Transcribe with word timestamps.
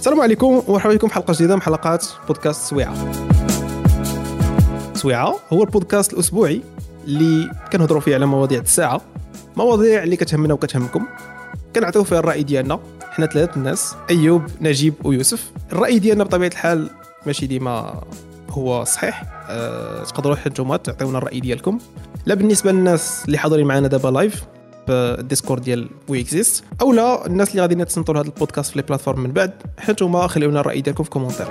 السلام 0.00 0.20
عليكم 0.20 0.62
ومرحبا 0.68 0.94
بكم 0.94 1.08
في 1.08 1.14
حلقة 1.14 1.34
جديدة 1.34 1.54
من 1.54 1.62
حلقات 1.62 2.06
بودكاست 2.26 2.70
سويعة. 2.70 2.94
سويعة 4.94 5.36
هو 5.52 5.62
البودكاست 5.62 6.12
الأسبوعي 6.12 6.62
اللي 7.04 7.50
كنهضروا 7.72 8.00
فيه 8.00 8.14
على 8.14 8.26
مواضيع 8.26 8.60
الساعة 8.60 9.00
مواضيع 9.56 10.02
اللي 10.02 10.16
كتهمنا 10.16 10.54
وكتهمكم. 10.54 11.06
كنعطيو 11.76 12.04
فيها 12.04 12.18
الرأي 12.18 12.42
ديالنا 12.42 12.80
حنا 13.10 13.26
ثلاثة 13.26 13.56
الناس 13.56 13.94
أيوب 14.10 14.42
نجيب 14.60 14.94
ويوسف. 15.04 15.52
الرأي 15.72 15.98
ديالنا 15.98 16.24
بطبيعة 16.24 16.48
الحال 16.48 16.90
ماشي 17.26 17.46
ديما 17.46 18.00
هو 18.50 18.84
صحيح. 18.84 19.24
أه 19.48 20.04
تقدروا 20.04 20.36
حتى 20.36 20.50
تعطيونا 20.78 21.18
الرأي 21.18 21.40
ديالكم. 21.40 21.78
لا 22.26 22.34
بالنسبة 22.34 22.72
للناس 22.72 23.22
اللي 23.26 23.38
حاضرين 23.38 23.66
معنا 23.66 23.88
دابا 23.88 24.08
live 24.08 24.44
بال 24.90 25.06
Discord 25.06 25.62
ديال 25.62 25.88
We 26.08 26.20
Exist 26.20 26.64
أو 26.80 26.92
لا 26.92 27.26
الناس 27.26 27.50
اللي 27.50 27.62
غاديين 27.62 27.86
تصنتوا 27.86 28.14
لهذا 28.14 28.26
البودكاست 28.26 28.70
في 28.70 28.78
les 28.78 28.82
plateformes 28.82 29.20
من 29.20 29.32
بعد 29.32 29.52
حتى 29.78 29.92
نتوما 29.92 30.26
خليونا 30.26 30.60
الراي 30.60 30.80
ديالكم 30.80 31.04
في 31.04 31.10
commentaires. 31.10 31.46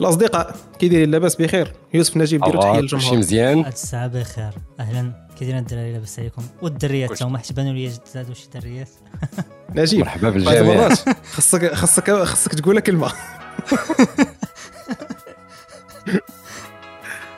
الأصدقاء 0.00 0.56
كي 0.78 0.88
دايرين 0.88 1.10
لاباس 1.10 1.36
بخير. 1.36 1.72
يوسف 1.94 2.16
نجيب 2.16 2.44
ديروا 2.44 2.62
تحية 2.62 2.74
شي 2.74 2.80
للجمهور 2.80 3.18
مزيان. 3.18 3.58
هاد 3.58 3.72
الساعة 3.72 4.06
بخير. 4.06 4.50
أهلا. 4.80 5.28
كي 5.38 5.44
دايرين 5.44 5.62
الدراري 5.62 5.92
لاباس 5.92 6.18
عليكم. 6.18 6.42
والدريات 6.62 7.08
كلشي. 7.08 7.20
تا 7.20 7.28
هما 7.28 7.38
حيت 7.38 7.52
بانوا 7.52 7.72
لي 7.72 7.92
زادوا 8.14 8.34
شي 8.34 8.48
دريات. 8.54 8.88
نجيب. 9.74 10.00
مرحبا 10.00 10.30
بالجميع. 10.30 10.88
خصك 11.32 11.74
خصك 11.74 12.10
خصك 12.10 12.54
تقول 12.54 12.80
كلمة. 12.80 13.12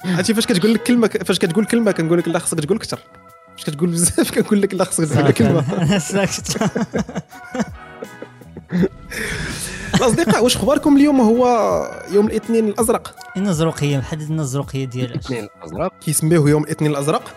عرفتي 0.05 0.34
فاش 0.34 0.47
كتقول 0.47 0.75
لك 0.75 0.83
كلمه 0.83 1.09
فاش 1.09 1.38
كتقول 1.38 1.65
كلمة 1.65 1.93
كنقول 1.93 2.19
لك 2.19 2.29
لا 2.29 2.38
خصك 2.38 2.61
تقول 2.61 2.77
أكثر 2.77 2.98
فاش 3.57 3.65
كتقول 3.65 3.91
بزاف 3.91 4.30
كنقول 4.34 4.62
لك 4.62 4.74
لا 4.74 4.84
خصك 4.84 5.05
تقول 5.05 5.30
كلمة. 5.30 5.83
أنا 5.83 5.98
ساكت. 5.98 6.57
الاصدقاء 9.95 10.45
واش 10.45 10.57
اخباركم 10.57 10.96
اليوم 10.96 11.21
هو 11.21 11.46
يوم 12.13 12.26
الاثنين 12.26 12.69
الأزرق؟ 12.69 13.16
النزروقية 13.37 13.99
محدد 13.99 14.23
النزروقية 14.30 14.85
ديال 14.85 15.19
أش. 15.19 15.24
اثنين 15.24 15.49
الأزرق. 15.59 15.93
كيسميوه 16.01 16.51
يوم 16.51 16.63
الاثنين 16.63 16.91
الأزرق. 16.91 17.35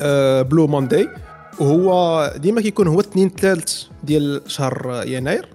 آه 0.00 0.42
Blue 0.42 0.66
Monday 0.66 1.08
وهو 1.58 2.32
ديما 2.36 2.60
كيكون 2.60 2.86
هو 2.86 3.00
الاثنين 3.00 3.26
الثالث 3.26 3.82
ديال 4.04 4.42
شهر 4.46 5.02
يناير. 5.06 5.48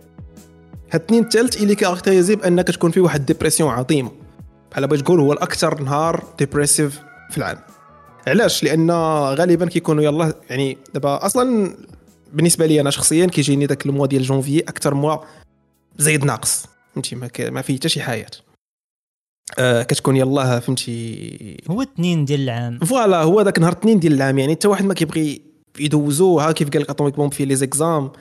هاد 0.92 0.99
الاثنين 0.99 1.23
الثالث 1.23 1.61
اللي 1.61 1.75
caractérisé 1.75 2.36
بأنك 2.36 2.67
تكون 2.67 2.92
فيه 2.92 3.02
واحد 3.02 3.19
ال 3.19 3.24
dépression 3.24 3.69
عظيمة. 3.69 4.11
بحال 4.72 4.88
بغيت 4.88 5.02
تقول 5.02 5.19
هو 5.19 5.33
الأكثر 5.33 5.81
نهار 5.81 6.23
dépressif 6.39 7.00
في 7.30 7.38
العام 7.38 7.58
علاش؟ 8.27 8.64
لأن 8.64 8.91
غالبا 9.31 9.66
كيكونوا 9.66 10.03
يلاه 10.03 10.33
يعني 10.50 10.77
دابا 10.94 11.25
أصلا 11.25 11.75
بالنسبة 12.33 12.66
لي 12.66 12.81
أنا 12.81 12.89
شخصيا 12.89 13.25
كيجيني 13.25 13.66
داك 13.66 13.86
ال 13.86 13.90
mois 13.90 14.08
ديال 14.08 14.23
جونفي 14.23 14.59
أكثر 14.59 14.94
mois 14.94 15.17
زايد 15.97 16.25
ناقص. 16.25 16.66
فهمتي؟ 16.94 17.16
ما. 17.16 17.30
ما 17.39 17.61
فيه 17.61 17.75
حتى 17.75 17.89
شي 17.89 18.02
حياة. 18.02 18.31
آه 19.59 19.83
كتكون 19.83 20.17
يلاه 20.17 20.59
فهمتي؟ 20.59 21.58
هو 21.69 21.81
اثنين 21.81 22.25
ديال 22.25 22.42
العام. 22.42 22.80
voilà 22.80 23.22
هو 23.22 23.42
ذاك 23.42 23.59
نهار 23.59 23.72
اثنين 23.72 23.99
ديال 23.99 24.14
العام. 24.14 24.39
يعني 24.39 24.55
حتى 24.55 24.67
واحد 24.67 24.86
ما 24.86 24.94
كيبغي 24.94 25.42
يدوزو 25.80 26.39
ها 26.39 26.52
كيف 26.52 26.69
قال 26.69 26.81
لك 26.81 26.89
atomic 26.89 27.16
bomb 27.16 27.33
في 27.33 27.45
les 27.45 27.55
examens. 27.55 28.11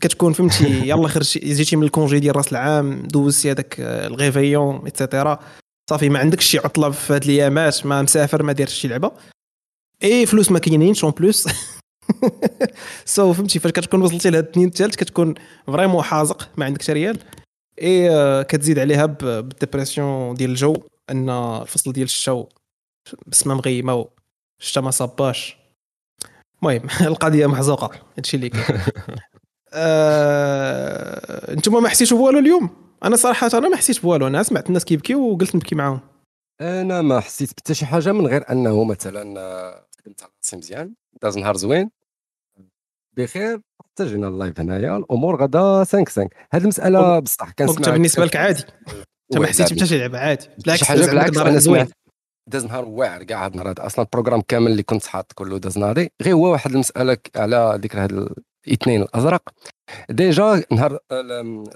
كتكون 0.00 0.32
فهمتي؟ 0.32 0.80
يلا 0.90 1.08
خرجتي 1.08 1.38
جيتي 1.38 1.76
من 1.76 1.82
ال 1.82 1.88
congé 1.88 2.18
ديال 2.18 2.36
راس 2.36 2.52
العام 2.52 3.02
دوزتي 3.02 3.50
هذاك 3.50 3.80
آه، 3.80 4.06
ال 4.06 4.14
réveillon 4.14 4.84
et 4.84 4.97
cetera 4.97 5.38
صافي 5.88 6.08
ما 6.08 6.18
عندكش 6.18 6.44
شي 6.44 6.58
عطلة 6.58 6.90
في 6.90 7.12
هاد 7.12 7.24
الأيامات 7.24 7.86
ما 7.86 8.02
مسافر 8.02 8.42
ما 8.42 8.52
دايرش 8.52 8.74
شي 8.74 8.88
لعبة. 8.88 9.12
إي 10.02 10.26
فلوس 10.26 10.50
ما 10.50 10.58
كاينينش 10.58 11.04
en 11.04 11.12
plus 11.12 11.48
سو 13.04 13.32
فهمتي 13.32 13.58
فاش 13.58 13.72
كتكون 13.72 14.02
وصلتي 14.02 14.30
لهاد 14.30 14.44
الاثنين 14.44 14.68
الثالث 14.68 14.96
كتكون 14.96 15.34
vraiment 15.66 16.02
حازق 16.02 16.48
ما 16.56 16.64
عندكش 16.64 16.90
ريال. 16.90 17.18
إي 17.82 18.10
آه، 18.10 18.42
كتزيد 18.42 18.78
عليها 18.78 19.06
بال 19.06 19.27
dépression 19.27 20.34
ديال 20.34 20.50
الجو 20.50 20.76
أن 21.10 21.30
الفصل 21.30 21.92
ديال 21.92 22.04
الشتاء 22.04 22.48
بسمة 23.26 23.54
مغيمة 23.54 24.08
الشتا 24.60 24.80
ما 24.80 24.90
صباش. 24.90 25.56
المهم 26.62 26.88
القضية 27.10 27.46
محزوقة 27.46 27.90
هادشي 28.16 28.36
اللي 28.36 28.48
كاين. 28.48 28.80
آه... 29.72 31.52
أنتم 31.52 31.82
ما 31.82 31.88
حسيتوا 31.88 32.18
بوالو 32.18 32.38
اليوم؟ 32.38 32.87
أنا 33.04 33.16
صراحة 33.16 33.50
أنا 33.54 33.68
ما 33.68 33.76
حسيت 33.76 34.02
بوالو 34.02 34.26
أنا 34.26 34.42
سمعت 34.42 34.68
الناس 34.68 34.84
كيبكيو 34.84 35.20
وقلت 35.20 35.56
نبكي 35.56 35.74
معاهم. 35.74 36.00
أنا 36.60 37.02
ما 37.02 37.20
حسيت 37.20 37.50
بحتى 37.56 37.74
شي 37.74 37.86
حاجة 37.86 38.12
من 38.12 38.26
غير 38.26 38.50
انه 38.50 38.84
مثلا 38.84 39.22
خدمت 40.00 40.22
على 40.22 40.32
راسي 40.44 40.56
مزيان 40.56 40.94
داز 41.22 41.38
نهار 41.38 41.56
زوين. 41.56 41.90
بخير 43.16 43.60
حتى 43.84 44.06
جينا 44.06 44.28
ال 44.28 44.34
live 44.34 44.60
هنايا 44.60 44.96
الأمور 44.96 45.42
غدا 45.42 45.84
5 45.84 46.04
5 46.04 46.28
هذه 46.52 46.62
المساله 46.62 47.18
بصح 47.18 47.50
كنسمع 47.50 47.74
وانت 47.74 47.88
بالنسبة 47.88 48.24
لك 48.24 48.36
عادي. 48.36 48.64
انت 49.32 49.40
ما 49.40 49.46
حسيتش 49.46 49.72
بحتى 49.72 49.86
شي 49.86 49.98
لعبة 49.98 50.18
عادي. 50.18 50.48
بالعكس 50.58 50.84
حاجة 50.84 51.06
بالعكس 51.06 51.38
أنا. 51.38 51.58
سمعت 51.58 51.88
داز 52.48 52.64
نهار 52.64 52.84
واعر 52.84 53.22
كاع 53.22 53.46
هذا 53.46 53.52
النهار 53.52 53.74
أصلا 53.78 54.04
ال 54.04 54.08
programme 54.08 54.40
كامل 54.40 54.70
اللي 54.70 54.82
كنت 54.82 55.06
حاط 55.06 55.32
كله 55.32 55.58
داز 55.58 55.78
نهاري 55.78 56.10
غير 56.22 56.34
هو 56.34 56.52
واحد 56.52 56.70
المسألة 56.70 57.16
على 57.36 57.78
ذكر 57.82 58.04
هذا 58.04 58.28
الاثنين 58.66 59.02
الأزرق. 59.02 59.42
déjà 60.10 60.62
نهار 60.72 60.98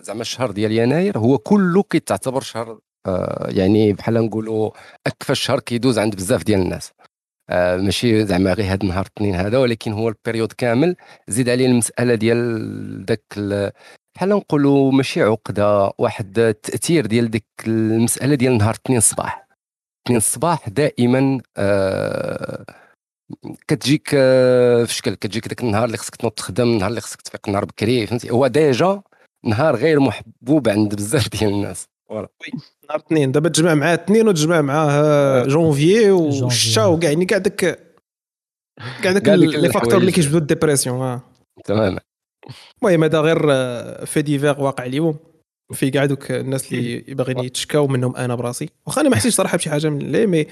زعما 0.00 0.20
الشهر 0.20 0.50
ديال 0.50 0.72
يناير 0.72 1.18
هو 1.18 1.38
كله 1.38 1.82
كيتعتبر 1.82 2.40
شهر 2.40 2.78
آه، 3.06 3.46
يعني 3.50 3.92
بحال 3.92 4.14
نقولوا 4.14 4.70
أكفس 5.06 5.34
شهر 5.34 5.60
كيدوز 5.60 5.98
عند 5.98 6.16
بزاف 6.16 6.44
ديال 6.44 6.60
الناس. 6.60 6.92
آه، 7.50 7.76
ماشي 7.76 8.26
زعما 8.26 8.52
غير 8.52 8.66
هذا 8.66 8.78
النهار 8.82 9.06
الاثنين 9.06 9.34
هذا 9.34 9.58
ولكن 9.58 9.92
هو 9.92 10.08
ال 10.08 10.14
période 10.14 10.52
كامل. 10.52 10.96
زيد 11.28 11.48
عليه 11.48 11.66
المسألة 11.66 12.14
ديال 12.14 13.04
داك 13.04 13.22
ال- 13.36 13.72
بحال 14.14 14.28
نقولوا 14.28 14.92
ماشي 14.92 15.22
عقدة 15.22 15.92
واحد 15.98 16.38
التاثير 16.38 17.06
ديال 17.06 17.30
ديك 17.30 17.44
المسألة 17.66 18.34
ديال 18.34 18.58
نهار 18.58 18.74
الاثنين 18.74 18.98
الصباح. 18.98 19.46
اثنين 20.06 20.16
الصباح 20.16 20.68
دائما 20.68 21.40
آه 21.56 22.64
كتجيك 23.68 24.10
آه 24.14 24.84
في 24.84 24.94
شكل 24.94 25.14
كتجيك 25.14 25.48
داك 25.48 25.60
النهار 25.60 25.84
اللي 25.84 25.96
خصك 25.96 26.16
تنوض 26.16 26.32
تخدم 26.32 26.68
النهار 26.68 26.90
اللي 26.90 27.00
خصك 27.00 27.22
تفيق 27.22 27.40
النهار 27.46 27.64
بكري 27.64 28.06
فهمتي؟ 28.06 28.30
هو 28.30 28.46
déjà 28.46 29.02
نهار 29.44 29.76
غير 29.76 30.00
محبوب 30.00 30.68
عند 30.68 30.94
بزاف 30.94 31.28
ديال 31.28 31.50
الناس. 31.50 31.88
voilà. 32.08 32.28
نهار 32.88 33.00
اثنين. 33.06 33.32
دابا 33.32 33.48
تجمع 33.48 33.74
معاه 33.74 33.94
اثنين 33.94 34.28
وتجمع 34.28 34.60
معاه 34.60 35.44
janvier 35.44 36.08
janvier. 36.08 36.44
والشتا 36.44 36.84
وكاع 36.84 37.10
يعني 37.10 37.24
كاع 37.24 37.38
داك 37.38 37.78
كاع 39.02 39.12
داك 39.12 39.28
les 39.28 39.72
facteurs 39.72 40.00
اللي. 40.00 40.12
كيجبدوا 40.12 40.38
ال 40.38 40.44
dépression 40.44 41.00
آه. 41.02 41.22
تماما. 41.64 42.00
المهم 42.82 43.04
هذا 43.04 43.20
غير 43.20 43.46
آه، 43.50 44.04
fait 44.04 44.22
divers 44.22 44.60
واقع 44.60 44.84
اليوم. 44.84 45.16
في 45.72 45.90
كاع 45.90 46.04
دوك 46.04 46.30
الناس 46.30 46.72
اللي 46.72 47.14
باغيين 47.14 47.38
يتشكاو 47.38 47.86
منهم 47.86 48.16
أنا 48.16 48.34
براسي. 48.34 48.68
واخا 48.86 49.00
أنا 49.00 49.08
ما 49.08 49.16
حسيتش 49.16 49.34
صراحة 49.34 49.56
بشي 49.56 49.70
حاجة 49.70 49.88
من 49.88 49.98
لي 49.98 50.26
mais 50.26 50.46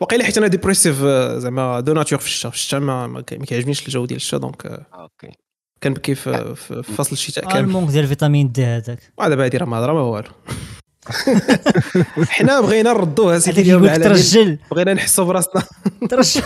واقيلا 0.00 0.24
حيت 0.24 0.38
أنا 0.38 0.46
dépressif 0.46 1.02
آه، 1.02 1.38
زعما 1.38 1.80
de 1.80 1.92
nature 1.92 2.18
في 2.18 2.26
الشتا 2.26 2.50
في 2.50 2.56
الشتا 2.56 2.78
ما 2.78 3.06
ما 3.06 3.20
كي- 3.20 3.38
ما 3.38 3.44
كيعجبنيش 3.44 3.86
الجو 3.86 4.04
ديال 4.06 4.16
الشتا 4.16 4.36
donc 4.36 4.66
آه، 4.66 4.86
OK. 4.94 5.32
كنبكي 5.82 6.14
في 6.14 6.54
في 6.54 6.82
فصل 6.82 7.12
الشتاء 7.12 7.44
آه، 7.44 7.48
كامل 7.48 7.60
ال 7.68 7.71
manque 7.71 7.90
ديال 7.90 8.06
vitamine 8.06 8.52
D 8.52 8.64
هذاك. 8.64 8.98
وهذا 9.18 9.34
بعد 9.34 9.56
راه 9.56 9.66
ما 9.66 9.78
هضره 9.78 9.92
ما 9.92 10.00
والو. 10.00 10.28
حنا 12.28 12.60
بغينا 12.60 12.92
نردوها 12.92 13.38
سيدي 13.38 13.60
اليوم 13.60 13.86
ترجل. 13.88 14.58
بغينا 14.70 14.94
نحسوا 14.94 15.24
براسنا. 15.24 15.62
ترجل. 16.10 16.42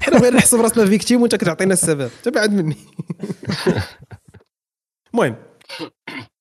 حنا 0.00 0.18
بغينا 0.18 0.36
نحسوا 0.36 0.58
براسنا 0.58 0.86
victimes 0.86 1.20
وانت 1.22 1.34
كتعطينا 1.34 1.72
السبب. 1.72 2.10
تبعد 2.22 2.52
مني. 2.52 2.76
المهم 5.14 5.36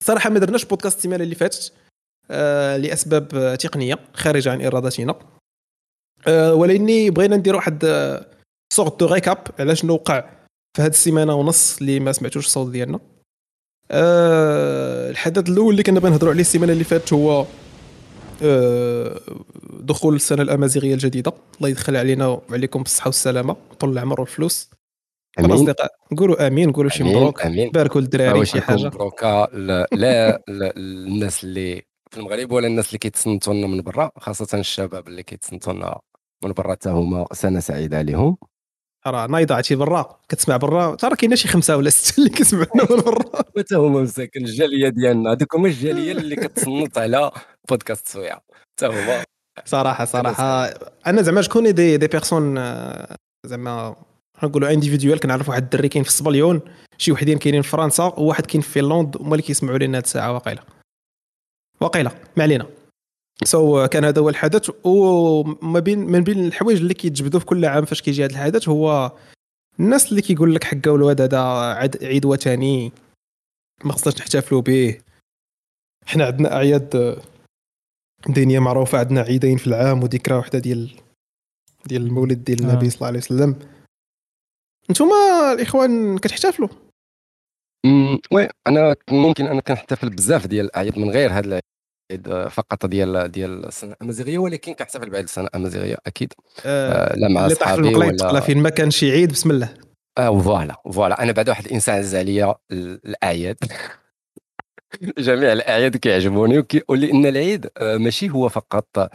صراحة 0.03 0.29
ما 0.29 0.39
درناش 0.39 0.65
بودكاست 0.65 0.97
السيمانة 0.97 1.23
اللي 1.23 1.35
فاتت 1.35 1.73
آه 2.31 2.77
لأسباب 2.77 3.27
آه، 3.35 3.55
تقنية 3.55 3.99
خارجة 4.13 4.51
عن 4.51 4.61
إرادتنا. 4.65 5.15
آه 6.27 6.53
ولكني 6.53 7.09
بغينا 7.09 7.35
ندير 7.37 7.55
واحد 7.55 7.85
sorte 8.73 8.99
de 8.99 9.05
récap 9.05 9.37
على 9.59 9.75
شنو 9.75 9.93
وقع 9.93 10.23
في 10.77 10.81
هذه 10.81 10.89
السيمانة 10.89 11.35
ونص 11.35 11.77
اللي 11.77 11.99
ما 11.99 12.11
سمعتوش 12.11 12.45
الصوت 12.45 12.71
ديالنا. 12.71 12.99
آه 13.91 15.09
الحدث 15.09 15.49
الأول 15.49 15.71
اللي 15.71 15.83
كنا 15.83 15.99
بنهضروا 15.99 16.31
عليه 16.31 16.41
السيمانة 16.41 16.73
اللي 16.73 16.83
فاتت 16.83 17.13
هو 17.13 17.45
آه، 18.43 19.19
دخول 19.79 20.15
السنة 20.15 20.41
الأمازيغية 20.41 20.93
الجديدة. 20.93 21.33
الله 21.57 21.69
يدخل 21.69 21.95
علينا 21.95 22.27
وعليكم 22.27 22.83
بالصحة 22.83 23.07
والسلامة 23.07 23.55
طول 23.79 23.91
العمر 23.91 24.19
والفلوس. 24.21 24.69
آمين. 25.39 25.51
الاصدقاء 25.51 25.89
نقولوا 26.11 26.47
آمين 26.47 26.69
نقولوا 26.69 26.89
شي 26.91 27.03
مبروك. 27.03 27.41
آمين. 27.45 27.71
باركوا 27.71 28.01
الدراري 28.01 28.39
واش 28.39 28.51
شي 28.51 28.61
حاجة. 28.61 28.85
مبروكة 28.85 29.47
لا 29.53 29.87
لا 29.91 30.41
لا- 30.47 30.73
الناس 30.77 31.43
اللي 31.43 31.81
في 32.11 32.17
المغرب 32.17 32.51
ولا 32.51 32.67
الناس 32.67 32.87
اللي 32.87 32.97
كيتصنتوا 32.97 33.53
لنا 33.53 33.67
من 33.67 33.81
برا 33.81 34.11
خاصة 34.17 34.59
الشباب 34.59 35.07
اللي 35.07 35.23
كيتصنتوا 35.23 35.73
لنا 35.73 35.99
من 36.43 36.51
برا 36.51 36.71
حتى 36.71 36.89
هما 36.89 37.25
سنة 37.33 37.59
سعيدة 37.59 37.97
عليهم 37.97 38.37
راه 39.07 39.27
نايضه 39.27 39.55
عرفتي 39.55 39.75
برا 39.75 40.19
كتسمع 40.29 40.57
برا 40.57 40.95
ترى 40.95 41.15
كاينة 41.15 41.35
شي 41.35 41.47
خمسة 41.47 41.77
ولا 41.77 41.89
ستة 41.89 42.17
اللي 42.19 42.29
كيسمعونا 42.29 42.83
من 42.89 43.01
برا. 43.05 43.43
حتى 43.59 43.75
هما 43.75 44.01
مساكن 44.01 44.41
الجاليه 44.45 44.89
ديالنا 44.89 45.31
هذوك 45.31 45.55
هما 45.55 45.67
الجاليه 45.67 46.11
اللي 46.11 46.35
كتصنت 46.35 46.97
على 46.97 47.31
بودكاست 47.69 48.07
سويعه 48.07 48.41
حتى 48.53 48.85
هما 48.87 49.23
صراحة 49.65 50.05
صراحة. 50.05 50.65
أنا 51.07 51.21
زعما 51.21 51.41
شكون 51.41 51.73
دي 51.73 51.97
دي 51.97 52.07
بيرسون 52.07 52.57
آه، 52.57 53.15
زعما 53.45 53.95
نقولوا 54.43 54.69
individuel 54.73 55.19
كنعرف 55.19 55.49
واحد 55.49 55.63
الدري 55.63 55.89
كاين 55.89 56.03
في 56.03 56.09
السبليون 56.09 56.61
شي 56.97 57.11
وحدين 57.11 57.37
كاينين 57.37 57.61
في 57.61 57.69
فرنسا 57.69 58.03
وواحد 58.03 58.45
كاين 58.45 58.61
في 58.61 58.69
فنلند 58.69 59.17
هما 59.17 59.31
اللي 59.31 59.41
كيسمعوا 59.43 59.77
لنا 59.77 59.97
هاد 59.97 60.03
الساعة. 60.03 60.33
واقيلا. 60.33 60.63
واقيلا. 61.81 62.11
ما 62.37 62.43
علينا. 62.43 62.65
so, 63.43 63.89
كان 63.89 64.05
هذا 64.05 64.21
هو 64.21 64.29
الحدث 64.29 64.69
وما 64.83 65.79
بين 65.79 65.99
من 65.99 66.23
بين 66.23 66.45
الحوايج 66.45 66.79
اللي 66.79 66.93
كيتجبدوا 66.93 67.39
في 67.39 67.45
كل 67.45 67.65
عام 67.65 67.85
فاش 67.85 68.01
كيجي 68.01 68.25
هذا 68.25 68.31
الحدث 68.31 68.69
هو 68.69 69.11
الناس 69.79 70.09
اللي 70.09 70.21
كيقول 70.21 70.55
لك 70.55 70.63
حكا 70.63 70.91
والواد 70.91 71.21
هذا 71.21 71.39
عيد 72.01 72.25
وثني 72.25 72.91
ما 73.83 73.93
خصناش 73.93 74.19
نحتفلوا 74.19 74.61
به. 74.61 75.01
حنا 76.05 76.25
عندنا 76.25 76.53
أعياد 76.53 77.21
دينية 78.27 78.59
معروفة 78.59 78.99
عندنا 78.99 79.21
عيدين 79.21 79.57
في 79.57 79.67
العام 79.67 80.03
وذكرى 80.03 80.35
واحدة 80.35 80.59
ديال 80.59 80.91
ديال 81.85 82.01
المولد 82.01 82.43
ديال 82.43 82.59
النبي 82.59 82.85
آه. 82.85 82.89
صلى 82.89 82.95
الله 82.95 83.07
عليه 83.07 83.19
وسلم. 83.19 83.55
انتوما 84.89 85.53
الإخوان 85.53 86.17
كتحتفلوا؟ 86.17 86.69
oui 88.31 88.49
أنا 88.67 88.95
ممكن 89.11 89.47
أنا 89.47 89.61
كنحتفل 89.61 90.09
بزاف 90.09 90.47
ديال 90.47 90.65
الأعياد 90.65 90.99
من 90.99 91.09
غير 91.09 91.31
هذا 91.31 91.47
العيد. 91.47 91.63
فقط 92.49 92.85
ديال 92.85 93.31
ديال 93.31 93.65
السنة 93.65 93.93
الامازيغيه 93.93 94.37
ولكن 94.37 94.73
كنحتفل 94.73 95.09
بعيد 95.09 95.23
السنة 95.23 95.47
الامازيغيه 95.47 95.97
أكيد. 96.07 96.33
آه, 96.65 97.13
آه، 97.13 97.15
لا 97.15 97.27
مع 97.27 97.47
صحابي 97.47 97.95
ولا 97.95 98.39
فين 98.39 98.57
ما 98.57 98.69
كان 98.69 98.91
شي 98.91 99.11
عيد 99.11 99.31
بسم 99.31 99.51
الله. 99.51 99.73
آه 100.17 100.39
voilà 100.39 100.75
فوالا. 100.93 101.23
أنا 101.23 101.31
بعد 101.31 101.49
واحد 101.49 101.65
الإنسان 101.65 101.95
عز 101.95 102.15
عليا 102.15 102.55
الأعياد. 102.71 103.57
جميع 105.17 105.53
الأعياد 105.53 105.97
كيعجبوني 105.97 106.65
ولأن 106.87 107.25
العيد 107.25 107.69
آه، 107.77 107.97
ماشي 107.97 108.29
هو 108.29 108.49
فقط 108.49 109.11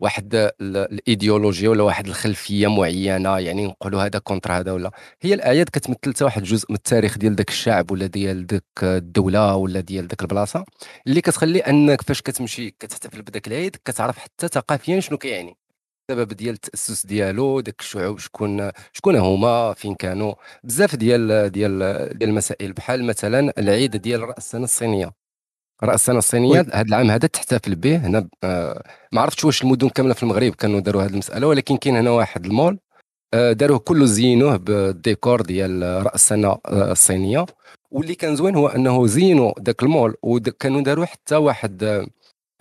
واحد 0.00 0.52
الايديولوجيا 0.60 1.68
ولا 1.68 1.82
واحد 1.82 2.06
الخلفية 2.06 2.66
معينة 2.66 3.38
يعني 3.38 3.66
نقولوا 3.66 4.02
هذا 4.02 4.18
contre 4.18 4.52
هذا 4.52 4.72
ولا. 4.72 4.90
هي 5.22 5.34
الاعياد 5.34 5.68
كتمثل 5.72 6.14
حتى 6.14 6.24
واحد 6.24 6.42
جزء 6.42 6.66
من 6.70 6.76
التاريخ 6.76 7.18
ديال 7.18 7.34
ذاك 7.34 7.48
الشعب 7.48 7.90
ولا 7.90 8.06
ديال 8.06 8.46
ذاك 8.46 8.62
الدولة 8.82 9.56
ولا 9.56 9.80
ديال 9.80 10.06
ذاك 10.08 10.22
البلاصة 10.22 10.64
اللي 11.06 11.20
كتخلي 11.20 11.60
أنك 11.60 12.02
فاش 12.02 12.22
كتمشي 12.22 12.70
كتحتفل 12.70 13.22
بذاك 13.22 13.48
العيد 13.48 13.76
كتعرف 13.84 14.18
حتى 14.18 14.48
ثقافيا 14.48 15.00
شنو 15.00 15.18
كيعني. 15.18 15.56
السبب 16.10 16.28
ديال 16.32 16.54
التأسس 16.54 17.06
ديالو 17.06 17.60
داك 17.60 17.80
الشعوب 17.80 18.18
شكون 18.18 18.70
شكون 18.92 19.16
هما 19.16 19.74
فين 19.74 19.94
كانوا. 19.94 20.34
بزاف 20.64 20.96
ديال 20.96 21.50
ديال 21.52 21.78
ديال 22.18 22.28
المسائل 22.30 22.72
بحال 22.72 23.04
مثلا 23.04 23.52
العيد 23.58 23.96
ديال 23.96 24.20
راس 24.22 24.38
السنة 24.38 24.64
الصينية. 24.64 25.21
السنة 25.82 26.18
الصينية 26.18 26.60
هذا 26.60 26.82
العام 26.82 27.10
هذا 27.10 27.26
تحتفل 27.28 27.74
به 27.74 27.96
هنا 27.96 28.28
آه 28.44 28.82
ما 29.12 29.20
عرفتش 29.20 29.44
واش 29.44 29.62
المدن 29.62 29.88
كاملة 29.88 30.14
في 30.14 30.22
المغرب 30.22 30.54
كانوا 30.54 30.80
داروا 30.80 31.02
هذه 31.02 31.10
المسألة 31.10 31.46
ولكن 31.46 31.76
كاين 31.76 31.96
هنا 31.96 32.10
واحد 32.10 32.46
المول 32.46 32.78
آه 33.34 33.52
داروه 33.52 33.78
كله 33.78 34.06
زينوه 34.06 34.56
بالديكور 34.56 35.40
ديال 35.40 36.02
رأس 36.06 36.14
السنة 36.14 36.48
آه 36.48 36.92
الصينية. 36.92 37.46
واللي 37.90 38.14
كان 38.14 38.36
زوين 38.36 38.54
هو 38.56 38.68
أنه 38.68 39.06
زينوا 39.06 39.52
ذاك 39.60 39.82
المول 39.82 40.14
وكانوا 40.22 40.80
داروا 40.80 41.04
حتى 41.04 41.36
واحد 41.36 42.06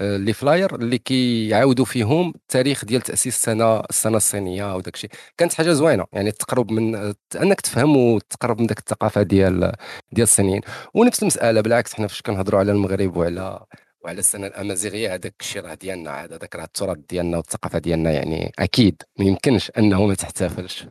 les 0.02 0.34
flyers 0.34 0.76
اللي 0.76 0.98
كيعاودوا 0.98 1.86
فيهم 1.86 2.30
التاريخ 2.36 2.86
ديال 2.86 3.02
تأسيس 3.02 3.36
السنة 3.36 3.80
السنة 3.80 4.18
الصينية 4.18 4.76
وداك 4.76 4.96
الشيء 4.96 5.10
كانت 5.38 5.54
حاجة 5.54 5.72
زوينة 5.72 6.06
يعني 6.14 6.32
تقرب 6.32 6.72
من 6.72 7.14
أنك 7.42 7.62
تفهم 7.62 7.98
وتقرب 7.98 8.60
من 8.62 8.68
داك 8.68 8.80
الثقافة 8.80 9.22
ديال 9.22 9.72
ديال 10.12 10.24
الصينيين. 10.24 10.62
ونفس 10.94 11.22
المسألة 11.22 11.62
بالعكس 11.62 11.94
حنا 11.94 12.08
فاش 12.08 12.22
كنهضروا 12.22 12.60
على 12.60 12.72
المغرب 12.72 13.18
وعلى 13.18 13.60
وعلى 14.04 14.20
السنة 14.20 14.48
الأمازيغية 14.48 15.14
هذاك 15.14 15.36
الشيء 15.42 15.62
راه 15.62 15.74
ديالنا 15.74 16.12
عاد 16.12 16.34
هذاك 16.34 16.56
راه 16.56 16.64
التراث 16.64 16.98
ديالنا 17.10 17.38
والثقافة 17.38 17.80
ديالنا 17.80 18.12
يعني 18.12 18.52
أكيد 18.60 19.04
ما 19.20 19.26
يمكنش 19.26 19.72
أنه 19.78 20.06
ما 20.06 20.16
تحتفلش 20.16 20.86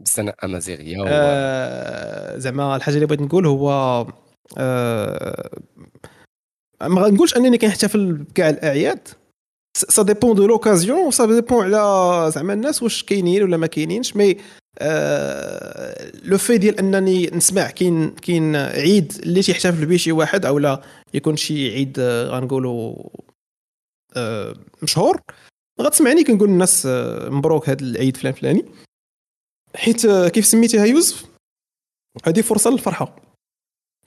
بالسنة 0.00 0.30
الأمازيغية 0.30 0.98
و... 1.00 1.04
آه 1.08 2.36
زعما 2.38 2.76
الحاجة 2.76 2.94
اللي 2.94 3.06
بغيت 3.06 3.20
نقول 3.20 3.46
هو 3.46 4.06
آه 4.58 5.50
ما 6.82 7.02
غنقولش 7.02 7.36
أنني 7.36 7.58
كنحتفل 7.58 8.12
بكاع 8.12 8.50
الأعياد. 8.50 9.08
سا 9.76 10.02
ديبون 10.02 10.36
دو 10.36 10.46
لوكازيون 10.46 11.10
سا 11.10 11.26
ديبون 11.26 11.74
على 11.74 12.30
زعما 12.30 12.52
الناس 12.52 12.82
واش 12.82 13.02
كاينين 13.02 13.42
ولا 13.42 13.56
ما 13.56 13.66
كاينينش 13.66 14.16
مي 14.16 14.36
لو 16.24 16.38
في 16.38 16.58
ديال 16.58 16.78
أنني 16.78 17.26
نسمع 17.26 17.70
كاين 17.70 18.10
كاين 18.10 18.56
عيد 18.56 19.12
اللي 19.22 19.42
تيحتفل 19.42 19.86
به 19.86 19.96
شي 19.96 20.12
واحد 20.12 20.46
أو 20.46 20.58
لا 20.58 20.82
يكون 21.14 21.36
شي 21.36 21.72
عيد 21.72 21.96
آه 21.98 22.28
غنقولوا 22.28 22.96
آه 24.16 24.54
مشهور 24.82 25.20
غتسمعني 25.80 26.24
كنقول 26.24 26.48
للناس 26.48 26.86
آه 26.86 27.28
مبروك 27.28 27.68
هذا 27.68 27.82
العيد 27.82 28.16
فلان 28.16 28.32
فلاني. 28.32 28.64
حيت 29.74 30.06
كيف 30.06 30.46
سميتيها 30.46 30.84
يوسف؟ 30.84 31.24
هذه 32.24 32.40
فرصة 32.40 32.70
للفرحة. 32.70 33.16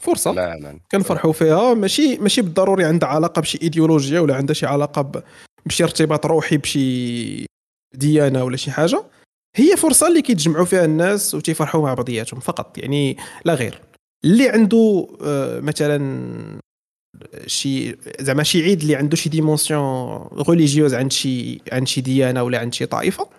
فرصة. 0.04 0.32
تماما 0.32 0.80
كنفرحوا 0.92 1.32
فيها. 1.32 1.74
ماشي 1.74 2.18
ماشي 2.18 2.42
بالضروري 2.42 2.86
عندها 2.86 3.10
علاقة 3.10 3.42
بشي 3.42 3.60
ايديولوجيا 3.62 4.20
ولا 4.20 4.36
عندها 4.36 4.54
شي 4.54 4.66
علاقة 4.66 5.24
بشي 5.66 5.84
ارتباط 5.84 6.26
روحي 6.26 6.58
بشي 6.58 7.46
ديانة 7.96 8.44
ولا 8.44 8.58
شي 8.58 8.72
حاجة. 8.72 9.04
هي 9.56 9.78
فرصة 9.78 10.08
اللي 10.08 10.22
كيتجمعوا 10.22 10.66
فيها 10.66 10.86
الناس 10.86 11.36
وتيفرحوا 11.36 11.82
مع 11.82 11.94
بعضياتهم 11.94 12.40
فقط 12.40 12.78
يعني 12.78 13.18
لا 13.46 13.54
غير. 13.54 13.82
اللي 14.26 14.50
عنده 14.50 15.08
آه، 15.22 15.60
مثلا 15.60 16.60
شي 17.48 17.96
زعما 18.20 18.44
شي 18.44 18.64
عيد 18.64 18.82
اللي 18.82 18.96
عنده 18.96 19.16
شي 19.16 19.30
dimension 19.30 20.28
religieuse 20.50 20.94
عند 20.94 21.12
شي 21.12 21.62
عند 21.72 21.88
شي 21.88 22.02
ديانة 22.02 22.44
ولا 22.44 22.60
عند 22.60 22.74
شي 22.74 22.86
طائفة 22.86 23.30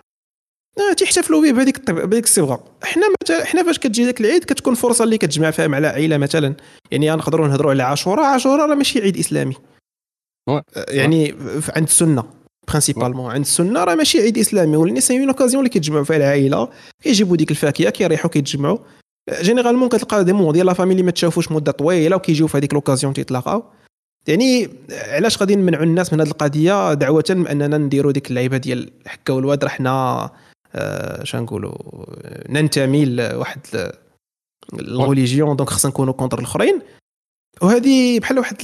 تيحتفلوا 0.97 1.43
به 1.43 1.53
بهذيك 1.53 1.91
بهذيك 1.91 2.25
الصبغه 2.25 2.65
حنا 2.83 3.07
حنا 3.45 3.63
فاش 3.63 3.79
كتجي 3.79 4.05
ذاك 4.05 4.21
العيد 4.21 4.45
كتكون 4.45 4.75
فرصة 4.75 5.05
اللي 5.05 5.19
كتجمع 5.19 5.51
فيها 5.51 5.67
مع 5.67 5.79
العائلة 5.79 6.17
مثلا. 6.17 6.55
يعني 6.91 7.11
نقدروا 7.11 7.49
نهضروا 7.49 7.71
على 7.71 7.83
عاشوراء 7.83 8.25
عاشوراء 8.25 8.69
راه 8.69 8.75
ماشي 8.75 9.01
عيد 9.01 9.17
إسلامي. 9.17 9.55
آه، 10.49 10.63
يعني 10.89 11.35
عند 11.77 11.87
السنة 11.87 12.25
principalement 12.69 13.31
عند 13.31 13.45
السنة 13.45 13.85
راه 13.85 13.95
ماشي 13.95 14.21
عيد 14.21 14.39
إسلامي. 14.39 15.01
c'est 15.01 15.21
une 15.21 15.29
occasion 15.29 15.61
اللي 15.61 15.71
كيتجمعوا 15.71 16.05
فيها 16.05 16.17
العائلة. 16.17 16.69
كيجيبوا 17.03 17.37
ديك 17.37 17.51
الفاكهة 17.51 17.91
كيريحوا 17.91 18.31
كيتجمعوا. 18.31 18.79
généralement 19.41 19.89
كتلقى 19.89 20.25
des 20.25 20.33
membres 20.33 20.53
ديال 20.53 20.67
la 20.67 20.73
famille 20.73 20.93
اللي 20.93 21.03
ما 21.03 21.11
تشافوش 21.11 21.53
مدة 21.53 21.73
طويلة 21.73 22.17
وكيجيو 22.17 22.47
في 22.47 22.59
هذيك 22.59 22.75
l'occasion 22.75 23.15
تيتلاقاو. 23.15 23.65
يعني 24.29 24.69
علاش 24.91 25.39
غادي 25.39 25.57
نمنعوا 25.57 25.85
الناس 25.85 26.13
من 26.13 26.21
هذه 26.21 26.29
القضية؟ 26.29 26.95
دعوة 26.95 27.25
أننا 27.31 27.79
نديروا 27.79 28.13
ديك 28.13 28.31
اللعيبة 28.31 28.57
ديال 28.57 28.91
حكا 29.07 29.33
والواد 29.33 29.65
راه 29.65 29.71
حنا 29.71 29.91
آه، 29.91 30.33
شنو 31.23 31.43
نقولوا 31.43 31.75
ننتمي 32.49 33.05
لواحد 33.05 33.61
ال 34.73 34.82
religion 34.82 35.57
donc 35.57 35.71
خصنا 35.71 35.91
نكونوا 35.91 36.13
contre 36.13 36.39
الأخرين. 36.39 36.83
وهذه 37.63 38.21
بحال 38.21 38.39
واحد 38.39 38.57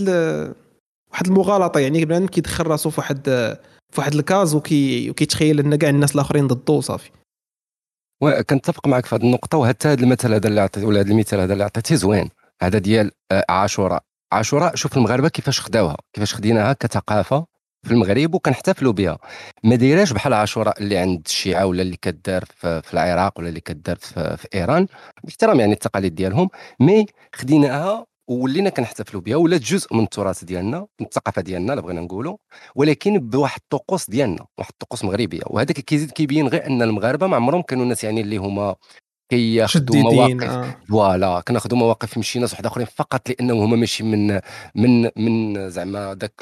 واحد 1.13 1.27
المغالطة 1.27 1.81
يعني 1.81 2.05
بنادم 2.05 2.27
كيدخل 2.27 2.67
راسو 2.67 2.91
في 2.91 3.01
واحد 3.01 3.25
في 3.93 4.01
واحد 4.01 4.15
الكاز 4.15 4.55
وكي 4.55 5.11
وكيتخيل 5.11 5.61
أن 5.61 5.77
كاع 5.77 5.91
الناس 5.91 6.15
الآخرين 6.15 6.47
ضده 6.47 6.73
وصافي 6.73 7.11
كنتفق 8.51 8.89
معك 8.89 9.07
في 9.07 9.15
هذه 9.15 9.23
النقطة 9.23 9.59
وحتى 9.59 9.89
هذا 9.89 10.03
المثل 10.03 10.35
هذا 10.35 10.49
اللي 10.49 10.61
عطيت 10.61 10.85
ولا 10.85 11.01
هذا 11.01 11.11
المثال 11.11 11.41
هذا 11.41 11.53
اللي 11.53 11.65
عطيتيه 11.65 11.95
زوين. 11.95 12.31
هذا 12.63 12.79
ديال 12.79 13.11
آه، 13.33 13.45
عاشوراء. 13.49 14.03
عاشوراء 14.33 14.75
شوف 14.75 14.97
المغاربة 14.97 15.29
كيفاش 15.29 15.61
خداوها 15.61 15.97
كيفاش 16.13 16.35
خديناها 16.35 16.73
كثقافة 16.73 17.47
في 17.83 17.91
المغرب 17.93 18.35
وكنحتفلوا 18.35 18.93
بها. 18.93 19.19
ما 19.65 19.77
دايراش 19.77 20.13
بحال 20.13 20.33
عاشوراء 20.33 20.83
اللي 20.83 20.99
عند 20.99 21.23
الشيعة 21.27 21.67
ولا 21.67 21.83
اللي 21.83 21.97
كدار 21.97 22.45
في, 22.57 22.83
العراق 22.95 23.39
ولا 23.39 23.49
اللي 23.49 23.61
كدار 23.61 23.97
في, 23.97 24.49
إيران 24.55 24.87
باحترام 25.25 25.61
يعني 25.61 25.73
التقاليد 25.73 26.15
ديالهم 26.15 26.49
mais 26.81 27.07
خديناها 27.35 28.07
وولينا 28.29 28.71
كنحتفلوا 28.71 29.23
بها 29.23 29.37
ولات 29.37 29.61
جزء 29.61 29.95
من 29.97 30.03
التراث 30.05 30.45
ديالنا 30.45 30.79
من 31.01 31.07
الثقافة 31.07 31.43
ديالنا 31.43 31.73
اللي 31.73 31.83
بغينا 31.83 32.01
نقولوا 32.01 32.37
ولكن 32.75 33.19
بواحد 33.19 33.61
الطقوس 33.63 34.11
ديالنا 34.11 34.47
واحد 34.59 34.71
الطقوس 34.73 35.05
مغربية. 35.05 35.43
وهذا 35.47 35.73
كيزيد 35.73 36.11
كيبين 36.11 36.49
غير 36.49 36.67
أن 36.67 36.83
المغاربة 36.83 37.27
ما 37.27 37.37
عمرهم 37.37 37.63
كانوا 37.63 37.85
الناس 37.85 38.05
يعني 38.05 38.21
اللي 38.21 38.37
هما 38.37 38.77
كياخذوا 39.31 39.97
مواقف 39.97 40.51
آه. 40.51 40.77
voilà 40.89 41.41
كناخذوا 41.41 41.79
مواقف 41.79 42.17
من 42.17 42.23
شي 42.23 42.39
ناس 42.39 42.53
واحد 42.53 42.67
آخرين 42.67 42.87
فقط 42.87 43.29
لأنهم 43.29 43.61
هما 43.61 43.77
ماشي 43.77 44.05
من 44.05 44.41
من 44.75 45.11
من 45.17 45.71
زعما 45.71 46.17
ذاك 46.21 46.33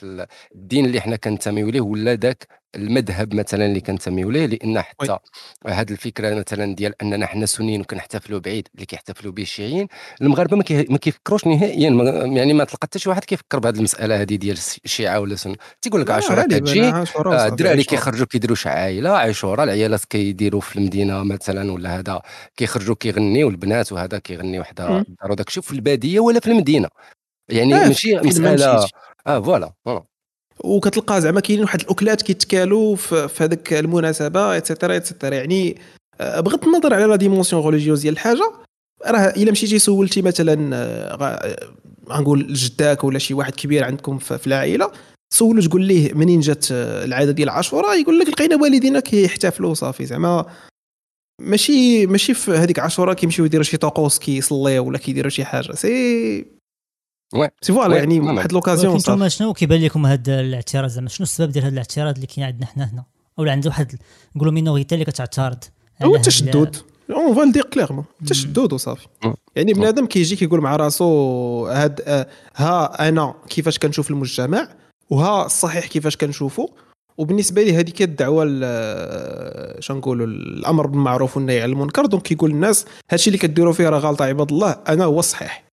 الدين 0.55 0.85
اللي 0.85 1.01
حنا 1.01 1.17
كننتميو 1.17 1.71
ليه 1.71 1.81
ولا 1.81 2.15
ذاك 2.15 2.49
المذهب 2.79 3.35
مثلا 3.35 3.67
اللي 3.67 3.81
كننتميو 3.81 4.31
ليه 4.31 4.47
لأن 4.47 4.81
حتى 4.81 5.19
هذه 5.67 5.91
الفكرة 5.91 6.35
مثلا 6.35 6.75
ديال 6.75 6.95
اننا 7.03 7.27
حنا 7.27 7.47
سنيين 7.47 7.81
وكنحتفلوا 7.81 8.41
بعيد 8.41 8.69
اللي 8.75 8.87
كيحتفلوا 8.87 9.33
به 9.33 9.43
الشيعيين 9.43 9.89
المغاربة 10.23 10.57
ما 10.91 10.99
كيفكروش 10.99 11.47
نهائيا 11.47 11.91
يعني 12.37 12.53
ما 12.53 12.65
تلقى 12.65 12.79
حتى 12.83 12.99
شي 12.99 13.09
واحد 13.09 13.25
كيفكر 13.25 13.59
بهذه 13.59 13.77
المسألة 13.77 14.21
هذه 14.21 14.35
ديال 14.35 14.57
الشيعة 14.85 15.21
ولا 15.21 15.37
سنة. 15.37 15.57
تيقول 15.83 16.01
لك 16.01 16.11
عاشوراء 16.11 16.47
كتجي 16.47 16.85
آه، 16.85 17.47
الدراري 17.47 17.85
كيخرجوا 17.85 18.27
كيديروا 18.27 18.57
شي 18.57 18.69
عائلة 18.69 19.11
عاشوراء 19.11 19.65
العيالات 19.65 20.05
كيديروا 20.05 20.61
في 20.61 20.77
المدينة 20.77 21.23
مثلا 21.23 21.73
ولا 21.73 21.99
هذا 21.99 22.23
كيخرجوا 22.57 22.95
كيغنيو 23.01 23.49
البنات 23.49 23.93
وهذا 23.93 24.19
كيغني 24.19 24.61
وحدة 24.61 25.05
دار 25.23 25.31
وداك 25.33 25.49
الشيء 25.49 25.63
في 25.63 25.73
البادية 25.73 26.21
ولا 26.21 26.41
في 26.41 26.51
المدينة. 26.51 26.89
يعني 27.49 27.75
ماشي 27.75 28.17
مسألة 28.17 28.89
آه 29.27 29.41
فوالا. 29.41 29.73
وكتلقى 30.65 31.21
زعما 31.21 31.41
كاينين 31.41 31.65
واحد 31.65 31.81
الأكلات 31.81 32.23
كيتكالوا 32.23 32.97
في 32.97 33.45
هذيك 33.45 33.73
المناسبة 33.73 34.57
et 34.57 34.67
cetera 34.67 34.97
et 34.97 35.06
cetera 35.06 35.35
يعني 35.35 35.79
آه، 36.21 36.41
بغض 36.41 36.65
النظر 36.65 36.95
على 36.95 37.05
la 37.05 37.17
dimension 37.17 37.65
religieuse 37.65 38.03
ديال 38.03 38.15
الحاجة 38.15 38.53
راه 39.07 39.29
إلا 39.37 39.51
مشيتي 39.51 39.79
سولتي 39.79 40.23
مثلا 40.23 40.77
آه، 40.77 41.25
آه، 41.25 41.69
غنقول 42.09 42.53
جداك 42.53 43.05
ولا 43.05 43.19
شي 43.19 43.35
واحد 43.35 43.55
كبير 43.55 43.85
عندكم 43.85 44.19
في 44.19 44.47
العائلة 44.47 44.91
سولو 45.35 45.63
تقول 45.63 45.85
ليه 45.85 46.15
منين 46.15 46.41
جات 46.41 46.67
العادة 46.71 47.33
ديال 47.33 47.49
عاشوراء 47.49 48.01
يقول 48.01 48.19
لك 48.19 48.29
لقينا 48.29 48.57
والدينا 48.57 49.01
كيحتفلوا 49.01 49.75
صافي 49.75 50.07
زعما 50.07 50.47
ماشي 51.41 52.07
ماشي 52.07 52.35
في 52.35 52.51
هذيك 52.51 52.79
عاشوراء 52.79 53.15
كيمشيو 53.15 53.45
يديروا 53.45 53.65
شي 53.65 53.77
طقوس 53.77 54.19
كيصليو 54.19 54.87
ولا 54.87 54.99
كيديروا 54.99 55.31
شي 55.31 55.45
حاجة 55.45 55.73
c'est. 55.73 56.58
c'est 57.63 57.73
voilà 57.73 57.97
يعني. 57.97 58.21
واحد 58.21 58.53
l'occasion 58.53 58.93
ولكن 58.93 59.05
صافي 59.05 59.31
شنو 59.31 59.53
كيبان 59.53 59.81
لكم 59.85 60.07
هذا 60.07 60.41
الاعتراض. 60.41 60.91
زعما 60.91 61.09
شنو 61.09 61.25
السبب 61.25 61.53
ديال 61.53 61.65
هذا 61.65 61.73
الاعتراض 61.73 62.15
اللي 62.15 62.27
كاين 62.27 62.47
عندنا 62.47 62.67
حنا 62.67 62.85
هنا؟ 62.85 63.05
أولا 63.39 63.53
عند 63.53 63.67
واحد 63.67 63.97
نقولوا 64.37 64.53
minorité 64.53 64.95
اللي 64.95 65.05
كتعترض 65.05 65.65
هو 66.03 66.17
التشدد 66.17 66.77
on 67.11 67.35
va 67.35 67.44
le 67.44 67.53
dire 67.53 67.63
clairement 67.65 68.05
التشدد 68.23 68.73
وصافي. 68.73 69.07
يعني. 69.57 69.73
بنادم 69.73 70.07
كيجي 70.07 70.37
كيقول 70.37 70.61
مع 70.61 70.77
راسو 70.77 71.67
هاد 71.67 72.27
ها 72.57 73.09
أنا 73.09 73.35
كيفاش 73.49 73.79
كنشوف 73.79 74.11
المجتمع 74.11 74.69
وها 75.11 75.47
الصحيح 75.47 75.87
كيفاش 75.87 76.17
كنشوفه 76.17 76.69
وبالنسبة 77.19 77.63
لي 77.63 77.77
هذه 77.77 77.91
كالدعوه 77.91 78.45
ال- 78.49 79.85
شنو 79.85 79.97
نقولوا 79.97 80.27
الأمر 80.27 80.87
بالمعروف 80.87 81.37
والنهي 81.37 81.61
عن 81.61 81.71
المنكر. 81.71 82.07
donc 82.07 82.23
كيقول 82.23 82.51
الناس 82.51 82.85
هادشي 83.11 83.27
اللي 83.31 83.39
كديروا 83.39 83.73
فيه 83.73 83.89
راه 83.89 83.99
غلط 83.99 84.23
عباد 84.23 84.53
الله 84.53 84.77
أنا 84.89 85.05
هو 85.05 85.19
الصحيح. 85.19 85.65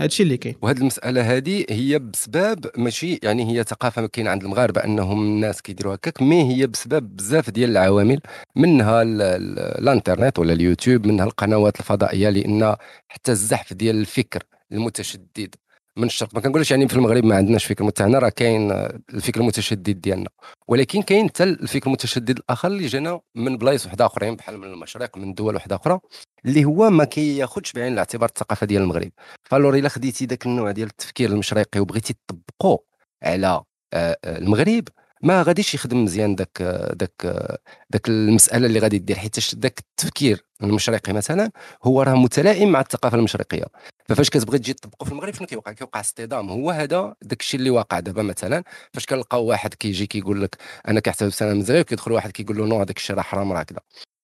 هادشي 0.00 0.22
اللي 0.22 0.36
كاين. 0.36 0.54
وهذه 0.62 0.78
المسألة 0.78 1.36
هذه 1.36 1.64
هي 1.70 1.98
بسبب 1.98 2.66
ماشي 2.76 3.18
يعني 3.22 3.50
هي 3.58 3.64
ثقافة 3.64 4.06
كاينة 4.06 4.30
عند 4.30 4.42
المغاربة 4.44 4.84
أنهم 4.84 5.22
الناس 5.22 5.62
كيديروا 5.62 5.94
هكاك 5.94 6.22
مي 6.22 6.54
هي 6.56 6.66
بسبب 6.66 7.16
بزاف 7.16 7.50
ديال 7.50 7.70
العوامل 7.70 8.20
منها 8.56 9.02
ال- 9.02 9.22
ال- 9.22 9.58
الإنترنت 9.58 10.38
ولا 10.38 10.52
اليوتيوب 10.52 11.06
منها 11.06 11.24
القنوات 11.24 11.80
الفضائية 11.80 12.28
لأن 12.28 12.76
حتى 13.08 13.32
الزحف 13.32 13.72
ديال 13.72 13.96
الفكر 13.96 14.42
المتشدد 14.72 15.54
من 15.98 16.04
الشرق. 16.04 16.34
ما 16.34 16.40
كنقولش 16.40 16.70
يعني 16.70 16.88
في 16.88 16.96
المغرب 16.96 17.24
ما 17.24 17.36
عندناش 17.36 17.64
فكر 17.64 17.84
متاعنا 17.84 18.18
راه 18.18 18.28
كاين 18.28 18.70
آه، 18.70 18.98
الفكر 19.14 19.40
المتشدد 19.40 20.00
ديالنا. 20.00 20.28
ولكن 20.68 21.02
كاين 21.02 21.28
حتى 21.28 21.44
الفكر 21.44 21.86
المتشدد 21.86 22.38
الآخر 22.38 22.68
اللي 22.68 22.86
جانا 22.86 23.20
من 23.34 23.56
بلايص 23.56 23.86
وحدة 23.86 24.06
أخرين 24.06 24.36
بحال 24.36 24.58
من 24.58 24.64
المشرق 24.64 25.18
من 25.18 25.34
دول 25.34 25.56
وحدة 25.56 25.76
أخرى 25.76 25.98
اللي 26.44 26.64
هو 26.64 26.90
ما 26.90 27.04
كياخذش 27.04 27.72
بعين 27.72 27.92
الاعتبار 27.92 28.28
الثقافة 28.28 28.66
ديال 28.66 28.82
المغرب. 28.82 29.10
فالور 29.44 29.76
إلا 29.76 29.88
خديتي 29.88 30.26
ذاك 30.26 30.46
النوع 30.46 30.70
ديال 30.70 30.88
التفكير 30.88 31.30
المشرقي 31.30 31.80
وبغيتي 31.80 32.14
تطبقه 32.28 32.82
على 33.22 33.62
آه، 33.94 34.18
آه، 34.24 34.38
المغرب 34.38 34.88
ما 35.22 35.42
غاديش 35.42 35.74
يخدم 35.74 36.04
مزيان 36.04 36.34
داك 36.34 36.62
داك 36.92 37.48
داك 37.90 38.08
المسألة 38.08 38.66
اللي 38.66 38.78
غادي 38.78 38.98
دير 38.98 39.16
حيت 39.16 39.54
داك 39.54 39.78
التفكير 39.78 40.44
المشرقي 40.62 41.12
مثلا 41.12 41.50
هو 41.84 42.02
راه 42.02 42.14
متلائم 42.14 42.72
مع 42.72 42.80
الثقافة 42.80 43.16
المشرقية. 43.18 43.64
ففاش 44.08 44.30
كتبغي 44.30 44.58
تجي 44.58 44.72
تطبقه 44.72 45.04
في 45.04 45.12
المغرب 45.12 45.34
شنو 45.34 45.46
كيوقع؟ 45.46 45.72
كيوقع 45.72 46.00
اصطدام. 46.00 46.50
هو 46.50 46.70
هذا 46.70 47.14
داك 47.22 47.40
الشيء 47.40 47.60
اللي 47.60 47.70
واقع 47.70 48.00
دابا 48.00 48.22
مثلا. 48.22 48.64
فاش 48.92 49.06
كنلقاو 49.06 49.44
واحد 49.44 49.74
كيجي 49.74 50.06
كيقول 50.06 50.42
لك 50.42 50.56
أنا 50.88 51.00
كيحتفل 51.00 51.28
بسنة 51.28 51.54
مزيان 51.54 51.80
وكيدخل 51.80 52.12
واحد 52.12 52.30
كيقول 52.30 52.58
له 52.58 52.66
non 52.66 52.80
هذاك 52.80 52.96
الشيء 52.96 53.16
راه 53.16 53.22
حرام 53.22 53.52
راه 53.52 53.62
كذا. 53.62 53.80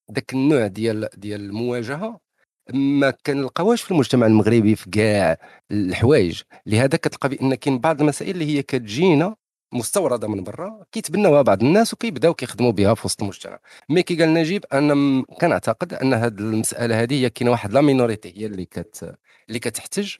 داك 0.08 0.32
النوع 0.32 0.66
ديال 0.66 1.08
ديال 1.16 1.40
المواجهة 1.40 2.20
ما 2.74 3.10
كنلقاوهاش 3.10 3.82
في 3.82 3.90
المجتمع 3.90 4.26
المغربي 4.26 4.76
في 4.76 4.90
كاع 4.90 5.38
الحوايج. 5.70 6.42
لهذا 6.66 6.96
كتلقى 6.98 7.28
بأن 7.28 7.54
كاين 7.54 7.78
بعض 7.78 8.00
المسائل 8.00 8.30
اللي 8.30 8.46
هي 8.46 8.62
كتجينا 8.62 9.36
مستورده 9.74 10.28
من 10.28 10.44
برا 10.44 10.84
كيتبناوها 10.92 11.42
بعض 11.42 11.62
الناس 11.62 11.94
وكيبداو 11.94 12.34
كيخدموا 12.34 12.72
بها 12.72 12.94
في 12.94 13.06
وسط 13.06 13.22
المجتمع 13.22 13.58
mais 13.88 14.02
كي 14.02 14.16
قال 14.16 14.34
نجيب 14.34 14.64
أنا 14.72 15.24
كنعتقد 15.40 15.94
أن 15.94 16.14
هذه 16.14 16.38
المسألة 16.38 17.02
هذه 17.02 17.14
هي 17.14 17.30
كاينة 17.30 17.50
واحد 17.50 17.72
la 17.72 17.80
minorité 17.80 18.34
هي 18.36 18.46
اللي 18.46 18.64
كت 18.64 19.16
اللي 19.48 19.58
كتحتج 19.58 20.16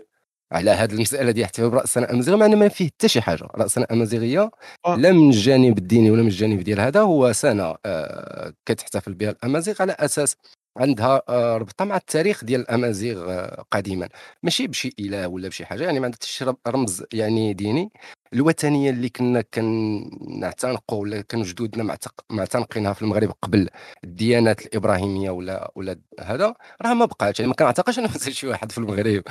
على 0.53 0.71
هذه 0.71 0.93
المسألة 0.93 1.31
ديال 1.31 1.45
احتفال 1.45 1.71
برأس 1.71 1.99
الامازيغيه 1.99 2.39
مع 2.39 2.47
أن 2.47 2.57
ما 2.57 2.69
فيه 2.69 2.87
حتى 2.87 3.09
شي 3.09 3.21
حاجة 3.21 3.49
رأس 3.55 3.79
الامازيغيه 3.79 4.51
آه. 4.87 4.97
لا 4.97 5.13
من 5.13 5.29
الجانب 5.31 5.79
الديني 5.79 6.11
ولا 6.11 6.23
من 6.23 6.29
الجانب 6.29 6.61
ديال 6.61 6.81
هذا 6.81 7.01
هو 7.01 7.33
سنه 7.33 7.77
آه، 7.87 8.53
كتحتفل 8.67 9.15
بها 9.15 9.31
الأمازيغ 9.31 9.75
على 9.81 9.93
أساس 9.93 10.37
عندها 10.77 11.23
آه، 11.29 11.57
ربطه 11.57 11.85
مع 11.85 11.97
التاريخ 11.97 12.45
ديال 12.45 12.61
الأمازيغ 12.61 13.31
آه، 13.33 13.65
قديما. 13.71 14.09
ماشي 14.43 14.67
بشي 14.67 14.95
إله 15.01 15.29
ولا 15.29 15.49
بشي 15.49 15.65
حاجة 15.67 15.85
يعني 15.85 16.01
ما 16.01 16.05
عندها 16.05 16.17
حتى 16.19 16.29
شي 16.29 16.45
رب- 16.45 16.59
رمز 16.69 17.05
يعني 17.13 17.53
ديني. 17.55 17.91
الوثنية 18.35 18.91
اللي 18.91 19.09
كنا 19.09 19.41
كنعتنقوا 19.55 21.01
ولا 21.01 21.21
كانوا 21.21 21.45
جدودنا 21.47 21.97
معتنقينها 22.31 22.93
في 22.93 23.03
المغرب 23.03 23.31
قبل 23.43 23.69
الديانات 24.05 24.67
الإبراهيمية 24.67 25.31
ولا 25.31 25.73
ولا 25.75 25.99
هذا 26.21 26.55
راه 26.83 26.95
ما 26.95 27.05
بقاش 27.05 27.41
يعني 27.41 27.49
ما 27.49 27.55
كنعتقدش 27.55 27.99
ان 27.99 28.05
مثلا 28.15 28.33
شي 28.33 28.47
واحد 28.47 28.73
في 28.73 28.79
المغرب 28.79 29.23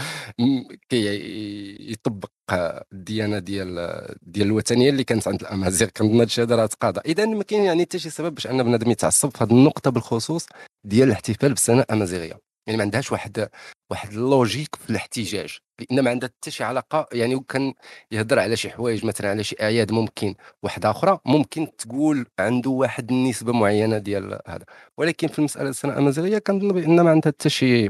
كي 0.90 1.92
يطبق 1.92 2.30
آه، 2.50 2.86
الديانة 2.94 3.40
ديال 3.40 4.06
ديال 4.22 4.48
الوثنية 4.48 4.90
اللي 4.90 5.04
كانت 5.04 5.28
عند 5.28 5.42
الأمازيغ. 5.42 5.88
كنظن 5.98 6.20
هادشي 6.20 6.42
هذا 6.42 6.56
راه 6.56 6.66
تقاضى. 6.66 7.02
اذا 7.06 7.26
ما 7.26 7.44
كاين 7.44 7.64
يعني 7.64 7.82
حتى 7.84 8.00
شي 8.00 8.10
سبب 8.10 8.34
باش 8.36 8.48
أن 8.48 8.64
بنادم 8.64 8.92
يتعصب 8.92 9.30
في 9.38 9.44
هذه 9.44 9.52
النقطة 9.52 9.92
بالخصوص. 9.92 10.46
ديال 10.84 11.08
الاحتفال 11.08 11.50
بالسنة 11.50 11.82
الأمازيغية. 11.82 12.40
يعني 12.68 12.78
ما 12.78 12.84
عندهاش 12.84 13.12
واحد 13.12 13.50
واحد 13.92 14.10
ال 14.14 14.22
logique 14.22 14.76
في 14.76 14.90
الاحتجاج. 14.90 15.58
لأن 15.80 16.00
ما 16.04 16.10
عندها 16.10 16.30
حتى 16.30 16.52
شي 16.52 16.64
علاقة 16.64 17.08
يعني 17.14 17.36
وكان 17.36 17.74
يهضر 18.12 18.40
على 18.40 18.56
شي 18.58 18.70
حوايج 18.70 19.06
مثلا 19.06 19.30
على 19.30 19.44
شي 19.44 19.56
أعياد 19.62 19.92
ممكن 19.92 20.36
واحدة 20.64 20.92
أخرى 20.92 21.20
ممكن 21.26 21.76
تقول 21.78 22.26
عنده 22.40 22.70
واحد 22.70 23.12
النسبة 23.12 23.54
معينة 23.54 23.98
ديال 23.98 24.40
هذا. 24.48 24.66
ولكن 24.98 25.28
في 25.28 25.40
المسألة 25.40 25.70
السنة 25.70 25.94
الأمازيغية 25.94 26.38
كنظن 26.38 26.68
بأن 26.74 27.02
ما 27.02 27.12
عندها 27.12 27.32
حتى 27.32 27.50
شي 27.50 27.90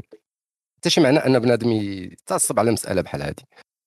حتى 0.78 0.90
شي 0.90 1.00
معنى 1.00 1.18
أن 1.18 1.38
بنادم 1.38 1.70
يتعصب 1.70 2.58
على 2.58 2.72
مسألة 2.72 3.02
بحال 3.02 3.22
هذه. 3.22 3.34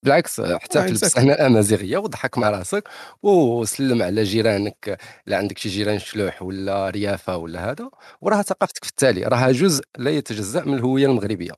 بالعكس 0.08 0.40
احتفل 0.40 0.88
exactly. 0.88 1.00
بالسنه 1.00 1.34
الأمازيغية 1.34 1.98
وضحك 1.98 2.38
مع 2.38 2.50
راسك 2.50 2.84
وسلم 3.24 4.02
على 4.02 4.24
جيرانك 4.24 4.98
لا 5.28 5.38
عندك 5.38 5.58
شي 5.58 5.70
جيران 5.70 6.00
شلوح 6.00 6.42
ولا 6.42 6.90
ريافة 6.90 7.38
ولا 7.38 7.72
هذا 7.72 7.90
وراها 8.22 8.42
ثقافتك 8.42 8.84
في 8.84 8.90
التالي 8.90 9.24
راها 9.24 9.52
جزء 9.52 9.84
لا 9.98 10.12
يتجزأ 10.12 10.64
من 10.66 10.74
الهوية 10.74 11.06
المغربية. 11.06 11.52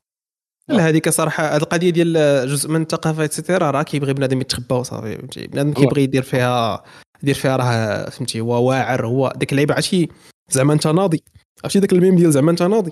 لا 0.67 0.89
هذيك 0.89 1.09
صراحة 1.09 1.55
هذه 1.55 1.57
القضية 1.57 1.89
ديال 1.89 2.13
جزء 2.49 2.69
من 2.69 2.81
الثقافة 2.81 3.23
اكسيتيرا 3.23 3.71
راه 3.71 3.83
كيبغي 3.83 4.13
بنادم 4.13 4.41
يتخبى 4.41 4.75
وصافي 4.75 5.17
فهمتي؟ 5.17 5.47
بنادم 5.47 5.73
كيبغي 5.73 6.03
يدير 6.03 6.23
فيها 6.23 6.83
يدير 7.23 7.35
فيها 7.35 7.57
راه 7.57 8.09
فهمتي؟ 8.09 8.39
هو 8.39 8.69
واعر 8.69 9.05
هو 9.05 9.33
ديك 9.35 9.51
اللعيبه 9.51 9.73
عرفتي؟ 9.73 10.09
زعما 10.49 10.73
انت 10.73 10.87
ناضي. 10.87 11.23
عرفتي 11.63 11.79
داك 11.79 11.93
الميم 11.93 12.15
ديال 12.15 12.31
زعما 12.31 12.51
انت 12.51 12.63
ناضي؟ 12.63 12.91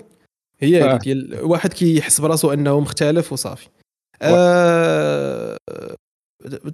هي 0.58 0.82
آه. 0.82 0.96
ديال 0.96 1.38
واحد 1.42 1.72
كيحس 1.72 2.20
براسو 2.20 2.52
أنه 2.52 2.80
مختلف 2.80 3.32
وصافي. 3.32 3.68
آه 4.22 5.56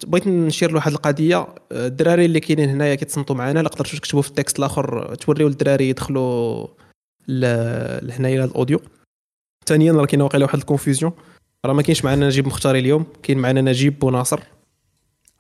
بغيت 0.07 0.27
نشير 0.27 0.71
لواحد 0.71 0.93
القضية. 0.93 1.37
آه، 1.37 1.55
الدراري 1.73 2.25
اللي 2.25 2.41
كاينين 2.41 2.69
هنايا 2.69 2.95
كيتصنتوا 2.95 3.37
معنا 3.37 3.59
لا 3.61 3.69
قدرتوا 3.69 3.99
تكتبوا 3.99 4.23
في 4.23 4.29
ال 4.29 4.34
texte 4.34 4.59
الآخر. 4.59 5.15
توريو 5.15 5.49
الدراري 5.49 5.89
يدخلوا 5.89 6.67
لهنايا 7.29 8.45
ال 8.45 8.50
audio. 8.50 8.81
ثانيا 9.67 9.93
راه 9.93 10.07
كاين 10.07 10.21
واقيلا 10.23 10.45
واحد 10.45 10.59
ال 10.59 10.64
confusion 10.64 11.13
راه 11.67 11.73
ما 11.73 11.83
كاينش 11.83 12.05
معنا 12.05 12.27
نجيب 12.27 12.47
مختاري 12.47 12.79
اليوم. 12.79 13.07
كاين 13.23 13.39
معنا 13.39 13.61
نجيب 13.61 13.99
بوناصر. 13.99 14.41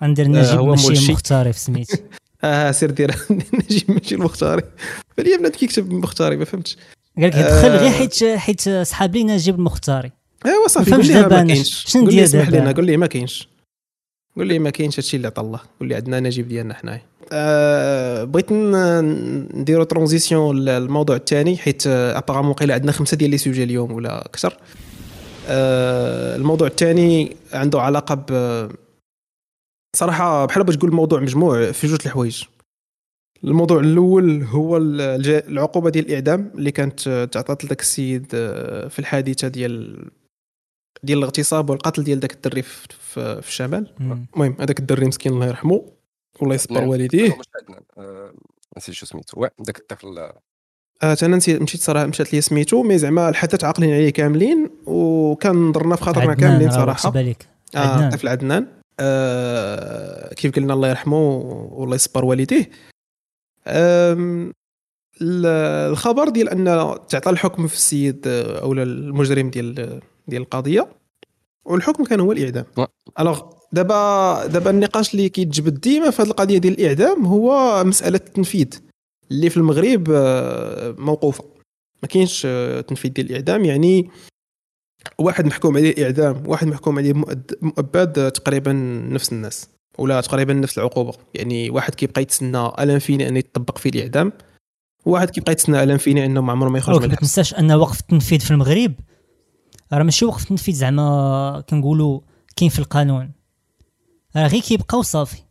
غندير 0.03 0.27
آه، 0.27 0.29
نجيب 0.29 0.59
هو 0.59 0.67
ماشي 0.67 0.87
مولشي. 0.87 1.13
مختاري 1.13 1.53
في 1.53 1.59
سميت 1.61 1.91
آه 2.45 2.71
سير 2.71 2.91
دير. 2.91 3.15
نجيب 3.55 3.91
ماشي 3.91 4.15
المختاري. 4.15 4.63
فليابنات 5.17 5.57
كيكتب 5.57 5.93
المختاري 5.93 6.37
ما 6.37 6.45
فهمتش. 6.45 6.77
قال 7.17 7.27
لك 7.27 7.33
دخل 7.33 7.69
آه. 7.69 7.77
غير 7.77 7.91
حيت 7.91 8.25
حيت 8.25 8.69
صحاب 8.69 9.17
لي 9.17 9.25
نجيب 9.25 9.55
المختاري 9.55 10.13
ايوا 10.47 10.69
صافي 10.69 10.91
قول 10.91 11.07
لي 11.07 11.23
ما 11.23 11.29
كاينش. 11.29 11.85
شنو 11.87 12.03
ندير 12.03 12.25
اسمح؟ 12.25 12.49
لنا 12.49 12.73
قول 12.73 12.87
لي 12.87 12.97
ما 12.97 13.07
كاينش. 13.07 13.49
قول 14.37 14.47
لي 14.47 14.59
ما 14.59 14.71
كاينش 14.71 14.99
هادشي 14.99 15.17
اللي 15.17 15.27
عطا 15.27 15.43
الله 15.43 15.61
قول 15.81 15.89
لي 15.89 15.95
عندنا 15.95 16.21
نجيب 16.21 16.49
ديالنا 16.49 16.75
حنايا. 16.75 17.03
آه 17.33 18.25
بغيت 18.25 18.53
نديرو 18.53 19.85
transition 19.85 20.57
للموضوع 20.61 21.17
الثاني 21.17 21.57
حيت 21.57 21.87
apparemment 21.87 22.51
وقيلا 22.51 22.75
عندنا 22.75 22.93
خمسة 22.93 23.17
ديال 23.17 23.31
les 23.31 23.39
sujets 23.39 23.65
اليوم 23.65 23.93
ولا 23.93 24.27
أكثر. 24.27 24.57
آه 25.49 26.37
الموضوع 26.37 26.69
الثاني 26.69 27.37
عنده 27.53 27.81
علاقة 27.81 28.15
ب 28.15 28.69
صراحة 29.97 30.47
بحال 30.47 30.65
بغيت 30.65 30.79
تقول 30.79 30.91
الموضوع 30.91 31.21
مجموع 31.21 31.73
في 31.73 31.87
جوج 31.87 31.99
الحوايج. 32.07 32.43
الموضوع 33.45 33.81
الأول 33.81 34.43
هو 34.43 34.77
العقوبة 34.77 35.91
ديال 35.91 36.07
الإعدام 36.07 36.51
اللي 36.55 36.71
كانت 36.71 37.09
آه، 37.09 37.25
تعطات 37.25 37.65
لذاك 37.65 37.81
السيد 37.81 38.27
آه، 38.35 38.89
في 38.89 38.99
الحادثة 38.99 39.49
ديال 39.49 40.05
ديال 41.05 41.19
الاغتصاب 41.19 41.71
والقتل 41.71 42.05
ديال 42.05 42.19
ذاك 42.19 42.33
الدري 42.33 42.63
في, 42.63 42.89
في, 43.43 43.49
الشمال. 43.49 43.95
المهم 44.01 44.57
هذاك 44.61 44.79
الدري 44.79 45.07
مسكين 45.07 45.33
الله 45.33 45.47
يرحمه. 45.47 45.85
والله 46.41 46.55
يصبر 46.55 46.81
نعم. 46.81 46.89
والديه. 46.89 47.29
مش 47.29 47.47
عندنا 47.61 47.83
آه، 47.99 48.33
نسيت 48.77 48.95
شو 48.95 49.07
سميتو. 49.07 49.41
واه 49.41 49.51
ذاك 49.67 49.79
الطفل 49.79 50.19
آه، 50.19 50.41
آه 51.03 51.17
أنا 51.23 51.37
نسيت 51.37 51.63
مشيت 51.63 51.81
صراحة 51.81 52.07
مشات 52.07 52.33
لي 52.33 52.41
سميتو 52.41 52.83
مي 52.83 52.99
زعما 52.99 53.29
الحدث 53.29 53.65
عاقلين 53.65 53.95
عليه 53.95 54.11
كاملين 54.11 54.71
وكان 54.87 55.73
ضرنا 55.73 55.97
في 55.97 56.03
خاطرنا 56.03 56.35
كاملين 56.35 56.71
صراحة. 56.71 56.87
محسوبة 56.87 57.23
لك 57.23 57.49
آه 57.75 57.79
عدنان. 57.79 58.11
طفل 58.11 58.29
عدنان 58.29 58.67
آه 59.01 60.35
كيف 60.35 60.57
قلنا 60.57 60.75
الله 60.75 60.89
يرحمه 60.89 61.37
والله 61.73 61.95
يصبر 61.95 62.25
والديه. 62.25 62.71
الخبر 65.23 66.29
ديال 66.29 66.49
أن 66.49 66.65
تعطى 67.09 67.31
الحكم 67.31 67.67
في 67.67 67.75
السيد 67.75 68.23
أو 68.29 68.73
المجرم 68.73 69.51
ديال 69.51 70.01
ديال 70.29 70.43
القضية 70.43 70.89
والحكم 71.65 72.05
كان 72.05 72.21
هو 72.21 72.33
الإعدام. 72.33 72.65
alors 73.21 73.43
دابا 73.73 74.47
دابا 74.47 74.71
النقاش 74.71 75.15
اللي 75.15 75.29
كيتجبد 75.29 75.81
ديما 75.81 76.11
في 76.11 76.23
هذه 76.23 76.29
القضية 76.29 76.59
ديال 76.59 76.81
الإعدام 76.81 77.27
هو 77.27 77.83
مسألة 77.85 78.21
التنفيذ 78.27 78.69
اللي 79.31 79.51
في 79.51 79.57
المغرب 79.57 80.11
آه، 80.11 80.95
موقوفة. 80.99 81.45
ما 82.03 82.09
كاينش 82.09 82.43
آه، 82.47 82.81
تنفيذ 82.81 83.13
ديال 83.13 83.27
الإعدام 83.27 83.65
يعني 83.65 84.11
واحد 85.19 85.47
محكوم 85.47 85.77
عليه 85.77 86.05
إعدام 86.05 86.43
واحد 86.47 86.67
محكوم 86.67 86.99
عليه 86.99 87.13
مؤبد 87.63 88.19
آه، 88.19 88.29
تقريبا 88.29 88.73
نفس 89.11 89.33
الناس 89.33 89.69
ولا 89.99 90.21
تقريبا 90.21 90.53
نفس 90.53 90.79
العقوبة. 90.79 91.13
يعني 91.35 91.71
واحد 91.71 91.95
كيبقى 91.95 92.23
يتسنى 92.23 92.67
à 92.67 92.99
l'infini 92.99 93.29
ان 93.29 93.37
يطبق 93.37 93.79
فيه 93.79 93.91
الإعدام 93.91 94.33
واحد 95.07 95.31
كيبقى 95.31 95.53
يتسنى 95.53 95.83
à 95.83 95.99
l'infini 95.99 96.27
أنه 96.27 96.41
ما 96.41 96.53
عمره 96.53 96.69
ما 96.69 96.79
يخرج 96.79 97.03
من 97.03 97.09
ما 97.09 97.15
تنساش 97.15 97.55
أن 97.55 97.73
وقف 97.73 98.01
التنفيذ 98.01 98.41
في 98.41 98.51
المغرب 98.51 98.95
راه 99.99 100.03
ماشي 100.05 100.25
وقف 100.25 100.43
التنفيذ 100.43 100.75
زعما 100.75 101.65
كنقولوا 101.71 102.21
كاين 102.57 102.71
في 102.71 102.79
القانون. 102.79 103.33
راه 104.37 104.47
غير 104.47 104.61
كيبقى 104.61 104.99
وصافي 104.99 105.43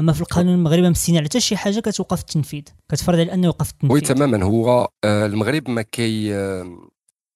أما 0.00 0.12
في 0.12 0.20
القانون 0.20 0.54
المغربي 0.54 0.90
مسينا 0.90 1.18
على 1.18 1.26
حتى 1.26 1.40
شي 1.40 1.56
حاجة 1.56 1.80
كتوقف 1.80 2.20
التنفيذ. 2.20 2.62
كتفرض 2.88 3.18
على 3.18 3.34
أنه 3.34 3.46
يوقف 3.46 3.70
التنفيذ. 3.70 3.94
oui 3.94 4.00
تماما. 4.00 4.44
هو 4.44 4.88
آه، 5.04 5.26
المغرب 5.26 5.70
ما 5.70 5.82
كي 5.82 6.32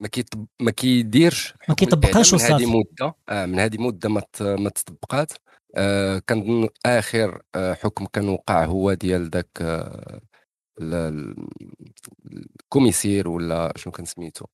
ما 0.00 0.08
كي 0.08 0.24
ما 0.60 0.70
كيديرش 0.70 1.54
ما 1.68 1.74
كيطبقهاش 1.74 2.32
وصافي 2.32 2.52
من 2.66 2.72
هذه 2.72 2.78
مدة 2.78 3.14
آه 3.28 3.46
من 3.46 3.58
هذه 3.58 3.78
مدة 3.78 4.08
ما 4.08 4.22
ما 4.40 4.70
تطبقات. 4.70 5.32
آه 5.76 6.18
كان 6.26 6.68
آخر 6.86 7.42
آه 7.54 7.74
حكم 7.74 8.06
كان 8.06 8.28
وقع 8.28 8.64
هو 8.64 8.94
ديال 8.94 9.30
ذاك 9.30 9.58
آه 9.60 10.20
ال 12.32 12.40
commissaire 12.40 13.28
ولا 13.28 13.72
شنو 13.76 13.92
كان 13.92 14.04
سميتو. 14.06 14.46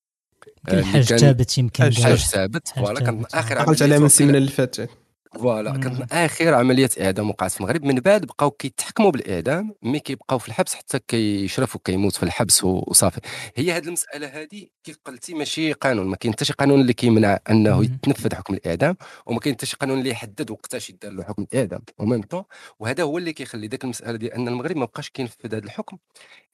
آه، 0.68 0.72
الحاج 0.72 1.02
ثابت 1.02 1.58
يمكن 1.58 1.84
الحاج 1.84 2.16
ثابت. 2.16 2.68
voilà 2.68 3.00
كان 3.00 3.24
آخر 3.34 3.58
عقلت 3.58 3.82
عليها 3.82 3.98
من 3.98 4.06
السيمانه 4.06 4.38
اللي 4.38 4.50
فاتت. 4.50 4.90
voilà 5.34 5.70
كانت 5.70 6.12
آخر 6.12 6.54
عملية 6.54 6.88
إعدام 7.00 7.30
وقعت 7.30 7.50
في 7.50 7.60
المغرب. 7.60 7.84
من 7.84 7.94
بعد 7.94 8.24
بقاو 8.24 8.50
كيتحكموا 8.50 9.10
بالإعدام 9.10 9.74
mais 9.82 10.00
كيبقاو 10.00 10.38
في 10.38 10.48
الحبس 10.48 10.74
حتى 10.74 10.98
كيشرف 10.98 11.76
وكيموت 11.76 12.16
في 12.16 12.22
الحبس 12.22 12.64
وصافي. 12.64 13.20
هي 13.56 13.72
هذه 13.72 13.86
المسألة 13.86 14.26
هذه 14.26 14.66
كي 14.84 14.94
قلتي 15.04 15.34
ماشي 15.34 15.72
قانون. 15.72 16.06
ما 16.06 16.16
كاين 16.16 16.32
حتى 16.32 16.44
شي 16.44 16.52
قانون 16.52 16.80
اللي 16.80 16.92
كيمنع 16.92 17.38
أنه 17.50 17.84
يتنفذ 17.84 18.34
حكم 18.34 18.54
الإعدام 18.54 18.96
وما 19.26 19.40
كاين 19.40 19.54
حتى 19.54 19.66
شي 19.66 19.76
قانون 19.76 19.98
اللي 19.98 20.10
يحدد 20.10 20.50
وقتاش 20.50 20.90
يدار 20.90 21.12
له 21.12 21.24
حكم 21.24 21.46
الإعدام. 21.52 21.80
و 21.98 22.03
même 22.03 22.22
temps 22.22 22.44
وهذا 22.78 23.02
هو 23.02 23.18
اللي 23.18 23.32
كيخلي 23.32 23.66
ذاك 23.66 23.84
المسألة 23.84 24.16
ديال 24.16 24.32
أن 24.32 24.48
المغرب 24.48 24.76
ما 24.76 24.84
بقاش 24.84 25.10
كينفذ 25.10 25.46
هذا 25.46 25.58
الحكم 25.58 25.98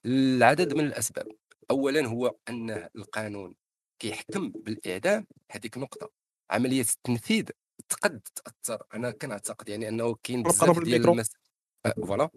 لعدد 0.05 0.75
من 0.75 0.85
الأسباب. 0.85 1.27
اولا 1.71 2.07
هو 2.07 2.35
أن 2.49 2.89
القانون 2.97 3.55
كيحكم 3.99 4.49
بالإعدام 4.49 5.27
هذيك 5.51 5.79
نقطه 5.79 6.11
عملية 6.51 6.81
التنفيذ 6.81 7.45
تقد 7.89 8.21
تأثر. 8.35 8.83
أنا 8.95 9.11
كنعتقد 9.11 9.69
يعني 9.69 9.89
أنه 9.89 10.17
كاين 10.23 10.43
بزاف 10.43 10.83
ديال 10.83 11.09
المس... 11.09 11.31
أه 11.87 11.95
فوالا. 12.07 12.31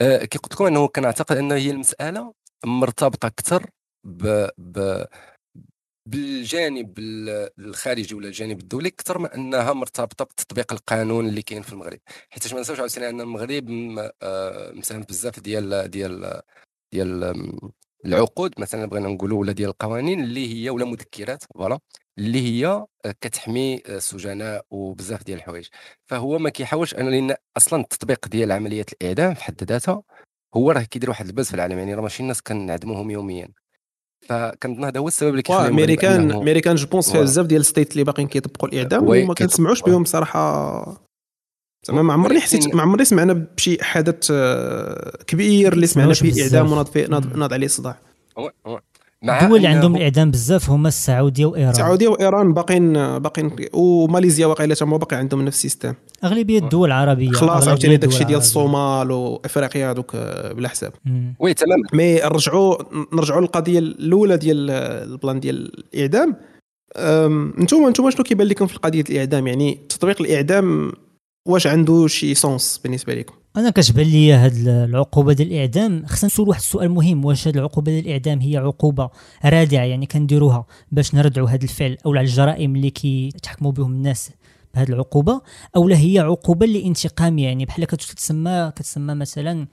أه 0.00 0.24
كي 0.24 0.38
قلت 0.38 0.52
لكم 0.52 0.66
أنه 0.66 0.88
كنعتقد 0.88 1.36
أنه 1.36 1.54
هي 1.54 1.70
المسألة 1.70 2.34
مرتبطة 2.64 3.26
أكثر 3.26 3.70
ب... 4.04 4.48
ب... 4.58 5.04
بالجانب 6.08 6.98
الخارجي 7.58 8.14
ولا 8.14 8.26
الجانب 8.28 8.60
الدولي 8.60 8.88
أكثر 8.88 9.18
من 9.18 9.26
أنها 9.26 9.72
مرتبطة 9.72 10.24
بتطبيق 10.24 10.72
القانون 10.72 11.28
اللي 11.28 11.42
كاين 11.42 11.62
في 11.62 11.72
المغرب. 11.72 12.00
حيت 12.30 12.54
ما 12.54 12.60
نساوش 12.60 12.80
عاوتاني 12.80 13.08
أن 13.08 13.20
المغرب 13.20 13.68
أه 14.22 14.72
مساهم 14.72 15.00
بزاف 15.00 15.40
ديال 15.40 15.90
ديال 15.90 16.42
ديال 16.92 17.34
العقود 18.06 18.54
مثلا 18.58 18.86
بغينا 18.86 19.08
نقولوا 19.08 19.40
ولا 19.40 19.52
ديال 19.52 19.68
القوانين 19.68 20.24
اللي 20.24 20.54
هي 20.54 20.70
ولا 20.70 20.84
مذكرات 20.84 21.42
فوالا 21.54 21.78
اللي 22.18 22.42
هي 22.42 22.66
آه، 22.66 22.86
كتحمي 23.20 23.82
السجناء 23.88 24.64
وبزاف 24.70 25.24
ديال 25.24 25.38
الحوايج. 25.38 25.68
فهو 26.06 26.38
ما 26.38 26.50
كيحاولش 26.50 26.94
انه 26.94 27.10
لأن 27.10 27.34
أصلا 27.56 27.80
التطبيق 27.80 28.28
ديال 28.28 28.52
عملية 28.52 28.86
الإعدام 28.92 29.34
في 29.34 29.44
حد 29.44 29.64
ذاتها 29.64 30.02
هو 30.54 30.70
راه 30.70 30.82
كيدير 30.82 31.10
واحد 31.10 31.26
البز 31.26 31.48
في 31.48 31.54
العالم 31.54 31.78
يعني 31.78 31.94
راه 31.94 32.02
ماشي 32.02 32.22
الناس 32.22 32.42
كنعدموهم 32.42 33.10
يوميا. 33.10 33.48
فكنظن 34.28 34.84
هذا 34.84 35.00
هو 35.00 35.08
السبب 35.08 35.30
اللي 35.30 35.42
كيخلي 35.42 35.68
امريكان 35.68 36.32
أمريكان 36.32 36.74
جو 36.74 36.86
بونس 36.86 37.12
فيها 37.12 37.20
بزاف 37.20 37.46
ديال 37.46 37.60
الستيت 37.60 37.92
اللي 37.92 38.04
باقيين 38.04 38.28
كيطبقوا 38.28 38.68
الإعدام 38.68 39.08
وما 39.08 39.34
كنسمعوش 39.34 39.82
بهم 39.82 40.04
صراحة 40.04 41.04
زعما 41.84 42.02
ما 42.02 42.12
عمرني 42.12 42.40
حسيت 42.40 42.74
ما 42.74 42.82
عمرني 42.82 43.04
سمعنا 43.04 43.46
بشي 43.56 43.84
حدث 43.84 44.28
آه، 44.30 45.18
كبير 45.26 45.72
اللي 45.72 45.86
سمعنا 45.86 46.14
فيه 46.14 46.42
إعدام 46.42 46.72
وناض 46.72 47.36
ناض 47.36 47.52
عليه 47.52 47.66
صداع. 47.66 47.98
الدول 49.24 49.56
اللي 49.56 49.68
عندهم 49.68 49.96
الاعدام 49.96 50.30
بزاف 50.30 50.70
هما 50.70 50.88
السعودية 50.88 51.46
وإيران. 51.46 51.70
السعودية 51.70 52.08
وإيران 52.08 52.52
باقين 52.52 52.92
باقيين 53.18 53.50
وماليزيا 53.72 54.46
واقيلا 54.46 54.74
تما 54.74 54.96
باقي 54.96 55.16
عندهم 55.16 55.42
نفس 55.42 55.56
السيستم. 55.56 55.94
أغلبية 56.24 56.58
الدول 56.58 56.88
العربية 56.88 57.30
خلاص 57.30 57.68
عاوتاني 57.68 57.96
داك 57.96 58.10
الشيء 58.10 58.26
ديال 58.26 58.38
الصومال 58.38 59.10
وإفريقيا 59.10 59.90
هذوك 59.90 60.16
بلا 60.56 60.68
حساب. 60.68 60.92
oui 61.38 61.54
تماما. 61.54 61.82
mais 61.92 62.14
نرجعوا 62.14 62.76
نرجعوا 63.12 63.40
للقضية 63.40 63.78
الأولى 63.78 64.36
ديال 64.36 64.70
البلان 64.70 65.40
ديال 65.40 65.84
الإعدام. 65.94 66.36
أنتم 66.96 67.84
أنتم 67.86 68.10
شنو 68.10 68.24
كيبان 68.24 68.46
لكم 68.46 68.66
في 68.66 68.76
القضية 68.76 69.04
الإعدام؟ 69.10 69.46
يعني 69.46 69.78
تطبيق 69.88 70.22
الإعدام 70.22 70.92
واش 71.48 71.66
عنده 71.66 72.06
شي 72.06 72.34
sens 72.34 72.80
بالنسبة 72.82 73.14
لكم 73.14 73.34
أنا 73.56 73.70
كتبان 73.70 74.06
لي 74.06 74.32
هاد 74.32 74.68
العقوبة 74.68 75.32
ديال 75.32 75.52
الإعدام. 75.52 76.06
خصنا 76.06 76.26
نسول 76.26 76.48
واحد 76.48 76.60
السؤال 76.60 76.90
مهم 76.90 77.24
واش 77.24 77.48
هاد 77.48 77.56
العقوبة 77.56 77.92
ديال 77.92 78.04
الإعدام 78.04 78.40
هي 78.40 78.56
عقوبة 78.56 79.10
رادعة 79.44 79.84
يعني 79.84 80.06
كنديروها 80.06 80.66
باش 80.92 81.14
نردعوا 81.14 81.50
هاد 81.50 81.62
الفعل 81.62 81.96
أو 82.06 82.10
على 82.10 82.20
الجرائم 82.20 82.76
اللي 82.76 82.90
كيتحكموا 82.90 83.72
بهم 83.72 83.92
الناس 83.92 84.30
بهذه 84.74 84.88
العقوبة 84.88 85.40
أو 85.76 85.88
هي 85.88 86.18
عقوبة 86.18 86.66
اللي 86.66 86.86
انتقاميه 86.86 87.44
يعني؟ 87.44 87.64
بحال 87.64 87.84
كتسمى 87.84 88.72
كتسمى 88.76 89.14
مثلا 89.14 89.66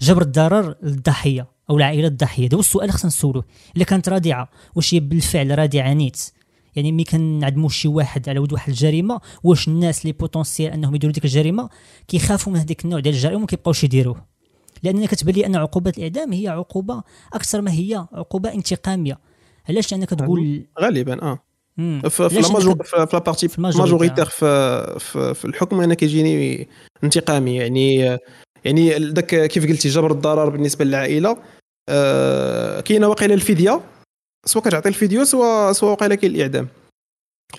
جبر 0.00 0.22
الضرر 0.22 0.74
للضحية 0.82 1.46
أو 1.70 1.76
العائلة 1.76 2.08
الضحية. 2.08 2.46
هذا 2.48 2.56
هو 2.56 2.60
السؤال 2.60 2.90
خصنا 2.90 3.08
نسولوه. 3.08 3.44
إلا 3.76 3.84
كانت 3.84 4.08
رادعة 4.08 4.48
واش 4.74 4.94
هي 4.94 5.00
بالفعل 5.00 5.58
رادعة 5.58 5.92
نيت؟ 5.92 6.32
يعني 6.76 6.92
ملي 6.92 7.04
كنعدموا 7.04 7.68
شي 7.68 7.88
واحد 7.88 8.28
على 8.28 8.38
ود 8.38 8.52
واحد 8.52 8.68
الجريمة 8.68 9.20
واش 9.42 9.68
الناس 9.68 10.06
لي 10.06 10.12
potentiels 10.12 10.72
أنهم 10.72 10.94
يديروا 10.94 11.12
ديك 11.12 11.24
الجريمة 11.24 11.68
كيخافوا 12.08 12.52
من 12.52 12.58
هذيك 12.58 12.84
النوع 12.84 13.00
ديال 13.00 13.14
الجرائم 13.14 13.36
وما 13.36 13.46
كيبقاوش 13.46 13.84
يديروه. 13.84 14.32
لأن 14.82 15.06
كتبان 15.06 15.34
لي 15.34 15.46
أن 15.46 15.56
عقوبة 15.56 15.92
الإعدام 15.98 16.32
هي 16.32 16.48
عقوبة 16.48 17.02
أكثر 17.32 17.60
ما 17.60 17.72
هي 17.72 18.06
عقوبة 18.12 18.54
انتقامية. 18.54 19.18
علاش؟ 19.68 19.92
لأن 19.92 20.04
كتقول 20.04 20.66
غالبا 20.80 21.22
آه. 21.22 21.38
في 21.76 22.28
في 22.28 22.40
la 23.12 23.18
partie 23.18 23.48
majoritaire 23.58 24.24
في, 24.24 24.96
في, 24.98 25.34
في 25.34 25.44
الحكم 25.44 25.80
أنا 25.80 25.94
كيجيني 25.94 26.68
انتقامي. 27.04 27.56
يعني 27.56 28.18
يعني 28.64 28.98
داك 28.98 29.46
كيف 29.50 29.66
قلتي 29.66 29.88
جبر 29.88 30.10
الضرر 30.10 30.48
بالنسبة 30.48 30.84
للعائلة. 30.84 31.36
آه 31.88 32.80
كاينة 32.80 33.08
واقيلا 33.08 33.34
الفدية. 33.34 33.80
سواء 34.44 34.64
كتعطي 34.64 34.88
الفدية 34.88 35.24
سواء 35.24 35.72
سواء 35.72 35.92
وقيلا 35.92 36.14
كاين 36.14 36.34
الإعدام. 36.34 36.68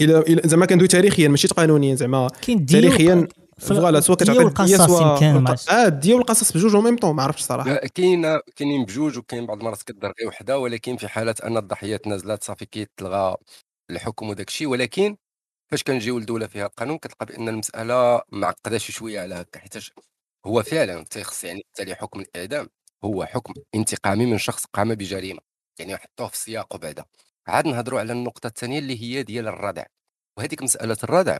إلى 0.01 0.41
زعما 0.45 0.65
كندوي 0.65 0.87
تاريخيا 0.87 1.27
ماشي 1.27 1.47
قانونيا 1.47 1.95
زعما. 1.95 2.27
تاريخيا 2.71 3.27
voilà 3.59 3.99
سواء 3.99 4.17
كتعطي 4.17 4.41
الدية 4.41 4.77
سواء 4.77 5.23
آه 5.71 5.87
الدية 5.87 6.15
والقصاص 6.15 6.57
بجوج 6.57 6.75
même 6.75 6.95
temps 6.95 7.15
ما 7.15 7.23
عرفتش 7.23 7.41
صراحة. 7.41 7.75
كاين 7.75 8.39
كاينين 8.55 8.85
بجوج 8.85 9.17
وكاين 9.17 9.45
بعض 9.45 9.57
المرات 9.57 9.83
كدار 9.83 10.13
غير 10.19 10.27
وحدة 10.27 10.59
ولكن 10.59 10.97
في 10.97 11.07
حاله 11.07 11.35
أن 11.43 11.57
الضحيات 11.57 12.07
نازلات 12.07 12.43
صافي 12.43 12.65
كيتلغى 12.65 13.35
الحكم 13.91 14.29
وداك 14.29 14.47
الشيء. 14.47 14.67
ولكن 14.67 15.15
فاش 15.71 15.83
كنجيو 15.83 16.19
لدولة 16.19 16.47
فيها 16.47 16.67
قانون 16.67 16.97
كتلقى 16.97 17.25
بأن 17.25 17.49
المسألة 17.49 18.21
معقده 18.31 18.77
شي 18.77 18.91
شوية 18.91 19.19
على 19.19 19.35
هكا 19.35 19.59
حيت 19.59 19.73
هو 20.45 20.63
فعلا 20.63 21.03
تيخص 21.03 21.43
يعني 21.43 21.61
بالتالي 21.65 21.95
حكم 21.95 22.19
الإعدام 22.19 22.67
هو 23.05 23.25
حكم 23.25 23.53
انتقامي 23.75 24.25
من 24.25 24.37
شخص 24.37 24.65
قام 24.65 24.95
بجريمة. 24.95 25.52
يعني 25.79 25.97
حطوه 25.97 26.27
في 26.27 26.37
سياقه 26.37 26.77
بعدا 26.77 27.05
عاد 27.47 27.67
نهضروا 27.67 27.99
على 27.99 28.13
النقطة 28.13 28.47
الثانية 28.47 28.79
اللي 28.79 29.01
هي 29.01 29.23
ديال 29.23 29.47
الردع. 29.47 29.85
وهذيك 30.37 30.63
مسألة 30.63 30.97
الردع 31.03 31.37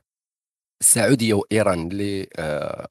السعودية 0.82 1.34
وإيران 1.34 1.88
اللي 1.88 2.28
آه 2.38 2.88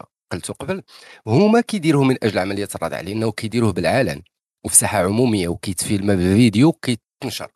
قبل 0.61 0.83
هما 1.26 1.61
كيديروه 1.61 2.05
من 2.05 2.16
أجل 2.22 2.38
عملية 2.38 2.68
الردع 2.74 3.00
لأنه 3.00 3.33
كيديروه 3.33 3.72
بالعلن 3.72 4.22
وفي 4.64 4.76
ساحة 4.76 4.98
عمومية 4.98 5.48
وكيتفيلم 5.48 6.16
بفيديو 6.16 6.72
كيتنشر 6.72 7.50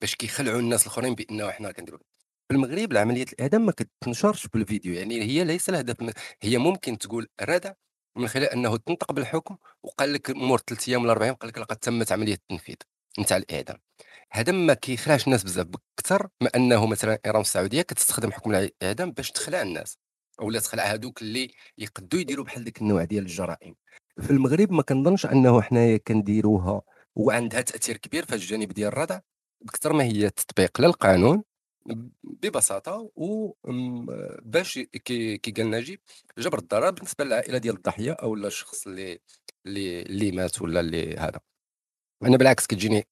باش 0.00 0.14
كيخلعوا 0.14 0.60
الناس 0.60 0.82
الآخرين 0.82 1.14
بأنه 1.14 1.50
حنا 1.50 1.72
كنديروا 1.72 2.00
في 2.48 2.54
المغرب 2.54 2.92
العملية 2.92 3.24
الإعدام 3.32 3.66
ما 3.66 3.72
كتنشرش 3.72 4.46
بالفيديو 4.46 4.94
يعني 4.94 5.22
هي 5.22 5.44
ليس 5.44 5.68
الهدف 5.68 5.96
هي 6.42 6.58
ممكن 6.58 6.98
تقول 6.98 7.28
ردع 7.42 7.72
من 8.18 8.28
خلال 8.28 8.48
أنه 8.48 8.76
تنطق 8.76 9.12
بالحكم 9.12 9.56
وقال 9.82 10.12
لك 10.12 10.30
امور 10.30 10.58
ثلاث 10.66 10.88
أيام 10.88 11.02
ولا 11.02 11.12
أربع 11.12 11.24
أيام 11.24 11.34
قال 11.34 11.48
لك 11.48 11.58
لقد 11.58 11.76
تمت 11.76 12.12
عملية 12.12 12.34
التنفيذ. 12.34 12.76
نتاع 13.18 13.36
الاعدام 13.36 13.76
هذا 14.32 14.52
ما 14.52 14.74
كيخلاش 14.74 15.26
الناس 15.26 15.44
بزاف 15.44 15.66
أكثر 15.98 16.28
ما 16.40 16.50
أنه 16.56 16.86
مثلا 16.86 17.18
إيران 17.26 17.40
السعودية 17.40 17.82
كتستخدم 17.82 18.32
حكم 18.32 18.54
الاعدام 18.54 19.12
باش 19.12 19.30
تخلع 19.30 19.62
الناس 19.62 19.98
أو 20.40 20.50
لا 20.50 20.60
تخلع 20.60 20.84
هذوك 20.84 21.22
اللي 21.22 21.50
يقدوا 21.78 22.20
يديروا 22.20 22.44
بحال 22.44 22.64
ديك 22.64 22.82
النوع 22.82 23.04
ديال 23.04 23.22
الجرائم. 23.22 23.74
في 24.20 24.30
المغرب 24.30 24.72
ما 24.72 24.82
كنظنش 24.82 25.26
أنه 25.26 25.62
حنايا 25.62 25.96
كنديروها 25.96 26.82
وعندها 27.16 27.60
تأثير 27.60 27.96
كبير 27.96 28.24
في 28.24 28.34
الجانب 28.34 28.72
ديال 28.72 28.88
الردع 28.88 29.20
بكثر 29.60 29.92
ما 29.92 30.04
هي 30.04 30.30
تطبيق 30.30 30.80
للقانون 30.80 31.42
ببساطة 32.24 33.10
وباش 33.16 34.78
كي 34.78 35.38
كي 35.38 35.50
قال 35.50 35.70
نجيب 35.70 36.00
جبر 36.38 36.58
الضرر 36.58 36.90
بالنسبة 36.90 37.24
للعائلة 37.24 37.58
ديال 37.58 37.76
الضحية 37.76 38.12
أو 38.12 38.34
الشخص 38.34 38.86
اللي 38.86 39.18
اللي 39.66 40.02
اللي 40.02 40.32
مات 40.32 40.62
ولا 40.62 40.80
اللي 40.80 41.16
هذا. 41.16 41.40
أنا 42.22 42.36
بالعكس 42.36 42.66
كتجيني 42.66 43.06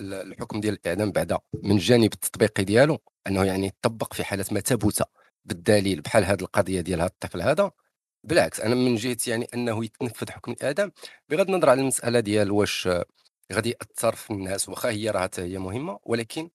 الحكم 0.00 0.60
ديال 0.60 0.74
الاعدام 0.74 1.12
بعدا 1.12 1.38
من 1.62 1.72
الجانب 1.76 2.12
التطبيقي 2.12 2.64
ديالو 2.64 2.98
أنه 3.26 3.44
يعني 3.44 3.66
يطبق 3.66 4.14
في 4.14 4.24
حاله 4.24 4.44
ما 4.52 4.60
ثبت 4.60 5.02
بالدليل 5.44 6.00
بحال 6.00 6.24
هذه 6.24 6.40
القضية 6.40 6.80
ديال 6.80 7.00
هذا 7.00 7.08
الطفل 7.08 7.42
هذا. 7.42 7.70
بالعكس 8.24 8.60
أنا 8.60 8.74
من 8.74 8.94
جهه 8.94 9.16
يعني 9.26 9.48
أنه 9.54 9.84
يتنفذ 9.84 10.30
حكم 10.30 10.52
الاعدام 10.52 10.92
بغض 11.28 11.50
النظر 11.50 11.70
على 11.70 11.80
المسألة 11.80 12.20
ديال 12.20 12.50
واش 12.50 12.88
غادي 13.52 13.70
يأثر 13.70 14.14
في 14.14 14.30
الناس 14.30 14.68
واخا 14.68 14.90
هي 14.90 15.10
راه 15.10 15.30
هي 15.38 15.58
مهمة 15.58 15.98
ولكن 16.04 16.50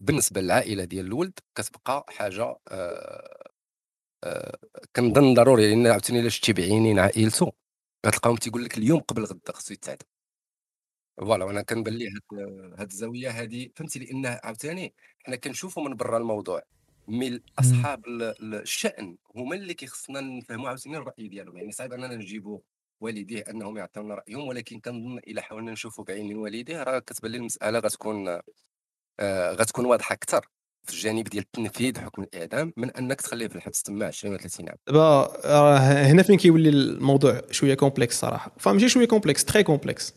بالنسبة 0.00 0.40
للعائلة 0.40 0.84
ديال 0.84 1.06
الولد 1.06 1.38
كتبقى 1.54 2.06
حاجة 2.08 2.56
آه 2.68 3.50
آه 4.24 4.58
كنظن 4.96 5.34
ضروري 5.34 5.70
لأن 5.70 5.86
عاوتاني 5.86 6.20
الا 6.20 6.28
شتي 6.28 6.52
بعينين 6.52 6.98
عائلته؟ 6.98 7.52
غتلقاهم 8.06 8.36
تيقول 8.36 8.64
لك 8.64 8.78
اليوم 8.78 9.00
قبل 9.00 9.24
غدا 9.24 9.52
خصو 9.52 9.74
يتعدم 9.74 10.06
فوالا 11.18 11.44
وأنا 11.44 11.62
كنبان 11.62 11.94
لي 11.94 12.08
هاد 12.08 12.40
هاد 12.78 12.90
الزاوية 12.90 13.30
هادي 13.30 13.72
فهمتي؟ 13.76 13.98
لأن 13.98 14.26
عاوتاني 14.26 14.94
حنا 15.18 15.36
كنشوفوا 15.36 15.88
من 15.88 15.96
برا 15.96 16.18
الموضوع 16.18 16.62
مي 17.08 17.40
اصحاب 17.58 18.04
الشأن 18.42 19.16
هما 19.36 19.56
اللي 19.56 19.74
كيخصنا 19.74 20.20
نفهموا 20.20 20.68
عاوتاني 20.68 20.96
الرأي 20.96 21.28
ديالهم. 21.28 21.56
يعني 21.56 21.72
صعيب 21.72 21.92
اننا 21.92 22.16
نجيبوا 22.16 22.58
والديه 23.00 23.44
أنهم 23.50 23.76
يعطيونا 23.76 24.14
رأيهم 24.14 24.48
ولكن 24.48 24.80
كنظن 24.80 25.18
الا 25.18 25.42
حاولنا 25.42 25.72
نشوفوا 25.72 26.04
بعين 26.04 26.36
والديه 26.36 26.82
راه 26.82 26.98
كتبان 26.98 27.30
لي 27.30 27.38
المسألة 27.38 27.78
غتكون 27.78 28.40
آه 29.20 29.52
غتكون 29.52 29.86
واضحة 29.86 30.12
أكثر 30.12 30.46
في 30.84 30.92
الجانب 30.92 31.24
ديال 31.24 31.50
تنفيذ 31.50 31.98
حكم 31.98 32.22
الإعدام 32.22 32.72
من 32.76 32.90
أنك 32.90 33.20
تخليه 33.20 33.48
في 33.48 33.56
الحبس 33.56 33.82
تما 33.82 34.06
20 34.06 34.34
ولا 34.34 34.42
30 34.42 34.68
عام. 34.68 34.78
دابا 34.86 35.36
هنا 36.10 36.22
فين 36.22 36.36
كيولي 36.36 36.68
الموضوع 36.68 37.42
شوية 37.50 37.74
complexe 37.74 38.20
صراحة. 38.20 38.52
فماشي 38.58 38.88
شوية 38.88 39.06
complexe 39.06 39.44
très 39.44 39.62
complexe 39.62 40.14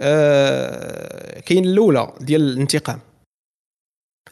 آه 0.00 1.40
كاين 1.40 1.64
الأولى 1.64 2.12
ديال 2.20 2.40
الانتقام. 2.40 3.00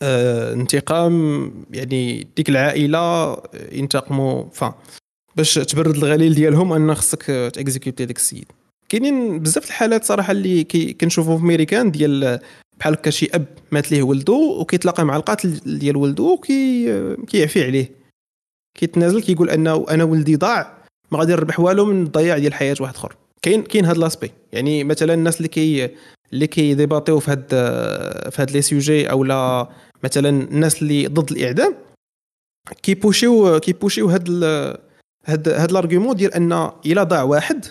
آه 0.02 0.52
انتقام 0.52 1.52
يعني 1.70 2.26
ديك 2.36 2.48
العائلة 2.48 3.36
ينتقموا 3.72 4.44
فا 4.52 4.74
باش 5.36 5.54
تبرد 5.54 5.96
الغليل 5.96 6.34
ديالهم 6.34 6.72
أن 6.72 6.94
خصك 6.94 7.22
ت 7.26 7.35
exécuter 7.35 8.04
داك 8.06 8.16
السيد. 8.16 8.46
كاينين 8.88 9.38
بزاف 9.38 9.66
الحالات 9.66 10.04
صراحة 10.04 10.30
اللي 10.30 10.64
كنشوفوا 11.00 11.38
في 11.38 11.44
ميريكان 11.44 11.90
ديال 11.90 12.40
بحال 12.78 12.92
هكا 12.92 13.10
شي 13.10 13.28
أب 13.34 13.46
مات 13.72 13.92
ليه 13.92 14.02
ولدو 14.02 14.60
وكيتلاقى 14.60 15.04
مع 15.04 15.16
القاتل 15.16 15.78
ديال 15.78 15.96
ولدو 15.96 16.32
وكي 16.32 17.16
كيعفي 17.26 17.64
عليه. 17.64 17.90
كيتنازل 18.78 19.22
كيقول 19.22 19.50
أنه 19.50 19.86
أنا 19.90 20.04
ولدي 20.04 20.36
ضاع 20.36 20.78
ما 21.10 21.18
غادي 21.18 21.32
نربح 21.32 21.60
والو 21.60 21.84
من 21.84 22.02
الضياع 22.02 22.38
ديال 22.38 22.54
حياه 22.54 22.76
واحد 22.80 22.94
آخر. 22.94 23.16
كاين 23.42 23.62
كاين 23.62 23.84
هاد 23.84 23.98
l'aspect 23.98 24.30
يعني 24.52 24.84
مثلا 24.84 25.14
الناس 25.14 25.36
اللي 25.36 25.48
كي 25.48 25.90
اللي 26.32 26.46
كي 26.46 26.59
débattre 26.59 27.08
يو 27.08 27.20
في 27.20 27.30
هاد 27.30 27.48
في 28.30 28.42
هاد 28.42 28.50
les 28.50 28.62
sujets 28.62 29.10
أو 29.10 29.24
لا 29.24 29.68
مثلا 30.04 30.28
الناس 30.28 30.82
اللي 30.82 31.06
ضد 31.06 31.30
الإعدام 31.30 31.74
كيبوشيو 32.82 33.60
كيبوشيو 33.60 34.08
هاد 34.08 34.28
هاد 35.26 35.48
هاد 35.48 35.72
l'argument 35.72 36.16
ديال 36.16 36.34
أن 36.34 36.52
إلا 36.86 37.02
ضاع 37.02 37.22
واحد 37.22 37.66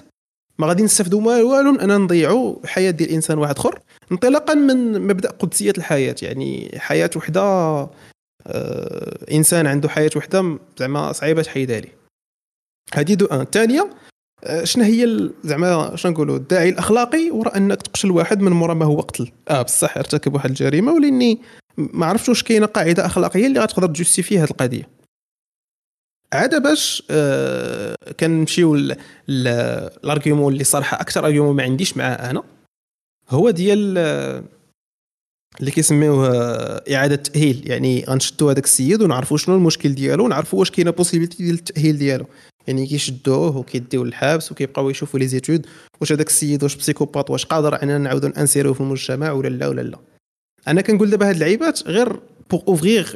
ما 0.59 0.67
غادي 0.67 0.83
نستافدوا 0.83 1.21
والو 1.21 1.75
اننا 1.75 1.97
نضيعوا 1.97 2.67
حياة 2.67 2.91
ديال 2.91 3.09
إنسان 3.09 3.37
واحد 3.37 3.57
آخر 3.57 3.79
انطلاقا 4.11 4.53
من 4.53 5.01
مبدأ 5.07 5.29
قدسية 5.29 5.73
الحياة. 5.77 6.15
يعني 6.21 6.71
حياة 6.79 7.09
وحدة 7.15 7.41
آه 7.41 7.91
إنسان 9.31 9.67
عنده 9.67 9.89
حياة 9.89 10.09
وحدة 10.15 10.59
زعما 10.77 11.11
صعيبة 11.11 11.41
تحيدها 11.41 11.79
ليه 11.79 11.95
هذه 12.93 13.13
d'un. 13.13 13.41
الثانية 13.41 13.89
شنو 14.63 14.84
هي 14.84 15.30
زعما 15.43 15.95
شنو 15.95 16.12
نقولوا 16.12 16.38
الداعي 16.38 16.69
الأخلاقي 16.69 17.32
وراء 17.32 17.58
أنك 17.58 17.82
تقتل 17.82 18.12
واحد 18.12 18.41
من 18.41 18.51
مورا 18.51 18.73
ما 18.73 18.86
هو 18.86 18.99
قتل. 18.99 19.32
آه 19.49 19.62
بصح 19.62 19.97
ارتكب 19.97 20.34
واحد 20.34 20.49
الجريمة 20.49 20.93
ولأني 20.93 21.39
ما 21.77 22.06
عرفتش 22.06 22.30
واش 22.30 22.43
كاينة 22.43 22.65
قاعدة 22.65 23.06
أخلاقية 23.06 23.47
اللي 23.47 23.60
غتقدر 23.60 23.88
ت 23.88 23.93
justifier 23.93 24.39
هذه 24.39 24.49
القضية. 24.51 24.89
عاد 26.34 26.63
باش 26.63 27.04
آه 27.10 27.95
كنمشيو 28.19 28.75
l'argument 29.27 30.53
اللي 30.54 30.63
صراحة 30.63 31.01
أكثر 31.01 31.25
argument 31.25 31.55
ما 31.56 31.63
عنديش 31.63 31.97
معاه 31.97 32.30
أنا. 32.30 32.43
هو 33.30 33.49
ديال 33.49 33.95
آه 33.97 34.43
اللي 35.60 35.71
كيسميوه 35.71 36.27
آه 36.27 36.95
إعادة 36.95 37.15
تأهيل. 37.15 37.63
يعني 37.65 38.06
غنشدوا 38.06 38.51
هذاك 38.51 38.63
السيد 38.63 39.01
ونعرفوا 39.01 39.38
شنو 39.38 39.56
المشكل 39.56 39.95
ديالو 39.95 40.25
ونعرفوا 40.25 40.60
واش 40.60 40.71
كاينة 40.71 40.91
possibilité 40.91 41.43
ديال 41.43 41.56
التأهيل 41.56 41.97
ديالو. 41.97 42.25
يعني 42.67 42.88
كيشدوه 42.88 43.58
وكيديوه 43.58 44.06
للحبس 44.06 44.52
وكيبقاو 44.52 44.89
يشوفوا 44.89 45.19
les 45.19 45.27
études 45.27 45.67
واش 46.02 46.12
هذاك 46.12 46.28
السيد 46.28 46.63
واش 46.63 46.76
psychopathe 46.75 47.29
واش 47.30 47.45
قادر 47.45 47.84
اننا 47.84 47.97
نعاودوا 47.97 48.30
ن 48.29 48.34
insérer 48.34 48.65
وه 48.65 48.73
في 48.74 48.82
المجتمع 48.82 49.32
ولا 49.32 49.47
لا 49.47 49.67
ولا 49.67 49.82
لا. 49.82 49.97
أنا 50.67 50.82
كنقول 50.82 51.10
دابا 51.10 51.30
هاد 51.30 51.34
اللعيبات 51.34 51.88
غير 51.88 52.19
pour 52.49 52.62
ouvrir 52.67 53.12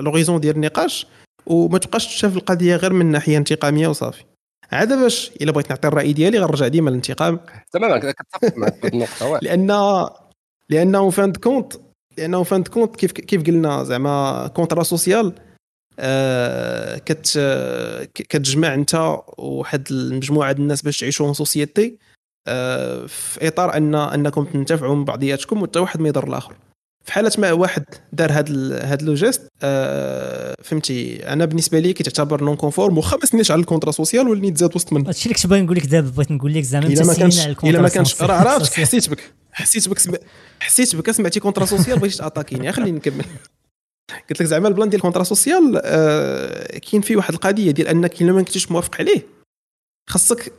l'horizon 0.00 0.40
ديال 0.40 0.56
النقاش 0.56 1.06
وما 1.46 1.78
تبقاش 1.78 2.06
تشاف 2.06 2.36
القضية 2.36 2.76
غير 2.76 2.92
من 2.92 3.06
ناحية 3.06 3.36
انتقامية 3.36 3.88
وصافي. 3.88 4.24
عاد 4.72 4.92
باش 4.92 5.30
إلا 5.40 5.52
بغيت 5.52 5.70
نعطي 5.70 5.88
الرأي 5.88 6.12
ديالي 6.12 6.38
غنرجع 6.38 6.68
ديما 6.68 6.90
للانتقام. 6.90 7.40
تماما 7.72 7.98
كنتفق 7.98 8.58
معك 8.58 8.74
في 8.74 8.88
النقطة 8.88 9.38
لأن 9.42 10.06
لأنه 10.68 11.10
fin 11.10 11.32
de 11.32 11.42
compte 11.42 11.72
لأنه 12.18 12.42
fin 12.42 12.64
de 12.64 12.72
compte 12.72 12.96
كيف 12.96 13.12
كيف 13.12 13.46
قلنا 13.46 13.84
زعما 13.84 14.46
contrat 14.46 14.82
social 14.82 15.32
كت 16.96 17.38
كتجمع 18.14 18.74
انت 18.74 19.18
وواحد 19.38 19.88
المجموعة 19.90 20.52
ديال 20.52 20.62
الناس 20.62 20.82
باش 20.82 21.00
تعيشوا 21.00 21.32
société 21.32 21.98
آه 22.48 23.06
في 23.06 23.48
إطار 23.48 23.76
ان 23.76 23.94
أنكم 23.94 24.44
تنتفعوا 24.44 24.96
من 24.96 25.04
بعضياتكم 25.04 25.62
وحتى 25.62 25.78
واحد 25.78 26.00
ما 26.00 26.08
يضر 26.08 26.28
الآخر. 26.28 26.54
في 27.04 27.12
حاله 27.12 27.32
ما 27.38 27.52
واحد 27.52 27.84
دار 28.12 28.32
هاد 28.32 28.50
هاد 28.82 29.02
le 29.02 29.14
geste 29.14 29.48
آه 29.62 30.54
فهمتي 30.62 31.28
أنا 31.28 31.44
بالنسبة 31.44 31.78
لي 31.78 31.92
كتعتبر 31.92 32.44
non 32.44 32.56
conforme 32.56 32.98
واخا 32.98 33.16
ما 33.16 33.26
سنيتش 33.26 33.50
على 33.50 33.60
ال 33.60 33.64
contrat 33.64 33.90
social 33.90 34.28
ولاني 34.28 34.50
تزاد 34.50 34.76
وسط 34.76 34.92
من 34.92 35.06
هادشي 35.06 35.24
اللي 35.24 35.34
كنت 35.34 35.46
باغي 35.46 35.62
نقول 35.62 35.76
لك 35.76 35.86
دابا 35.86 36.10
بغيت 36.10 36.30
نقول 36.30 36.54
لك 36.54 36.62
زعما 36.62 36.86
إلا 36.86 37.04
ما 37.04 37.14
كانش 37.14 37.46
إلا 37.46 37.82
ما 37.82 37.88
كانش 37.88 38.22
راه 38.22 38.34
عرفتك 38.34 38.74
حسيت 38.80 39.10
بك 39.10 39.32
حسيت 39.52 39.88
بك 39.88 39.98
سم... 39.98 40.12
حسيت 40.60 40.96
بك 40.96 41.10
سمعتي 41.10 41.40
contrat 41.40 41.64
social 41.64 41.98
بغيتي 41.98 42.18
t'attaquer 42.18 42.63
ني 42.63 42.72
خليني 42.72 42.92
نكمل. 42.98 43.24
قلت 44.30 44.40
لك 44.40 44.46
زعما 44.46 44.68
البلان 44.68 44.88
ديال 44.88 45.02
contrat 45.02 45.22
social 45.22 45.80
آه 45.84 46.78
كاين 46.78 47.02
فيه 47.02 47.16
واحد 47.16 47.34
القضية 47.34 47.70
ديال 47.70 47.88
أنك 47.88 48.22
إلا 48.22 48.32
ما 48.32 48.42
كنتيش 48.42 48.70
موافق 48.70 48.96
عليه 48.98 49.26
خاصك 50.10 50.52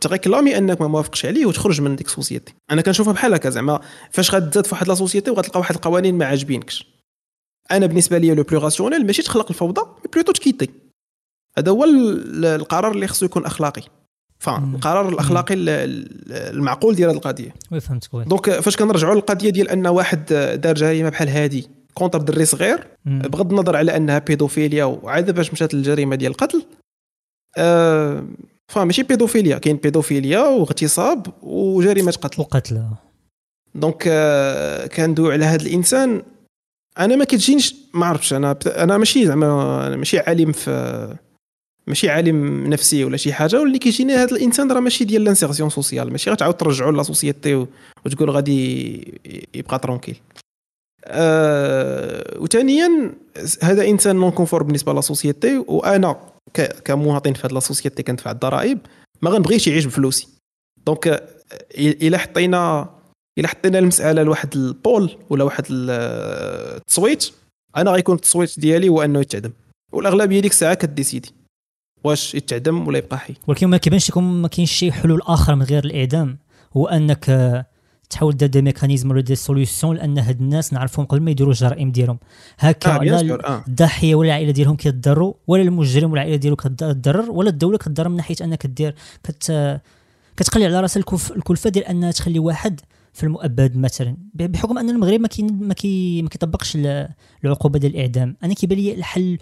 ت 0.00 0.06
réclamer 0.06 0.58
أنك 0.58 0.80
ما 0.80 0.86
موافقش 0.88 1.26
عليه 1.26 1.46
وتخرج 1.46 1.80
من 1.80 1.96
ديك 1.96 2.06
ال 2.06 2.11
société. 2.11 2.54
أنا 2.70 2.82
كنشوفها 2.82 3.12
بحال 3.12 3.34
هكا 3.34 3.50
زعما 3.50 3.80
فاش 4.10 4.34
غتزاد 4.34 4.66
في 4.66 4.74
واحد 4.74 4.88
la 4.88 4.94
société 4.94 5.30
وغتلقى 5.30 5.60
واحد 5.60 5.74
القوانين 5.74 6.14
ما 6.14 6.26
عاجبينكش. 6.26 6.86
أنا 7.70 7.86
بالنسبة 7.86 8.18
لي 8.18 8.34
le 8.34 8.42
plus 8.42 8.60
rationnel 8.60 9.06
ماشي 9.06 9.22
تخلق 9.22 9.46
الفوضى 9.50 9.80
mais 9.80 10.10
plutôt 10.12 10.32
ت 10.32 10.37
quitter 10.37 10.68
هذا 11.58 11.70
هو 11.70 11.84
القرار 11.84 12.92
اللي 12.92 13.06
خصو 13.06 13.26
يكون 13.26 13.44
أخلاقي. 13.44 13.82
القرار 14.48 15.08
الأخلاقي 15.08 15.54
المعقول 15.54 16.94
ديال 16.94 17.08
هذه 17.08 17.16
القضية. 17.16 17.54
فهمتك 17.80 18.14
donc 18.14 18.50
فاش 18.50 18.76
كنرجعوا 18.76 19.14
للقضية 19.14 19.50
ديال 19.50 19.68
أن 19.68 19.86
واحد 19.86 20.24
دار 20.62 20.74
جريمة 20.74 21.08
بحال 21.08 21.28
هذه 21.28 21.62
contre 21.94 22.18
دري 22.18 22.44
صغير 22.44 22.86
بغض 23.04 23.50
النظر 23.52 23.76
على 23.76 23.96
أنها 23.96 24.18
pédophilie 24.18 24.84
وعاد 24.84 25.30
باش 25.30 25.52
مشات 25.52 25.74
للجريمة 25.74 26.16
ديال 26.16 26.30
القتل 26.32 26.64
آه 27.58 28.24
فماشي 28.68 29.02
pédophilie 29.02 29.58
كاين 29.58 29.76
pédophilie 29.76 30.40
واغتصاب 30.40 31.26
وجريمة 31.42 32.12
قتل. 32.12 32.40
وقتل 32.40 32.82
donc 33.74 34.04
آه 34.08 34.86
كندوي 34.86 35.32
على 35.32 35.44
هذا 35.44 35.62
الإنسان. 35.62 36.22
أنا 36.98 37.16
ما 37.16 37.24
كتجينيش 37.24 37.74
ما 37.94 38.06
عرفتش 38.06 38.32
أنا 38.32 38.58
أنا 38.66 38.98
ماشي 38.98 39.26
زعما 39.26 39.96
ماشي 39.96 40.18
عالم 40.18 40.52
في 40.52 41.16
ماشي 41.86 42.08
عالم 42.10 42.66
نفسي 42.66 43.04
ولا 43.04 43.16
شي 43.16 43.32
حاجة 43.32 43.60
واللي 43.60 43.78
كيجيني 43.78 44.12
هذا 44.14 44.36
الإنسان 44.36 44.72
راه 44.72 44.80
ماشي 44.80 45.04
ديال 45.04 45.24
l'insertion 45.24 45.70
sociale 45.70 46.10
ماشي 46.12 46.30
غتعاود 46.30 46.56
ترجعوا 46.56 46.92
la 46.92 47.02
société 47.02 47.66
وتقول 48.06 48.30
غادي 48.30 49.20
يبقى 49.54 49.78
tranquille 49.78 50.16
أه 51.06 52.38
وثانيا 52.40 53.14
هذا 53.62 53.84
إنسان 53.88 54.16
non 54.16 54.30
conforme 54.30 54.62
بالنسبة 54.62 54.92
la 54.92 55.00
société 55.00 55.58
وأنا 55.58 56.16
كمواطن 56.84 57.32
في 57.32 57.46
هذه 57.46 57.52
la 57.52 57.60
société 57.60 58.02
كندفع 58.02 58.30
الضرائب 58.30 58.78
ما 59.22 59.30
غنبغيش 59.30 59.66
يعيش 59.66 59.84
بفلوسي. 59.84 60.28
Donc 60.86 61.28
إلا 61.78 62.18
حطينا 62.18 62.90
إلا 63.38 63.48
حطينا 63.48 63.78
المسألة 63.78 64.22
لواحد 64.22 64.56
البول 64.56 65.16
ولا 65.30 65.44
واحد 65.44 65.64
التصويت 65.70 67.30
أنا 67.76 67.90
غيكون 67.90 68.14
التصويت 68.14 68.60
ديالي 68.60 68.88
هو 68.88 69.02
أنه 69.02 69.20
يتعدم. 69.20 69.52
والأغلبية 69.92 70.40
ديك 70.40 70.50
الساعة 70.50 70.74
ك 70.74 70.80
décider. 70.80 71.32
واش 72.04 72.34
يتعدم 72.34 72.86
ولا 72.88 72.98
يبقى 72.98 73.18
حي. 73.18 73.34
ولكن 73.46 73.66
ما 73.66 73.76
كيبانش 73.76 74.10
لكم 74.10 74.42
ما 74.42 74.48
كاينش 74.48 74.72
شي 74.72 74.92
حلول 74.92 75.20
آخر 75.22 75.54
من 75.54 75.62
غير 75.62 75.84
الإعدام 75.84 76.38
هو 76.76 76.86
أنك 76.86 77.30
آه، 77.30 77.66
تحاول 78.14 78.36
دير 78.36 78.48
des 78.48 78.62
mécanismes 78.62 79.10
ولا 79.10 79.20
des 79.20 79.34
solutions 79.34 79.92
لأن 79.92 80.18
هاد 80.18 80.40
الناس 80.40 80.72
نعرفهم 80.72 81.04
قبل 81.06 81.20
ما 81.22 81.30
يديروا 81.30 81.52
الجرائم 81.52 81.92
ديالهم. 81.92 82.18
هكا 82.58 82.90
آه 82.90 82.98
آه. 83.46 83.64
الضحية 83.68 84.14
ولا 84.14 84.28
العائلة 84.28 84.50
ديالهم 84.50 84.76
كيتضروا 84.76 85.34
ولا 85.46 85.62
المجرم 85.62 86.10
ولا 86.12 86.20
العائلة 86.20 86.36
ديالو 86.36 86.56
كتضرر 86.56 87.30
ولا 87.30 87.48
الدولة 87.48 87.78
كتضرر 87.78 88.08
من 88.08 88.16
ناحية 88.16 88.36
أنك 88.42 88.66
دير 88.66 88.94
كت 89.22 89.80
كتلقي 90.36 90.64
على 90.66 90.80
راسها 90.80 91.00
الكلفة 91.36 91.70
ديال 91.70 91.84
أنها 91.84 92.10
تخلي 92.10 92.38
واحد 92.38 92.80
في 93.12 93.24
المؤبد 93.24 93.76
مثلا. 93.76 94.16
بحكم 94.34 94.78
أن 94.78 94.90
المغرب 94.90 95.20
ما 95.20 95.28
كي 95.28 95.42
ما 95.42 95.74
كي 95.74 96.22
ما 96.22 96.28
كيطبقش 96.28 96.76
ال- 96.76 97.08
العقوبة 97.44 97.78
ديال 97.78 97.94
الإعدام. 97.94 98.36
أنا 98.44 98.54
كيبان 98.54 98.78
لي 98.78 98.94
الحل 98.94 99.38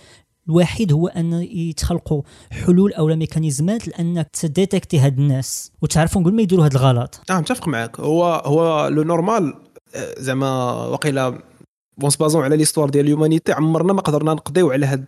الوحيد 0.49 0.93
هو 0.93 1.09
أن 1.09 1.33
يتخلقوا 1.33 2.23
حلول 2.51 2.93
أو 2.93 3.07
mécanisme 3.07 3.80
ات 3.80 3.89
لانك 3.89 4.29
ت 4.29 4.36
détecter 4.36 4.99
هاد 4.99 5.19
الناس 5.19 5.73
وتعرفهم 5.83 6.25
قبل 6.25 6.35
ما 6.35 6.43
يديروا 6.43 6.65
هاد 6.65 6.75
الغلط. 6.75 7.21
آه 7.31 7.41
متفق 7.41 7.69
معك 7.69 8.01
هو 8.01 8.25
هو 8.25 8.89
le 8.89 9.03
normal 9.03 9.55
آه، 9.95 10.15
زعما 10.19 10.73
وقيلا 10.87 11.39
en 11.99 12.11
se 12.11 12.19
basant 12.19 12.45
على 12.45 12.57
l'histoire 12.57 12.91
ديال 12.91 13.05
l'humanité 13.05 13.53
عمرنا 13.53 13.93
ما 13.93 14.01
قدرنا 14.01 14.35
نقضيو 14.35 14.71
على 14.71 14.87
هاد 14.87 15.07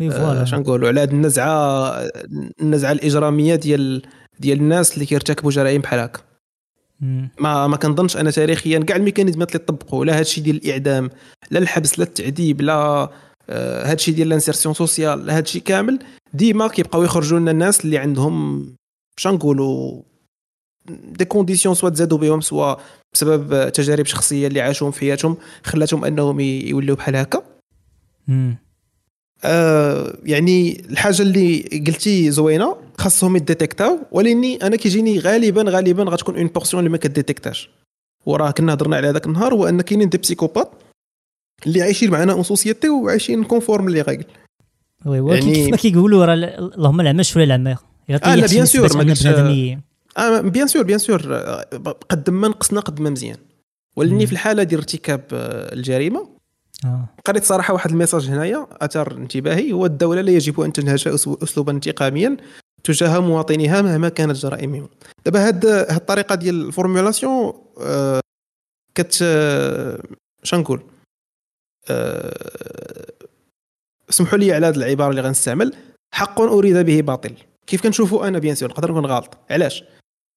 oui 0.00 0.08
آه، 0.08 0.10
voilà 0.10 0.44
شنو 0.44 0.60
نقولوا 0.60 0.88
على 0.88 1.00
هاد 1.00 1.12
النزعة 1.12 1.92
النزعة 2.60 2.92
الإجرامية 2.92 3.54
ديال 3.54 4.02
ديال 4.40 4.58
الناس 4.58 4.94
اللي 4.94 5.06
كيرتكبوا 5.06 5.50
جرائم 5.50 5.80
بحال 5.80 5.98
هكا. 6.00 6.20
ما 7.40 7.66
ما 7.66 7.76
كنظنش 7.76 8.16
أنا 8.16 8.30
تاريخيا 8.30 8.78
كاع 8.78 8.96
ال 8.96 9.01
mécanisme 9.01 9.43
ات 9.43 9.48
اللي 9.48 9.66
طبقوا 9.66 10.04
لا 10.04 10.18
هادشي 10.18 10.40
ديال 10.40 10.56
الإعدام 10.56 11.10
لا 11.50 11.58
الحبس 11.58 11.98
لا 11.98 12.04
التعذيب 12.04 12.60
لا 12.60 12.72
آه، 12.72 13.10
هادشي 13.50 14.12
ديال 14.12 14.28
l'insertion 14.28 14.74
sociale 14.74 15.30
هادشي 15.30 15.60
كامل. 15.60 15.98
ديما 16.34 16.68
كيبقاو 16.68 17.02
يخرجوا 17.02 17.38
لنا 17.38 17.50
الناس 17.50 17.84
اللي 17.84 17.98
عندهم 17.98 18.66
باش 19.16 19.26
نقولوا 19.26 20.02
des 20.88 21.24
conditions 21.24 21.74
soit 21.74 21.90
تزادوا 21.90 22.18
بهم 22.18 22.40
soit 22.40 22.74
بسبب 23.12 23.72
تجارب 23.72 24.06
شخصية 24.06 24.46
اللي 24.46 24.60
عاشوهم 24.60 24.90
في 24.90 25.00
حياتهم 25.00 25.36
خلاتهم 25.64 26.04
أنهم 26.04 26.40
يوليو 26.40 26.94
بحال 26.94 27.16
هكا. 27.16 27.42
آه 29.44 30.18
يعني 30.24 30.84
الحاجة 30.90 31.22
اللي 31.22 31.60
قلتي 31.86 32.30
زوينة 32.30 32.76
خاصهم 32.98 33.36
ي 33.36 33.42
détecter 33.42 33.92
او 33.92 33.98
ولاني 34.12 34.56
أنا 34.56 34.76
كيجيني 34.76 35.18
غالبا 35.18 35.64
غالبا 35.70 36.02
غتكون 36.02 36.36
une 36.36 36.46
portion 36.46 36.80
اللي 36.80 36.90
ما 36.90 36.98
ك 36.98 37.04
détecter 37.04 37.52
اش. 37.52 37.70
وراه 38.26 38.50
كنا 38.50 38.74
هضرنا 38.74 38.96
على 38.96 39.08
هذاك 39.08 39.26
النهار 39.26 39.54
هو 39.54 39.66
ان 39.66 39.80
كاينين 39.80 40.08
des 40.08 40.18
psychopathes 40.18 40.70
اللي 41.66 41.82
عايشين 41.82 42.10
معنا 42.10 42.32
en 42.32 42.42
société 42.42 42.88
وعايشين 42.88 43.44
conformes 43.44 43.88
اللي 43.88 44.00
غايقل 44.02 44.24
Oui 45.06 45.20
ولكن 45.20 45.46
يعني- 45.46 45.54
كيف 45.54 45.70
ما 45.70 45.76
كيقولوا 45.76 46.24
راه 46.24 46.34
ال- 46.34 46.74
اللهم 46.74 47.00
العمش 47.00 47.36
ولا 47.36 47.44
العمى 47.44 47.76
آه، 48.10 48.34
لا، 48.34 48.46
bien 48.46 48.66
sûr، 48.66 48.96
ما 48.96 49.02
قلتش- 49.12 49.26
آه 50.18 50.40
bien 50.40 50.66
sûr 50.66 50.82
bien 50.82 50.98
sûr 50.98 51.32
قد 52.10 52.30
ما 52.30 52.48
نقصنا 52.48 52.80
قد 52.80 53.00
ما 53.00 53.10
مزيان. 53.10 53.36
ولاني 53.96 54.20
مم. 54.20 54.26
في 54.26 54.32
الحالة 54.32 54.62
ديال 54.62 54.80
ارتكاب 54.80 55.20
آه، 55.32 55.74
الجريمة 55.74 56.28
آه. 56.84 57.08
قريت 57.24 57.44
صراحة 57.44 57.74
واحد 57.74 57.90
ال 57.90 57.94
message 57.94 58.26
هنايا 58.28 58.66
أثار 58.72 59.12
انتباهي 59.16 59.72
هو 59.72 59.86
الدولة 59.86 60.20
لا 60.20 60.30
يجب 60.30 60.60
أن 60.60 60.72
تنهج 60.72 61.08
اسلوبا 61.42 61.72
انتقاميا 61.72 62.36
تجاه 62.84 63.18
مواطنيها 63.20 63.82
مهما 63.82 64.08
كانت 64.08 64.36
جرائمهم. 64.36 64.88
دابا 65.24 65.46
هاد 65.48 65.66
هاد 65.66 65.90
الطريقة 65.90 66.34
ديال 66.34 66.66
ال 66.66 66.73
formulation 66.73 67.52
آه 67.80 68.20
كت 68.94 69.18
آه، 69.22 70.02
آه 71.90 73.12
سمحوا 74.10 74.38
لي 74.38 74.52
على 74.52 74.66
هذه 74.66 74.76
العبارة 74.76 75.10
اللي 75.10 75.20
غنستعمل. 75.20 75.72
حق 76.14 76.40
أريد 76.40 76.76
به 76.76 77.00
باطل. 77.00 77.34
كيف 77.66 77.82
كنشوفوا 77.82 78.28
أنا 78.28 78.38
bien 78.38 78.54
sûr 78.54 78.68
نقدر 78.68 78.90
نكون 78.90 79.06
غلط. 79.06 79.38
علاش؟ 79.50 79.84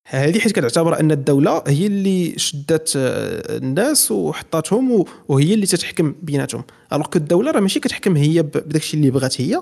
هذه 0.07 0.39
حيت 0.39 0.51
كتعتبر 0.51 0.99
أن 0.99 1.11
الدولة 1.11 1.63
هي 1.67 1.87
اللي 1.87 2.33
شدات 2.39 2.91
آه، 2.95 3.57
الناس 3.57 4.11
وحطاتهم 4.11 5.05
وهي 5.27 5.53
اللي 5.53 5.65
تتحكم 5.65 6.15
بيناتهم. 6.21 6.63
Alors 6.93 7.07
الدولة 7.15 7.51
راه 7.51 7.59
ماشي 7.59 7.79
كتحكم 7.79 8.15
هي 8.17 8.41
ب- 8.41 8.51
بداك 8.51 8.81
الشيء 8.81 8.99
اللي 8.99 9.11
بغات 9.11 9.41
هي. 9.41 9.61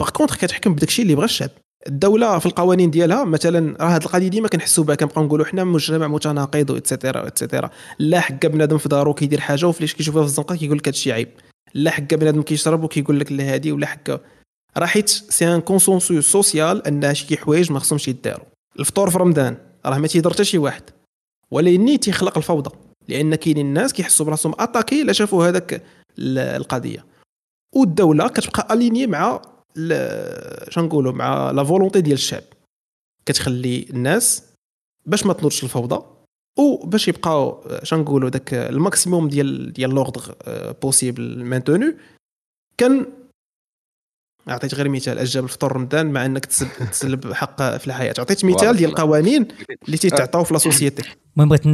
par 0.00 0.10
contre 0.10 0.36
كتحكم 0.36 0.74
بداك 0.74 0.88
الشيء 0.88 1.02
اللي 1.02 1.14
بغى 1.14 1.24
الشعب. 1.24 1.50
الدولة 1.88 2.38
في 2.38 2.46
القوانين 2.46 2.90
ديالها 2.90 3.24
مثلا 3.24 3.76
راه 3.80 3.94
هاد 3.94 4.02
القضية 4.02 4.28
ديما 4.28 4.48
كنحسوا 4.48 4.84
بها 4.84 4.94
كنبقاو 4.94 5.24
نقولوا 5.24 5.46
حنا 5.46 5.64
مجتمع 5.64 6.08
متناقض 6.08 6.70
و 6.70 6.76
et 6.76 6.89
cetera 6.89 7.26
et 7.26 7.37
cetera 7.37 7.70
لا 7.98 8.20
حكا 8.20 8.48
بنادم 8.48 8.78
في 8.78 8.88
دارو 8.88 9.14
كيدير 9.14 9.40
حاجة 9.40 9.66
وفاش 9.68 9.94
كيشوفها 9.94 10.22
في 10.22 10.28
الزنقة 10.28 10.56
كيقول 10.56 10.78
لك 10.78 10.88
هادشي 10.88 11.12
عيب. 11.12 11.28
لا 11.74 11.90
حكا 11.90 12.16
بنادم 12.16 12.42
كيشرب 12.42 12.84
وكيقول 12.84 13.20
لك 13.20 13.32
لا 13.32 13.44
هادي 13.54 13.72
ولا 13.72 13.86
حكا. 13.86 14.20
راه 14.76 14.86
حيت 14.86 15.08
c'est 15.08 15.54
un 15.54 15.60
consensus 15.60 16.24
social 16.32 16.86
ان 16.86 17.14
شي 17.14 17.36
حوايج 17.36 17.72
ما 17.72 17.78
خصهمش 17.78 18.08
يداروا 18.08 18.46
الفطور 18.78 19.10
في 19.10 19.18
رمضان 19.18 19.56
راه 19.86 19.98
ما 19.98 20.06
تيضر 20.06 20.32
حتى 20.32 20.44
شي 20.44 20.58
واحد. 20.58 20.82
ولكن 21.50 22.00
تيخلق 22.00 22.36
الفوضى 22.38 22.70
لأن 23.08 23.34
كاينين 23.34 23.66
الناس 23.66 23.92
كيحسوا 23.92 24.26
براسهم 24.26 24.54
attaqués 24.58 25.02
الا 25.02 25.12
شافوا 25.12 25.48
هذاك 25.48 25.72
ال- 26.18 26.38
القضية. 26.38 27.04
والدولة 27.76 28.28
كتبقى 28.28 28.74
alignée 28.74 29.06
مع 29.06 29.42
ال- 29.76 30.72
شنو 30.72 30.84
نقولوا 30.84 31.12
مع 31.12 31.50
la 31.50 31.64
volonté 31.64 32.00
ديال 32.00 32.14
الشعب. 32.14 32.42
كتخلي 33.26 33.86
الناس 33.90 34.42
باش 35.06 35.26
ما 35.26 35.32
تنوضش 35.32 35.64
الفوضى 35.64 36.04
وباش 36.58 37.08
يبقاو 37.08 37.64
شنو 37.82 38.00
نقولوا 38.02 38.30
داك 38.30 38.54
ال 38.54 38.63
maximum 38.63 39.28
ديال 39.28 39.72
ديال 39.72 39.90
l'ordre 39.90 40.34
possible 40.82 41.44
maintenant 41.44 41.94
كان 42.78 43.06
عطيت 44.48 44.74
غير 44.74 44.88
مثال 44.88 45.18
اجاب 45.18 45.44
الفطور 45.44 45.72
رمضان 45.72 46.06
مع 46.06 46.26
إنك 46.26 46.46
تسلب 46.92 47.32
حق 47.32 47.76
في 47.76 47.86
الحياة. 47.86 48.14
عطيت 48.18 48.44
مثال 48.44 48.76
ديال 48.76 48.90
القوانين 48.90 49.48
اللي 49.86 49.96
تيتعطاو 49.96 50.44
في 50.44 50.52
la 50.54 50.58
société 50.58 51.02
المهم 51.36 51.48
بغيت 51.48 51.66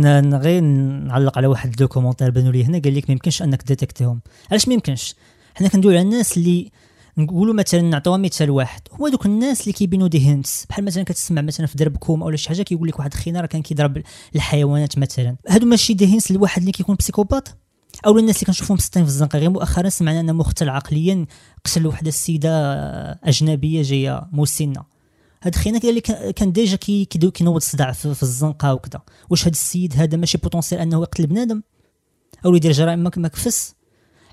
غير 0.42 0.60
نعلق 0.62 1.38
على 1.38 1.46
واحد 1.46 1.70
de 1.70 1.88
commentaires 1.88 2.30
بانوا 2.30 2.52
لي 2.52 2.64
هنا. 2.64 2.78
قال 2.78 2.94
لك 2.94 3.04
ما 3.08 3.12
يمكنش 3.12 3.42
أنك 3.42 3.62
détecter 3.62 4.09
هم 4.09 4.20
علاش 4.50 4.68
ما 4.68 4.74
يمكنش 4.74 5.14
حنا 5.54 5.68
كندويو 5.68 5.98
على 5.98 6.04
الناس 6.06 6.36
اللي 6.36 6.70
نقولوا 7.18 7.54
مثلا 7.54 7.80
نعطيوها 7.80 8.18
مثال 8.18 8.50
واحد. 8.50 8.80
هما 8.92 9.08
دوك 9.10 9.26
الناس 9.26 9.60
اللي 9.60 9.72
كيبينوا 9.72 10.08
des 10.08 10.26
hints 10.26 10.66
بحال 10.66 10.84
مثلا 10.84 11.02
كتسمع 11.04 11.42
مثلا 11.42 11.66
في 11.66 11.76
دربكم 11.78 12.22
أو 12.22 12.36
شي 12.36 12.48
حاجة 12.48 12.62
كيقول 12.62 12.88
لك 12.88 12.98
واحد 12.98 13.12
الخينا 13.12 13.40
راه 13.40 13.46
كان 13.46 13.62
كيضرب 13.62 14.02
الحيوانات 14.34 14.98
مثلا. 14.98 15.36
هادو 15.48 15.66
ماشي 15.66 15.94
des 15.94 16.06
hints 16.06 16.32
لواحد 16.32 16.60
اللي 16.60 16.72
كيكون 16.72 16.96
psychopathe؟ 16.96 17.48
أو 18.06 18.18
الناس 18.18 18.36
اللي 18.36 18.46
كنشوفهم 18.46 18.76
مسطين 18.76 19.02
في 19.02 19.08
الزنقة؟ 19.08 19.38
غير 19.38 19.50
مؤخرا 19.50 19.88
سمعنا 19.88 20.20
ان 20.20 20.34
مختل 20.34 20.68
عقليا 20.68 21.26
قتل 21.64 21.86
واحدة 21.86 22.08
السيدة 22.08 22.50
أجنبية 23.24 23.82
جاية 23.82 24.28
مسنه 24.32 24.82
هاد 25.42 25.54
خينا 25.54 25.78
قال 25.78 25.94
لي 25.94 26.00
كان- 26.00 26.52
déjà 26.52 26.76
كينوض 26.76 27.56
الصداع 27.56 27.92
في, 27.92 28.22
الزنقة 28.22 28.74
وكذا 28.74 29.00
واش 29.30 29.44
هاد 29.46 29.52
السيد 29.52 29.94
هذا 29.96 30.16
ماشي 30.16 30.38
potentiel 30.38 30.80
أنه 30.80 31.00
يقتل 31.02 31.26
بنادم؟ 31.26 31.62
أو 32.46 32.54
يدير 32.54 32.72
جرائم 32.72 32.98
ما 32.98 33.28
كفس 33.28 33.74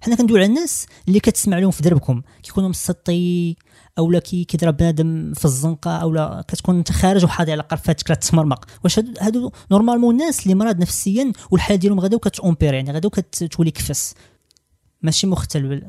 حنا 0.01 0.15
كندوي 0.15 0.39
على 0.39 0.45
الناس 0.49 0.85
اللي 1.07 1.19
كتسمع 1.19 1.59
لهم 1.59 1.71
في 1.71 1.83
دربكم 1.83 2.21
كيكونوا 2.43 2.69
مسطي 2.69 3.55
أو 3.99 4.11
لا 4.11 4.19
كي 4.19 4.43
كيضرب 4.43 4.77
بنادم 4.77 5.33
في 5.33 5.45
الزنقة 5.45 5.91
أو 5.97 6.13
لا 6.13 6.43
كتكون 6.47 6.77
أنت 6.77 6.91
خارج 6.91 7.25
وحاضي 7.25 7.51
على 7.51 7.61
قرفاتك 7.61 8.11
كتمرمق 8.13 8.65
واش 8.83 8.99
هادو- 8.99 9.19
هادو 9.21 9.51
نورمالمون 9.71 10.13
الناس 10.15 10.43
اللي 10.43 10.55
مرض 10.55 10.79
نفسيا 10.79 11.31
والحاله 11.51 11.79
ديالهم 11.79 11.99
غدا 11.99 12.17
كتومبير 12.17 12.73
يعني 12.73 12.91
غدا 12.91 13.09
كتولي 13.09 13.71
كفس 13.71 14.13
ماشي 15.01 15.27
مختل 15.27 15.83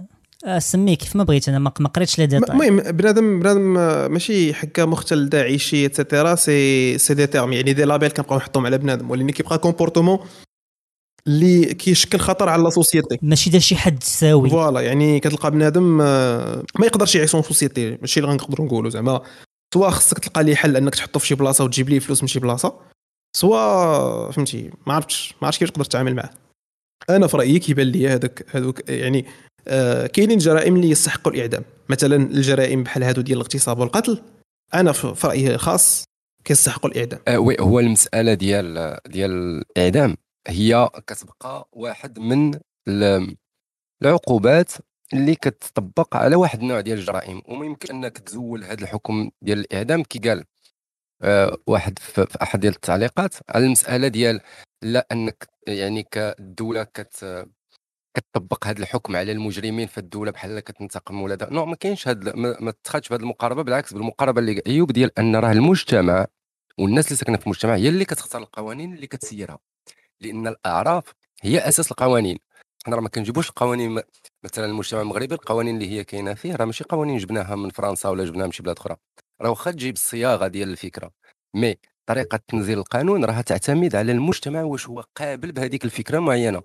آه 0.46 0.58
سميه 0.58 0.94
كيف 0.94 1.16
ما 1.16 1.24
بغيت 1.24 1.48
أنا 1.48 1.58
ما 1.58 1.70
قريتش 1.88 2.18
لي 2.18 2.26
ديتاي. 2.26 2.52
المهم 2.54 2.76
بنادم 2.92 3.40
بنادم 3.40 3.60
ماشي 4.12 4.54
حكا 4.54 4.84
مختل 4.84 5.28
داعشي 5.28 5.86
اتسيتيرا 5.86 6.34
سي 6.34 6.98
سي 6.98 7.14
دي 7.14 7.26
تيرم 7.26 7.52
يعني 7.52 7.72
دي 7.72 7.84
لابيل 7.84 8.10
كنبقاو 8.10 8.38
نحطهم 8.38 8.66
على 8.66 8.78
بنادم 8.78 9.10
ولكن 9.10 9.30
كيبقى 9.30 9.58
كومبورتمون 9.58 10.18
اللي 11.26 11.74
كيشكل 11.74 12.18
خطر 12.18 12.48
على 12.48 12.62
la 12.62 12.70
société 12.70 13.18
ماشي 13.22 13.50
دار 13.50 13.60
شي 13.60 13.76
حد 13.76 14.02
ساوي. 14.02 14.50
Voilà 14.50 14.80
يعني 14.80 15.20
كتلقى 15.20 15.50
بنادم 15.50 16.00
آه، 16.00 16.64
ما 16.78 16.86
يقدرش 16.86 17.14
يعيش 17.14 17.36
في 17.36 17.42
société 17.42 17.98
ماشي 18.00 18.20
اللي 18.20 18.30
غنقدروا 18.32 18.66
نقولوا 18.66 18.90
زعما. 18.90 19.20
Soit 19.74 19.90
خصك 19.90 20.18
تلقى 20.18 20.44
ليه 20.44 20.54
حل 20.54 20.76
انك 20.76 20.94
تحطه 20.94 21.20
في 21.20 21.26
شي 21.26 21.34
بلاصة 21.34 21.64
وتجيب 21.64 21.88
ليه 21.88 21.98
فلوس 21.98 22.22
من 22.22 22.28
شي 22.28 22.40
بلاصة. 22.40 22.74
Soit 23.36 24.30
فهمتي 24.32 24.70
ما 24.86 24.94
عرفتش 24.94 25.34
ما 25.42 25.46
عرفتش 25.46 25.58
كيفاش 25.58 25.72
تقدر 25.72 25.84
تتعامل 25.84 26.14
معاه. 26.14 26.30
أنا 27.10 27.26
في 27.26 27.36
رأيي 27.36 27.58
كيبان 27.58 27.86
لي 27.86 28.08
هذاك 28.08 28.46
هذوك 28.50 28.90
يعني 28.90 29.26
آه 29.68 30.06
كاينين 30.06 30.38
جرائم 30.38 30.76
اللي 30.76 30.90
يستحقوا 30.90 31.32
الإعدام. 31.32 31.64
مثلا 31.88 32.16
الجرائم 32.16 32.82
بحال 32.82 33.02
هادو 33.02 33.20
ديال 33.20 33.36
الاغتصاب 33.38 33.78
والقتل 33.78 34.22
أنا 34.74 34.92
في 34.92 35.14
في 35.14 35.26
رأيي 35.26 35.54
الخاص 35.54 36.04
كيستحقوا 36.44 36.90
الإعدام. 36.90 37.20
آه، 37.28 37.38
oui 37.38 37.56
هو 37.60 37.80
المسألة 37.80 38.34
ديال 38.34 38.98
ديال 39.06 39.30
الإعدام. 39.76 40.16
هي 40.48 40.88
كتبقى 41.06 41.68
واحد 41.72 42.18
من 42.18 42.60
ال- 42.88 43.36
العقوبات 44.02 44.72
اللي 45.14 45.34
كتطبق 45.34 46.16
على 46.16 46.36
واحد 46.36 46.60
النوع 46.62 46.80
ديال 46.80 46.98
الجرائم 46.98 47.42
وما 47.48 47.66
يمكن 47.66 47.94
أنك 47.94 48.18
تزول 48.18 48.64
هذا 48.64 48.82
الحكم 48.82 49.30
ديال 49.42 49.58
الإعدام 49.60 50.02
كي 50.02 50.18
قال 50.18 50.44
آه، 51.22 51.56
واحد 51.66 51.98
في 51.98 52.26
أحد 52.42 52.60
ديال 52.60 52.74
التعليقات 52.74 53.34
على 53.50 53.66
المسألة 53.66 54.08
ديال 54.08 54.40
لا 54.82 55.06
أنك 55.12 55.48
يعني 55.68 56.02
كدولة 56.02 56.84
كت 56.84 57.46
كتطبق 58.16 58.66
هذا 58.66 58.82
الحكم 58.82 59.16
على 59.16 59.32
المجرمين 59.32 59.86
في 59.86 59.98
الدولة 59.98 60.30
بحال 60.30 60.60
كتنتقم 60.60 61.22
ولا 61.22 61.48
non 61.50 61.66
ما 61.66 61.76
كاينش 61.76 62.08
هاد 62.08 62.36
ما, 62.36 62.72
تخدش 62.84 63.08
بهذه 63.08 63.20
المقاربة 63.20 63.62
بالعكس 63.62 63.92
بالمقاربة 63.94 64.40
اللي 64.40 64.62
عيوب 64.66 64.92
ديال 64.92 65.18
أن 65.18 65.36
راه 65.36 65.52
المجتمع 65.52 66.26
والناس 66.78 67.06
اللي 67.06 67.16
ساكنة 67.16 67.36
في 67.36 67.46
المجتمع 67.46 67.74
هي 67.74 67.88
اللي 67.88 68.04
كتختار 68.04 68.42
القوانين 68.42 68.94
اللي 68.94 69.06
كتسيرها. 69.06 69.58
لأن 70.20 70.46
الأعراف 70.46 71.12
هي 71.42 71.68
أساس 71.68 71.90
القوانين. 71.90 72.38
حنا 72.86 72.96
راه 72.96 73.02
ما 73.02 73.08
كنجيبوش 73.08 73.48
القوانين 73.48 74.00
مثلا 74.44 74.64
المجتمع 74.66 75.00
المغربي 75.00 75.34
القوانين 75.34 75.74
اللي 75.74 75.90
هي 75.90 76.04
كاينة 76.04 76.34
فيه 76.34 76.56
راه 76.56 76.64
ماشي 76.64 76.84
قوانين 76.84 77.18
جبناها 77.18 77.56
من 77.56 77.70
فرنسا 77.70 78.08
ولا 78.08 78.24
جبناها 78.24 78.46
من 78.46 78.52
شي 78.52 78.62
بلاد 78.62 78.78
أخرى. 78.78 78.96
راه 79.42 79.50
واخا 79.50 79.70
تجيب 79.70 79.94
الصياغة 79.94 80.46
ديال 80.46 80.68
الفكرة. 80.68 81.10
مي 81.54 81.76
طريقة 82.06 82.40
تنزيل 82.48 82.78
القانون 82.78 83.24
راه 83.24 83.40
تعتمد 83.40 83.96
على 83.96 84.12
المجتمع 84.12 84.62
واش 84.62 84.88
هو 84.88 85.04
قابل 85.16 85.52
بهذيك 85.52 85.84
الفكرة 85.84 86.18
معينة. 86.18 86.62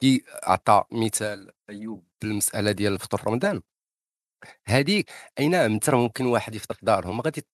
كي 0.00 0.24
عطى 0.42 0.84
مثال 0.92 1.50
أيوب 1.70 2.04
بالمساله 2.22 2.72
ديال 2.72 2.92
الفطور 2.92 3.20
في 3.20 3.30
رمضان. 3.30 3.62
هذه 4.68 5.04
أي 5.38 5.48
نعم 5.48 5.78
ممكن 5.92 6.26
واحد 6.26 6.54
يفطر 6.54 6.74
في 6.74 6.86
دارهم 6.86 7.16
ما 7.16 7.22
غادي 7.22 7.46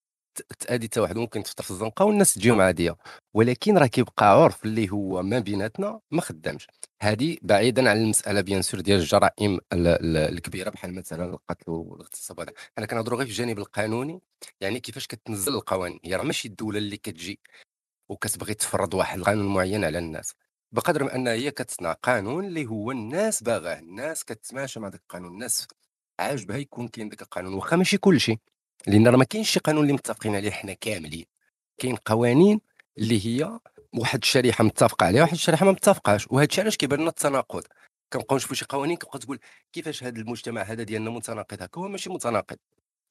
تادي 0.59 0.87
حتى 0.87 0.99
واحد 0.99 1.17
ممكن 1.17 1.43
تفطر 1.43 1.63
في 1.63 1.71
الزنقة 1.71 2.05
والناس 2.05 2.33
تجيهم 2.33 2.61
عاديه 2.61 2.95
ولكن 3.33 3.77
راه 3.77 3.87
كيبقى 3.87 4.43
عرف 4.43 4.65
اللي 4.65 4.89
هو 4.91 5.23
ما 5.23 5.39
بيناتنا 5.39 5.99
ما 6.11 6.21
خدامش. 6.21 6.67
هذه 7.01 7.37
بعيدا 7.41 7.89
عن 7.89 7.97
المسألة 7.97 8.41
بيان 8.41 8.61
سور 8.61 8.81
ديال 8.81 8.99
الجرائم 8.99 9.59
الكبيرة 9.73 10.69
بحال 10.69 10.95
مثلا 10.95 11.25
القتل 11.25 11.71
والاغتصاب 11.71 12.39
هذا 12.39 12.51
حنا 12.77 12.85
كنهضروا 12.85 13.17
غير 13.17 13.27
في 13.27 13.31
الجانب 13.31 13.59
القانوني 13.59 14.21
يعني 14.61 14.79
كيفاش 14.79 15.07
كتنزل 15.07 15.55
القوانين. 15.55 15.99
هي 16.05 16.15
راه 16.15 16.23
ماشي 16.23 16.47
الدولة 16.47 16.77
اللي 16.77 16.97
كتجي 16.97 17.39
وكتبغي 18.09 18.53
تفرض 18.53 18.93
واحد 18.93 19.17
القانون 19.19 19.53
معين 19.53 19.83
على 19.83 19.97
الناس. 19.97 20.33
بقدر 20.71 21.03
ما 21.03 21.15
انها 21.15 21.33
هي 21.33 21.51
كتصنع 21.51 21.93
قانون 21.93 22.45
اللي 22.45 22.65
هو 22.65 22.91
الناس 22.91 23.43
باغاه. 23.43 23.79
الناس 23.79 24.23
كتماشى 24.23 24.79
مع 24.79 24.87
ذاك 24.87 25.01
القانون. 25.01 25.33
الناس 25.33 25.67
عاجبها 26.19 26.57
يكون 26.57 26.87
كاين 26.87 27.09
ذاك 27.09 27.21
القانون. 27.21 27.53
واخا 27.53 27.75
ماشي 27.75 27.97
كل 27.97 28.19
شيء 28.19 28.37
لأن 28.87 29.07
راه 29.07 29.17
ما 29.17 29.23
كاينش 29.23 29.49
شي 29.51 29.59
قانون 29.59 29.83
اللي 29.83 29.93
متفقين 29.93 30.35
عليه 30.35 30.51
حنا 30.51 30.73
كاملين. 30.73 31.25
كاين 31.77 31.95
قوانين 31.95 32.61
اللي 32.97 33.25
هي 33.25 33.59
واحد 33.97 34.19
الشريحة 34.23 34.63
متفقه 34.63 35.05
عليها 35.05 35.21
واحد 35.21 35.33
الشريحة 35.33 35.65
ما 35.65 35.71
متفقاش 35.71 36.27
وهذا 36.31 36.47
الشيء 36.49 36.63
علاش 36.63 36.77
كيبان 36.77 36.99
لنا 36.99 37.09
التناقض؟ 37.09 37.63
كنبقاو 38.13 38.37
نشوفوا 38.37 38.55
شي 38.55 38.65
قوانين 38.69 38.97
كنبقى 38.97 39.19
تقول 39.19 39.39
كيفاش 39.73 40.03
هذا 40.03 40.19
المجتمع 40.19 40.61
هذا 40.61 40.83
ديالنا 40.83 41.09
متناقض 41.09 41.61
هكا؟ 41.63 41.81
هو 41.81 41.87
ماشي 41.87 42.09
متناقض. 42.09 42.57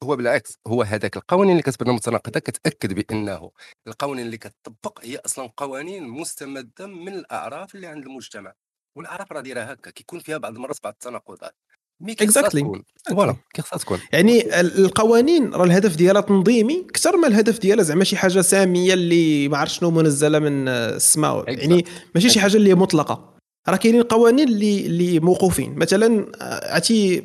هو 0.03 0.15
بالعكس 0.15 0.59
هو 0.67 0.83
هذاك 0.83 1.17
القوانين 1.17 1.51
اللي 1.51 1.63
كتبان 1.63 1.95
متناقضه 1.95 2.39
كتاكد 2.39 2.93
بأنه 2.93 3.51
القوانين 3.87 4.25
اللي 4.25 4.37
كتطبق 4.37 4.99
هي 5.05 5.17
أصلا 5.17 5.49
قوانين 5.57 6.03
مستمدة 6.07 6.87
من 6.87 7.13
الأعراف 7.13 7.75
اللي 7.75 7.87
عند 7.87 8.05
المجتمع. 8.05 8.53
والأعراف 8.95 9.31
راه 9.31 9.41
دايرة 9.41 9.61
هكا 9.61 9.91
كيكون 9.91 10.19
فيها 10.19 10.37
بعض 10.37 10.55
المرات 10.55 10.83
بعض 10.83 10.93
التناقضات. 10.93 11.55
mais 12.01 12.11
exactly 12.11 12.83
voilà 13.09 13.35
كيخصها 13.53 13.77
تكون. 13.77 13.99
يعني 14.13 14.59
القوانين 14.59 15.53
راه 15.53 15.63
الهدف 15.63 15.95
ديالها 15.95 16.21
تنظيمي. 16.21 16.85
أكثر 16.89 17.17
ما 17.17 17.27
الهدف 17.27 17.59
ديالها 17.59 17.83
زعما 17.83 18.03
شي 18.03 18.17
حاجة 18.17 18.41
سامية 18.41 18.93
اللي 18.93 19.47
ما 19.47 19.57
عرفت 19.57 19.73
شنو 19.73 19.91
منزلة 19.91 20.39
من 20.39 20.67
السماء. 20.67 21.43
يعني 21.47 21.85
ماشي 22.15 22.29
شي 22.29 22.39
حاجة 22.39 22.57
اللي 22.57 22.73
مطلقة. 22.73 23.35
راه 23.69 23.75
كاينين 23.75 24.01
قوانين 24.01 24.47
اللي 24.47 24.85
اللي 24.85 25.19
موقوفين. 25.19 25.75
مثلا 25.75 26.31
عرفتي 26.41 27.23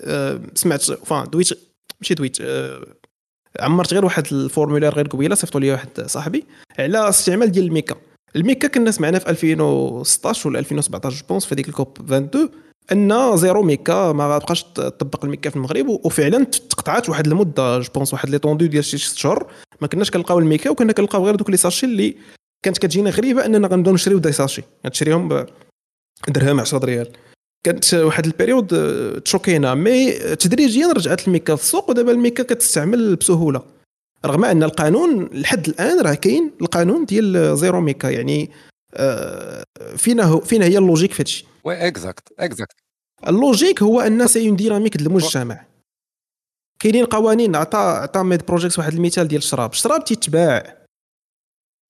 آه، 0.00 0.40
سمعت 0.54 0.82
فان 0.82 1.30
دويت 1.30 1.48
ماشي 2.00 2.14
8 2.14 2.40
آه، 2.40 2.86
عمرت 3.60 3.94
غير 3.94 4.04
واحد 4.04 4.26
ال 4.32 4.38
formulaire 4.38 4.94
غير 4.94 5.06
قبيلة 5.06 5.34
صيفطوا 5.34 5.60
لي 5.60 5.72
واحد 5.72 6.00
صاحبي 6.06 6.44
على 6.78 7.08
استعمال 7.08 7.52
ديال 7.52 7.64
الميكا. 7.64 7.96
الميكا 8.36 8.68
كنا 8.68 8.90
سمعنا 8.90 9.18
في 9.18 9.30
2016 9.30 10.48
ولا 10.48 10.58
2017 10.58 11.24
ponce 11.28 11.44
في 11.44 11.54
هذيك 11.54 11.68
ال 11.68 11.75
COP 11.75 11.98
22 12.00 12.48
أن 12.92 13.36
zéro 13.36 13.62
ميكا 13.62 14.12
ما 14.12 14.34
غتبقاش 14.36 14.62
تطبق 14.62 15.24
الميكا 15.24 15.50
في 15.50 15.56
المغرب 15.56 15.88
وفعلا 15.88 16.44
تقطعات 16.44 17.08
واحد 17.08 17.26
المدة 17.26 17.78
je 17.78 17.88
pense 17.94 18.12
واحد 18.12 18.30
l'étendue 18.30 18.66
ديال 18.66 18.84
شي 18.84 18.98
6 18.98 19.18
شهور. 19.18 19.46
ما 19.80 19.88
كناش 19.88 20.10
كنلقاو 20.10 20.38
الميكا 20.38 20.70
وكنا 20.70 20.92
كنلقاو 20.92 21.26
غير 21.26 21.36
دوك 21.36 21.50
les 21.50 21.56
sachets 21.56 21.86
اللي 21.86 22.16
كانت 22.64 22.78
كتجينا 22.78 23.10
غريبة 23.10 23.46
أننا 23.46 23.68
غنبداو 23.68 23.94
نشريو 23.94 24.18
des 24.18 24.32
sachets. 24.32 24.62
تشريهم 24.92 25.46
درهم 26.28 26.60
10 26.60 26.84
ريال. 26.84 27.08
كانت 27.64 27.94
واحد 27.94 28.26
ال 28.26 28.32
période 28.32 28.74
آه، 28.74 29.18
تشوكينا. 29.18 29.74
mais 29.74 30.12
تدريجيا 30.12 30.92
رجعت 30.92 31.28
الميكا 31.28 31.56
في 31.56 31.62
السوق 31.62 31.90
ودابا 31.90 32.12
الميكا 32.12 32.42
كتستعمل 32.42 33.16
بسهولة. 33.16 33.62
رغم 34.26 34.44
أن 34.44 34.62
القانون 34.62 35.28
لحد 35.32 35.68
الآن 35.68 36.00
راه 36.00 36.14
كاين 36.14 36.50
القانون 36.60 37.04
ديال 37.04 37.56
zéro 37.56 37.80
ميكا. 37.80 38.08
يعني 38.08 38.50
فينا 39.96 40.22
هو 40.22 40.40
فينا 40.40 40.64
هي 40.64 40.78
ال 40.78 40.82
logique 40.82 41.12
في 41.12 41.22
هادشي. 41.22 41.46
oui 41.64 41.88
exact 41.88 42.32
exact. 42.38 42.76
ال 43.28 43.35
logique 43.35 43.82
هو 43.82 44.00
أن 44.00 44.26
c'est 44.26 44.48
une 44.48 44.56
dynamique 44.56 44.96
المجتمع. 44.96 45.66
كاينين 46.78 47.04
قوانين 47.04 47.56
عطى 47.56 47.78
عطى 47.78 48.22
ميد 48.22 48.46
بروجيكت 48.46 48.78
واحد 48.78 48.92
المثال 48.92 49.28
ديال 49.28 49.42
الشراب. 49.42 49.72
الشراب 49.72 50.04
تيتباع 50.04 50.86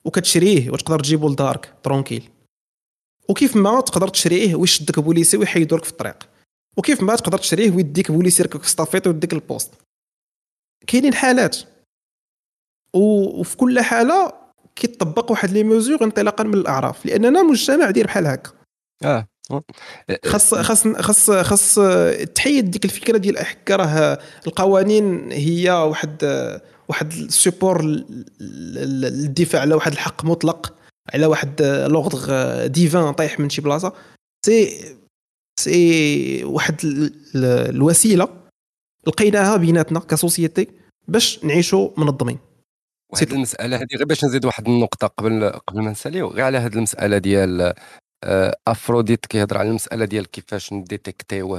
وكتشريه 0.04 0.70
وتقدر 0.70 1.00
تجيبو 1.00 1.28
لدارك 1.28 1.74
tranquille. 1.82 2.30
وكيف 3.28 3.56
ما 3.56 3.80
تقدر 3.80 4.08
تشريه 4.08 4.54
ويشدك 4.54 4.98
بوليسي 4.98 5.36
ويحيدوك 5.36 5.84
في 5.84 5.90
الطريق. 5.90 6.28
وكيف 6.76 7.02
ما 7.02 7.16
تقدر 7.16 7.38
تشريه 7.38 7.70
ويديك 7.70 8.10
بوليسي 8.10 8.42
يركبك 8.42 8.62
في 8.62 8.68
estafette 8.68 9.06
ويديك 9.06 9.32
ال 9.32 9.39
poste 9.39 9.74
كاينين 10.86 11.14
حالات. 11.14 11.56
وفي 12.94 13.56
كل 13.56 13.80
حالة 13.80 14.41
كيطبق 14.76 15.30
واحد 15.30 15.50
les 15.50 15.64
mesures 15.64 16.04
انطلاقا 16.04 16.44
من 16.44 16.54
الأعراف 16.54 17.06
لأننا 17.06 17.42
مجتمع 17.42 17.90
داير 17.90 18.06
بحال 18.06 18.26
هكا. 18.26 18.50
آه 19.04 19.28
خاص 20.24 20.54
خاص 20.54 20.88
خاص 20.88 21.30
خاص 21.30 21.74
تحيد 22.34 22.70
ديك 22.70 22.84
الفكرة 22.84 23.18
ديال 23.18 23.38
هكا 23.38 23.76
راه 23.76 24.18
القوانين 24.46 25.32
هي 25.32 25.70
واحد 25.70 26.22
واحد 26.88 27.12
ال 27.12 27.21
support 27.21 27.82
للدفاع 28.40 29.62
على 29.62 29.74
واحد 29.74 29.92
الحق 29.92 30.24
مطلق 30.24 30.74
على 31.14 31.26
واحد 31.26 31.62
l'ordre 31.62 32.66
divin 32.66 33.12
طايح 33.12 33.40
من 33.40 33.50
شي 33.50 33.62
بلاصة. 33.62 33.92
سي 34.46 34.84
سي 35.60 36.44
واحد 36.44 36.76
الوسيلة 37.34 38.28
لقيناها 39.06 39.56
بيناتنا 39.56 40.00
ك 40.00 40.09
société 40.09 40.68
باش 41.08 41.44
نعيشوا 41.44 41.90
منظمين. 41.96 42.38
وهاد 43.12 43.32
المسألة 43.32 43.76
هذه 43.76 43.86
غير 43.96 44.04
باش 44.06 44.24
نزيد 44.24 44.44
واحد 44.44 44.68
النقطة 44.68 45.06
قبل 45.06 45.50
قبل 45.50 45.82
ما 45.82 45.90
نساليو 45.90 46.28
غير 46.28 46.44
على 46.44 46.58
هاد 46.58 46.76
المسألة 46.76 47.18
ديال 47.18 47.74
آه، 48.24 48.56
أفروديت 48.68 49.26
كيهضر 49.26 49.58
على 49.58 49.68
المسألة 49.68 50.04
ديال 50.04 50.30
كيفاش 50.30 50.72
ن 50.72 50.80
détecter 50.80 51.43
يو 51.43 51.58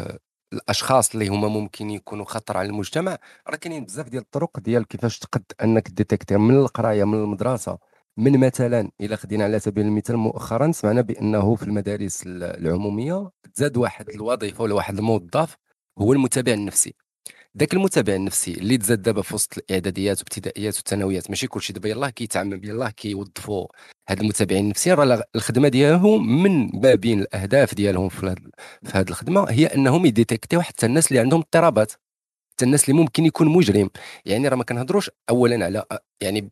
الأشخاص 0.54 1.14
اللي 1.14 1.28
هما 1.28 1.48
ممكن 1.48 1.90
يكونوا 1.90 2.26
خطر 2.26 2.58
على 2.58 2.68
المجتمع. 2.68 3.18
راه 3.50 3.56
كاينين 3.56 3.86
بزاف 3.86 4.10
ديال 4.10 4.22
الطرق 4.22 4.60
ديال 4.60 4.88
كيفاش 4.88 5.20
تقد 5.20 5.44
أنك 5.64 5.90
détecter 5.90 6.38
من 6.38 6.56
القراية 6.56 7.04
من 7.04 7.14
المدرسة 7.24 7.78
من 8.18 8.40
مثلا 8.40 8.92
إلى 9.02 9.18
خدينا 9.18 9.44
على 9.44 9.60
سبيل 9.60 9.86
المثال 9.86 10.18
مؤخرا 10.18 10.72
سمعنا 10.72 11.02
بأنه 11.02 11.56
في 11.56 11.64
المدارس 11.64 12.24
العمومية 12.28 13.30
تزاد 13.56 13.78
واحد 13.78 14.10
الوظيفة 14.10 14.64
ولا 14.64 14.74
واحد 14.76 14.98
الموظف 14.98 15.58
هو 16.00 16.14
المتابع 16.14 16.54
النفسي. 16.54 16.96
ذاك 17.58 17.74
المتابع 17.74 18.16
النفسي 18.16 18.52
اللي 18.52 18.78
تزاد 18.78 19.02
دابا 19.02 19.22
في 19.22 19.36
وسط 19.36 19.58
الإعداديات 19.58 20.18
والابتدائيات 20.18 20.76
والثانويات 20.76 21.30
ماشي 21.30 21.48
كلشي 21.48 21.74
دابا 21.74 21.90
يلاه 21.90 22.10
كيتعمم 22.10 22.64
يلاه 22.64 22.90
كيوظفوا 22.90 23.68
هاد 24.10 24.20
المتابعين 24.20 24.64
النفسيين 24.64 24.96
راه 24.96 25.24
الخدمة 25.36 25.68
ديالهم 25.68 26.44
من 26.44 26.82
ما 26.82 26.96
بين 26.96 27.22
الأهداف 27.22 27.76
ديالهم 27.76 28.10
في 28.10 28.26
هاد 28.26 28.40
في 28.84 28.98
هاد 28.98 29.10
الخدمة 29.10 29.50
هي 29.50 29.66
أنهم 29.66 30.06
يديتيكتيو 30.06 30.62
حتى 30.62 30.86
الناس 30.86 31.08
اللي 31.08 31.20
عندهم 31.20 31.40
اضطرابات 31.40 31.92
حتى 32.54 32.66
الناس 32.66 32.90
اللي 32.90 33.02
ممكن 33.02 33.26
يكون 33.26 33.50
مجرم. 33.50 33.90
يعني 34.26 34.48
راه 34.48 34.56
ما 34.56 34.64
كنهضروش 34.64 35.12
اولا 35.30 35.66
على 35.66 35.86
يعني 36.22 36.52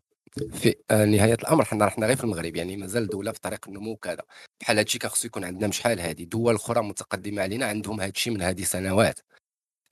في 0.54 0.76
نهاية 0.92 1.34
الأمر 1.34 1.66
حنا 1.66 1.86
رحنا 1.86 2.08
غير 2.08 2.16
في 2.16 2.24
المغرب 2.24 2.56
يعني 2.56 2.78
مازال 2.78 3.08
دولة 3.08 3.32
في 3.32 3.40
طريق 3.40 3.68
النمو 3.68 3.92
وكذا. 3.92 4.24
بحال 4.62 4.78
هادشي 4.78 5.00
كخصو 5.00 5.28
يكون 5.28 5.44
عندنا 5.44 5.72
شحال 5.72 6.00
هذه 6.00 6.24
دول 6.24 6.56
أخرى 6.56 6.84
متقدمة 6.84 7.42
علينا 7.42 7.66
عندهم 7.66 8.02
هادشي 8.02 8.30
من 8.30 8.42
هذه 8.42 8.64
سنوات. 8.64 9.20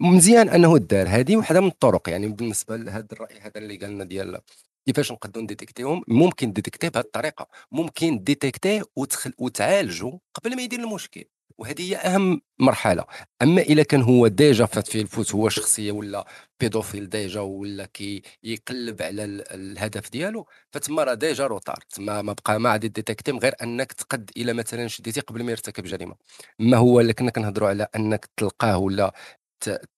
مزيان 0.01 0.49
أنه 0.49 0.77
دار 0.77 1.07
هذه 1.07 1.37
وحدة 1.37 1.61
من 1.61 1.67
الطرق. 1.67 2.09
يعني 2.09 2.27
بالنسبة 2.27 2.75
لهذا 2.77 3.07
الرأي 3.13 3.39
هذا 3.39 3.51
اللي 3.57 3.77
قالنا 3.77 4.03
ديال 4.03 4.39
كيفاش 4.85 5.11
نقدروا 5.11 5.43
ن 5.43 5.48
détecter 5.48 5.88
يهم 5.88 6.03
ممكن 6.07 6.53
détecter 6.53 6.82
يه 6.82 6.89
بهذه 6.89 7.03
الطريقة. 7.03 7.47
ممكن 7.71 8.23
détecter 8.23 8.71
يه 8.71 8.83
وتخل... 8.95 9.33
وتعالجوا 9.37 10.19
قبل 10.33 10.55
ما 10.55 10.61
يدير 10.61 10.79
المشكل. 10.79 11.23
وهذه 11.57 11.81
هي 11.91 11.95
أهم 11.95 12.41
مرحلة. 12.59 13.05
أما 13.41 13.61
اذا 13.61 13.83
كان 13.83 14.01
هو 14.01 14.27
déjà 14.27 14.65
فات 14.65 14.87
فيه 14.87 15.01
الفوت 15.01 15.35
هو 15.35 15.49
شخصية 15.49 15.91
ولا 15.91 16.25
pédophile 16.59 17.09
déjà 17.09 17.39
ولا 17.39 17.85
كي 17.85 18.21
يقلب 18.43 19.01
على 19.01 19.23
الهدف 19.25 20.09
ديالو 20.11 20.47
فتما 20.71 21.03
راه 21.03 21.13
déjà 21.13 21.47
retard. 21.47 21.83
تما 21.89 22.21
ما 22.21 22.33
بقى 22.33 22.59
ما 22.59 22.69
عاد 22.69 22.85
détecter 22.85 23.25
يهم 23.25 23.39
غير 23.39 23.55
أنك 23.63 23.93
تقد 23.93 24.31
إلى 24.37 24.53
مثلا 24.53 24.87
شديتي 24.87 25.19
قبل 25.21 25.43
ما 25.43 25.51
يرتكب 25.51 25.83
جريمة. 25.83 26.15
ما 26.59 26.77
هو 26.77 26.99
اللي 26.99 27.13
كنا 27.13 27.31
كنهضروا 27.31 27.69
على 27.69 27.87
أنك 27.95 28.29
تلقاه 28.37 28.77
ولا 28.77 29.13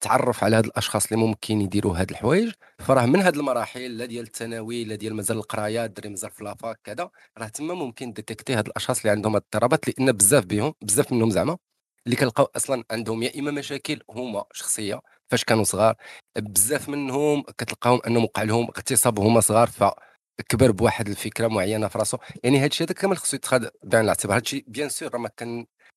تعرف 0.01 0.43
على 0.43 0.55
هاد 0.55 0.66
الأشخاص 0.66 1.05
اللي 1.05 1.26
ممكن 1.26 1.62
يديروا 1.62 1.97
هاد 1.97 2.09
الحوايج. 2.09 2.51
فراه 2.80 3.05
من 3.05 3.22
هاد 3.22 3.36
المراحل 3.38 3.97
لا 3.97 4.05
ديال 4.05 4.26
الثانوي 4.26 4.84
لا 4.84 4.95
ديال 4.95 5.16
مازال 5.16 5.38
القراية 5.38 5.86
الدري 5.86 6.09
مازال 6.09 6.32
في 6.32 6.43
la 6.43 6.58
fac 6.58 6.80
كذا 6.84 7.09
راه 7.38 7.47
تما 7.47 7.74
ممكن 7.74 8.14
détecter 8.14 8.53
هاد 8.53 8.68
الأشخاص 8.68 8.99
اللي 8.99 9.12
عندهم 9.12 9.36
اضطرابات 9.36 9.88
لأن 9.88 10.12
بزاف 10.12 10.45
بهم 10.45 10.74
بزاف 10.82 11.12
منهم 11.14 11.30
زعما 11.30 11.57
اللي 12.05 12.16
كنلقاو 12.16 12.47
أصلا 12.55 12.84
عندهم 12.91 13.24
يا 13.24 13.39
إما 13.39 13.51
مشاكل 13.51 14.01
هما 14.09 14.43
شخصية 14.53 15.01
فاش 15.32 15.43
كانوا 15.43 15.64
صغار 15.64 15.95
بزاف 16.38 16.89
منهم 16.89 17.41
كتلقاهم 17.57 17.99
أنهم 18.07 18.24
وقع 18.24 18.43
لهم 18.43 18.66
اغتصاب 18.66 19.20
هما 19.20 19.39
صغار 19.39 19.68
فكبر 19.68 20.72
بواحد 20.72 21.09
الفكرة 21.09 21.47
معينة 21.47 21.88
في 21.88 21.97
راسو. 21.97 22.18
يعني 22.43 22.59
هذا 22.59 22.66
الشيء 22.66 22.88
هذا 22.88 22.93
كامل 22.93 23.18
خصو 23.18 23.36
يتخذ 23.36 23.68
بعين 23.84 24.03
الاعتبار. 24.03 24.36
هذا 24.38 24.43
الشيء 24.43 24.66
bien 24.68 24.89
sûr 24.89 25.18
ما 25.18 25.30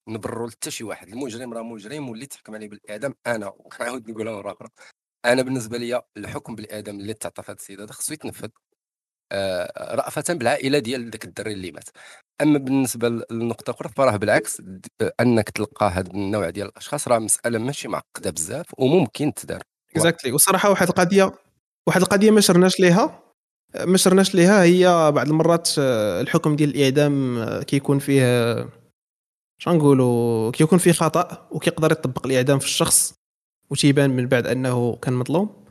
كنبرروا 0.06 0.50
حتى 0.50 0.70
شي 0.70 0.84
واحد. 0.84 1.08
المجرم 1.08 1.54
راه 1.54 1.62
مجرم 1.62 2.08
واللي 2.08 2.26
تحكم 2.26 2.54
عليه 2.54 2.68
بالإعدام 2.68 3.14
أنا. 3.26 3.46
وكنعاود 3.58 4.10
نقولها 4.10 4.32
مرة 4.32 4.52
أخرى. 4.52 4.68
أنا 5.24 5.42
بالنسبة 5.42 5.78
لي 5.78 6.02
الحكم 6.16 6.54
بالإعدام 6.54 7.00
اللي 7.00 7.14
تعطى 7.14 7.42
في 7.42 7.52
السيد 7.52 7.80
هذا 7.80 7.92
خصو 7.92 8.12
يتنفذ 8.12 8.48
آه، 9.32 9.94
رأفة 9.94 10.24
بالعائلة 10.34 10.78
ديال 10.78 11.10
ذاك 11.10 11.24
الدري 11.24 11.52
اللي 11.52 11.72
مات. 11.72 11.88
أما 12.42 12.58
بالنسبة 12.58 13.08
للنقطة 13.08 13.70
أخرى 13.70 13.88
فراه 13.88 14.16
بالعكس 14.16 14.62
أنك 15.20 15.50
تلقى 15.50 15.86
هذا 15.86 16.10
النوع 16.10 16.50
ديال 16.50 16.68
الأشخاص 16.68 17.08
راه 17.08 17.18
مسألة 17.18 17.58
ماشي 17.58 17.88
معقدة 17.88 18.30
بزاف 18.30 18.66
وممكن 18.78 19.34
تدار. 19.34 19.62
exactly 19.90 20.32
والصراحه 20.32 20.70
واحد 20.70 20.88
القضية 20.88 21.32
واحد 21.86 22.00
القضية 22.00 22.30
ما 22.30 22.40
شرناش 22.40 22.80
ليها 22.80 23.24
ما 23.80 23.96
شرناش 23.96 24.34
ليها 24.34 24.62
هي 24.62 25.12
بعض 25.12 25.28
المرات 25.28 25.70
آه، 25.78 26.20
الحكم 26.20 26.56
ديال 26.56 26.70
الإعدام 26.70 27.38
آه، 27.38 27.62
كيكون 27.62 27.98
فيه 27.98 28.56
شنقولوا 29.64 30.50
كيكون 30.50 30.78
فيه 30.78 30.92
خطأ 30.92 31.48
وكيقدر 31.50 31.92
يطبق 31.92 32.26
الإعدام 32.26 32.58
في 32.58 32.66
الشخص 32.66 33.14
وتيبان 33.70 34.10
من 34.10 34.26
بعد 34.26 34.46
أنه 34.46 34.96
كان 34.96 35.14
مظلوم. 35.14 35.64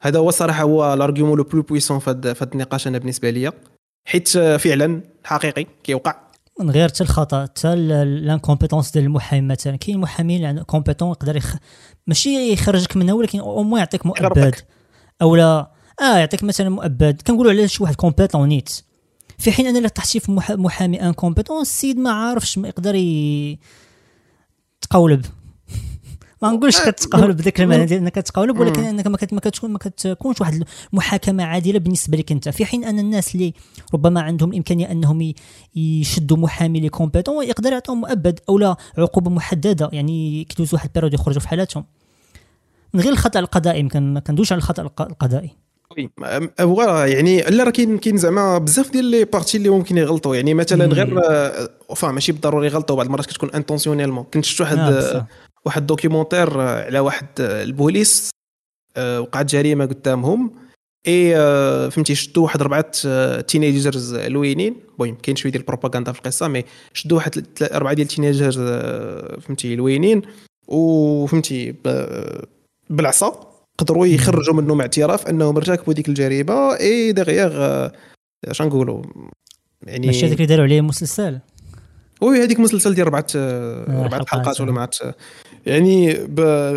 هذا 0.00 0.18
هو 0.18 0.30
صراحة 0.30 0.62
هو 0.62 0.94
ال 0.94 0.99
argument 0.99 1.38
le 1.38 1.44
plus 1.44 1.62
puissant 1.62 1.98
في 1.98 2.10
هذا 2.10 2.36
النقاش 2.42 2.86
أنا 2.86 2.98
بالنسبة 2.98 3.30
لي 3.30 3.52
حيت 4.08 4.28
فعلا 4.38 5.02
حقيقي 5.24 5.66
كيوقع. 5.84 6.16
من 6.60 6.70
غير 6.70 6.88
حتى 6.88 7.04
الخطأ 7.04 7.42
حتى 7.42 7.76
l'incompétence 8.04 8.90
ديال 8.90 9.04
المحامي 9.04 9.46
مثلا. 9.46 9.76
كاين 9.76 9.98
محامين 9.98 10.62
compétents 10.62 11.10
يقدر 11.10 11.36
يخ... 11.36 11.56
ماشي 12.06 12.52
يخرجك 12.52 12.96
منها 12.96 13.14
ولكن 13.14 13.38
au 13.38 13.62
moins 13.62 13.78
يعطيك 13.78 14.06
مؤبد. 14.06 14.54
أو 15.22 15.36
لا 15.36 15.70
آه 16.00 16.18
يعطيك 16.18 16.44
مثلا 16.44 16.68
مؤبد. 16.68 17.22
كنقولوا 17.26 17.52
على 17.52 17.68
شي 17.68 17.82
واحد 17.82 17.94
compétent 17.94 18.48
نيت 18.48 18.80
في 19.38 19.52
حين 19.52 19.66
أنا 19.66 19.78
اللي 19.78 19.88
طحتي 19.88 20.20
في 20.20 20.32
محامي 20.50 21.02
incompétent 21.02 21.60
السيد 21.60 21.98
ما 21.98 22.10
عارفش 22.10 22.58
ما 22.58 22.68
يقدر 22.68 22.94
ي... 22.94 23.58
تقولب. 24.80 25.26
ما 26.42 26.50
نقولش 26.50 26.80
آه، 26.80 26.90
كتقاولب 26.90 27.36
بداك 27.36 27.60
المعنى 27.60 27.84
ديال 27.84 28.00
إنك 28.00 28.12
كتقاولب 28.12 28.58
ولكن 28.58 28.84
إنك 28.84 29.06
ما 29.06 29.16
كتكون 29.16 29.70
ما 29.70 29.78
كتكونش 29.78 30.40
واحد 30.40 30.64
المحاكمة 30.92 31.44
عادلة 31.44 31.78
بالنسبة 31.78 32.18
لك 32.18 32.32
أنت. 32.32 32.48
في 32.48 32.64
حين 32.64 32.84
أن 32.84 32.98
الناس 32.98 33.34
اللي 33.34 33.54
ربما 33.94 34.20
عندهم 34.20 34.50
الامكانيه 34.50 34.90
أنهم 34.90 35.32
يشدوا 35.76 36.36
محامي 36.36 36.80
لي 36.80 36.88
compétent 36.88 37.44
يقدر 37.44 37.72
يعطيهم 37.72 38.00
مؤبد 38.00 38.40
أو 38.48 38.58
لا 38.58 38.76
عقوبة 38.98 39.30
محددة 39.30 39.90
يعني 39.92 40.44
كيدوزوا 40.44 40.74
واحد 40.74 40.88
ال 40.88 40.91
période 40.91 41.14
يخرجوا 41.14 41.40
في 41.40 41.48
حالاتهم. 41.48 41.84
من 42.94 43.00
غير 43.00 43.12
الخطأ 43.12 43.40
القضائي 43.40 43.82
ما 43.82 44.20
كندوش 44.20 44.52
على 44.52 44.58
الخطأ 44.58 44.82
القضائي. 44.82 45.65
هو 46.60 46.82
يعني 47.08 47.40
لا 47.42 47.64
راه 47.64 47.70
كاين 47.70 47.98
كاين 47.98 48.16
زعما 48.16 48.58
بزاف 48.58 48.90
ديال 48.90 49.04
les 49.04 49.24
parties 49.24 49.56
اللي 49.56 49.68
ممكن 49.68 49.98
يغلطوا. 49.98 50.36
يعني 50.36 50.54
مثلا 50.54 50.86
غير 50.86 51.20
فا 51.96 52.10
ماشي 52.10 52.32
بالضروري 52.32 52.66
يغلطوا 52.66 52.96
بعض 52.96 53.06
المرات 53.06 53.26
كتكون 53.26 53.50
intentionnellement 53.50 54.24
كنت 54.24 54.44
شفت 54.44 54.60
واحد 54.60 54.78
آه 54.78 55.26
واحد 55.66 55.86
documentaire 55.86 56.60
على 56.60 56.98
واحد 56.98 57.26
البوليس 57.40 58.30
آه، 58.96 59.20
وقعت 59.20 59.46
جريمة 59.46 59.84
قدامهم. 59.84 60.50
اي 61.06 61.36
آه، 61.36 61.88
فهمتي 61.88 62.14
شدوا 62.14 62.44
واحد 62.44 62.60
اربعه 62.60 62.90
teenagers 63.40 64.14
آه، 64.14 64.28
لوينين. 64.28 64.76
المهم 65.00 65.16
كاين 65.22 65.36
شوية 65.36 65.52
ديال 65.52 65.62
البروباغندا 65.62 66.12
في 66.12 66.18
القصة 66.18 66.48
mais 66.48 66.64
شدوا 66.94 67.16
واحد 67.16 67.46
اربعه 67.62 67.94
ديال 67.94 68.06
ال 68.06 68.11
teenagers 68.11 68.58
فهمتي 69.40 69.76
لوينين. 69.76 70.22
وفهمتي 70.68 71.74
بالعصا. 72.90 73.55
قدروا 73.78 74.06
يخرجوا 74.06 74.54
منهم 74.54 74.80
اعتراف 74.80 75.26
انهم 75.26 75.56
ارتكبوا 75.56 75.94
ديك 75.94 76.08
الجريمة. 76.08 76.76
et 76.80 77.12
derrière 77.12 77.88
اش 78.44 78.62
نقولوا؟ 78.62 79.02
يعني 79.82 80.06
ماشي 80.06 80.26
هذاك 80.26 80.36
اللي 80.36 80.46
داروا 80.46 80.64
عليه 80.64 80.80
مسلسل. 80.80 81.38
oui 82.20 82.42
هذيك 82.42 82.60
مسلسل 82.60 82.94
ديال 82.94 83.06
اربعه 83.06 83.26
اربعه 83.34 84.26
حلقات 84.26 84.60
ولا 84.60 84.72
ما 84.72 84.88
يعني 85.66 86.14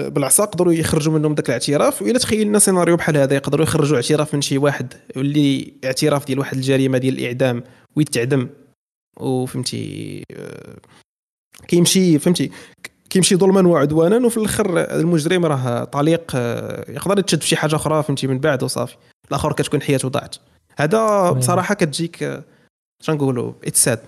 بالعصا 0.10 0.46
قدروا 0.46 0.74
يخرجوا 0.74 1.14
منهم 1.14 1.34
ذاك 1.34 1.48
الاعتراف. 1.48 2.02
وإلا 2.02 2.20
تخيلنا 2.20 2.60
سيناريو 2.60 2.96
بحال 2.96 3.18
هذا 3.18 3.36
يقدروا 3.36 3.64
يخرجوا 3.64 3.96
اعتراف 3.96 4.36
من 4.36 4.42
شي 4.42 4.58
واحد 4.58 4.94
واللي 5.16 5.74
اعتراف 5.86 6.28
ديال 6.28 6.40
واحد 6.40 6.58
الجريمة 6.58 6.98
ديال 6.98 7.20
الإعدام 7.20 7.64
ويتعدم. 7.96 8.50
وفهمتي 9.20 10.24
آه، 10.36 10.78
كيمشي 11.68 12.20
فهمتي 12.20 12.52
كيمشي 13.10 13.36
ظلما 13.36 13.68
وعدوانا 13.68 14.26
وفي 14.26 14.38
الآخر 14.38 14.78
المجرم 14.78 15.46
راه 15.46 15.84
طليق 15.84 16.32
آه، 16.36 16.92
يقدر 16.92 17.20
يتشد 17.20 17.42
في 17.42 17.48
شي 17.48 17.56
حاجة 17.56 17.76
أخرى 17.76 18.04
فهمتي 18.04 18.28
من 18.28 18.40
بعد 18.40 18.64
وصافي. 18.64 18.96
الآخر 19.30 19.54
كتكون 19.54 19.82
حياته 19.82 20.10
ضاعت. 20.10 20.36
هذا 20.78 21.32
بصراحة 21.32 21.76
كتجيك 21.76 22.24
آه، 22.24 22.44
شنقولوا 23.04 23.54
اتساد 23.64 24.00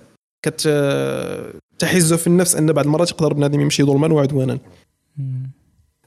كت 0.45 0.67
تحز 1.79 2.13
في 2.13 2.27
النفس 2.27 2.55
أن 2.55 2.71
بعض 2.71 2.85
المرات 2.85 3.11
يقدر 3.11 3.33
بنادم 3.33 3.61
يمشي 3.61 3.83
ظلما 3.83 4.13
وعدوانا. 4.13 4.59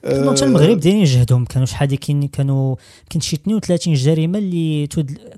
حتى 0.04 0.44
المغرب 0.44 0.80
دايرين 0.80 1.04
جهدهم. 1.04 1.44
كانوا 1.44 1.66
شحال 1.66 1.94
كاين 1.94 2.28
كانوا 2.28 2.76
يمكن 3.02 3.20
شي 3.20 3.36
32 3.36 3.94
جريمة 3.94 4.38
اللي 4.38 4.86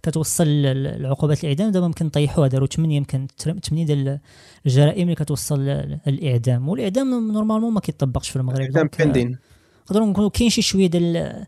كتوصل 0.02 0.62
لعقوبات 0.62 1.44
الإعدام. 1.44 1.70
دابا 1.70 1.86
يمكن 1.86 2.08
طيحوها. 2.08 2.48
داروا 2.48 2.66
8 2.66 2.96
يمكن 2.96 3.26
8 3.38 3.86
ديال 3.86 4.18
الجرائم 4.66 5.02
اللي 5.02 5.14
كتوصل 5.14 5.60
للاعدام 6.06 6.68
والإعدام 6.68 7.32
normalement 7.32 7.72
ما 7.72 7.80
كيطبقش 7.80 8.28
في 8.28 8.36
المغرب. 8.36 8.60
الاعدام 8.60 8.90
بيندين 8.98 9.38
نقدروا 9.86 10.06
نقولوا 10.06 10.30
كاين 10.30 10.50
شي 10.50 10.62
شوية 10.62 10.86
ديال 10.86 11.44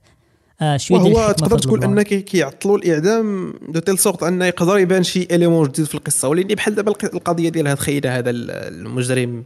آه 0.61 0.77
شوية 0.77 1.01
وهو 1.01 1.33
تقدر 1.33 1.59
تقول 1.59 1.85
ان 1.85 2.03
كيعطلوا 2.03 2.79
الإعدام 2.79 3.55
de 3.69 3.81
telle 3.81 3.99
sorte 3.99 4.23
انه 4.23 4.45
يقدر 4.45 4.79
يبان 4.79 5.03
شي 5.03 5.23
élément 5.23 5.69
جديد 5.69 5.85
في 5.85 5.95
القصة. 5.95 6.29
ولكن 6.29 6.55
بحال 6.55 6.75
دابا 6.75 6.93
القضية 7.05 7.49
ديال 7.49 7.69
هذا 7.69 8.07
هذا 8.07 8.31
المجرم 8.31 9.45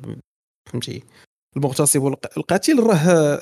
فهمتي؟ 0.70 1.02
المغتصب 1.56 2.02
والقاتل 2.02 2.80
راه 2.80 3.40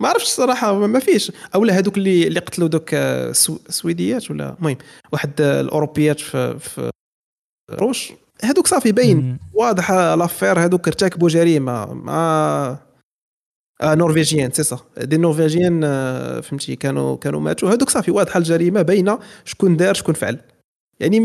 ما 0.00 0.08
عرفتش 0.08 0.24
الصراحة 0.24 0.86
ما 0.86 0.98
فيش 0.98 1.32
أولا 1.54 1.78
هذوك 1.78 1.98
اللي 1.98 2.26
اللي 2.26 2.40
قتلوا 2.40 2.68
دوك 2.68 2.94
السويديات 2.94 4.30
ولا؟ 4.30 4.56
المهم 4.58 4.76
واحد 5.12 5.40
الأوروبيات 5.40 6.20
في, 6.20 6.58
في 6.58 6.90
روش. 7.70 8.12
هذوك 8.44 8.66
صافي 8.66 8.92
باين. 8.92 9.38
واضحة 9.54 10.14
l'affaire. 10.14 10.58
هذوك 10.58 10.88
ارتكبوا 10.88 11.28
جريمة 11.28 11.94
مع 11.94 12.78
آه 13.82 13.94
norvégiennes 13.94 14.50
c'est 14.50 14.62
ça. 14.62 14.78
des 14.96 15.16
norvégiennes 15.16 15.84
آه 15.84 16.40
فهمتي 16.40 16.76
كانوا 16.76 17.16
كانوا 17.16 17.40
ماتوا. 17.40 17.70
هذوك 17.70 17.90
صافي 17.90 18.10
واضحة 18.10 18.38
الجريمة 18.38 18.82
باينة 18.82 19.18
شكون 19.44 19.76
دار 19.76 19.94
شكون 19.94 20.14
فعل. 20.14 20.40
يعني 21.00 21.20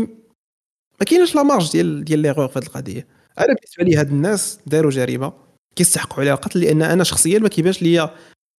ما 1.00 1.06
كاينش 1.06 1.34
la 1.34 1.42
marge 1.42 1.72
ديال 1.72 2.04
ديال 2.04 2.18
ليغور 2.18 2.48
في 2.48 2.58
هذه 2.58 2.66
القضية. 2.66 3.17
أنا 3.38 3.54
بالنسبة 3.54 3.84
لي 3.84 3.96
هاد 3.96 4.08
الناس 4.08 4.58
داروا 4.66 4.90
جريمة 4.90 5.32
كيستحقوا 5.76 6.20
عليها. 6.20 6.34
القتل 6.34 6.60
لأن 6.60 6.82
أنا 6.82 7.04
شخصيا 7.04 7.38
ما 7.38 7.48
كيبانش 7.48 7.82
ليا 7.82 8.10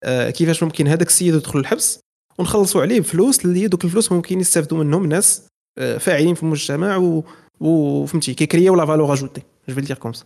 آه 0.04 0.30
كيفاش 0.30 0.64
ممكن 0.64 0.88
هذاك 0.88 1.08
السيد 1.08 1.34
يدخل 1.34 1.60
الحبس 1.60 2.00
ونخلصوا 2.38 2.82
عليه 2.82 3.00
بفلوس 3.00 3.46
اللي 3.46 3.68
دوك 3.68 3.86
الفلوس 3.86 4.12
ممكن 4.12 4.40
يستافدوا 4.40 4.84
منهم 4.84 5.06
ناس 5.06 5.42
آه 5.78 5.98
فاعلين 5.98 6.36
في 6.36 6.44
المجتمع 6.44 7.22
وفهمتي 7.60 8.34
كيكرياو 8.34 8.76
la 8.76 8.86
valeur 8.86 9.14
ajoutée. 9.14 9.42
je 9.70 9.76
veux 9.76 9.86
dire 9.86 9.98
comme 9.98 10.14
ça 10.14 10.26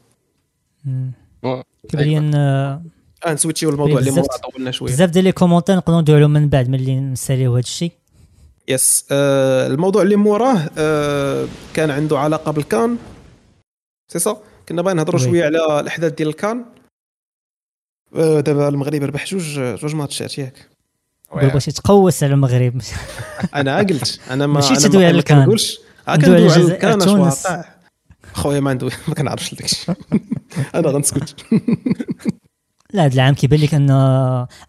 كيبان 1.89 2.36
آه 2.36 2.84
نسويتشيو 3.28 3.70
الموضوع 3.70 3.99
اللي 3.99 4.12
مورا 4.12 4.28
طولنا 4.51 4.72
شوية. 4.72 4.91
بزاف 4.91 5.10
ديال 5.10 5.24
les 5.24 5.32
commentaires 5.32 5.76
نقدروا 5.76 6.01
نديرو 6.01 6.18
عليهم 6.18 6.34
من 6.34 6.49
بعد 6.49 6.70
ملي 6.70 6.99
نساليو 6.99 7.51
هذا 7.51 7.60
الشيء 7.60 7.91
yes 8.67 9.05
آه 9.12 9.68
الموضوع 9.68 10.01
اللي 10.01 10.16
موراه 10.16 10.70
آه 10.78 11.47
كان 11.74 11.91
عنده 11.91 12.20
علاقة 12.20 12.51
بالكان. 12.51 12.97
سي 14.14 14.20
صا 14.20 14.41
كنا 14.70 14.82
باغي 14.82 14.95
نهضروا 14.95 15.20
شوية 15.20 15.45
على 15.45 15.80
الأحداث 15.80 16.14
ديال 16.14 16.30
الكان. 16.30 16.66
آه 18.16 18.39
دابا 18.39 18.68
المغرب 18.68 19.03
ربح 19.03 19.26
جوج 19.26 19.59
جوج 19.59 19.95
ماتشات 19.95 20.38
ياك. 20.38 20.70
بغيتي 21.36 21.72
تقوس 21.72 22.24
على 22.24 22.34
المغرب. 22.34 22.82
أنا 23.55 23.78
قلت 23.78 24.20
أنا 24.32 24.47
ما 24.47 24.53
ماشي 24.53 24.76
تدوي 24.76 25.05
على 25.05 25.18
الكان. 25.18 25.39
كنقولش. 25.39 25.80
كندوي 26.05 26.51
على 26.51 26.64
الكان 26.64 27.01
اش 27.01 27.47
خويا 28.34 28.59
ما 28.59 28.74
ندوي 28.74 28.91
ما 29.07 29.14
كنعرفش 29.14 29.53
داكشي 29.55 29.91
أنا 30.76 30.89
غنسكت. 30.89 31.36
لا 32.93 33.05
هذا 33.05 33.13
العام 33.13 33.33
كيبان 33.33 33.59
لك 33.59 33.73
ان 33.73 33.89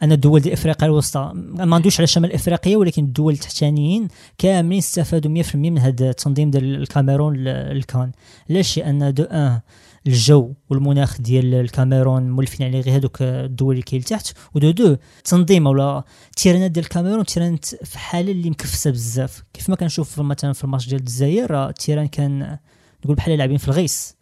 أن 0.02 0.12
الدول 0.12 0.40
ديال 0.40 0.52
افريقيا 0.52 0.88
الوسطى 0.88 1.32
ما 1.34 1.78
ندويش 1.78 2.00
على 2.00 2.06
شمال 2.06 2.32
افريقيا 2.32 2.76
ولكن 2.76 3.04
الدول 3.04 3.32
التحتانيين 3.32 4.08
كاملين 4.38 4.78
استفادوا 4.78 5.42
100% 5.42 5.54
من 5.54 5.78
هذا 5.78 6.10
التنظيم 6.10 6.50
ديال 6.50 6.74
الكاميرون 6.74 7.34
الكان 7.46 8.12
علاش 8.50 8.78
لأن 8.78 9.14
دو 9.14 9.22
أن 9.22 9.60
الجو 10.06 10.52
والمناخ 10.70 11.20
ديال 11.20 11.54
الكاميرون 11.54 12.30
مولفين 12.30 12.66
عليه 12.66 12.80
غير 12.80 12.96
هذوك 12.96 13.22
الدول 13.22 13.72
اللي 13.72 13.82
كاين 13.82 14.00
لتحت 14.02 14.32
ودو 14.54 14.70
دو 14.70 14.96
تنظيم 15.24 15.66
ولا 15.66 16.04
التيرانات 16.26 16.70
ديال 16.70 16.84
الكاميرون 16.84 17.24
تيرانات 17.24 17.64
في 17.64 17.98
حالة 17.98 18.32
اللي 18.32 18.50
مكفسة 18.50 18.90
بزاف. 18.90 19.42
كيف 19.52 19.70
ما 19.70 19.76
كنشوف 19.76 20.20
مثلا 20.20 20.52
في 20.52 20.64
الماتش 20.64 20.88
ديال 20.88 21.00
الجزائر 21.00 21.68
التيران 21.68 22.06
كان 22.06 22.58
نقول 23.04 23.16
بحال 23.16 23.38
لاعبين 23.38 23.58
في 23.58 23.68
الغيس. 23.68 24.16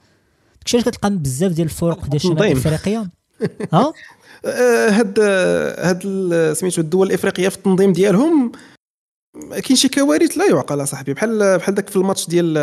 داكشي 0.58 0.76
علاش 0.76 0.88
كتلقى 0.88 1.10
بزاف 1.10 1.52
ديال 1.52 1.66
الفرق 1.66 2.06
ديال 2.06 2.20
شمال 2.20 2.56
تنظيم. 2.56 3.21
ها؟ 3.72 3.92
هاد 4.98 5.20
هاد 5.78 6.02
سميتو 6.56 6.80
الدول 6.80 7.06
الإفريقية 7.06 7.48
في 7.48 7.56
التنظيم 7.56 7.92
ديالهم 7.92 8.52
كاين 9.50 9.76
شي 9.76 9.88
كوارث 9.88 10.38
لا 10.38 10.46
يعقل 10.50 10.82
اصاحبي 10.82 11.14
بحال 11.14 11.58
بحال 11.58 11.74
داك 11.74 11.90
في 11.90 11.96
الماتش 11.96 12.28
ديال 12.28 12.58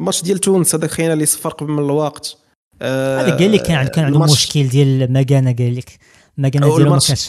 الماتش 0.00 0.22
ديال 0.22 0.38
تونس 0.38 0.74
هذاك 0.74 0.90
خينا 0.90 1.12
اللي 1.12 1.26
صفر 1.26 1.50
قبل 1.50 1.70
من 1.72 1.84
الوقت. 1.84 2.36
آه، 2.82 3.20
هذا 3.20 3.36
قال 3.36 3.52
لك 3.52 3.62
كان 3.62 3.86
كان 3.86 4.04
عنده 4.04 4.18
مشكل 4.18 4.68
ديال 4.68 5.12
مكانه 5.12 5.52
قال 5.58 5.76
لك. 5.76 5.90
مكانه 6.38 6.66
ديالو 6.76 6.90
ما 6.90 6.98
كانش 7.06 7.28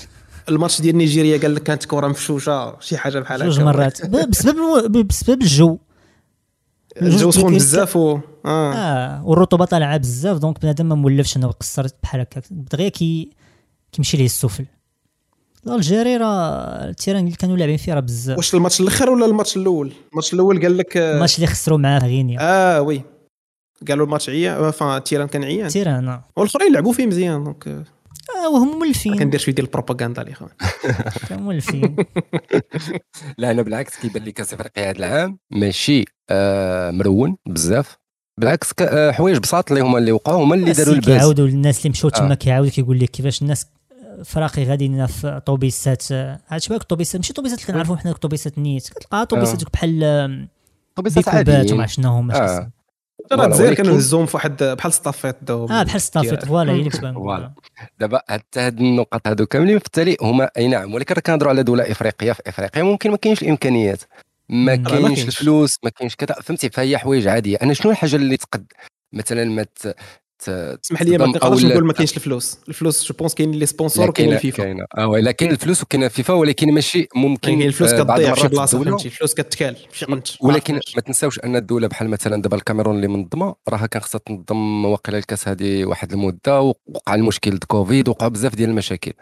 الماتش 0.50 0.82
ديال 0.82 0.98
نيجيريا 0.98 1.38
قال 1.38 1.56
لك 1.56 1.64
كانت 1.64 1.86
كره 1.86 2.08
مفشوشة 2.08 2.80
شي 2.80 2.98
حاجة 2.98 3.20
بحال 3.20 3.40
جوج 3.40 3.56
هكا. 3.56 3.64
مرات. 3.64 4.06
ب- 4.12 4.30
بسبب 4.30 5.08
بسبب 5.08 5.42
الجو. 5.42 5.78
الجو 7.02 7.32
سخون 7.32 7.56
بزاف 7.56 7.96
و 7.96 8.20
آه. 8.46 8.74
آه 8.74 9.26
والرطوبه 9.26 9.66
طالعه 9.66 9.98
بزاف 9.98 10.38
donc 10.38 10.62
بنادم 10.62 10.86
ما 10.86 10.96
مولفش 10.96 11.38
انه 11.38 11.48
قصر 11.48 11.88
بحال 12.04 12.22
هكا 12.22 12.42
دغيا 12.52 12.90
كي 12.90 13.30
كيمشي 13.92 14.18
ليه 14.18 14.26
السفل. 14.26 14.66
الجيري 15.68 16.18
راه 16.18 16.90
ال 16.90 16.94
terrain 16.94 17.26
اللي 17.26 17.36
كانوا 17.36 17.58
لاعبين 17.58 17.78
فيه 17.78 17.94
راه 17.94 18.00
بزاف. 18.00 18.38
واش 18.38 18.56
الماتش 18.56 18.82
الآخر 18.82 19.10
ولا 19.10 19.26
الماتش 19.26 19.58
الأول؟ 19.58 19.92
الماتش 20.12 20.34
الأول 20.34 20.62
قال 20.62 20.78
لك 20.78 20.98
آه، 20.98 21.14
الماتش 21.16 21.36
اللي 21.36 21.48
خسروا 21.48 21.78
معاه 21.78 22.00
غينيا. 22.00 22.38
آه 22.42 22.82
oui. 22.82 23.02
قالوا 23.88 24.06
الماتش 24.06 24.30
عيان 24.30 24.72
enfin 24.72 25.04
terrain 25.04 25.28
كان 25.28 25.44
عيان. 25.44 25.68
terrain 25.68 26.08
آه. 26.08 26.24
والآخرين 26.36 26.74
لعبوا 26.74 26.94
فيه 26.94 27.06
مزيان 27.08 27.44
donc 27.44 27.68
آه، 27.68 27.84
وهم 28.48 28.80
مولفين 28.80 29.18
كندير 29.18 29.40
شوية 29.40 29.56
ديال 29.56 29.66
البروباغندا 29.68 30.22
الاخوان 30.22 30.50
مولفين 31.44 31.96
لا 33.38 33.52
أنا 33.52 33.62
بالعكس 33.62 34.00
كيبان 34.00 34.24
لي 34.24 34.32
كاس 34.32 34.54
افريقيا 34.54 34.90
هذا 34.90 34.98
العام. 34.98 35.40
ماشي 35.52 36.06
آه 36.30 36.92
مرون 36.92 37.38
بزاف. 37.48 37.98
بالعكس 38.40 38.74
آه، 38.82 39.12
حوايج 39.12 39.38
بساط 39.38 39.72
اللي 39.72 39.84
هما 39.84 39.98
اللي 39.98 40.12
وقعوا 40.12 40.44
هما 40.44 40.56
اللي 40.56 40.72
داروا 40.72 40.94
الناس 40.94 41.08
الباز. 41.08 41.18
كيعاودوا 41.18 41.48
للناس 41.48 41.78
اللي 41.80 41.90
مشاو 41.90 42.10
تما 42.10 42.32
آه. 42.32 42.36
كيعاود 42.36 42.70
كيقول 42.70 43.00
لك 43.00 43.10
كيفاش 43.10 43.42
الناس 43.42 43.66
فراقي 44.26 44.64
غاديين 44.64 45.06
في 45.06 45.42
طوبيسات 45.46 46.12
عاد 46.50 46.62
شباب 46.62 46.82
الطوبيسات 46.82 47.16
ماشي 47.16 47.30
الطوبيسات 47.30 47.60
اللي 47.60 47.74
كنعرفوا 47.74 47.96
حنا 47.96 48.12
الطوبيسات 48.12 48.58
النيت 48.58 48.90
كتلقى 48.90 49.26
طوبيسات 49.26 49.64
بحال 49.74 50.48
طوبيسات 50.96 51.28
وما 51.28 51.38
عاديين 51.38 51.82
عرفت 51.82 51.94
شنو 51.94 52.10
هما 52.10 52.70
الجزائر 53.32 53.70
ولكن- 53.70 53.84
كانوا 53.84 53.98
هزوهم 53.98 54.26
في 54.26 54.38
واحد 54.38 54.64
بحال 54.64 54.94
ستافيت 54.94 55.50
آه 55.50 55.84
بحال 55.84 56.02
ستافيت. 56.02 56.46
فوالا 56.46 56.72
هي 56.74 56.80
اللي 56.80 56.90
كنت. 56.90 57.06
فوالا. 57.06 57.52
دابا 58.00 58.22
حتى 58.30 58.60
هاد 58.60 58.80
النقط 58.80 59.28
هادو 59.28 59.46
كاملين 59.46 59.80
في 59.80 59.86
التالي 59.86 60.18
هما 60.22 60.50
أي 60.58 60.68
نعم 60.68 60.94
ولكن 60.94 61.14
راه 61.16 61.22
كنهضروا 61.22 61.50
على 61.52 61.64
دولة 61.64 61.92
إفريقية. 61.92 62.32
في 62.32 62.42
إفريقيا 62.48 62.84
ممكن 62.84 63.12
ما 63.12 63.18
كاينش 63.18 63.42
الإمكانيات. 63.42 64.02
ما 64.50 64.76
كاينش. 64.76 65.24
الفلوس 65.28 65.78
ما 65.84 65.90
كاينش 65.90 66.16
كذا. 66.16 66.34
فهمتي 66.42 66.70
فهي 66.70 66.98
حوايج 66.98 67.28
عادية. 67.28 67.58
أنا 67.62 67.74
شنو 67.74 67.92
الحاجة 67.92 68.16
اللي 68.16 68.38
تقد 68.38 68.66
مثلا 69.14 69.46
ما 69.46 69.66
ت... 70.40 70.50
ت... 70.50 70.80
اسمح 70.86 71.02
لي 71.02 71.18
ما 71.18 71.24
لا. 71.24 71.30
نقول 71.30 71.86
ما 71.86 71.94
كاينش 71.94 72.18
الفلوس. 72.18 72.58
الفلوس 72.68 73.08
je 73.08 73.14
pense 73.20 73.34
كاين 73.34 73.52
les 73.52 73.66
sponsors 73.66 74.12
كاينة 74.12 74.36
الفيفا 74.36 74.64
كاينة. 74.64 74.86
آه 74.98 75.08
oui، 75.08 75.22
لا 75.22 75.32
كاين 75.32 75.52
الفلوس 75.52 75.84
وكاين 75.84 76.08
فيفا 76.08 76.34
ولكن 76.34 76.72
ماشي 76.74 77.08
ممكن 77.16 77.50
كاين 77.50 77.62
الفلوس 77.62 77.94
آه، 77.94 78.04
كتضيع 78.04 78.34
في 78.34 78.48
بلاصة 78.48 78.84
فهمتي؟ 78.84 79.06
الفلوس 79.06 79.34
كتكال 79.34 79.76
ولكن 80.42 80.74
ما 80.96 81.02
تنساوش 81.02 81.40
أن 81.40 81.56
الدولة 81.56 81.88
بحال 81.88 82.10
مثلا 82.10 82.42
دابا 82.42 82.58
الكاميرون 82.58 82.96
اللي 82.96 83.08
منظمة 83.08 83.56
راها 83.70 83.86
كان 83.86 84.02
خصها 84.02 84.22
تنظم 84.26 84.86
واقيلا 84.86 85.18
الكاس 85.18 85.48
هذه 85.48 85.86
واحد 85.86 86.14
المدة 86.14 86.62
وقع 86.62 87.16
المشكل 87.16 87.58
د 87.58 87.64
كوفيد 87.64 88.10
وقعوا 88.10 88.32
بزاف 88.32 88.56
ديال 88.56 88.70
المشاكل. 88.70 89.14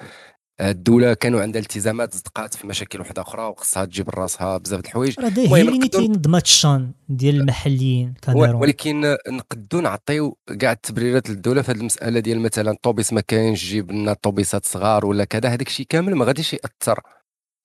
الدولة 0.62 1.14
كانوا 1.14 1.42
عندها 1.42 1.62
التزامات 1.62 2.14
صدقات 2.14 2.54
في 2.54 2.68
مشاكل 2.68 3.00
واحدة 3.00 3.22
أخرى 3.22 3.44
وخصها 3.44 3.86
تجيب 3.86 4.10
راسها 4.10 4.58
بزاف 4.58 4.80
د 4.80 4.86
الحوايج. 4.86 5.20
راه 5.20 5.30
دا 5.30 5.42
هي 5.42 5.62
المهم 5.62 5.76
اللي 5.76 5.88
تنظمات 5.88 6.44
الشان 6.46 6.92
ديال 7.10 7.36
المحليين 7.36 8.14
ولكن 8.36 9.18
نقدو 9.28 9.82
نعطيو 9.82 10.38
كاع 10.60 10.72
التبريرات 10.72 11.30
للدولة 11.30 11.62
في 11.62 11.72
هذه 11.72 11.78
المسألة 11.78 12.20
ديال 12.20 12.40
مثلا 12.40 12.72
الطوبيس 12.72 13.14
ما 13.14 13.22
كاينش 13.22 13.66
جيب 13.66 13.92
لنا 13.92 14.14
طوبيسات 14.14 14.66
صغار 14.66 15.06
ولا 15.06 15.24
كذا 15.24 15.50
هذاك 15.50 15.68
الشيء 15.68 15.86
كامل 15.90 16.16
ما 16.16 16.26
غاديش 16.26 16.54
يأثر 16.54 17.02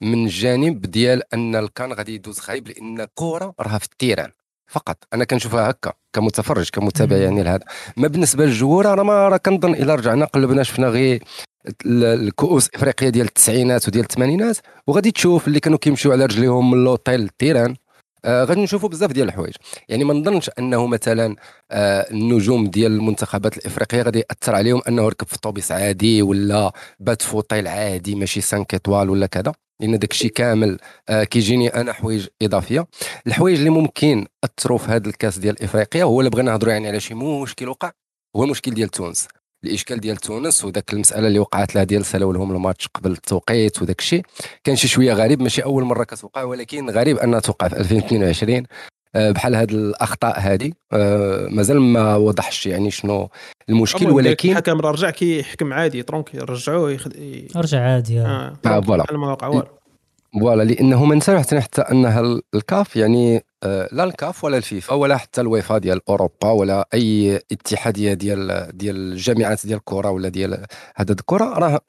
من 0.02 0.24
الجانب 0.24 0.80
ديال 0.80 1.34
أن 1.34 1.56
الكان 1.56 1.92
غادي 1.92 2.14
يدوز 2.14 2.38
خايب 2.38 2.68
لأن 2.68 3.00
الكره 3.00 3.54
راها 3.60 3.78
في 3.78 3.84
التيران 3.84 4.30
فقط. 4.66 5.04
أنا 5.14 5.24
كنشوفها 5.24 5.70
هكا 5.70 5.92
كمتفرج 6.12 6.70
كمتابع. 6.70 7.16
يعني 7.16 7.42
لهذا. 7.42 7.64
ما 7.96 8.08
بالنسبة 8.08 8.44
للجوار 8.44 8.86
راه 8.86 9.02
ما 9.02 9.28
راه 9.28 9.36
كنظن 9.36 9.74
إلا 9.74 9.94
رجعنا 9.94 10.24
قلبنا 10.24 10.62
شفنا 10.62 10.88
غير 10.88 11.24
الكؤوس 11.86 12.68
الإفريقية 12.68 13.08
ديال 13.08 13.26
التسعينات 13.26 13.88
وديال 13.88 14.04
الثمانينات 14.04 14.56
وغادي 14.86 15.10
تشوف 15.10 15.48
اللي 15.48 15.60
كانوا 15.60 15.78
كيمشيو 15.78 16.12
على 16.12 16.24
رجليهم 16.24 16.70
من 16.70 16.84
l'hôtel 16.84 17.20
لل 17.20 17.33
terrain 17.33 17.76
آه 18.24 18.44
غادي 18.44 18.60
نشوفوا 18.62 18.88
بزاف 18.88 19.12
ديال 19.12 19.28
الحوايج. 19.28 19.54
يعني 19.88 20.04
ما 20.04 20.14
نظنش 20.14 20.50
أنه 20.58 20.86
مثلا 20.86 21.36
آه 21.70 22.00
النجوم 22.10 22.66
ديال 22.66 22.92
المنتخبات 22.92 23.56
الإفريقية 23.56 24.02
غادي 24.02 24.18
يأثر 24.18 24.54
عليهم 24.54 24.82
أنه 24.88 25.08
ركب 25.08 25.26
في 25.26 25.38
طوبيس 25.38 25.72
عادي 25.72 26.22
ولا 26.22 26.72
بات 27.00 27.22
في 27.22 27.42
عادي 27.68 28.14
ماشي 28.14 28.40
5 28.40 28.66
étoiles 28.72 29.10
ولا 29.10 29.26
كذا. 29.26 29.52
لأن 29.80 29.98
داك 29.98 30.10
الشيء 30.10 30.30
كامل 30.30 30.78
آه 31.08 31.24
كيجيني 31.24 31.68
أنا 31.68 31.92
حوايج 31.92 32.26
إضافية. 32.42 32.86
الحوايج 33.26 33.58
اللي 33.58 33.70
ممكن 33.70 34.26
أثروا 34.44 34.78
في 34.78 34.90
هذا 34.90 35.08
الكاس 35.08 35.38
ديال 35.38 35.62
افريقيا 35.62 36.04
هو 36.04 36.20
اللي 36.20 36.30
بغينا 36.30 36.50
نهضروا 36.50 36.72
يعني 36.72 36.88
على 36.88 37.00
شي 37.00 37.14
مشكل 37.14 37.68
وقع 37.68 37.90
هو 38.36 38.44
المشكل 38.44 38.74
ديال 38.74 38.88
تونس. 38.88 39.28
الإشكال 39.64 40.00
ديال 40.00 40.16
تونس 40.16 40.64
وداك 40.64 40.92
المسألة 40.92 41.28
اللي 41.28 41.38
وقعت 41.38 41.74
لها 41.74 41.84
ديال 41.84 42.04
سلاو 42.04 42.32
لهم 42.32 42.52
الماتش 42.52 42.88
قبل 42.88 43.10
التوقيت 43.10 43.82
وداك 43.82 43.98
الشيء 43.98 44.22
كان 44.64 44.76
شي 44.76 44.88
شوية 44.88 45.12
غريب 45.12 45.42
ماشي 45.42 45.64
أول 45.64 45.84
مرة 45.84 46.04
كتوقع 46.04 46.42
ولكن 46.42 46.90
غريب 46.90 47.18
أنها 47.18 47.40
توقع 47.40 47.68
في 47.68 47.76
2022 47.76 48.62
آه، 49.14 49.30
بحال 49.30 49.54
هاد 49.54 49.70
الأخطاء 49.70 50.40
هذه 50.40 50.72
آه، 50.92 51.48
مازال 51.50 51.80
ما 51.80 52.16
وضحش 52.16 52.66
يعني 52.66 52.90
شنو 52.90 53.28
المشكل 53.68 54.10
ولكن 54.10 54.50
الحكم 54.50 54.80
رجع 54.80 55.10
كيحكم 55.10 55.72
عادي 55.72 56.02
ترونك 56.02 56.34
رجعوه 56.34 56.90
يخد... 56.90 57.12
رجع 57.56 57.80
عادي 57.80 58.20
آه. 58.20 58.58
آه 58.66 58.68
آه، 58.68 58.80
فوالا. 58.80 59.81
فوالا 60.40 60.62
لأنه 60.62 61.04
ما 61.04 61.14
نساو 61.14 61.38
حتى 61.38 61.82
ال- 61.92 62.42
الكاف 62.54 62.96
يعني 62.96 63.44
آه، 63.62 63.88
لا 63.92 64.04
الكاف 64.04 64.44
ولا 64.44 64.56
الفيفا 64.56 64.94
ولا 64.94 65.16
حتى 65.16 65.40
الويفا 65.40 65.78
ديال 65.78 66.00
أوروبا 66.08 66.50
ولا 66.50 66.88
أي 66.94 67.36
اتحادية 67.52 68.14
ديال 68.14 68.68
ديال 68.78 68.96
الجامعات 68.96 69.66
ديال 69.66 69.78
الكره 69.78 70.10
ولا 70.10 70.28
ديال 70.28 70.66
هذا 70.96 71.12
الكره 71.12 71.44
راه 71.44 71.80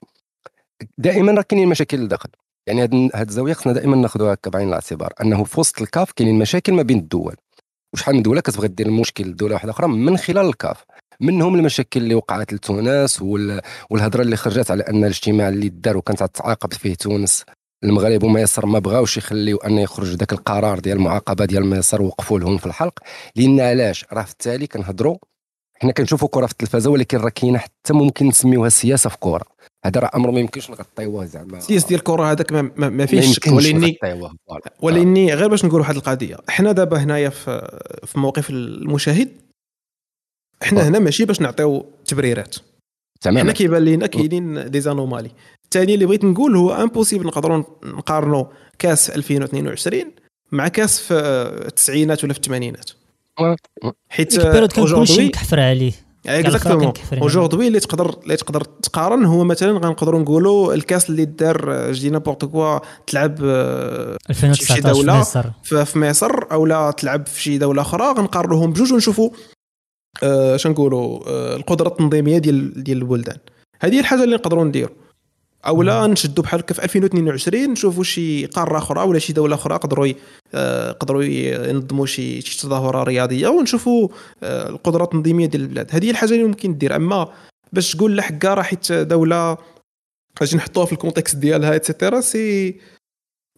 دائما 0.97 1.31
راه 1.31 1.41
كاينين 1.41 1.67
مشاكل 1.69 1.97
لداخل 1.97 2.29
يعني 2.67 2.81
هاد 3.15 3.27
الزاوية 3.27 3.53
خصنا 3.53 3.73
دائما 3.73 3.95
ناخذوها 3.95 4.37
بعين 4.47 4.67
الاعتبار 4.67 5.13
أنه 5.21 5.43
في 5.43 5.59
وسط 5.59 5.81
الكاف 5.81 6.11
كاينين 6.11 6.39
مشاكل 6.39 6.73
ما 6.73 6.81
بين 6.81 6.97
الدول. 6.97 7.35
وشحال 7.93 8.15
من 8.15 8.21
دولة 8.21 8.41
كتبغي 8.41 8.67
دير 8.67 8.87
المشكل 8.87 9.23
لدولة 9.23 9.53
واحدة 9.53 9.71
أخرى 9.71 9.87
من 9.87 10.17
خلال 10.17 10.45
الكاف. 10.45 10.83
منهم 11.21 11.55
المشاكل 11.55 12.01
اللي 12.01 12.15
وقعت 12.15 12.53
لتونس 12.53 13.21
وال... 13.21 13.61
والهضرة 13.89 14.21
اللي 14.21 14.35
خرجت 14.35 14.71
على 14.71 14.83
أن 14.83 15.03
الاجتماع 15.03 15.49
اللي 15.49 15.69
دار 15.69 15.97
وكانت 15.97 16.23
تعاقب 16.23 16.73
فيه 16.73 16.95
تونس. 16.95 17.43
المغرب 17.83 18.23
ومصر 18.23 18.65
ما 18.65 18.79
بغاوش 18.79 19.17
يخليو 19.17 19.57
أن 19.57 19.77
يخرج 19.77 20.07
ذاك 20.07 20.33
القرار 20.33 20.79
ديال 20.79 20.97
المعاقبة 20.97 21.45
ديال 21.45 21.65
مصر 21.65 22.01
وقفوا 22.01 22.39
لهم 22.39 22.57
في 22.57 22.65
الحلق. 22.65 22.99
لأن 23.35 23.59
علاش؟ 23.59 24.05
راه 24.13 24.23
في 24.23 24.31
التالي 24.31 24.67
كنهضروا 24.67 25.17
حنا 25.81 25.91
كنشوفوا 25.91 26.27
كرة 26.31 26.45
في 26.45 26.51
التلفازة 26.51 26.89
ولكن 26.89 27.17
راه 27.17 27.29
كاينة 27.29 27.57
حتى 27.57 27.93
ممكن 27.93 28.27
نسميوها 28.27 28.69
سياسة 28.69 29.09
في 29.09 29.17
كره 29.19 29.45
هذا 29.85 29.99
راه 29.99 30.11
أمر 30.15 30.31
ما 30.31 30.39
يمكنش 30.39 30.69
نغطيوه 30.69 31.25
زعما. 31.25 31.57
السياس 31.57 31.85
ديال 31.85 31.99
الكره 31.99 32.31
هذاك 32.31 32.51
ما, 32.51 32.89
ما, 32.89 33.05
فيش 33.05 33.35
شك. 33.35 33.47
ولاني. 33.47 33.97
ولأني 34.81 35.33
غير 35.33 35.47
باش 35.47 35.65
نقول 35.65 35.79
واحد 35.79 35.95
القضية 35.95 36.37
حنا 36.49 36.71
دابا 36.71 36.97
هنايا 36.97 37.29
في 37.29 37.79
في 38.05 38.19
موقف 38.19 38.49
المشاهد 38.49 39.29
حنا. 40.63 40.87
هنا 40.87 40.99
ماشي 40.99 41.25
باش 41.25 41.41
نعطيو 41.41 41.85
تبريرات. 42.05 42.55
حنا 42.55 43.31
تماما 43.31 43.51
كيبان 43.51 43.83
لينا 43.83 44.07
كاينين 44.07 44.71
des 44.71 44.81
anomalies 44.81 45.31
الثاني 45.75 45.93
اللي 45.93 46.05
بغيت 46.05 46.25
نقول 46.25 46.55
هو 46.55 46.73
impossible 46.73 47.27
نقدروا 47.27 47.63
نقارنوا 47.83 48.45
كاس 48.79 49.09
2022 49.09 50.03
مع 50.51 50.67
كاس 50.67 50.99
في 50.99 51.13
التسعينات 51.67 52.23
ولا 52.23 52.33
في 52.33 52.39
الثمانينات. 52.39 52.89
حيت 54.09 54.41
كلشي 54.75 55.25
مكحفر 55.25 55.59
عليه. 55.59 55.91
Exactement 56.27 56.93
عليه. 57.11 57.21
aujourd'hui 57.21 57.67
اللي 57.67 57.79
تقدر 57.79 58.19
اللي 58.23 58.35
تقدر 58.35 58.61
تقارن 58.63 59.25
هو 59.25 59.43
مثلا 59.43 59.71
غنقدروا 59.71 60.19
نقولوا 60.19 60.73
الكاس 60.73 61.09
اللي 61.09 61.25
دار 61.25 61.91
je 61.91 62.09
dis 62.09 62.18
n'importe 62.18 62.45
quoi 62.45 62.79
تلعب 63.07 63.35
آه، 63.43 64.17
في 64.33 64.53
شي 64.53 64.73
2019 64.73 65.51
في 65.63 65.75
مصر. 65.75 65.85
في 65.85 65.99
مصر 65.99 66.31
أو 66.51 66.65
لا 66.65 66.91
تلعب 66.91 67.27
في 67.27 67.41
شي 67.41 67.57
دولة 67.57 67.81
أخرى 67.81 68.03
غنقارنوهم 68.03 68.71
بجوج 68.71 68.93
ونشوفوا 68.93 69.29
آه 70.23 70.57
شنقولوا 70.57 71.19
آه 71.27 71.55
القدرة 71.55 71.87
التنظيمية 71.87 72.37
ديال 72.37 72.83
ديال 72.83 72.97
البلدان. 72.97 73.37
هذه 73.81 73.99
الحاجة 73.99 74.23
اللي 74.23 74.35
نقدروا 74.35 74.63
نديروا 74.63 75.02
أو 75.67 75.83
لا 75.83 76.07
نشدوا 76.07 76.43
بحال 76.43 76.59
هكا 76.59 76.73
في 76.73 76.83
2022 76.83 77.69
نشوفوا 77.69 78.03
شي 78.03 78.45
قارة 78.45 78.77
أخرى 78.77 79.03
ولا 79.03 79.19
شي 79.19 79.33
دولة 79.33 79.55
أخرى 79.55 79.75
قدروا 79.77 80.07
آه، 80.53 80.91
قدروا 80.91 81.23
ينظموا 81.23 82.05
شي 82.05 82.41
شي 82.41 82.61
تظاهرة 82.61 83.03
رياضية 83.03 83.47
ونشوفوا 83.47 84.07
آه، 84.43 84.69
القدره 84.69 85.03
التنظيميه 85.03 85.45
ديال 85.45 85.61
البلاد. 85.61 85.87
هذه 85.91 86.05
هي 86.05 86.11
الحاجة 86.11 86.33
اللي 86.33 86.43
ممكن 86.43 86.77
دير 86.77 86.95
أما 86.95 87.33
باش 87.73 87.95
تقول 87.95 88.15
لا 88.15 88.21
حكا 88.21 88.53
راه 88.53 88.63
حيت 88.63 88.91
دولة 88.91 89.57
أجي 90.41 90.57
نحطوها 90.57 90.85
في 90.85 90.93
ال 90.93 90.98
contexte 90.98 91.35
ديالها 91.35 91.75
et 91.75 91.87
cetera 91.87 92.21
سي 92.21 92.79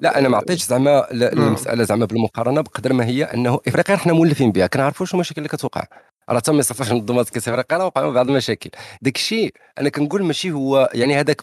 لا 0.01 0.19
أنا 0.19 0.29
ما 0.29 0.37
عطيتش 0.37 0.63
زعما 0.63 0.99
آه. 0.99 1.11
المسألة 1.11 1.83
زعما 1.83 2.05
بالمقارنة 2.05 2.61
بقدر 2.61 2.93
ما 2.93 3.05
هي 3.05 3.23
أنه 3.23 3.59
إفريقيا 3.67 3.95
حنا 3.95 4.13
مولفين 4.13 4.51
بها 4.51 4.67
كنعرفوا 4.67 5.05
شنو 5.05 5.17
المشاكل 5.17 5.39
اللي 5.41 5.49
كتوقع. 5.49 5.87
راه 6.29 6.39
تم 6.39 6.59
فاش 6.59 6.91
تنظمات 6.91 7.29
كاس 7.29 7.47
افريقيا 7.47 7.77
راه 7.77 7.85
وقعوا 7.85 8.13
بعض 8.13 8.29
المشاكل. 8.29 8.69
داك 9.01 9.15
الشيء 9.15 9.53
أنا 9.79 9.89
كنقول 9.89 10.23
ماشي 10.23 10.51
هو 10.51 10.89
يعني 10.93 11.19
هذاك 11.19 11.41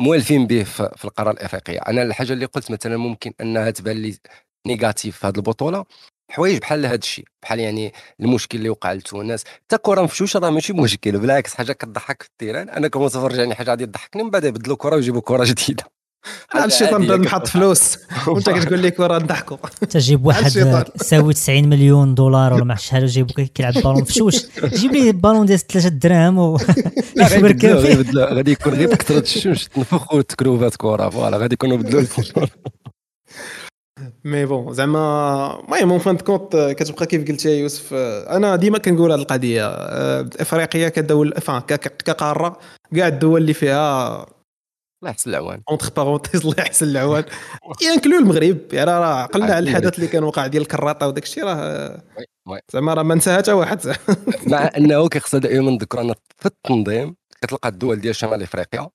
موالفين 0.00 0.46
به 0.46 0.62
في 0.64 1.04
القارة 1.04 1.30
الإفريقية. 1.30 1.78
أنا 1.78 2.02
الحاجة 2.02 2.32
اللي 2.32 2.44
قلت 2.46 2.70
مثلا 2.70 2.96
ممكن 2.96 3.32
أنها 3.40 3.70
تبان 3.70 3.96
لي 3.96 4.18
négatif 4.66 5.18
في 5.18 5.26
هذه 5.26 5.36
البطولة 5.36 5.84
حوايج 6.30 6.58
بحال 6.58 6.86
هذا 6.86 6.94
الشيء 6.94 7.24
بحال 7.42 7.60
يعني 7.60 7.92
المشكل 8.20 8.58
اللي 8.58 8.68
وقع 8.68 8.92
لتونس. 8.92 9.44
حتى 9.44 9.78
كرة 9.78 10.02
مفشوشة 10.02 10.40
راه 10.40 10.50
ماشي 10.50 10.72
مشكل 10.72 11.18
بالعكس 11.18 11.54
حاجة 11.54 11.72
كتضحك 11.72 12.22
في 12.22 12.28
ال 12.28 12.32
terrain. 12.32 12.68
أنا 12.70 12.88
كمتفرج 12.88 13.38
يعني 13.38 13.54
حاجة 13.54 13.70
غادي 13.70 13.86
تضحكني 13.86 14.22
من 14.22 14.30
بعد 14.30 14.44
يبدلوا 14.44 14.76
كرة 14.76 14.94
ويجيبوا 14.96 15.20
كرة 15.20 15.44
جديدة. 15.44 15.84
هذا 16.52 16.64
الشيطان 16.64 17.02
بدا 17.02 17.16
نحط 17.16 17.46
فلوس. 17.46 17.98
وانت 18.26 18.50
كتقول 18.50 18.78
لي 18.78 18.90
كرة 18.90 19.18
نضحكوا. 19.18 19.56
تجيب 19.90 20.26
واحد 20.26 20.84
ساوي 20.96 21.34
90 21.34 21.68
مليون 21.68 22.14
دولار 22.14 22.54
ولا 22.54 22.64
ما 22.64 22.72
عرفتش 22.72 22.86
شحال 22.86 23.04
وجيب 23.04 23.30
كيلعب 23.30 23.74
بالون 23.74 24.00
مفشوش 24.00 24.36
جيب 24.64 24.92
لي 24.92 25.12
بالون 25.12 25.46
ديال 25.46 25.58
3 25.58 25.88
دراهم 25.88 26.38
و 26.38 26.56
غادي 28.16 28.50
يكون 28.50 28.74
غير 28.74 28.88
بكثره 28.88 29.18
الشمس 29.18 29.68
تنفخ 29.68 30.14
وتكروفات 30.14 30.76
كره 30.76 31.08
voilà 31.08 31.36
غادي 31.36 31.54
يكونوا 31.54 31.76
بدلوا 31.76 32.04
mais 34.24 34.46
bon 34.46 34.72
زعما 34.72 35.62
المهم 35.64 35.90
en 35.90 35.98
fin 35.98 36.16
de 36.16 36.30
compte 36.30 36.74
كتبقى 36.78 37.06
كيف 37.06 37.28
قلت 37.28 37.44
يا 37.44 37.50
يوسف 37.50 37.94
أنا 38.28 38.56
ديما 38.56 38.78
كنقول 38.78 39.12
هذه 39.12 39.20
القضية. 39.20 39.66
إفريقيا 40.40 40.88
كدول 40.88 41.34
كقارة 42.04 42.58
كاع 42.96 43.08
الدول 43.08 43.40
اللي 43.40 43.54
فيها 43.54 44.26
الله 45.04 45.10
يحسن 45.12 45.30
العوان 45.30 45.62
entre 45.70 45.90
parenthèses 45.96 46.40
الله 46.40 46.54
يحسن 46.58 46.86
العوان 46.86 47.24
y 47.84 47.89
inclus 47.89 48.18
المغرب. 48.18 48.58
يعني 48.72 48.90
راه 48.90 49.26
قلنا 49.26 49.54
على 49.54 49.70
الحدث 49.70 49.94
اللي 49.94 50.06
كان 50.06 50.24
وقع 50.24 50.46
ديال 50.46 50.62
الكراطه 50.62 51.08
وداك 51.08 51.22
الشيء 51.22 51.44
راه 51.44 52.02
زعما 52.72 52.94
راه 52.94 53.02
ما 53.02 53.14
نساها 53.14 53.36
حتى 53.36 53.52
واحد. 53.52 53.80
مع 54.52 54.70
أنه 54.76 55.08
كيخصها 55.08 55.40
دائما 55.40 55.70
نذكر 55.70 56.14
في 56.38 56.46
التنظيم 56.46 57.16
كتلقى 57.42 57.68
الدول 57.68 58.00
ديال 58.00 58.16
شمال 58.16 58.42
إفريقيا 58.42 58.90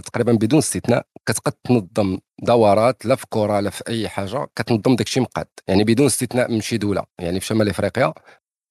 تقريبا 0.00 0.32
بدون 0.32 0.58
استثناء 0.58 1.06
كتقد 1.26 1.52
تنظم 1.52 2.18
دورات 2.42 3.06
لا 3.06 3.14
في 3.14 3.26
كره 3.28 3.60
لا 3.60 3.70
في 3.70 3.82
أي 3.88 4.08
حاجة 4.08 4.46
كتنظم 4.56 4.96
داكشي 4.96 5.20
مقاد. 5.20 5.46
يعني 5.68 5.84
بدون 5.84 6.06
استثناء 6.06 6.50
من 6.50 6.60
شي 6.60 6.78
دولة. 6.78 7.02
يعني 7.18 7.40
في 7.40 7.46
شمال 7.46 7.68
إفريقيا 7.68 8.14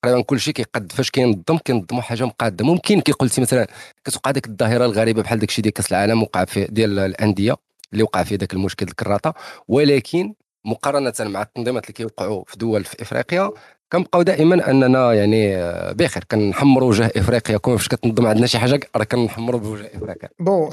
تقريبا 0.04 0.22
كل 0.22 0.40
شيء 0.40 0.54
كيقد 0.54 0.92
فاش 0.92 1.10
كينظم 1.10 1.58
كينظموا 1.58 2.02
حاجة 2.02 2.26
مقادة. 2.26 2.66
ممكن 2.66 3.02
كي 3.02 3.12
قلتي 3.12 3.42
مثلا 3.42 3.68
كتوقع 4.06 4.32
ديك 4.32 4.48
الظاهرة 4.48 4.86
الغريبة 4.86 5.22
بحال 5.22 5.40
داك 5.40 5.50
الشيء 5.50 5.64
ديال 5.64 5.74
كأس 5.74 5.92
العالم 5.92 6.24
وقع 6.24 6.46
في 6.46 6.66
ديال 6.66 7.00
الأندية 7.00 7.56
اللي 7.94 8.04
وقع 8.04 8.24
فيه 8.24 8.36
داك 8.36 8.54
المشكل 8.54 8.88
الكراطه 8.88 9.34
ولكن 9.68 10.34
مقارنة 10.66 11.14
مع 11.20 11.42
التنظيمات 11.42 11.84
اللي 11.84 11.94
كيوقعوا 11.94 12.44
في 12.48 12.58
دول 12.58 12.84
في 12.84 13.02
إفريقيا 13.02 13.52
كنبقاو 13.94 14.22
دائما 14.22 14.70
أننا 14.70 15.14
يعني 15.14 15.58
آه، 15.58 15.92
بخير 15.92 16.24
كنحمروا 16.32 16.90
وجه 16.90 17.12
إفريقيا. 17.16 17.58
كون 17.58 17.78
فاش 17.78 17.88
كتنظم 17.88 18.26
عندنا 18.26 18.48
شي 18.48 18.60
حاجة 18.60 18.80
راه 18.96 19.04
كنحمروا 19.04 19.60
بوجه 19.60 19.92
إفريقيا. 19.96 20.30
bon 20.40 20.70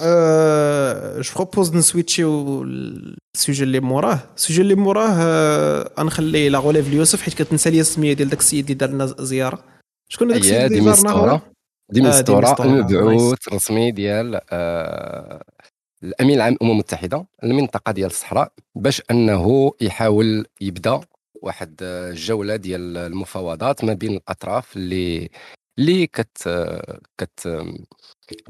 je 1.21 1.33
propose 1.37 1.77
نسويتشيو 1.77 2.63
ال 3.35 3.40
sujet 3.40 3.65
اللي 3.65 3.81
موراه 3.81 4.19
ال 4.37 4.41
sujet 4.41 4.61
اللي 4.61 4.75
موراه 4.75 5.91
غنخلي 6.01 6.49
la 6.49 6.59
relève 6.59 6.89
ليوسف 6.89 7.23
حيت 7.23 7.35
كتنسى 7.35 7.71
لي 7.71 7.81
السميه 7.81 8.13
ديال 8.13 8.29
داك 8.29 8.39
السيد 8.39 8.65
اللي 8.65 8.75
دار 8.75 8.91
لنا 8.91 9.07
زياره 9.07 9.65
شكون 10.09 10.31
هذاك 10.31 10.41
السيد 10.41 10.73
اللي 10.73 10.95
زارنا 10.95 11.41
ديميستورا 11.93 12.65
المبعوث 12.65 13.49
الرسمي 13.49 13.91
ديال 13.91 14.41
الامين 16.03 16.37
العام 16.37 16.53
للامم 16.53 16.73
المتحده 16.73 17.27
المنطقة 17.45 17.93
ديال 17.93 18.11
الصحراء 18.11 18.53
باش 18.75 19.03
أنه 19.11 19.73
يحاول 19.81 20.47
يبدأ 20.61 21.01
واحد 21.43 21.77
الجولة 21.83 22.57
ديال 22.57 22.97
المفاوضات 22.97 23.85
ما 23.85 23.93
بين 23.93 24.13
الأطراف 24.17 24.77
اللي 24.77 25.29
اللي 25.79 26.07
كت 26.07 26.49
كت 27.19 27.49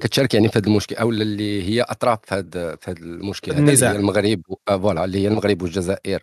كتشارك 0.00 0.34
يعني 0.34 0.48
في 0.48 0.58
هذا 0.58 0.66
المشكل 0.66 0.96
أو 0.96 1.10
اللي 1.10 1.62
هي 1.62 1.82
أطراف 1.82 2.18
في 2.24 2.34
هذا 2.34 2.76
في 2.76 2.90
هذا 2.90 2.98
المشكل. 2.98 3.52
النزاع 3.52 3.92
هي 3.92 3.96
المغرب 3.96 4.42
voilà 4.68 5.04
اللي 5.04 5.18
هي 5.18 5.28
المغرب 5.28 5.62
والجزائر 5.62 6.22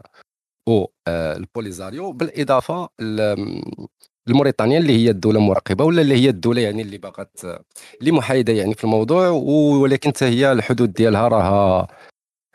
والبوليزاريو 0.69 2.11
بالإضافة 2.11 2.89
لموريتانيا 4.27 4.77
اللي 4.79 4.93
هي 4.97 5.09
الدولة 5.09 5.39
المراقبة 5.39 5.85
ولا 5.85 6.01
اللي 6.01 6.15
هي 6.15 6.29
الدولة 6.29 6.61
يعني 6.61 6.81
اللي 6.81 6.97
باغات 6.97 7.39
اللي 8.01 8.11
محايدة 8.11 8.53
يعني 8.53 8.73
في 8.73 8.83
الموضوع 8.83 9.29
ولكن 9.29 10.09
حتى 10.09 10.25
هي 10.25 10.51
الحدود 10.51 10.93
ديالها 10.93 11.27
راها 11.27 11.87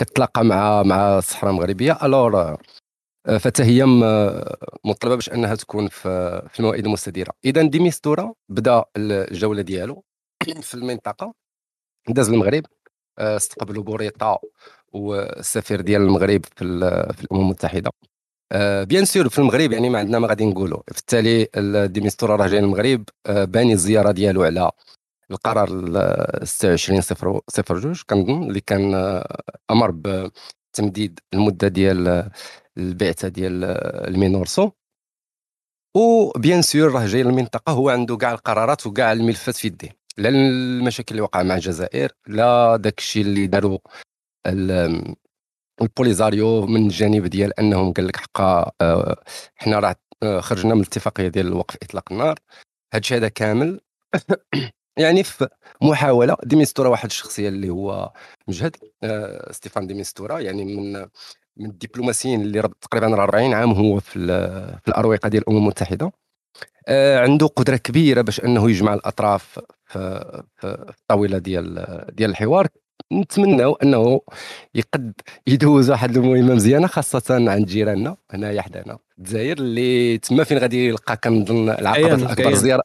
كتلاقى 0.00 0.44
مع 0.44 0.82
مع 0.82 1.18
الصحراء 1.18 1.52
المغربية. 1.52 1.98
alors 2.02 2.56
آه، 3.26 3.38
حتى 3.38 3.64
هي 3.64 3.84
مطلبة 4.84 5.14
باش 5.14 5.30
أنها 5.30 5.54
تكون 5.54 5.88
في 5.88 6.50
الموائد 6.60 6.86
المستديرة. 6.86 7.32
إذا 7.44 7.62
ديميستورا 7.62 8.34
بدأ 8.48 8.84
الجولة 8.96 9.62
ديالو 9.62 10.04
في 10.62 10.74
المنطقة 10.74 11.34
داز 12.08 12.28
المغرب 12.28 12.66
آه، 13.18 13.36
استقبلوا 13.36 13.82
بوريطا 13.84 14.38
والسفير 14.92 15.80
ديال 15.80 16.02
المغرب 16.02 16.44
في, 16.44 16.64
في 17.14 17.24
الأمم 17.24 17.40
المتحدة. 17.40 17.90
bien 18.84 19.00
آه، 19.02 19.04
sûr 19.04 19.28
في 19.28 19.38
المغرب 19.38 19.72
يعني 19.72 19.90
ما 19.90 19.98
عندنا 19.98 20.18
ما 20.18 20.28
غادي 20.28 20.46
نقولوا 20.46 20.80
في 20.92 20.98
التالي 20.98 21.48
ديميستورا 21.88 22.36
راه 22.36 22.46
جاي 22.48 22.58
المغرب. 22.58 23.04
باني 23.28 23.72
الزيارة 23.72 24.12
ديالو 24.12 24.42
على 24.42 24.70
القرار 25.30 25.68
26 26.44 27.00
صفر 27.00 27.40
صفر 27.48 27.78
جوج 27.78 28.02
كنظن 28.10 28.42
اللي 28.42 28.60
كان 28.60 28.94
أمر 29.70 29.90
بتمديد 30.72 31.20
المدة 31.34 31.68
ديال 31.68 32.30
البعثة 32.78 33.28
ديال 33.28 33.64
المينورسو 34.08 34.70
و 35.96 36.09
bien 36.09 36.62
sûr 36.62 36.92
راه 36.92 37.06
جاي 37.06 37.22
للمنطقة 37.22 37.72
هو 37.72 37.90
عنده 37.90 38.16
كاع 38.16 38.32
القرارات 38.32 38.86
وكاع 38.86 39.12
الملفات 39.12 39.56
في 39.56 39.66
يديه. 39.66 39.96
لا 40.18 40.28
المشاكل 40.28 41.10
اللي 41.10 41.22
وقع 41.22 41.42
مع 41.42 41.54
الجزائر 41.54 42.12
لا 42.26 42.76
داك 42.76 42.98
الشيء 42.98 43.22
اللي 43.22 43.46
داروا 43.46 43.78
البوليزاريو 45.82 46.66
من 46.66 46.86
الجانب 46.86 47.26
ديال 47.26 47.60
أنهم 47.60 47.92
قال 47.92 48.06
لك 48.06 48.16
حقا 48.16 48.72
آه، 48.80 49.22
حنا 49.56 49.78
راه 49.78 49.96
آه، 50.22 50.40
خرجنا 50.40 50.74
من 50.74 50.80
الاتفاقية 50.80 51.28
ديال 51.28 51.52
وقف 51.52 51.76
إطلاق 51.82 52.12
النار. 52.12 52.38
هادشي 52.94 53.16
هذا 53.16 53.28
كامل. 53.28 53.80
يعني 54.96 55.22
في 55.22 55.48
محاولة 55.82 56.36
ديميستورا 56.44 56.88
واحد 56.88 57.06
الشخصية 57.06 57.48
اللي 57.48 57.70
هو 57.70 58.12
مجهد 58.48 58.76
آه، 59.02 59.52
ستيفان 59.52 59.86
ديميستورا. 59.86 60.38
يعني 60.40 60.64
من 60.64 60.92
من 61.56 61.66
الدبلوماسيين 61.70 62.40
اللي 62.40 62.62
تقريبا 62.80 63.14
40 63.22 63.54
عام 63.54 63.72
هو 63.72 64.00
في 64.00 64.26
في 64.82 64.88
الأروقة 64.88 65.28
ديال 65.28 65.42
الأمم 65.42 65.58
المتحدة. 65.58 66.12
آه 66.88 67.18
عنده 67.20 67.46
قدرة 67.46 67.76
كبيرة 67.76 68.20
باش 68.22 68.40
أنه 68.40 68.70
يجمع 68.70 68.94
الأطراف 68.94 69.60
في, 69.86 70.42
في 70.56 70.86
الطاولة 70.88 71.38
ديال 71.38 71.86
ديال 72.12 72.30
الحوار. 72.30 72.66
نتمناو 73.12 73.72
أنه 73.74 74.20
يقد 74.74 75.12
يدوز 75.46 75.90
واحد 75.90 76.16
المهمة 76.16 76.54
مزيانة 76.54 76.86
خاصة 76.86 77.50
عند 77.50 77.66
جيراننا 77.66 78.16
هنايا 78.30 78.62
حدانا. 78.62 78.98
الجزائر 79.18 79.58
اللي 79.58 80.18
تما 80.18 80.44
فين 80.44 80.58
غادي 80.58 80.88
يلقى 80.88 81.16
كنظن 81.16 81.70
العقبه 81.70 82.14
الأكبر 82.14 82.54
زيارة. 82.54 82.82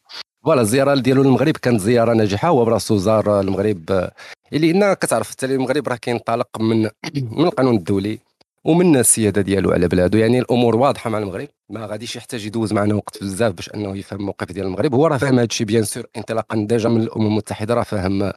voilà 0.48 0.62
الزيارة 0.62 0.96
ديالو 0.96 1.24
للمغرب 1.24 1.58
كانت 1.58 1.80
زيارة 1.80 2.14
ناجحة 2.14 2.48
هو 2.48 2.66
براسو 2.66 2.98
زار 2.98 3.40
المغرب 3.40 4.10
لأن 4.52 4.94
كتعرف 4.94 5.32
حتى 5.32 5.46
المغرب 5.46 5.88
راه 5.88 5.96
كينطلق 5.96 6.62
من 6.62 6.90
من 7.38 7.46
القانون 7.46 7.76
الدولي 7.76 8.20
ومن 8.64 8.98
السيادة 8.98 9.42
ديالو 9.42 9.72
على 9.72 9.88
بلادو 9.88 10.18
يعني 10.18 10.40
الأمور 10.40 10.76
واضحة 10.76 11.10
مع 11.10 11.18
المغرب 11.18 11.48
ما 11.70 11.86
غاديش 11.86 12.16
يحتاج 12.16 12.46
يدوز 12.46 12.74
معنا 12.74 12.96
وقت 12.96 13.24
بزاف 13.24 13.54
باش 13.54 13.70
أنه 13.70 13.98
يفهم 13.98 14.20
الموقف 14.20 14.52
ديال 14.52 14.66
المغرب. 14.66 14.96
هو 14.96 15.08
راه 15.08 15.18
فاهم 15.18 15.36
هذا 15.36 15.44
الشيء 15.44 15.68
bien 15.68 15.84
sûr 15.84 16.06
انطلاقا 16.18 16.66
déjà 16.70 16.90
من 16.90 17.02
الأمم 17.02 17.28
المتحدة 17.28 17.74
راه 17.74 17.84
فاهم 17.84 18.32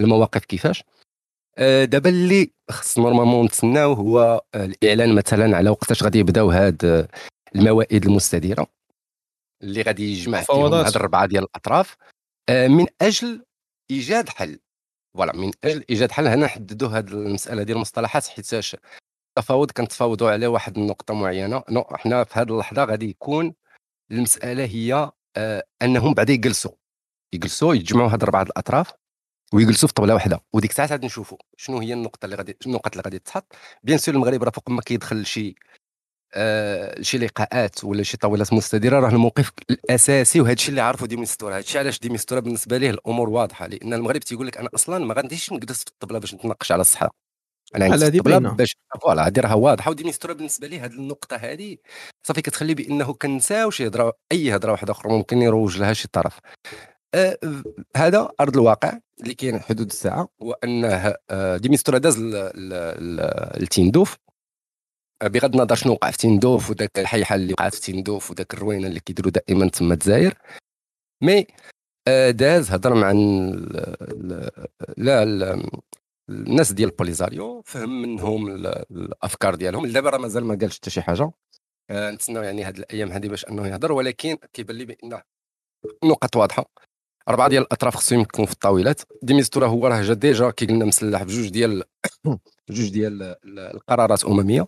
المواقف 0.00 0.44
كيفاش. 0.44 0.84
آه، 1.58 1.84
دابا 1.84 2.10
اللي 2.10 2.50
خص 2.70 2.98
normalement 2.98 3.44
نتسناو 3.44 3.92
هو 3.92 4.42
الإعلان 4.54 5.14
مثلا 5.14 5.56
على 5.56 5.70
وقتاش 5.70 6.02
غادي 6.02 6.18
يبداو 6.18 6.50
هاد 6.50 7.08
الموائد 7.56 8.06
المستديرة. 8.06 8.66
اللي 9.62 9.82
غادي 9.82 10.12
يجمع 10.12 10.40
فيهم 10.40 10.74
هاد 10.74 10.96
الربعة 10.96 11.26
ديال 11.26 11.42
الأطراف 11.42 11.96
آه، 12.48 12.68
من 12.68 12.86
أجل 13.02 13.44
إيجاد 13.90 14.28
حل. 14.28 14.58
voilà 15.14 15.36
من 15.36 15.50
أجل 15.64 15.84
إيجاد 15.90 16.12
حل 16.12 16.26
هنا 16.26 16.44
نحددوا 16.46 16.88
هذه 16.88 17.08
المسألة 17.08 17.62
ديال 17.62 17.76
المصطلحات 17.76 18.26
حيتاش 18.26 18.76
التفاوض 19.38 19.70
كنتفاوضوا 19.70 20.30
على 20.30 20.46
واحد 20.46 20.78
النقطة 20.78 21.14
معينة. 21.14 21.64
non 21.70 21.84
حنا 21.92 22.24
في 22.24 22.40
هذه 22.40 22.48
اللحظة 22.52 22.84
غادي 22.84 23.08
يكون 23.10 23.54
المسألة 24.10 24.64
هي 24.64 25.10
آه 25.36 25.64
أنهم 25.82 26.14
بعدا 26.14 26.32
يجلسوا. 26.32 26.72
يجلسوا 27.34 27.74
يتجمعوا 27.74 28.10
هاد 28.10 28.22
اربعه 28.22 28.42
الأطراف 28.42 28.92
ويجلسوا 29.54 29.88
في 29.88 29.94
طبلة 29.94 30.14
واحدة. 30.14 30.40
وديك 30.52 30.70
الساعة 30.70 30.86
غادي 30.86 31.06
نشوفوا 31.06 31.38
شنو 31.56 31.78
هي 31.78 31.92
النقطة 31.92 32.24
اللي 32.24 32.36
غادي 32.36 32.56
النقط 32.66 32.92
اللي 32.92 33.02
غادي 33.02 33.18
تتحط 33.18 33.54
bien 33.82 33.98
sûr 33.98 34.14
المغرب 34.14 34.42
راه 34.42 34.50
فوق 34.50 34.70
ما 34.70 34.82
كيدخل 34.82 35.26
شي 35.26 35.54
آه 36.34 37.02
شي 37.02 37.18
لقاءات 37.18 37.84
ولا 37.84 38.02
شي 38.02 38.16
طاولات 38.16 38.52
مستديرة 38.52 39.00
راه 39.00 39.08
الموقف 39.08 39.52
الأساسي 39.70 40.40
وهذا 40.40 40.52
الشيء 40.52 40.70
اللي 40.70 40.80
عرفوا 40.80 41.06
دي 41.06 41.16
ميستورا 41.16 41.52
هذا 41.54 41.60
الشيء 41.60 41.80
علاش 41.80 41.98
دي 42.00 42.08
ميستورا 42.08 42.40
بالنسبة 42.40 42.76
ليه 42.76 42.90
الأمور 42.90 43.28
واضحة؟ 43.30 43.66
لأن 43.66 43.94
المغرب 43.94 44.20
تيقول 44.20 44.46
لك 44.46 44.58
أنا 44.58 44.68
أصلا 44.74 45.04
ما 45.04 45.14
غاديش 45.14 45.52
نجلس 45.52 45.80
في 45.84 45.90
الطبلة 45.90 46.18
باش 46.18 46.34
نتناقش 46.34 46.72
على 46.72 46.80
الصحراء. 46.80 47.10
أنا 47.76 47.84
عندي 47.84 48.20
باينة. 48.20 48.50
باش 48.52 48.76
voilà 49.02 49.26
هذه 49.26 49.40
راه 49.40 49.56
واضحة. 49.56 49.90
ودي 49.90 50.04
ميستورا 50.04 50.32
بالنسبة 50.34 50.66
لي 50.66 50.80
هذه 50.80 50.92
النقطة 50.92 51.36
هذه 51.36 51.76
صافي 52.26 52.42
كتخلي 52.42 52.74
بأنه 52.74 53.12
كنساو 53.12 53.70
شي 53.70 53.86
هضره 53.86 54.12
أي 54.32 54.56
هضرة 54.56 54.72
واحدة 54.72 54.92
أخرى 54.92 55.12
ممكن 55.12 55.38
يروج 55.42 55.78
لها 55.78 55.92
شي 55.92 56.08
طرف. 56.12 56.38
آه 57.14 57.38
هذا 57.96 58.28
أرض 58.40 58.56
الواقع 58.56 58.98
اللي 59.22 59.34
كاين 59.34 59.60
حدود 59.60 59.86
الساعة 59.86 60.28
هو 60.42 60.52
انه 60.64 61.14
آه 61.30 61.56
دي 61.56 61.68
ميستورا 61.68 61.98
داز 61.98 62.18
ل- 62.18 62.50
ل- 62.54 63.16
ل- 63.16 63.62
لتيندوف. 63.62 64.12
آه، 64.14 64.31
بغض 65.28 65.56
النظر 65.56 65.74
شنو 65.74 65.92
وقع 65.92 66.10
في 66.10 66.18
تيندوف 66.18 66.70
وذاك 66.70 66.98
الحيحه 66.98 67.34
اللي 67.34 67.52
وقعت 67.52 67.74
في 67.74 67.80
تيندوف 67.80 68.30
وذاك 68.30 68.54
الروينة 68.54 68.88
اللي 68.88 69.00
كيديروا 69.00 69.30
دائما 69.30 69.68
تما 69.68 69.94
الجزائر. 69.94 70.34
mais 71.22 71.46
آه، 72.08 72.30
داز 72.30 72.70
هضر 72.70 72.94
مع 72.94 73.10
لا 74.96 75.22
ال- 75.22 75.68
الناس 76.30 76.72
ديال 76.72 76.88
البوليزاريو 76.90 77.62
فهم 77.66 78.02
منهم 78.02 78.48
ال- 78.48 78.66
الأفكار 78.90 79.54
ديالهم. 79.54 79.86
دابا 79.86 80.10
راه 80.10 80.18
مازال 80.18 80.44
ما 80.44 80.54
قالش 80.60 80.76
حتى 80.76 80.90
شي 80.90 81.02
حاجة. 81.02 81.30
آه، 81.90 82.10
نتسناو 82.10 82.42
يعني 82.42 82.64
هاد 82.64 82.78
الأيام 82.78 83.12
هذه 83.12 83.28
باش 83.28 83.44
أنه 83.44 83.66
يهضر 83.68 83.92
ولكن 83.92 84.36
كيبان 84.52 84.76
لي 84.76 84.84
بأن 84.84 85.20
النقط 86.04 86.36
واضحة. 86.36 86.64
أربعة 87.28 87.48
ديال 87.48 87.62
الأطراف 87.62 87.96
خصهم 87.96 88.18
يمكنوا 88.18 88.46
في 88.46 88.52
الطاولات. 88.52 89.00
ديميستورا 89.22 89.66
هو 89.66 89.86
راه 89.86 90.02
جا 90.02 90.14
déjà 90.14 90.50
كي 90.50 90.66
قلنا 90.66 90.84
مسلح 90.84 91.22
بجوج 91.22 91.48
ديال 91.48 91.84
جوج 92.70 92.88
ديال 92.88 93.22
ال- 93.22 93.58
القرارات 93.58 94.24
أممية. 94.24 94.66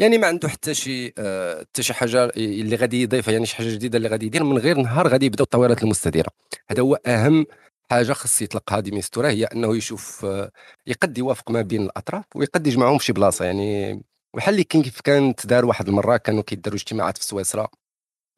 يعني 0.00 0.18
ما 0.18 0.26
عنده 0.26 0.48
حتى 0.48 0.74
شي 0.74 1.12
آه، 1.18 1.60
حتى 1.60 1.82
شي 1.82 1.94
حاجة 1.94 2.24
اللي 2.36 2.76
غادي 2.76 3.02
يضيفها 3.02 3.32
يعني 3.32 3.46
شي 3.46 3.56
حاجة 3.56 3.68
جديدة 3.68 3.96
اللي 3.96 4.08
غادي 4.08 4.26
يدير 4.26 4.44
من 4.44 4.58
غير 4.58 4.76
نهار 4.78 5.08
غادي 5.08 5.26
يبداو 5.26 5.44
التطويرات 5.44 5.82
المستديرة. 5.82 6.28
هذا 6.70 6.82
هو 6.82 6.94
أهم 6.94 7.46
حاجة 7.90 8.12
خص 8.12 8.42
يطلقها 8.42 8.80
ديميستورا 8.80 9.28
هي 9.28 9.44
أنه 9.44 9.76
يشوف 9.76 10.24
آه، 10.24 10.50
يقد 10.86 11.18
يوافق 11.18 11.50
ما 11.50 11.62
بين 11.62 11.82
الأطراف 11.82 12.24
ويقد 12.34 12.66
يجمعهم 12.66 12.98
في 12.98 13.04
شي 13.04 13.12
بلاصة. 13.12 13.44
يعني 13.44 14.00
بحال 14.36 14.54
اللي 14.54 14.64
كيف 14.64 15.00
كانت 15.00 15.46
دار 15.46 15.64
واحد 15.66 15.88
المرة 15.88 16.16
كانوا 16.16 16.42
كيداروا 16.42 16.78
اجتماعات 16.78 17.18
في 17.18 17.24
سويسرا 17.24 17.68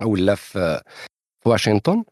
ولا 0.02 0.34
في 0.34 0.80
واشنطن 1.46 2.04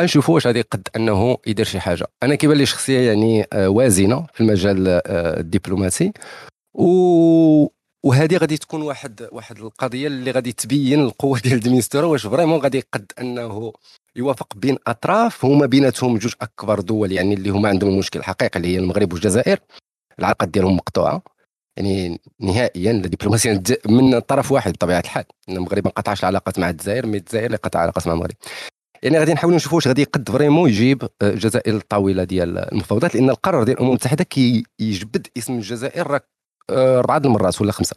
غنشوفوا 0.00 0.34
واش 0.34 0.46
غادي 0.46 0.58
يقد 0.58 0.88
أنه 0.96 1.38
يدير 1.46 1.66
شي 1.66 1.80
حاجة. 1.80 2.06
أنا 2.22 2.34
كيبان 2.34 2.56
لي 2.56 2.66
شخصية 2.66 3.00
يعني 3.00 3.46
آه، 3.52 3.68
وازنة 3.68 4.26
في 4.34 4.40
المجال 4.40 4.88
الدبلوماسي 5.06 6.12
و 6.74 7.74
وهذه 8.04 8.36
غادي 8.36 8.56
تكون 8.56 8.82
واحد 8.82 9.28
واحد 9.32 9.58
القضية 9.58 10.06
اللي 10.06 10.30
غادي 10.30 10.52
تبين 10.52 11.00
القوة 11.00 11.38
ديال 11.38 11.60
ديميستورا 11.60 12.06
واش 12.06 12.26
vraiment 12.26 12.60
غادي 12.60 12.78
يقد 12.78 13.12
أنه 13.20 13.72
يوافق 14.16 14.54
بين 14.56 14.76
أطراف 14.86 15.44
هما 15.44 15.66
بيناتهم 15.66 16.18
جوج 16.18 16.32
أكبر 16.40 16.80
دول 16.80 17.12
يعني 17.12 17.34
اللي 17.34 17.50
هما 17.50 17.68
عندهم 17.68 17.90
المشكل 17.90 18.18
الحقيقي 18.18 18.56
اللي 18.56 18.74
هي 18.74 18.78
المغرب 18.78 19.12
والجزائر. 19.12 19.58
العلاقات 20.18 20.48
ديالهم 20.48 20.76
مقطوعة. 20.76 21.22
يعني 21.76 22.20
نهائيا 22.40 22.90
الج- 23.46 23.76
من 23.90 24.18
طرف 24.18 24.52
واحد 24.52 24.72
بطبيعة 24.72 25.00
الحال. 25.00 25.24
المغرب 25.48 25.84
ما 25.84 25.90
قطعش 25.90 26.20
العلاقات 26.20 26.58
مع 26.58 26.70
الجزائر 26.70 27.06
mais 27.06 27.16
الجزائر 27.18 27.46
اللي 27.46 27.56
قطع 27.56 27.78
العلاقات 27.78 28.06
مع 28.06 28.12
المغرب. 28.12 28.34
يعني 29.02 29.18
غادي 29.18 29.32
نحاولوا 29.32 29.56
نشوفوا 29.56 29.76
واش 29.76 29.88
غادي 29.88 30.02
يقد 30.02 30.30
vraiment 30.30 30.68
يجيب 30.68 31.02
آه، 31.02 31.30
الجزائر 31.30 31.76
الطاولة 31.76 32.24
ديال 32.24 32.58
المفاوضات 32.72 33.14
لأن 33.14 33.30
القرار 33.30 33.64
ديال 33.64 33.76
الأمم 33.76 33.88
المتحدة 33.90 34.24
كيجبد 34.24 35.26
اسم 35.38 35.52
الجزائر 35.54 36.06
راه 36.06 36.16
آه، 36.16 36.33
اربعه 36.70 37.18
د 37.18 37.26
المرات 37.26 37.60
ولا 37.60 37.72
خمسة. 37.72 37.96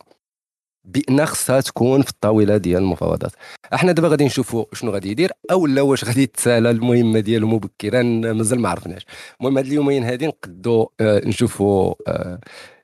بأن 0.88 1.26
خصها 1.26 1.62
تكون 1.62 2.02
في 2.02 2.10
الطاولة 2.10 2.58
ديال 2.58 2.82
المفاوضات. 2.82 3.32
أحنا 3.74 3.92
دابا 3.92 4.08
غادي 4.08 4.26
نشوفوا 4.26 4.66
شنو 4.74 4.92
غادي 4.92 5.12
يدير 5.12 5.32
أو 5.52 5.68
لا 5.68 5.82
واش 5.82 6.06
غادي 6.06 6.22
يتسالى 6.24 6.70
المهمة 6.70 7.20
ديالو 7.20 7.48
مبكرا 7.48 8.04
مازال 8.04 8.60
ما 8.60 8.70
عرفناش. 8.70 9.06
المهم 9.40 9.58
هاد 9.58 9.66
اليومين 9.66 10.04
هادي 10.04 10.28
نقدوا 10.28 10.86
آه، 11.00 11.22
نشوفوا 11.26 11.94
آه، 12.08 12.40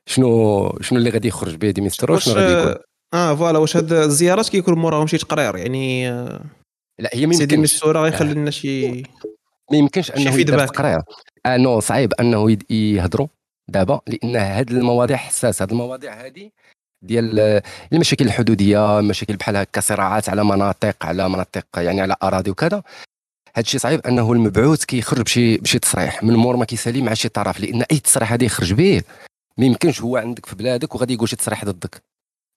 شنو 0.06 0.78
شنو 0.80 0.98
اللي 0.98 1.10
غادي 1.10 1.28
يخرج 1.28 1.54
به 1.54 1.70
ديميستورا 1.70 2.14
واش 2.14 2.24
شنو 2.24 2.34
غادي 2.34 2.52
يكون. 2.52 2.82
آه 3.14 3.34
voilà 3.34 3.58
واش 3.58 3.76
هاد 3.76 3.92
الزيارات 3.92 4.48
كيكون 4.48 4.74
موراهم 4.74 5.06
شي 5.06 5.18
تقرير 5.18 5.56
يعني 5.56 6.10
آه، 6.10 6.44
لا 6.98 7.10
هي 7.12 7.26
ما 7.26 7.32
سي 7.32 7.56
ديميستورا 7.56 8.00
غيخلي 8.00 8.34
لنا 8.34 8.50
شي 8.50 9.02
ما 9.70 9.76
يمكنش 9.78 10.10
أنه 10.10 10.34
يدير. 10.34 10.66
تقرير. 10.66 11.00
آه 11.46 11.56
non 11.56 11.80
صعيب 11.80 12.12
أنه 12.20 12.56
يهضروا. 12.70 13.26
دابا 13.68 14.00
لأن 14.06 14.36
هاد 14.36 14.70
المواضيع 14.70 15.16
حساسة. 15.16 15.62
هاد 15.62 15.70
المواضيع 15.70 16.26
هذه 16.26 16.50
ديال 17.02 17.62
المشاكل 17.92 18.24
الحدودية 18.24 19.00
مشاكل 19.00 19.36
بحال 19.36 19.56
هكا 19.56 19.80
صراعات 19.80 20.28
على 20.28 20.44
مناطق 20.44 21.06
على 21.06 21.28
مناطق 21.28 21.66
يعني 21.76 22.00
على 22.00 22.16
أراضي 22.22 22.50
وكذا. 22.50 22.82
هاد 23.56 23.64
الشيء 23.64 23.80
صعيب 23.80 24.06
أنه 24.06 24.32
المبعوث 24.32 24.84
كيخرج 24.84 25.20
بشي 25.22 25.56
بشي 25.56 25.78
تصريح. 25.78 26.22
من 26.22 26.34
مور 26.36 26.56
ما 26.56 26.64
كيسالي 26.64 27.02
مع 27.02 27.14
شي 27.14 27.28
طرف 27.28 27.60
لأن 27.60 27.82
أي 27.82 27.98
تصريح 27.98 28.30
غادي 28.30 28.44
يخرج 28.44 28.72
به 28.72 29.02
ما 29.58 29.64
يمكنش 29.66 30.00
هو 30.02 30.16
عندك 30.16 30.46
في 30.46 30.56
بلادك 30.56 30.94
وغادي 30.94 31.14
يقول 31.14 31.28
شي 31.28 31.36
تصريح 31.36 31.64
ضدك. 31.64 32.02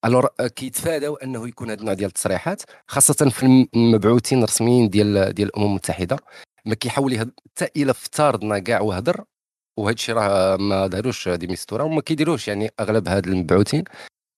alors 0.06 0.28
كيتفاداو 0.56 1.16
أنه 1.16 1.48
يكون 1.48 1.70
هذا 1.70 1.80
النوع 1.80 1.94
ديال 1.94 2.08
التصريحات 2.08 2.62
خاصة 2.88 3.30
في 3.30 3.44
الم- 3.44 3.68
المبعوثين 3.76 4.38
الرسميين 4.40 4.90
ديال 4.90 5.34
ديال 5.34 5.48
الأمم 5.48 5.66
المتحدة. 5.66 6.20
ما 6.66 6.76
كيحاول 6.76 7.20
حتى 7.20 7.82
إلا 7.82 7.92
افترضنا 7.92 8.60
كاع 8.60 8.82
وهضر 8.82 9.24
وهذا 9.78 9.94
الشيء 9.94 10.16
راه 10.16 10.58
ما 10.58 10.88
داروش 10.88 11.30
ديميستورا 11.30 11.84
وما 11.84 12.02
كيديروش 12.02 12.48
يعني 12.48 12.70
أغلب 12.80 13.08
هاد 13.08 13.28
المبعوثين. 13.28 13.84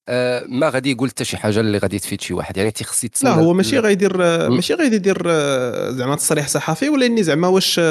آه 0.09 0.43
ما 0.47 0.69
غادي 0.69 0.91
يقول 0.91 1.09
حتى 1.09 1.25
شي 1.25 1.37
حاجة 1.37 1.59
اللي 1.59 1.77
غادي 1.77 1.99
تفيد 1.99 2.21
شي 2.21 2.33
واحد 2.33 2.57
يعني 2.57 2.71
تيخص 2.71 3.23
لا 3.23 3.31
هو 3.31 3.53
ماشي 3.53 3.79
غيدير. 3.79 4.17
ماشي 4.49 4.73
غادي 4.73 4.95
يدير 4.95 5.23
آه، 5.27 5.91
زعما 5.91 6.15
تصريح 6.15 6.47
صحفي 6.47 6.89
ولا 6.89 7.05
اني 7.05 7.23
زعما 7.23 7.47
واش 7.47 7.81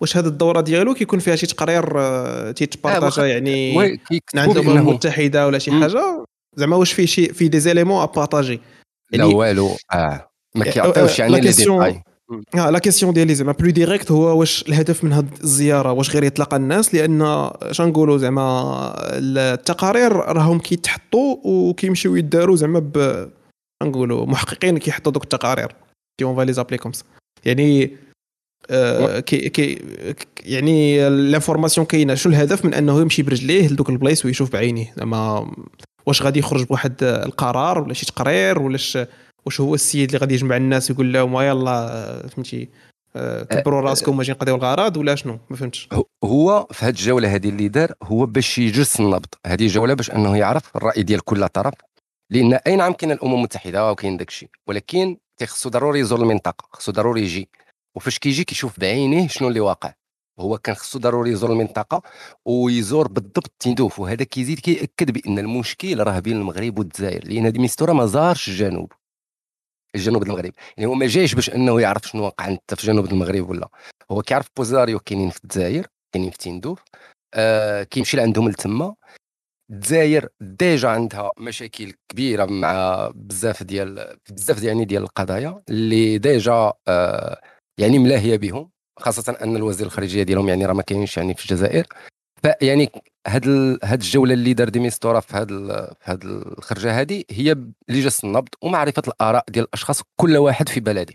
واش 0.00 0.16
هذه 0.16 0.26
الدورة 0.26 0.60
ديالو 0.60 0.94
كيكون 0.94 1.18
فيها 1.18 1.36
شي 1.36 1.46
تقرير 1.46 2.00
آه، 2.00 2.50
تيتبارطاجا 2.50 3.26
يعني 3.26 3.78
عند 4.34 4.56
الامم 4.56 4.78
المتحده 4.78 5.46
ولا 5.46 5.58
شي. 5.58 5.70
حاجة. 5.70 6.24
زعما 6.56 6.76
واش 6.76 6.92
فيه 6.92 7.06
شي 7.06 7.28
في 7.28 7.48
دي 7.48 7.60
زيليمون 7.60 8.02
ابارطاجي 8.02 8.60
لا 9.12 9.24
والو 9.24 9.76
آه 9.92 10.30
ما 10.54 10.66
آه، 10.66 10.70
كيعطيوش 10.70 11.18
يعني 11.18 11.32
les 11.32 11.40
détails 11.40 12.02
آه 12.54 12.70
la 12.70 12.78
question 12.78 13.12
ديالي 13.12 13.34
زعما 13.34 13.52
plus 13.52 13.70
directe 13.70 14.10
هو 14.10 14.38
واش 14.38 14.64
الهدف 14.68 15.04
من 15.04 15.12
هذه 15.12 15.28
الزيارة؟ 15.42 15.92
واش 15.92 16.10
غير 16.10 16.24
يتلاقى 16.24 16.56
الناس؟ 16.56 16.94
لأن 16.94 17.50
شنقولوا 17.70 18.18
زعما 18.18 18.94
التقارير 19.12 20.12
راهم 20.12 20.58
كيتحطوا 20.58 21.36
وكيمشيو 21.44 22.16
يداروا 22.16 22.56
زعما 22.56 22.78
ب 22.78 23.28
نقولوا 23.82 24.26
محققين 24.26 24.78
كيحطوا 24.78 25.12
دوك 25.12 25.22
التقارير. 25.22 25.68
qui 26.20 26.24
ont 26.24 26.36
فالي 26.36 26.52
زابلي 26.52 26.78
comme 26.78 26.92
يعني 27.44 27.96
آه 28.70 29.20
كي 29.20 29.48
كي 29.48 29.82
يعني 30.40 31.06
ال 31.08 31.14
information 31.14 31.86
كاينة. 31.86 32.14
شو 32.14 32.28
الهدف 32.28 32.64
من 32.64 32.74
أنه 32.74 33.00
يمشي 33.00 33.22
برجليه 33.22 33.68
لدوك 33.68 33.90
البلايص 33.90 34.24
ويشوف 34.24 34.52
بعينيه؟ 34.52 34.94
زعما 34.96 35.52
واش 36.06 36.22
غادي 36.22 36.38
يخرج 36.38 36.64
بواحد 36.64 36.94
القرار 37.02 37.78
ولا 37.78 37.94
شي 37.94 38.06
تقرير 38.06 38.58
ولا 38.58 38.78
واش 39.48 39.60
هو 39.60 39.74
السيد 39.74 40.08
اللي 40.08 40.18
غادي 40.18 40.34
يجمع 40.34 40.56
الناس 40.56 40.90
ويقول 40.90 41.12
لهم 41.12 41.40
يلا 41.40 41.70
آه، 41.92 42.26
فهمتي؟ 42.26 42.68
آه، 43.16 43.42
كبروا 43.42 43.80
راسكم 43.80 44.20
أجي 44.20 44.32
نقضيو 44.32 44.54
الغرض 44.54 44.96
ولا 44.96 45.14
شنو؟ 45.14 45.38
ما 45.50 45.56
فهمتش. 45.56 45.88
هو- 46.24 46.66
في 46.72 46.84
هذه 46.84 46.90
الجولة 46.90 47.34
هذه 47.34 47.48
اللي 47.48 47.68
دار 47.68 47.92
هو 48.02 48.26
باش 48.26 48.58
يجس 48.58 49.00
النبض. 49.00 49.26
هذه 49.46 49.66
جولة 49.66 49.94
باش 49.94 50.10
أنه 50.10 50.36
يعرف 50.36 50.76
الرأي 50.76 51.02
ديال 51.02 51.20
كل 51.24 51.48
طرف. 51.48 51.74
لأن 52.30 52.54
اي 52.54 52.76
نعم 52.76 52.92
كاين 52.92 53.12
الأمم 53.12 53.34
المتحدة 53.34 53.90
وكاين 53.90 54.16
داك 54.16 54.28
الشيء؟ 54.28 54.48
ولكن 54.66 55.16
خصو 55.46 55.68
ضروري 55.68 56.00
يزور 56.00 56.20
المنطقة 56.22 56.68
خصو 56.72 56.92
ضروري 56.92 57.22
يجي. 57.22 57.48
وفاش 57.96 58.18
كيجي 58.18 58.44
كيشوف 58.44 58.80
بعينيه 58.80 59.28
شنو 59.28 59.48
اللي 59.48 59.60
واقع. 59.60 59.92
هو 60.40 60.58
كان 60.58 60.74
خصو 60.74 60.98
ضروري 60.98 61.30
يزور 61.30 61.52
المنطقة 61.52 62.02
ويزور 62.44 63.08
بالضبط 63.08 63.52
تندوف 63.58 64.00
وهذا 64.00 64.24
كيزيد 64.24 64.58
كيأكد 64.58 65.10
بأن 65.10 65.38
المشكل 65.38 66.00
راه 66.02 66.18
بين 66.18 66.36
المغرب 66.36 66.78
والجزائر. 66.78 67.28
لأن 67.28 67.46
هذه 67.46 67.68
ما 67.92 68.06
زارش 68.06 68.48
الجنوب. 68.48 68.92
ديال 69.94 70.16
المغرب. 70.16 70.52
يعني 70.76 70.90
هو 70.90 70.94
ما 70.94 71.06
جايش 71.06 71.34
باش 71.34 71.50
إنه 71.50 71.80
يعرف 71.80 72.02
شنو 72.08 72.24
واقع 72.24 72.48
انت 72.48 72.74
في 72.74 72.86
جنوب 72.86 73.06
المغرب 73.06 73.50
ولا. 73.50 73.68
هو 74.10 74.22
كيعرف 74.22 74.46
بوزاريو 74.56 74.98
كاينين 75.00 75.30
في 75.30 75.44
الجزائر 75.44 75.86
كاينين 76.12 76.30
في 76.30 76.38
تندوف 76.38 76.82
آه 77.34 77.82
كيمشي 77.82 78.16
لعندهم 78.16 78.48
لتما. 78.48 78.94
الجزائر 79.70 80.28
déjà 80.40 80.88
عندها 80.88 81.30
مشاكل 81.38 81.92
كبيرة 82.08 82.44
مع 82.44 83.10
بزاف 83.14 83.62
ديال 83.62 84.16
بزاف 84.30 84.62
يعني 84.62 84.84
ديال 84.84 85.02
القضايا 85.02 85.62
اللي 85.68 86.18
déjà 86.18 86.72
آه 86.88 87.40
يعني 87.80 87.98
ملاهية 87.98 88.36
بهم 88.36 88.70
خاصة 88.98 89.36
أن 89.42 89.56
الوزير 89.56 89.86
الخارجية 89.86 90.22
ديالهم 90.22 90.48
يعني 90.48 90.66
راه 90.66 90.72
ما 90.72 90.82
كاينش 90.82 91.16
يعني 91.16 91.34
في 91.34 91.42
الجزائر. 91.44 91.86
فيعني 92.42 92.90
هاد 93.26 93.46
ال... 93.46 93.78
هاد 93.84 94.00
الجولة 94.00 94.34
اللي 94.34 94.52
دار 94.54 94.68
ديميستورا 94.68 95.20
في 95.20 95.36
هاد 95.36 95.50
ال... 95.50 95.68
في 96.00 96.10
هاد 96.10 96.24
الخرجة 96.24 97.00
هذه 97.00 97.24
هي 97.30 97.52
اللي 97.52 98.00
جس 98.00 98.24
النبض 98.24 98.48
ومعرفة 98.62 99.02
الآراء 99.08 99.44
ديال 99.50 99.64
الأشخاص 99.64 100.02
كل 100.16 100.36
واحد 100.36 100.68
في 100.68 100.80
بلده 100.80 101.14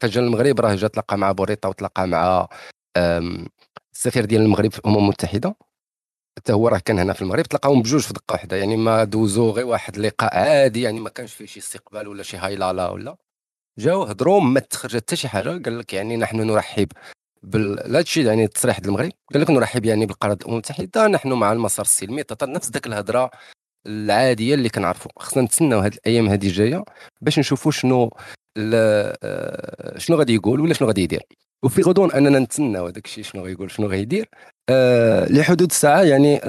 فاش 0.00 0.10
جا 0.10 0.20
المغرب 0.20 0.60
راه 0.60 0.74
جا 0.74 0.88
تلاقى 0.88 1.18
مع 1.18 1.32
بوريطة 1.32 1.68
وتلاقى 1.68 2.06
مع 2.06 2.48
آم، 2.96 3.46
السفير 3.94 4.24
ديال 4.24 4.42
المغرب 4.42 4.72
في 4.72 4.78
الامم 4.78 4.96
المتحده 4.98 5.54
حتى 6.38 6.52
هو 6.52 6.68
راه 6.68 6.78
كان 6.78 6.98
هنا 6.98 7.12
في 7.12 7.22
المغرب 7.22 7.42
تلاقاهم 7.44 7.82
بجوج 7.82 8.00
في 8.00 8.12
دقة 8.12 8.32
واحدة 8.32 8.56
يعني 8.56 8.76
ما 8.76 9.04
دوزو 9.04 9.50
غير 9.50 9.66
واحد 9.66 9.96
اللقاء 9.96 10.36
عادي 10.38 10.82
يعني 10.82 11.00
ما 11.00 11.10
كانش 11.10 11.34
فيه 11.34 11.46
شي 11.46 11.60
استقبال 11.60 12.08
ولا 12.08 12.22
شي 12.22 12.36
هايلالا 12.36 12.88
ولا. 12.90 13.16
جاو 13.78 14.02
هضروا 14.02 14.40
ما 14.40 14.60
تخرج 14.60 14.96
حتى 14.96 15.16
شي 15.16 15.28
حاجة 15.28 15.48
قال 15.64 15.78
لك 15.78 15.92
يعني 15.94 16.16
نحن 16.16 16.36
نرحب 16.40 16.88
بال 17.44 17.96
هادشي 17.96 18.24
يعني 18.24 18.44
التصريح 18.44 18.78
ديال 18.78 18.88
المغرب. 18.88 19.12
قال 19.32 19.42
لك 19.42 19.50
نرحب 19.50 19.84
يعني 19.84 20.06
بالقرار 20.06 20.32
الامم 20.32 20.52
المتحدة. 20.52 21.06
نحن 21.06 21.32
مع 21.32 21.52
المسار 21.52 21.84
السلمي. 21.84 22.22
تطال 22.22 22.52
نفس 22.52 22.70
ذاك 22.70 22.86
الهضرة 22.86 23.30
العادية 23.86 24.54
اللي 24.54 24.68
كنعرفوا 24.68 25.10
خصنا 25.16 25.42
نتسناو 25.42 25.80
هاد 25.80 25.94
الأيام 25.94 26.28
هذه 26.28 26.46
الجاية 26.46 26.84
باش 27.20 27.38
نشوفوا 27.38 27.72
شنو 27.72 28.10
آه، 28.58 29.98
شنو 29.98 30.16
غادي 30.16 30.34
يقول 30.34 30.60
ولا 30.60 30.74
شنو 30.74 30.88
غادي 30.88 31.02
يدير. 31.02 31.22
وفي 31.62 31.82
غضون 31.82 32.12
أننا 32.12 32.38
نتسناو 32.38 32.86
هذاك 32.86 33.06
الشيء 33.06 33.24
شنو 33.24 33.44
غيقول 33.44 33.70
شنو 33.70 33.86
غيدير. 33.86 34.28
آه 34.68 35.32
لحدود 35.32 35.70
الساعة 35.70 36.02
يعني 36.02 36.40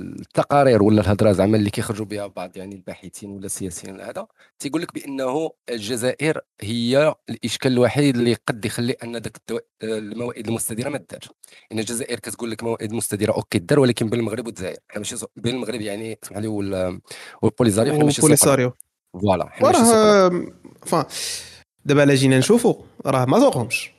التقارير 0.00 0.82
ولا 0.82 1.00
الهضرة 1.00 1.32
زعما 1.32 1.56
اللي 1.56 1.70
كيخرجوا 1.70 2.06
بها 2.06 2.26
بعض 2.26 2.56
يعني 2.56 2.74
الباحثين 2.74 3.30
ولا 3.30 3.46
السياسيين 3.46 4.00
هذا 4.00 4.26
تيقول 4.58 4.82
لك 4.82 4.94
بأنه 4.94 5.50
الجزائر 5.70 6.40
هي 6.60 7.14
الإشكال 7.30 7.72
الوحيد 7.72 8.16
اللي 8.16 8.34
قد 8.34 8.64
يخلي 8.64 8.92
أن 8.92 9.16
ذاك 9.16 9.36
الموائد 9.82 10.48
المستديرة 10.48 10.88
ما 10.88 10.98
دارش 11.10 11.28
إن 11.72 11.78
الجزائر 11.78 12.18
كتقول 12.18 12.50
لك 12.50 12.62
موائد 12.62 12.92
مستديرة 12.92 13.32
OK 13.32 13.58
دار 13.58 13.80
ولكن 13.80 14.08
بين 14.08 14.20
المغرب 14.20 14.46
والجزائر. 14.46 14.78
حنا 14.88 14.98
ماشي 14.98 15.16
بين 15.36 15.54
المغرب 15.54 15.80
يعني 15.80 16.18
اسمح 16.24 16.38
لي 16.38 16.48
والبوليزاريو 17.42 17.94
حنا 17.94 18.04
ماشي 18.04 18.20
بوليساريو 18.20 18.72
voilà 19.12 19.48
حنا 19.48 21.06
دابا 21.84 22.02
الا 22.02 22.14
جينا 22.14 22.38
نشوفوا 22.38 22.74
راه 23.06 23.24
ما 23.24 23.38
ذوقهمش. 23.38 23.92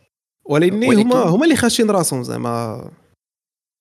ولكن 0.46 0.84
هما 0.84 1.24
هما 1.24 1.44
اللي 1.44 1.56
خاشين 1.56 1.92
راسهم 1.92 2.24
زعما. 2.24 2.92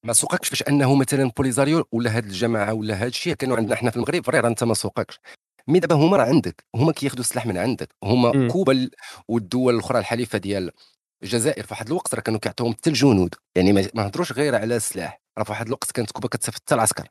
ما 0.04 0.12
سوقكش 0.12 0.50
باش 0.50 0.62
انه 0.62 0.94
مثلا 0.94 1.30
بوليزاريو 1.36 1.84
ولا 1.92 2.16
هاد 2.16 2.24
الجماعة 2.24 2.74
ولا 2.74 2.94
هاد 2.94 3.06
الشيء 3.06 3.34
كانوا 3.34 3.56
عندنا 3.56 3.76
حنا 3.76 3.90
في 3.90 3.96
المغرب 3.96 4.24
vrai 4.24 4.40
راه 4.40 4.48
انت 4.48 4.64
ما 4.64 4.74
سوقكش. 4.74 5.20
mais 5.68 5.78
دابا 5.78 5.94
هما 5.94 6.16
راه 6.16 6.24
عندك 6.24 6.64
هما 6.74 6.92
كياخذوا 6.92 7.20
السلاح 7.20 7.46
من 7.46 7.58
عندك. 7.58 7.88
هما. 8.04 8.48
كوبا 8.48 8.90
والدول 9.28 9.74
الأخرى 9.74 9.98
الحليفة 9.98 10.38
ديال 10.38 10.70
الجزائر 11.22 11.62
في 11.62 11.74
واحد 11.74 11.86
الوقت 11.86 12.14
راه 12.14 12.20
كانوا 12.20 12.40
كيعطيوهم 12.40 12.72
حتى 12.72 12.90
الجنود. 12.90 13.34
يعني 13.56 13.72
ما 13.72 14.06
هضروش 14.06 14.32
غير 14.32 14.54
على 14.54 14.76
السلاح. 14.76 15.20
راه 15.38 15.44
في 15.44 15.50
واحد 15.50 15.66
الوقت 15.66 15.92
كانت 15.92 16.10
كوبا 16.10 16.28
كتصيفط 16.28 16.60
حتى 16.60 16.74
العسكر. 16.74 17.08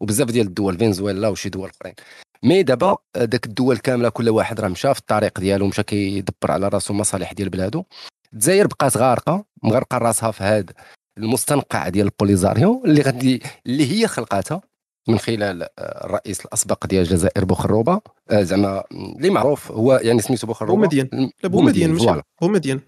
وبزاف 0.00 0.28
ديال 0.30 0.46
الدول 0.46 0.78
فنزويلا 0.78 1.28
وشي 1.28 1.48
دول 1.48 1.70
أخرين. 1.70 1.94
mais 2.42 2.62
دابا 2.62 2.96
داك 3.16 3.46
الدول 3.46 3.78
كاملة 3.78 4.08
كل 4.08 4.28
واحد 4.28 4.60
راه 4.60 4.68
مشى 4.68 4.94
في 4.94 5.00
الطريق 5.00 5.40
ديالو 5.40 5.66
مشى 5.66 5.82
كيدبر 5.82 6.50
على 6.50 6.68
راسو 6.68 6.94
مصالح 6.94 7.32
ديال 7.32 7.48
بلادو. 7.48 7.84
الجزائر 8.32 8.66
بقات 8.66 8.96
غارقة 8.96 9.44
مغرقة 9.62 9.98
راسها 9.98 10.30
في 10.30 10.44
هذا 10.44 10.74
المستنقع 11.18 11.88
ديال 11.88 12.06
البوليزاريو 12.06 12.82
اللي 12.84 13.02
غادي 13.02 13.42
اللي 13.66 13.92
هي 13.92 14.06
خلقاتها 14.06 14.60
من 15.08 15.18
خلال 15.18 15.62
آه، 15.62 15.68
الرئيس 15.78 16.40
الأسبق 16.40 16.86
ديال 16.86 17.02
الجزائر 17.02 17.44
بوخروبه 17.44 18.00
آه، 18.30 18.42
زعما 18.42 18.84
اللي 18.92 19.30
معروف 19.30 19.72
هو 19.72 20.00
يعني 20.02 20.22
سميتو 20.22 20.46
بوخروبه 20.46 20.74
بومدين. 20.74 21.32
لا 21.42 21.48
بومدين 21.48 21.92
ماشي 21.92 22.22
بومدين. 22.40 22.80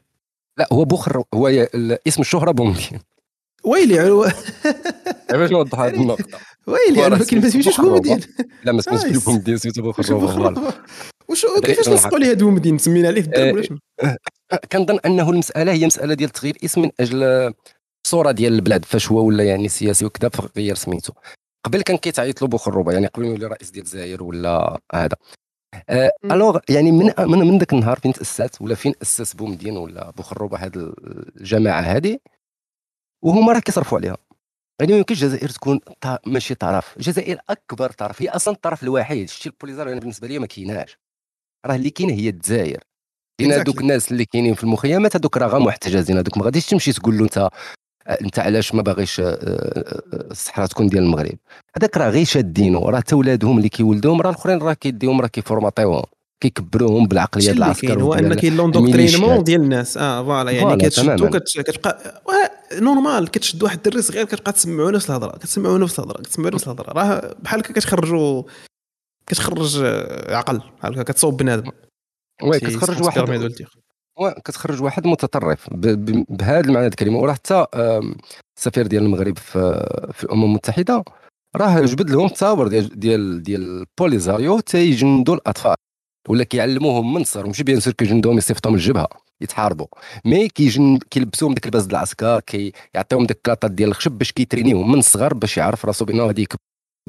لا 0.59 0.69
هو 0.73 0.85
بوخر 0.85 1.23
هو 1.35 1.49
اسم 2.09 2.21
الشهرة 2.21 2.51
بومدين. 2.51 3.01
ويلي 3.65 4.11
باش 5.31 5.51
نوضح 5.51 5.81
هذه 5.81 5.95
النقطة. 5.95 6.39
ويلي 6.67 7.07
أنا 7.07 7.17
ما 7.17 7.25
سميتوش 7.25 7.81
بومدين. 7.81 8.21
لا 8.65 8.73
ما 8.73 8.83
سميتوش 8.83 9.25
بومدين 9.25 9.57
سميتو 9.57 9.83
بوخروبه 9.83 10.73
واش 11.29 11.47
كيفاش 11.65 11.89
نسقوا 11.89 12.19
ليه 12.19 12.27
هذا 12.27 12.35
بومدين 12.35 12.79
سمينا 12.79 13.09
عليه 13.09 13.23
في 13.23 13.27
الدار 13.27 13.55
ولا 13.55 13.63
شنو؟ 13.63 13.79
كنظن 14.73 14.99
أنه 15.07 15.31
المسألة 15.31 15.73
هي 15.73 15.87
مسألة 15.87 16.15
ديال 16.15 16.31
تغيير 16.31 16.57
اسم 16.65 16.83
من 16.83 16.91
أجل 17.01 17.53
الصورة 18.05 18.31
ديال 18.31 18.53
البلاد 18.53 18.85
فاش 18.85 19.13
هو 19.13 19.27
ولا 19.27 19.45
يعني 19.45 19.69
سياسي 19.69 20.05
وكذا 20.05 20.29
فغير 20.29 20.75
سميتو. 20.75 21.13
قبل 21.67 21.83
كان 21.83 21.97
كيتعيط 21.97 22.43
له 22.43 22.49
بوخروبه 22.49 22.93
يعني 22.93 23.07
قبل 23.07 23.25
ما 23.25 23.31
يولي 23.31 23.47
رئيس 23.47 23.71
ديال 23.71 23.85
الجزائر 23.85 24.23
ولا 24.23 24.81
هذا. 24.95 25.17
أه 25.89 26.13
الوغ 26.25 26.59
يعني 26.69 26.93
من 26.93 27.13
من 27.19 27.39
من 27.39 27.59
ذاك 27.59 27.73
النهار 27.73 27.99
فين 27.99 28.13
تأسست؟ 28.13 28.63
ولا 28.63 28.75
فين 28.75 28.95
أسس 29.03 29.35
بومدين 29.35 29.77
ولا 29.77 30.11
بوخروبه 30.11 30.59
هذه 30.59 30.95
الجماعة 31.37 31.81
هذه 31.81 32.19
وهما 33.25 33.53
راه 33.53 33.61
كيصرفوا 33.61 33.99
عليها. 33.99 34.17
يعني 34.81 34.93
ما 34.93 34.99
يمكنش 34.99 35.23
الجزائر 35.23 35.49
تكون 35.49 35.81
ماشي 36.27 36.55
طرف. 36.55 36.97
الجزائر 36.97 37.41
أكبر 37.51 37.91
طرف 37.91 38.23
هي 38.23 38.29
أصلا 38.29 38.55
الطرف 38.55 38.83
الوحيد. 38.83 39.29
شتي 39.29 39.49
البوليزاريو 39.49 39.89
يعني 39.89 40.01
بالنسبة 40.01 40.29
لي 40.29 40.39
ما 40.39 40.47
كايناش. 40.47 40.97
راه 41.67 41.75
اللي 41.75 41.91
كاينة 41.91 42.13
هي 42.13 42.29
الجزائر. 42.29 42.83
كاين 43.41 43.53
هذوك 43.53 43.81
الناس 43.81 44.13
اللي 44.13 44.25
كاينين 44.25 44.55
في 44.55 44.65
المخيمات 44.65 45.17
هذوك 45.17 45.37
راه 45.37 45.47
غير 45.47 45.61
محتجزين. 45.61 46.17
هذوك 46.17 46.39
ما 46.39 46.45
غاديش 46.45 46.67
تمشي 46.67 46.93
تقول 46.93 47.19
له 47.19 47.25
أنت 47.25 47.51
انت 48.07 48.39
علاش 48.39 48.75
ما 48.75 48.83
باغيش 48.83 49.21
آه، 49.21 49.25
آه، 49.25 50.03
الصحراء 50.31 50.67
تكون 50.67 50.87
ديال 50.87 51.03
المغرب؟ 51.03 51.39
هذاك 51.77 51.97
راه 51.97 52.11
غير 52.11 52.25
شادينو 52.25 52.89
راه 52.89 52.99
حتى 52.99 53.15
ولادهم 53.15 53.59
اللي 53.59 53.69
كيولدوهم 53.69 54.21
راه 54.21 54.31
الآخرين 54.31 54.59
راه 54.59 54.73
كيديهم 54.73 55.21
راه 55.21 55.27
كيفورماطيوهم 55.27 56.05
كيكبروهم 56.41 57.07
بالعقلية 57.07 57.45
ديال 57.45 57.57
العسكر 57.57 58.03
هو 58.03 58.15
ان 58.15 58.35
كاين 58.35 58.57
l'endoctrinement 58.57 59.45
ديال 59.45 59.61
الناس. 59.61 59.97
آه 59.97 60.23
voilà 60.23 60.51
يعني 60.51 60.77
كتشدو 60.77 61.31
كتبقى 61.63 61.99
normal 62.73 63.31
كتشد 63.31 63.63
واحد 63.63 63.77
الدري 63.77 64.03
صغير 64.03 64.25
كتبقى 64.25 64.53
تسمعوا 64.53 64.91
نفس 64.91 65.11
الهضرة 65.11 65.37
كتسمعوا 65.39 65.79
نفس 65.79 65.99
الهضرة 65.99 66.23
كتسمعوا 66.23 66.55
نفس 66.55 66.65
الهضرة. 66.65 66.93
راه 66.93 67.35
بحال 67.43 67.61
هكا 67.61 67.73
كتخرجوا 67.73 68.43
كتخرج 69.27 69.85
عقل 70.29 70.61
بحال 70.79 70.93
هكا 70.93 71.03
كتصوب 71.03 71.37
بنادم. 71.37 71.71
oui 72.43 72.61
كتخرج 72.61 73.03
واحد 73.03 73.53
كتخرج 74.45 74.83
واحد 74.83 75.07
متطرف. 75.07 75.69
بهذا 75.73 76.61
المعنى 76.61 76.87
الكلمة. 76.87 77.19
وراه 77.19 77.33
حتى 77.33 77.67
السفير 78.57 78.87
ديال 78.87 79.03
المغرب 79.03 79.39
في, 79.39 80.25
الأمم 80.25 80.45
المتحدة 80.45 81.05
راه 81.57 81.81
جبد 81.81 82.11
لهم 82.11 82.27
التصاور 82.27 82.69
ديال 82.69 83.01
ديال 83.01 83.43
ديال 83.43 83.87
بوليزاريو 83.99 84.61
تيجندوا 84.61 85.35
الأطفال. 85.35 85.75
ولا 86.29 86.45
كيعلموهم 86.45 87.15
من 87.15 87.21
الصغر 87.21 87.47
ماشي 87.47 87.65
bien 87.65 87.81
sûr 87.81 87.93
كيجندوهم 87.93 88.39
يصيفطوهم 88.39 88.75
الجبهه 88.75 89.09
يتحاربوا. 89.41 89.87
mais 90.25 90.49
كيجن 90.49 90.99
كيلبسوهم 91.11 91.55
ديك 91.55 91.67
الباس 91.67 91.87
العسكر 91.89 92.41
كيعطيوهم 92.41 93.27
ديك 93.27 93.37
الكلاطات 93.37 93.71
ديال 93.71 93.89
الخشب 93.89 94.13
باش 94.13 94.33
كيترينيهم 94.33 94.93
من 94.93 94.99
الصغر 94.99 95.35
باش 95.35 95.57
يعرف 95.57 95.85
راسو 95.85 96.05
بأنه 96.05 96.27
غادي 96.27 96.47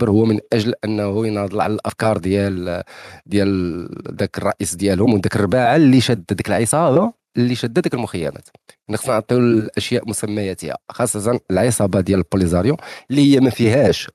هو 0.02 0.26
من 0.26 0.40
أجل 0.54 0.74
أنه 0.86 1.28
يناضل 1.28 1.62
على 1.62 1.74
الأفكار 1.74 2.18
ديال 2.18 2.84
ديال 3.26 3.88
ذاك 4.20 4.38
الرئيس 4.38 4.76
ديالهم 4.76 5.14
وذاك 5.14 5.36
الرباعه 5.36 5.76
اللي 5.76 6.02
شد 6.02 6.26
ديك 6.32 6.48
العصابة 6.48 7.14
اللي 7.38 7.56
شد 7.56 7.74
ديك 7.80 7.94
المخيمات. 7.94 8.50
خصنا 8.94 9.14
نعطيو 9.14 9.38
الأشياء 9.38 10.10
مسمياتها 10.10 10.78
خاصة 10.92 11.40
العصابة 11.52 12.02
ديال 12.02 12.20
البوليزاريو 12.20 12.78
اللي 13.12 13.36
هي 13.36 13.40
ما 13.40 13.50
فيهاش 13.50 14.10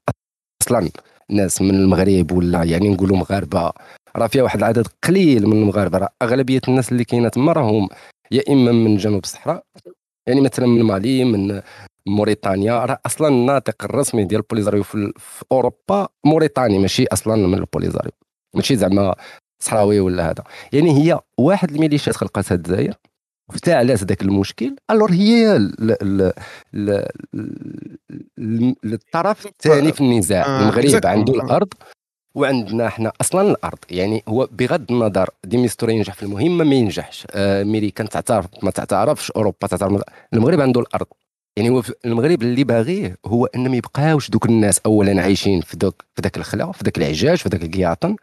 أصلا 0.62 0.88
ناس 1.30 1.62
من 1.62 1.74
المغرب 1.74 2.32
ولا 2.32 2.64
يعني 2.64 2.88
نقولوا 2.88 3.16
مغاربة. 3.16 3.72
راه 4.16 4.26
فيها 4.26 4.42
واحد 4.42 4.58
العدد 4.58 4.86
قليل 5.04 5.46
من 5.46 5.52
المغاربة 5.52 5.98
راه 5.98 6.08
أغلبية 6.22 6.60
الناس 6.68 6.92
اللي 6.92 7.04
كاينة 7.04 7.28
تما 7.28 7.52
راهم 7.52 7.88
يا 8.30 8.42
إما 8.48 8.72
من 8.72 8.96
جنوب 8.96 9.24
الصحراء 9.24 9.64
يعني 10.26 10.40
مثلا 10.40 10.66
من 10.66 10.82
مالي 10.82 11.24
من 11.24 11.62
موريتانيا 12.08 12.84
راه 12.84 13.00
أصلا 13.06 13.28
الناطق 13.28 13.84
الرسمي 13.84 14.24
ديال 14.24 14.40
البوليزاريو 14.40 14.82
في, 14.82 15.12
في 15.16 15.44
اوروبا 15.52 16.08
موريتاني 16.24 16.78
ماشي 16.78 17.04
أصلا 17.12 17.46
من 17.46 17.58
البوليزاريو 17.58 18.12
ماشي 18.54 18.76
زعما 18.76 19.14
صحراوي 19.62 20.00
ولا 20.00 20.30
هذا 20.30 20.44
يعني 20.72 21.02
هي 21.02 21.20
واحد 21.38 21.70
الميليشيات 21.70 22.16
خلقتها 22.16 22.54
الجزائر 22.54 22.94
وافتعلات 23.48 24.04
ذاك 24.04 24.22
المشكل 24.22 24.76
alors 24.90 25.10
هي 25.10 25.56
الطرف 28.84 29.46
الثاني 29.46 29.92
في 29.92 30.00
النزاع 30.00 30.46
آه 30.46 30.60
المغرب 30.60 31.06
عنده 31.06 31.32
الأرض 31.34 31.68
وعندنا 32.34 32.86
إحنا 32.86 33.12
أصلا 33.20 33.50
الأرض 33.50 33.78
يعني 33.90 34.22
هو 34.28 34.48
بغض 34.52 34.92
النظر 34.92 35.30
دي 35.44 35.57
ميستورا 35.57 35.94
ينجح 35.94 36.14
في 36.14 36.22
المهمه 36.22 36.64
ما 36.64 36.74
ينجحش 36.74 37.26
امريكان 37.34 38.08
تعترف 38.08 38.46
ما 38.62 38.70
تعترفش 38.70 39.30
اوروبا 39.30 39.66
تعترف 39.66 40.02
المغرب 40.32 40.60
عنده 40.60 40.80
الأرض 40.80 41.06
يعني 41.58 41.70
هو 41.70 41.82
المغرب 42.04 42.42
اللي 42.42 42.64
باغيه 42.64 43.16
هو 43.26 43.46
ان 43.46 43.68
ما 43.68 43.76
يبقاوش 43.76 44.30
دوك 44.30 44.46
الناس 44.46 44.80
اولا 44.86 45.22
عايشين 45.22 45.60
في 45.60 45.76
دوك 45.76 46.04
في 46.14 46.22
ذاك 46.22 46.36
الخلا 46.36 46.72
في 46.72 46.84
ذاك 46.84 46.98
العجاج 46.98 47.38
في 47.38 47.48
ذاك 47.48 47.62
القياطن. 47.62 48.16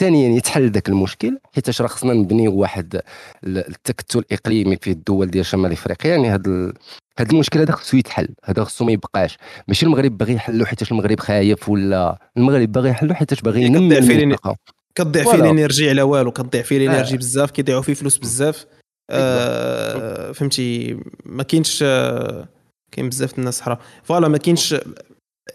ثانيا 0.00 0.36
يتحل 0.36 0.70
ذاك 0.70 0.88
المشكل 0.88 1.38
حيت 1.54 1.80
راه 1.80 1.88
خصنا 1.88 2.12
نبنيو 2.12 2.54
واحد 2.54 3.00
التكتل 3.44 4.18
الإقليمي 4.18 4.76
في 4.76 4.90
الدول 4.90 5.30
ديال 5.30 5.46
شمال 5.46 5.72
إفريقيا 5.72 6.10
يعني 6.10 6.30
هذا 6.30 6.72
هذا 7.18 7.32
المشكل 7.32 7.60
هذا 7.60 7.72
خصو 7.72 7.96
يتحل 7.96 8.28
هذا 8.44 8.64
خصو 8.64 8.84
ما 8.84 8.92
يبقاش. 8.92 9.38
ماشي 9.68 9.86
المغرب 9.86 10.18
باغي 10.18 10.34
يحلو 10.34 10.66
حيت 10.66 10.92
المغرب 10.92 11.20
خايف 11.20 11.68
ولا؟ 11.68 12.18
المغرب 12.36 12.72
باغي 12.72 12.90
يحلو 12.90 13.14
حيت 13.14 13.44
باغي 13.44 13.62
ينمي 13.62 13.98
المنطقة. 13.98 14.56
كتضيع 14.94 15.24
فيه 15.24 15.34
l'énergie 15.34 15.90
على 15.90 16.02
والو 16.02 16.32
كتضيع 16.32 16.62
فيه 16.62 16.76
l'énergie 16.76 17.14
آه. 17.14 17.18
بزاف 17.18 17.50
كيضيعوا 17.50 17.82
فيه 17.82 17.94
فلوس 17.94 18.18
بزاف. 18.18 18.66
آه 19.10 20.32
فهمتي 20.32 20.98
ما 21.24 21.42
كاينش 21.42 21.80
آه 21.82 22.48
كاين 22.92 23.08
بزاف 23.08 23.38
الناس 23.38 23.58
صحراء 23.58 23.80
voilà 24.02 24.28
ما 24.28 24.38
كاينش 24.38 24.74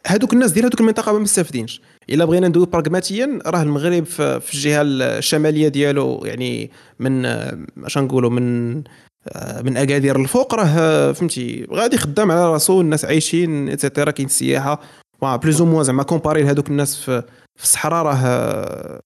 هذوك 0.07 0.33
الناس 0.33 0.51
ديال 0.51 0.65
هذوك 0.65 0.79
المنطقة 0.79 1.13
ما 1.13 1.19
مستافدينش. 1.19 1.81
إلا 2.09 2.25
بغينا 2.25 2.47
ندوي 2.47 2.65
براغماتيا 2.65 3.39
راه 3.45 3.61
المغرب 3.61 4.03
في 4.05 4.53
الجهة 4.53 4.81
الشمالية 4.81 5.67
ديالو 5.67 6.25
يعني 6.25 6.71
من 6.99 7.25
اش 7.25 7.97
نقولوا 7.97 8.29
من 8.29 8.75
من 9.63 9.77
أكادير 9.77 10.21
الفوق 10.21 10.55
راه 10.55 11.11
فهمتي 11.11 11.67
غادي 11.71 11.97
خدام 11.97 12.31
على 12.31 12.51
راسو 12.53 12.81
الناس 12.81 13.05
عايشين 13.05 13.69
et 13.69 13.80
cetera 13.80 14.11
كاين 14.11 14.27
السياحة. 14.27 14.81
plus 15.21 15.61
أو 15.61 15.83
زعما 15.83 16.03
comparé 16.03 16.43
لهذوك 16.43 16.69
الناس 16.69 16.95
في, 16.95 17.23
في 17.55 17.63
الصحراء 17.63 18.05
راه 18.05 18.99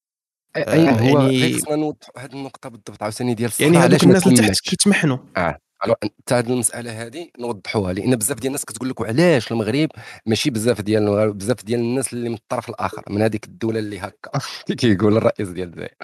اي 0.56 0.90
هو 0.90 1.20
يعني 1.20 1.54
خصنا 1.54 1.76
نوضحوا 1.76 2.18
هذه 2.18 2.32
النقطة 2.32 2.68
بالضبط 2.68 3.02
عاوتاني 3.02 3.34
ديال 3.34 3.50
يعني 3.60 3.78
هذوك 3.78 4.02
الناس 4.02 4.26
اللي 4.26 4.36
تحت 4.36 4.60
كيتمحنوا. 4.60 5.18
آه. 5.36 5.58
حتى 5.80 6.34
هذه 6.34 6.52
المسألة 6.52 7.06
هذه 7.06 7.30
نوضحوها 7.38 7.92
لأن 7.92 8.16
بزاف 8.16 8.38
ديال 8.38 8.46
الناس 8.46 8.64
كتقول 8.64 8.88
لك 8.88 9.02
علاش 9.02 9.52
المغرب 9.52 9.88
ماشي 10.26 10.50
بزاف 10.50 10.80
ديال 10.80 11.02
المغرب 11.02 11.38
بزاف 11.38 11.64
ديال 11.64 11.80
الناس 11.80 12.12
اللي 12.12 12.28
من 12.28 12.34
الطرف 12.34 12.68
الآخر 12.68 13.02
من 13.10 13.22
هذيك 13.22 13.44
الدولة 13.44 13.78
اللي 13.78 13.98
هكا 13.98 14.30
كيقول 14.78 15.16
الرئيس 15.16 15.48
ديال 15.48 15.68
الجزائر. 15.68 15.94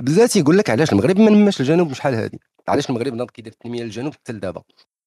بزاف 0.00 0.36
يقول 0.36 0.58
لك 0.58 0.70
علاش 0.70 0.92
المغرب 0.92 1.18
ما 1.18 1.30
نماش 1.30 1.60
الجنوب 1.60 1.92
شحال 1.92 2.14
هذه 2.14 2.38
علاش 2.68 2.90
المغرب 2.90 3.14
ناض 3.14 3.30
كيدير 3.30 3.52
التنمية 3.52 3.82
للجنوب 3.82 4.14
حتى 4.14 4.32
لدابا؟ 4.32 4.62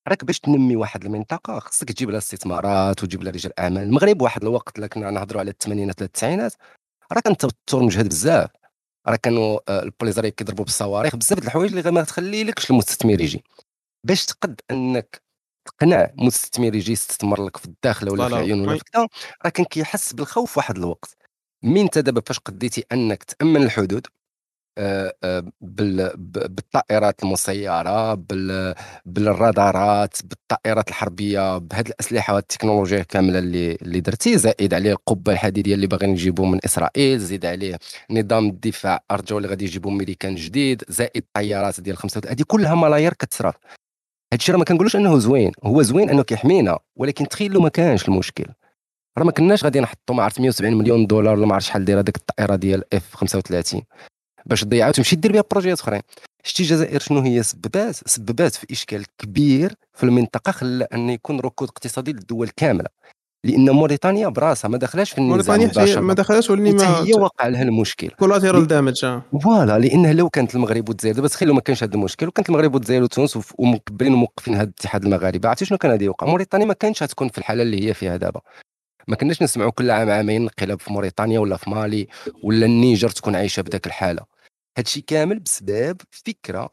راك 0.08 0.26
باش 0.26 0.40
تنمي 0.40 0.76
واحد 0.76 1.06
المنطقة 1.06 1.60
خصك 1.60 1.92
تجيب 1.92 2.10
لها 2.10 2.18
استثمارات 2.18 3.04
وتجيب 3.04 3.24
لها 3.24 3.32
رجال 3.32 3.60
أعمال. 3.60 3.84
المغرب 3.84 4.22
واحد 4.22 4.42
الوقت 4.42 4.76
اللي 4.76 4.88
كنا 4.88 5.12
نهضروا 5.12 5.42
على 5.42 5.52
الثمانينات 5.52 6.02
التسعينات 6.02 6.54
راه 7.12 7.20
كان 7.20 7.34
التوتر 7.34 7.84
مجهد 7.84 8.08
بزاف. 8.08 8.50
راه 9.08 9.16
كانوا 9.16 9.60
آه، 9.70 9.84
البوليزاري 9.84 10.32
كيضربوا 10.32 10.66
بالصواريخ 10.66 11.16
بزاف 11.16 11.40
د 11.40 11.44
الحوايج 11.44 11.76
اللي 11.76 11.92
ما 11.92 12.04
تخليلكش 12.04 12.72
المستثمر 12.72 13.22
يجي. 13.22 13.44
باش 14.06 14.26
تقد 14.26 14.62
أنك 14.72 15.22
تقنع 15.66 16.12
مستثمر 16.18 16.76
يجي 16.76 16.92
يستثمر 16.92 17.46
لك 17.46 17.58
في 17.58 17.66
الداخل 17.66 18.10
ولا 18.10 18.28
في 18.28 18.36
عيون 18.36 18.62
ولا 18.68 18.78
في 18.78 18.84
كذا 18.94 19.08
راه 19.46 19.50
كان 19.50 19.66
كيحس 19.66 20.14
بالخوف 20.14 20.58
واحد 20.58 20.78
الوقت. 20.78 21.18
من 21.64 21.78
انت 21.78 21.98
دابا 21.98 22.22
فاش 22.26 22.40
قديتي 22.40 22.86
أنك 22.92 23.24
تأمن 23.24 23.64
الحدود 23.64 24.08
آه، 24.78 25.16
آه، 25.24 25.52
بالطائرات 25.62 27.24
المسيرة 27.24 28.14
بالرادارات 29.06 30.18
بالطائرات 30.24 30.90
الحربية 30.90 31.58
بهذه 31.58 31.88
الأسلحة 31.88 32.36
والتكنولوجيا 32.36 33.04
كاملة 33.04 33.40
اللي 33.40 33.76
اللي 33.76 34.00
درتي 34.00 34.38
زائد 34.38 34.74
عليه 34.74 34.92
القبة 34.92 35.32
الحديدية 35.32 35.76
اللي 35.76 35.88
باغيين 35.88 36.12
يجيبوا 36.14 36.46
من 36.46 36.60
إسرائيل 36.66 37.20
زيد 37.20 37.46
عليه 37.46 37.80
نظام 38.12 38.46
الدفاع 38.46 39.04
أرجو 39.12 39.38
اللي 39.38 39.48
غادي 39.50 39.66
يجيبوا 39.66 39.92
أمريكان 39.92 40.36
جديد 40.36 40.84
زائد 40.90 41.24
طيارات 41.34 41.82
ديال 41.82 41.98
35 41.98 42.32
هذه 42.32 42.44
كلها 42.48 42.76
ملايير 42.76 43.14
كتصرف 43.14 43.56
هادشي 44.36 44.52
راه 44.52 44.58
ما 44.58 44.66
كنقولوش 44.66 44.96
أنه 44.96 45.18
زوين 45.18 45.52
هو 45.64 45.82
زوين 45.82 46.10
أنه 46.10 46.24
كيحمينا 46.24 46.80
ولكن 46.96 47.28
تخيلوا 47.28 47.62
ما 47.62 47.70
كانش 47.70 48.08
المشكل. 48.08 48.46
راه 49.18 49.24
ما 49.24 49.32
كناش 49.32 49.64
غادي 49.64 49.80
نحطوا 49.80 50.16
ما 50.16 50.24
عرفت 50.24 50.40
170 50.40 50.74
مليون 50.74 51.08
دولار 51.08 51.38
ولا 51.38 51.46
ما 51.46 51.54
عرفت 51.54 51.68
شحال 51.68 51.86
دايرة 51.86 52.02
ديك 52.02 52.16
الطائرة 52.16 52.56
ديال 52.56 52.94
F 52.94 53.16
35 53.16 53.82
باش 54.46 54.62
تضيعها 54.62 54.90
وتمشي 54.90 55.16
دير 55.16 55.32
بها 55.32 55.44
projets 55.52 55.80
أخرين. 55.80 56.02
شتي 56.44 56.64
الجزائر 56.64 57.00
شنو 57.00 57.20
هي؟ 57.20 57.44
سببات 57.44 57.96
سببات 57.96 58.56
في 58.56 58.68
إشكال 58.72 59.06
كبير 59.18 59.74
في 59.94 60.04
المنطقة 60.04 60.52
خلى 60.52 60.88
أن 60.94 61.10
يكون 61.10 61.40
ركود 61.40 61.68
اقتصادي 61.68 62.12
للدول 62.14 62.50
كاملة. 62.50 62.90
لأن 63.46 63.70
موريتانيا 63.70 64.28
براسها 64.28 64.70
ما 64.70 64.78
دخلاش 64.78 65.12
في 65.12 65.18
النزاع 65.18 65.58
موريتانيا 65.58 66.00
ما 66.00 66.14
دخلاش 66.14 66.50
ولاني 66.50 66.72
ما 66.72 67.04
هي 67.04 67.14
وقع 67.14 67.48
لها 67.48 67.62
المشكل. 67.62 68.10
collateral 68.10 68.68
damage 68.68 69.06
voilà 69.44 69.80
لأنه 69.80 70.12
لو 70.12 70.30
كانت 70.30 70.56
المغرب 70.56 70.90
والجزائر 70.90 71.16
دابا 71.16 71.28
تخيلوا 71.28 71.56
ما 71.56 71.62
كانش 71.62 71.84
هذا 71.84 71.94
المشكل 71.94 72.28
وكانت 72.28 72.50
المغرب 72.50 72.74
والجزائر 72.74 73.04
وتونس 73.04 73.40
ومكبرين 73.58 74.14
وموقفين 74.14 74.54
هذا 74.54 74.64
الاتحاد 74.64 75.04
المغاربي. 75.04 75.50
عرفتي 75.50 75.66
شنو 75.66 75.78
كان 75.78 75.92
غادي 75.92 76.06
يوقع؟ 76.06 76.28
موريتانيا 76.28 76.66
ما 76.66 76.74
كانش 76.74 77.04
غتكون 77.04 77.30
في 77.30 77.38
الحالة 77.38 77.64
اللي 77.64 77.88
هي 77.88 77.94
فيها 77.94 78.18
دابا. 78.18 78.42
ما 79.08 79.16
كناش 79.16 79.42
نسمعوا 79.42 79.72
كل 79.72 79.92
عام 79.92 80.10
عامين 80.10 80.42
انقلاب 80.42 80.80
في 80.80 80.94
موريتانيا 80.94 81.40
ولا 81.40 81.58
في 81.58 81.70
مالي 81.70 82.08
ولا 82.44 82.66
النيجر 82.66 83.10
تكون 83.10 83.36
عايشة 83.36 83.62
بذاك 83.62 83.88
الحالة. 83.88 84.22
هادشي 84.78 85.02
كامل 85.02 85.40
بسبب 85.40 85.98
فكرة 86.12 86.70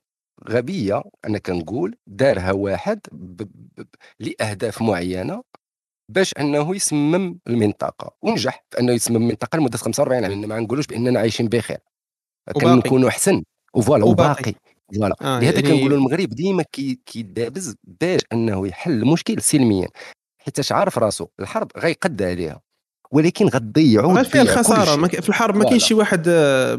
غبية 0.48 1.02
أنا 1.24 1.38
كنقول 1.38 1.96
دارها 2.06 2.52
واحد 2.52 3.00
ب... 3.12 3.42
ب... 3.42 3.86
لأهداف 4.20 4.82
معينة 4.82 5.42
باش 6.08 6.34
أنه 6.38 6.76
يسمم 6.76 7.38
المنطقة 7.48 8.16
ونجح 8.22 8.64
في 8.70 8.80
أنه 8.80 8.92
يسمم 8.92 9.16
المنطقة 9.16 9.56
لمدة 9.56 9.78
45 9.78 10.24
عام 10.24 10.40
ما 10.48 10.60
نقولوش 10.60 10.86
بأننا 10.86 11.20
عايشين 11.20 11.48
بخير. 11.48 11.78
كنكونوا 12.52 13.08
أحسن 13.08 13.42
وفوالا 13.74 14.04
وباقي. 14.04 14.54
فوالا. 14.94 15.16
آه 15.22 15.40
لهذا 15.40 15.60
يعني... 15.60 15.68
كنقولوا 15.68 15.98
المغرب 15.98 16.28
ديما 16.28 16.64
كيدابز 17.06 17.76
باش 17.84 18.20
أنه 18.32 18.66
يحل 18.68 18.92
المشكل 18.92 19.42
سلميا. 19.42 19.88
حيت 20.38 20.72
عارف 20.72 20.98
راسو 20.98 21.26
الحرب 21.40 21.68
غيقد 21.76 22.22
عليها 22.22 22.60
ولكن 23.10 23.46
غتضيعوا 23.46 24.12
ما 24.12 24.22
فيها 24.22 24.42
الخساره 24.42 25.06
في 25.06 25.28
الحرب 25.28 25.56
ما 25.56 25.64
كاينش 25.64 25.84
شي 25.84 25.94
واحد 25.94 26.28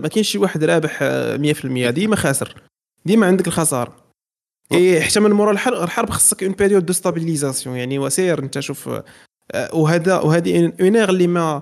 ما 0.01 0.07
كاينش 0.07 0.29
شي 0.29 0.37
واحد 0.37 0.63
رابح 0.63 0.99
100% 0.99 1.89
ديما 1.89 2.15
خاسر. 2.15 2.63
ديما 3.05 3.27
عندك 3.27 3.47
الخسارة. 3.47 4.02
إيه 4.73 5.01
حتى 5.01 5.19
من 5.19 5.31
مورا 5.31 5.51
الحرب 5.51 6.09
خصك 6.09 6.43
une 6.43 6.51
période 6.51 6.85
de 6.85 6.93
stabilisation 6.93 7.75
يعني 7.75 7.99
وسير 7.99 8.39
انت 8.39 8.59
شوف 8.59 8.89
آه، 9.51 9.75
وهذا 9.75 10.19
وهذه 10.19 10.73
une 10.81 10.95
erreur 10.95 11.09
اللي 11.09 11.27
ما 11.27 11.61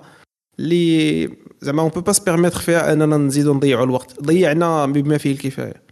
اللي 0.59 1.29
زعما 1.61 1.81
on 1.81 1.89
peut 1.89 2.01
pas 2.01 2.13
permettre 2.25 2.59
فيها 2.59 2.93
أننا 2.93 3.17
نزيدو 3.17 3.53
نضيعوا 3.53 3.85
الوقت. 3.85 4.21
ضيعنا 4.21 4.85
بما 4.85 5.17
فيه 5.17 5.31
الكفاية. 5.31 5.83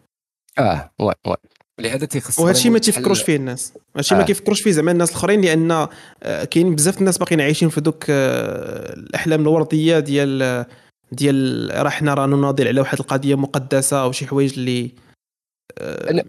آه 0.60 0.92
oui 1.00 1.14
oui 1.28 1.36
لهذا 1.80 2.06
تيخص 2.06 2.40
وهذا 2.40 2.52
الشيء 2.58 2.72
ما 2.72 2.80
تيفكروش 2.80 3.22
فيه 3.22 3.36
الناس. 3.36 3.74
هادشي 3.96 4.16
آه. 4.16 4.18
ما 4.18 4.24
كيفكروش 4.24 4.62
فيه 4.62 4.72
زعما 4.72 4.92
الناس 4.92 5.10
الأخرين 5.10 5.42
لأن 5.42 5.72
آه، 5.72 6.44
كاين 6.44 6.76
بزاف 6.76 7.00
الناس 7.00 7.18
باقيين 7.18 7.42
عايشين 7.42 7.70
في 7.70 7.82
دوك 7.82 8.06
آه، 8.10 8.94
الأحلام 8.94 9.42
الوردية 9.42 10.00
ديال 10.00 10.66
ديال 11.12 11.70
راه 11.74 11.90
حنا 11.90 12.14
راه 12.14 12.26
نناضل 12.26 12.68
على 12.68 12.82
واحد 12.82 13.00
القضية 13.00 13.36
مقدسة 13.36 14.02
أو 14.04 14.12
شي 14.12 14.28
حوايج 14.28 14.54
اللي 14.60 14.92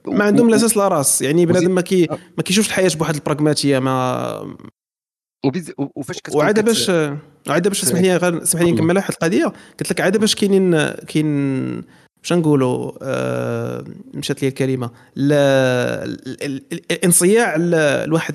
ما 0.07 0.25
عندهم 0.25 0.51
لا 0.51 0.57
أساس 0.57 0.77
لا 0.77 0.89
رأس. 0.89 1.23
يعني 1.23 1.47
بنادم 1.47 1.75
ما 1.75 1.81
كي 1.81 2.09
ما 2.37 2.43
كيشوفش 2.45 2.69
الحياة 2.69 2.91
بواحد 2.97 3.15
البراغماتية 3.15 3.79
ما 3.79 4.57
وفاش 5.97 6.17
وعاد 6.35 6.65
باش 6.65 6.91
عاد 7.49 7.69
باش 7.69 7.83
اسمح 7.83 8.01
لي 8.01 8.17
غير 8.17 8.43
اسمح 8.43 8.63
لي 8.63 8.73
نكمل 8.73 8.97
واحد 8.97 9.13
القضية. 9.13 9.45
قلت 9.45 9.91
لك 9.91 10.01
عاد 10.01 10.17
باش 10.17 10.35
كاينين 10.35 10.91
كاين 10.91 11.83
باش 12.23 12.33
نقولوا 12.33 12.93
آه 13.03 13.85
مشات 14.15 14.43
لي 14.43 14.49
الكلمة. 14.49 14.91
الانصياع 16.91 17.57
لواحد 18.05 18.35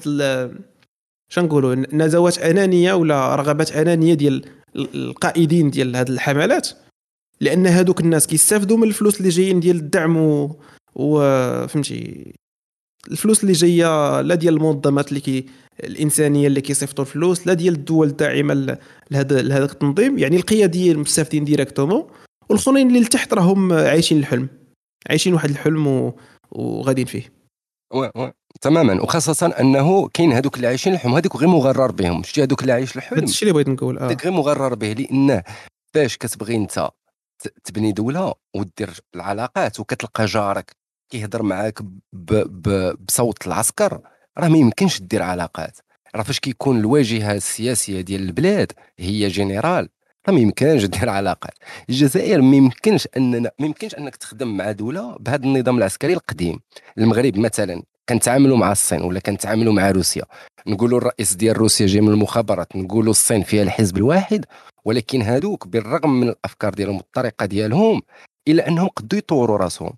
باش 1.30 1.40
نقولوا؟ 1.40 1.76
نزوات 1.94 2.38
أنانية 2.38 2.94
ولا 2.94 3.36
رغبات 3.36 3.72
أنانية 3.72 4.14
ديال 4.14 4.46
القائدين 4.76 5.70
ديال 5.70 5.96
هذه 5.96 6.10
الحملات. 6.10 6.70
لأن 7.42 7.68
هذوك 7.68 8.02
الناس 8.02 8.28
كيستافدوا 8.28 8.78
من 8.78 8.88
الفلوس 8.88 9.18
اللي 9.18 9.30
جايين 9.30 9.60
ديال 9.60 9.76
الدعم 9.76 10.18
و, 10.18 10.60
و 10.96 11.20
فهمتي 11.68 12.34
الفلوس 13.12 13.44
اللي 13.44 13.54
جاية 13.54 14.22
لا 14.22 14.36
ديال 14.36 14.54
المنظمات 14.54 15.10
اللي 15.10 15.20
كي 15.20 15.46
الإنسانية 15.84 16.48
اللي 16.48 16.62
كيصيفطوا 16.62 17.04
الفلوس 17.04 17.48
لا 17.48 17.54
ديال 17.54 17.74
الدول 17.74 18.08
الداعمة 18.08 18.78
لهذا 19.12 19.42
لهذا 19.42 19.66
التنظيم. 19.66 20.18
يعني 20.18 20.36
القياديين 20.36 20.98
مستافدين 21.00 21.44
directement 21.46 22.08
والآخرين 22.50 22.88
اللي 22.88 23.00
لتحت 23.00 23.34
راهم 23.34 23.74
عايشين 23.74 24.18
الحلم. 24.18 24.48
عايشين 25.10 25.34
واحد 25.34 25.50
الحلم 25.50 25.88
و... 25.88 26.16
وغاديين 26.52 27.08
فيه. 27.08 27.34
oui 27.94 28.12
oui 28.16 28.34
تماما. 28.62 29.04
وخاصة 29.04 29.48
أنه 29.48 30.08
كاين 30.08 30.32
هذوك 30.32 30.56
اللي 30.56 30.68
عايشين 30.68 30.94
الحلم 30.94 31.16
هذوك 31.16 31.36
غير 31.36 31.50
مغرر 31.50 31.92
بهم. 31.92 32.24
شتي 32.24 32.44
هذوك 32.44 32.62
اللي 32.62 32.72
عايش 32.72 32.96
الحلم؟ 32.96 33.18
هذا 33.18 33.28
الشيء 33.28 33.42
اللي 33.50 33.54
بغيت 33.54 33.70
نقول 33.70 33.98
آه. 33.98 34.18
غير 34.24 34.32
مغرر 34.32 34.76
به 34.76 34.94
لأنه 34.94 35.44
فاش 35.94 36.18
كتبغي 36.18 36.56
أنت 36.56 36.90
تبني 37.64 37.92
دولة 37.92 38.34
ودير 38.56 38.90
العلاقات 39.16 39.80
وكتلقى 39.80 40.26
جارك 40.26 40.85
كيهضر 41.10 41.44
معاك. 41.44 41.80
بصوت 43.08 43.48
العسكر 43.48 44.02
راه 44.38 44.48
ما 44.48 44.58
يمكنش 44.58 45.02
دير 45.02 45.22
علاقات. 45.22 45.78
راه 46.16 46.24
فاش 46.24 46.40
كيكون 46.40 46.80
الواجهة 46.80 47.34
السياسية 47.34 48.02
ديال 48.02 48.22
البلاد 48.22 48.72
هي 49.00 49.28
جنرال 49.28 49.90
ما 50.28 50.40
يمكنش 50.40 50.86
دير 50.96 51.10
علاقات. 51.10 51.54
الجزائر 51.90 52.42
ما 52.42 52.56
يمكنش 52.56 53.08
أننا 53.18 53.52
ما 53.60 53.66
يمكنش 53.66 53.96
أنك 53.96 54.16
تخدم 54.16 54.58
مع 54.58 54.72
دولة 54.72 55.16
بهذا 55.20 55.44
النظام 55.46 55.78
العسكري 55.78 56.14
القديم. 56.14 56.60
المغرب 56.98 57.38
مثلا 57.38 57.84
كنتعاملوا 58.10 58.58
مع 58.58 58.72
الصين 58.72 59.02
ولا 59.02 59.20
كنتعاملوا 59.20 59.74
مع 59.74 59.92
روسيا. 59.92 60.24
نقولوا 60.68 60.98
الرئيس 60.98 61.34
ديال 61.34 61.58
روسيا 61.58 61.88
جاي 61.88 62.02
من 62.02 62.10
المخابرات 62.10 62.76
نقولوا 62.76 63.12
الصين 63.12 63.44
فيها 63.44 63.64
الحزب 63.64 63.98
الواحد 63.98 64.46
ولكن 64.86 65.22
هذوك 65.22 65.68
بالرغم 65.68 66.20
من 66.20 66.30
الأفكار 66.30 66.74
ديالهم 66.74 66.98
والطريقة 66.98 67.46
ديالهم 67.46 68.02
إلا 68.48 68.68
أنهم 68.68 68.88
قدوا 68.88 69.18
يطوروا 69.20 69.58
راسهم. 69.58 69.94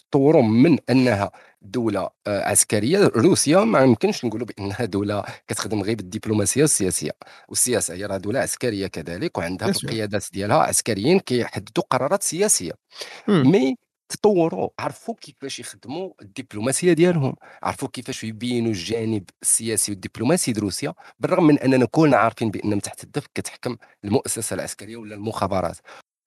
تطوروا 0.00 0.42
من 0.42 0.78
أنها 0.90 1.30
دولة 1.62 2.08
آه، 2.26 2.42
عسكرية. 2.42 3.06
روسيا 3.16 3.64
ما 3.64 3.80
يمكنش 3.80 4.24
نقولوا 4.24 4.46
بأنها 4.46 4.84
دولة 4.84 5.24
كتخدم 5.48 5.82
غير 5.82 5.96
بالدبلوماسية 5.96 6.62
والسياسية 6.62 7.10
والسياسة 7.48 7.94
هي 7.94 8.06
راه 8.06 8.16
دولة 8.16 8.40
عسكرية 8.40 8.86
كذلك 8.86 9.38
وعندها 9.38 9.72
في 9.72 9.84
القيادات 9.84 10.24
ديالها. 10.32 10.56
عسكريين 10.56 11.18
كيحددوا 11.20 11.84
قرارات 11.90 12.22
سياسية. 12.22 12.72
مي 13.28 13.76
تطوروا 14.08 14.68
عرفوا 14.78 15.14
كيفاش 15.20 15.60
يخدموا 15.60 16.10
الدبلوماسية 16.22 16.92
ديالهم. 16.92 17.34
عرفوا 17.62 17.88
كيفاش 17.88 18.24
يبينوا 18.24 18.70
الجانب 18.70 19.24
السياسي 19.42 19.92
والدبلوماسي 19.92 20.52
د 20.52 20.58
روسيا 20.58 20.94
بالرغم 21.20 21.46
من 21.46 21.58
أننا 21.58 21.86
كلنا 21.86 22.16
عارفين 22.16 22.50
بان 22.50 22.70
من 22.70 22.80
تحت 22.80 23.04
الدف 23.04 23.26
كتحكم 23.34 23.76
المؤسسة 24.04 24.54
العسكرية 24.54 24.96
ولا 24.96 25.14
المخابرات. 25.14 25.76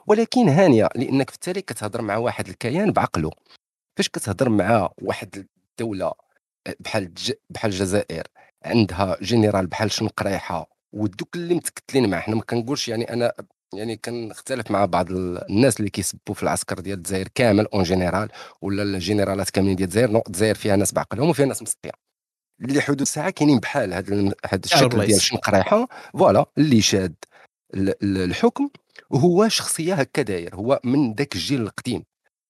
ولكن 0.07 0.49
هانية 0.49 0.89
لأنك 0.95 1.29
في 1.29 1.35
التالي 1.35 1.61
كتهضر 1.61 2.01
مع 2.01 2.17
واحد 2.17 2.47
الكيان 2.47 2.91
بعقله. 2.91 3.31
فاش 3.97 4.09
كتهضر 4.09 4.49
مع 4.49 4.89
واحد 5.01 5.47
الدولة 5.71 6.13
آه، 6.67 6.75
بحال 6.79 7.13
بحال 7.49 7.71
الجزائر 7.71 8.27
عندها 8.65 9.17
جنرال 9.21 9.67
بحال 9.67 9.91
شنقريحه 9.91 10.69
ودوك 10.93 11.35
اللي 11.35 11.55
متكتلين 11.55 12.09
معاه 12.09 12.21
حنا 12.21 12.35
ما 12.35 12.41
كنقولش 12.41 12.87
يعني 12.87 13.13
أنا 13.13 13.33
يعني 13.73 13.97
كنختلف 13.97 14.71
مع 14.71 14.85
بعض 14.85 15.11
الناس 15.11 15.79
اللي 15.79 15.89
كيسبوا 15.89 16.35
في 16.35 16.43
العسكر 16.43 16.79
ديال 16.79 16.97
الجزائر 16.97 17.27
كامل 17.35 17.67
en 17.73 17.83
général 17.83 18.29
ولا 18.61 18.83
الجينيرالات 18.83 19.49
كاملين 19.49 19.75
ديال 19.75 19.87
الجزائر 19.87 20.11
non 20.11 20.23
الجزائر 20.27 20.55
فيها 20.55 20.75
ناس 20.75 20.93
بعقلهم 20.93 21.29
وفيها 21.29 21.45
ناس 21.45 21.61
مسطيه 21.61 21.91
اللي 22.61 22.81
حدود 22.81 23.01
الساعة 23.01 23.29
كاينين 23.29 23.59
بحال 23.59 23.93
هذا 23.93 24.33
هذا 24.45 24.61
الشكل 24.65 25.05
ديال 25.05 25.21
شنقريحه 25.21 25.87
voilà 26.13 26.45
اللي 26.57 26.81
شاد 26.81 27.15
الحكم 28.03 28.69
وهو 29.09 29.47
شخصية 29.47 29.93
هكا 29.93 30.21
داير 30.21 30.55
هو 30.55 30.79
من 30.83 31.13
ذاك 31.13 31.35
الجيل 31.35 31.61
القديم. 31.61 32.03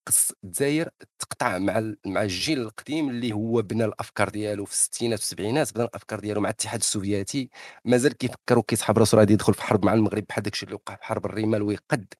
خص 0.08 0.32
الجزائر 0.44 0.88
تقطع 1.18 1.58
مع 1.58 1.92
مع 2.06 2.22
الجيل 2.22 2.60
القديم 2.60 3.10
اللي 3.10 3.32
هو 3.32 3.62
بنى 3.62 3.84
الأفكار 3.84 4.28
ديالو 4.28 4.64
في 4.64 4.72
الستينات 4.72 5.18
والسبعينات 5.18 5.74
بنى 5.74 5.84
الأفكار 5.84 6.20
ديالو 6.20 6.40
مع 6.40 6.48
الاتحاد 6.48 6.80
السوفيتي. 6.80 7.50
مازال 7.84 8.12
كيفكر 8.16 8.58
وكيسحب 8.58 8.98
راسو 8.98 9.16
غادي 9.18 9.32
يدخل 9.32 9.54
في 9.54 9.62
حرب 9.62 9.84
مع 9.84 9.94
المغرب 9.94 10.24
بحال 10.28 10.42
داكشي 10.42 10.64
اللي 10.66 10.74
وقع 10.74 10.96
في 10.96 11.04
حرب 11.04 11.26
الرمال 11.26 11.62
ويقد 11.62 12.14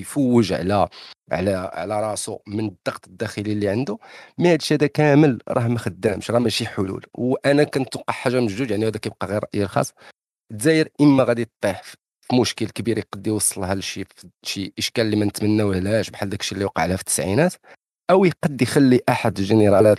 يفوج 0.00 0.52
على 0.52 0.88
على 1.32 1.50
على 1.74 2.00
راسو 2.02 2.38
من 2.46 2.60
الضغط 2.68 3.06
الداخلي 3.06 3.52
اللي 3.52 3.68
عنده. 3.68 3.98
مي 4.38 4.52
هادشي 4.52 4.74
هذا 4.74 4.86
كامل 4.86 5.38
راه 5.48 5.68
ما 5.68 5.78
خدامش 5.78 6.30
راه 6.30 6.38
ماشي 6.38 6.66
حلول. 6.66 7.06
وأنا 7.14 7.64
كنتوقع 7.64 8.12
حاجة 8.14 8.40
من 8.40 8.46
جوج 8.46 8.70
يعني 8.70 8.86
هذا 8.86 8.98
كيبقى 8.98 9.26
غير 9.26 9.42
رأيي 9.44 9.64
الخاص. 9.64 9.92
الجزائر 10.52 10.88
إما 11.00 11.24
غادي 11.24 11.44
تطيح 11.44 11.82
مشكل 12.32 12.66
كبير 12.66 12.98
يقد 12.98 13.26
يوصلها 13.26 13.74
لشي 13.74 14.04
شي 14.42 14.72
إشكال 14.78 15.04
اللي 15.04 15.16
ما 15.16 15.24
نتمناوهلاش 15.24 16.10
بحال 16.10 16.28
داكشي 16.28 16.54
اللي 16.54 16.64
وقع 16.64 16.86
لها 16.86 16.96
في 16.96 17.02
التسعينات 17.02 17.54
أو 18.10 18.24
يقد 18.24 18.62
يخلي 18.62 19.00
أحد 19.08 19.38
الجنرالات 19.38 19.98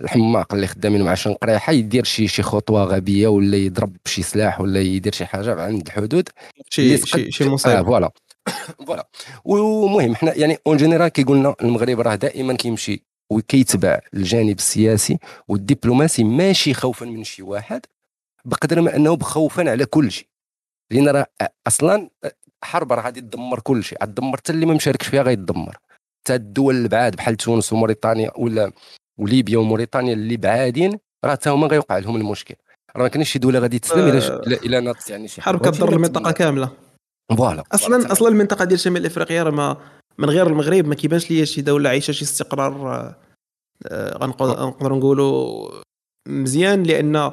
الحماق 0.00 0.54
اللي 0.54 0.66
خدامين 0.66 1.02
مع 1.02 1.14
شنقريحه 1.14 1.72
يدير 1.72 2.04
شي 2.04 2.28
شي 2.28 2.42
خطوة 2.42 2.84
غبية 2.84 3.28
ولا 3.28 3.56
يضرب 3.56 3.96
بشي 4.04 4.22
سلاح 4.22 4.60
ولا 4.60 4.80
يدير 4.80 5.12
شي 5.12 5.26
حاجة 5.26 5.62
عند 5.62 5.86
الحدود 5.86 6.28
شي 6.70 6.96
شي 6.98 7.30
شي 7.30 7.48
مصيبة. 7.48 7.78
آه 7.78 7.82
voilà. 7.82 8.10
voilà. 8.86 9.08
ومهم 9.44 10.14
حنا 10.14 10.34
يعني 10.34 10.58
en 10.66 10.76
général 10.76 11.08
كيقولنا 11.08 11.54
المغرب 11.62 12.00
راه 12.00 12.14
دائما 12.14 12.54
كيمشي 12.54 13.02
وكيتبع 13.30 14.00
الجانب 14.14 14.58
السياسي 14.58 15.18
والدبلوماسي 15.48 16.24
ماشي 16.24 16.74
خوفا 16.74 17.06
من 17.06 17.24
شي 17.24 17.42
واحد 17.42 17.86
بقدر 18.44 18.80
ما 18.80 18.96
أنه 18.96 19.18
خوفا 19.18 19.70
على 19.70 19.84
كل 19.84 20.12
شيء 20.12 20.26
لأن 20.92 21.08
راه 21.08 21.26
أصلا 21.66 22.10
حرب 22.64 22.92
راه 22.92 23.02
غادي 23.02 23.20
تدمر 23.20 23.60
كل 23.60 23.84
شيء. 23.84 24.02
غتدمر 24.02 24.36
حتى 24.36 24.52
اللي 24.52 24.66
ما 24.66 24.74
مشاركش 24.74 25.06
فيها 25.06 25.22
غيتدمر 25.22 25.78
حتى 26.24 26.34
الدول 26.34 26.76
البعاد 26.76 27.16
بحال 27.16 27.36
تونس 27.36 27.72
وموريتانيا 27.72 28.30
ولا 28.36 28.72
وليبيا 29.18 29.58
وموريتانيا 29.58 30.12
اللي 30.12 30.36
بعادين 30.36 30.98
راه 31.24 31.32
حتى 31.32 31.50
هما 31.50 31.66
غيوقع 31.66 31.98
لهم 31.98 32.16
المشكل. 32.16 32.54
راه 32.96 33.02
ما 33.02 33.08
كاينش 33.08 33.32
شي 33.32 33.38
دولة 33.38 33.58
غادي 33.58 33.78
تسلم 33.78 34.08
إلا 34.08 34.34
آه، 34.34 34.40
الا 34.46 34.80
ناضت 34.80 35.10
يعني 35.10 35.28
شي 35.28 35.42
حرب 35.42 35.66
كضر 35.66 35.92
المنطقة 35.92 36.30
كاملة. 36.30 36.70
voilà. 37.36 37.64
أصلا 37.72 38.12
أصلا 38.12 38.28
المنطقة 38.28 38.64
ديال 38.64 38.80
شمال 38.80 39.06
إفريقيا 39.06 39.42
راه 39.42 39.50
ما 39.50 39.76
من 40.18 40.30
غير 40.30 40.46
المغرب 40.46 40.86
ما 40.86 40.94
كيبانش 40.94 41.30
ليا 41.30 41.44
شي 41.44 41.62
دولة 41.62 41.90
عايشة 41.90 42.12
شي 42.12 42.24
استقرار 42.24 42.94
آه، 42.94 43.16
آه، 43.86 44.18
غنقدروا 44.18 44.98
نقولوا 44.98 45.70
مزيان 46.28 46.82
لأن 46.82 47.32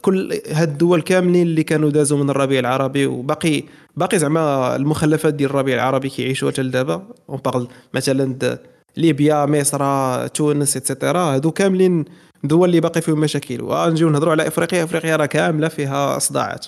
كل 0.00 0.40
هاد 0.48 0.68
الدول 0.68 1.02
كاملين 1.02 1.46
اللي 1.46 1.62
كانوا 1.62 1.90
دازوا 1.90 2.18
من 2.18 2.30
الربيع 2.30 2.60
العربي 2.60 3.06
وباقي 3.06 3.62
باقي 3.96 4.18
زعما 4.18 4.76
المخلفات 4.76 5.34
ديال 5.34 5.50
الربيع 5.50 5.74
العربي 5.74 6.08
كيعيشوا 6.08 6.50
حتى 6.50 6.62
لدابا. 6.62 7.06
on 7.28 7.38
parle 7.38 7.68
مثلا 7.94 8.58
ليبيا 8.96 9.46
مصر 9.46 10.26
تونس 10.26 10.76
et 10.76 10.86
cetera 10.86 11.18
هادو 11.18 11.50
كاملين 11.50 12.04
دول 12.44 12.68
اللي 12.68 12.80
باقي 12.80 13.02
فيهم 13.02 13.20
مشاكل. 13.20 13.62
ونجيو 13.62 14.10
نهضروا 14.10 14.32
على 14.32 14.46
إفريقيا. 14.46 14.84
إفريقيا 14.84 15.16
راه 15.16 15.26
كاملة 15.26 15.68
فيها 15.68 16.18
صداعات. 16.18 16.66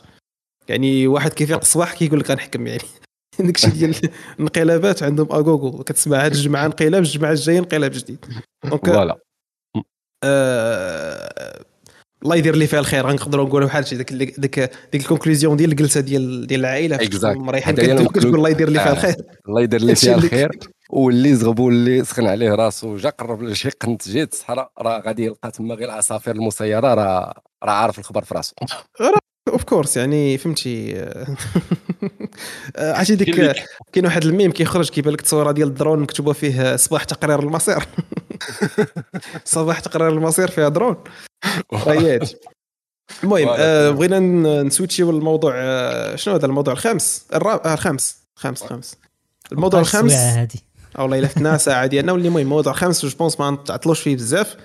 يعني 0.68 1.06
واحد 1.06 1.32
كيفيق 1.32 1.58
الصباح 1.58 1.94
كيقول 1.94 2.20
لك 2.20 2.30
غنحكم 2.30 2.66
يعني. 2.66 2.82
داكشي 3.40 3.70
ديال 3.70 3.94
الانقلابات 4.38 5.02
عندهم 5.02 5.32
أغوغو. 5.32 5.82
كتسمع 5.82 6.24
هاد 6.24 6.32
الجمعة 6.32 6.66
انقلاب 6.66 7.02
الجمعة 7.02 7.30
الجاية 7.30 7.58
انقلاب 7.58 7.90
جديد. 7.90 8.24
donc 8.64 8.86
voilà 8.86 9.18
آه 10.24 11.64
الله 12.22 12.36
يدير 12.36 12.56
لي 12.56 12.66
فيها 12.66 12.80
الخير. 12.80 13.06
غنقدروا 13.06 13.46
نقولوا 13.46 13.68
بحال 13.68 13.86
شي 13.86 13.96
ديك 13.96 14.12
ديك 14.12 14.70
ديك 14.92 15.02
ال 15.02 15.07
conclusion 15.07 15.56
ديال 15.56 15.70
الجلسة 15.70 16.00
ديال 16.00 16.46
ديال 16.46 16.60
العائلة. 16.60 16.98
مريحين 17.24 17.74
كتقول 17.74 18.34
الله 18.34 18.48
يدير 18.48 18.68
لي 18.70 18.78
فيها 18.78 18.92
الخير. 18.92 19.16
الله 19.48 19.62
يدير 19.62 19.80
لي 19.80 19.94
فيها 19.94 20.14
الخير. 20.14 20.50
واللي 20.90 21.34
زغب 21.34 21.58
واللي 21.58 22.04
سخن 22.04 22.26
عليه 22.26 22.50
راسو. 22.54 22.96
جا 22.96 23.08
قرب 23.08 23.42
لشي 23.42 23.70
قنت 23.70 24.08
جيت 24.08 24.32
الصحراء 24.32 24.70
راه 24.78 25.02
غادي 25.06 25.24
يلقى 25.24 25.50
تما 25.50 25.74
غير 25.74 25.88
العصافير 25.88 26.34
المسيرة. 26.34 26.94
راه 26.94 27.34
راه 27.64 27.72
عارف 27.72 27.98
الخبر 27.98 28.24
في 28.24 28.34
راسو. 28.34 28.54
اوف 29.48 29.64
كورس 29.64 29.96
يعني 29.96 30.38
فهمتي. 30.38 30.94
عرفتي 32.78 33.14
ديك 33.14 33.56
كاين 33.92 34.06
واحد 34.06 34.24
الميم 34.24 34.50
كيخرج 34.50 34.88
كيبان 34.88 35.12
لك 35.12 35.20
التصويره 35.20 35.52
ديال 35.52 35.68
الدرون 35.68 35.98
مكتوبة 35.98 36.32
فيه 36.32 36.76
صباح 36.76 37.04
تقرير 37.04 37.40
المصير 37.40 37.82
صباح 39.44 39.80
تقرير 39.80 40.08
المصير 40.08 40.50
فيها 40.50 40.68
درون. 40.68 40.96
ريات 41.86 42.30
المهم 43.24 43.48
آه 43.58 43.90
بغينا 43.90 44.18
نسويتشيو 44.62 45.10
الموضوع 45.10 45.52
آه 45.56 46.16
شنو 46.16 46.34
هذا 46.34 46.46
الموضوع؟ 46.46 46.72
الخامس. 46.74 47.26
الرابع 47.34 47.70
آه 47.70 47.74
الخامس. 47.74 48.16
خامس 48.34 48.62
خامس. 48.62 48.96
الموضوع 49.52 49.80
الخامس 49.80 50.12
هذه. 50.12 50.58
أو 50.98 51.02
والله 51.02 51.18
الا 51.18 51.28
فتنا 51.28 51.56
ساعة 51.56 51.86
ديالنا 51.86 52.12
واللي 52.12 52.28
المهم 52.28 52.42
الموضوع 52.42 52.72
الخامس 52.72 53.06
je 53.06 53.16
pense 53.18 53.40
ما 53.40 53.50
نتعطلوش 53.50 54.00
فيه 54.00 54.16
بزاف. 54.16 54.56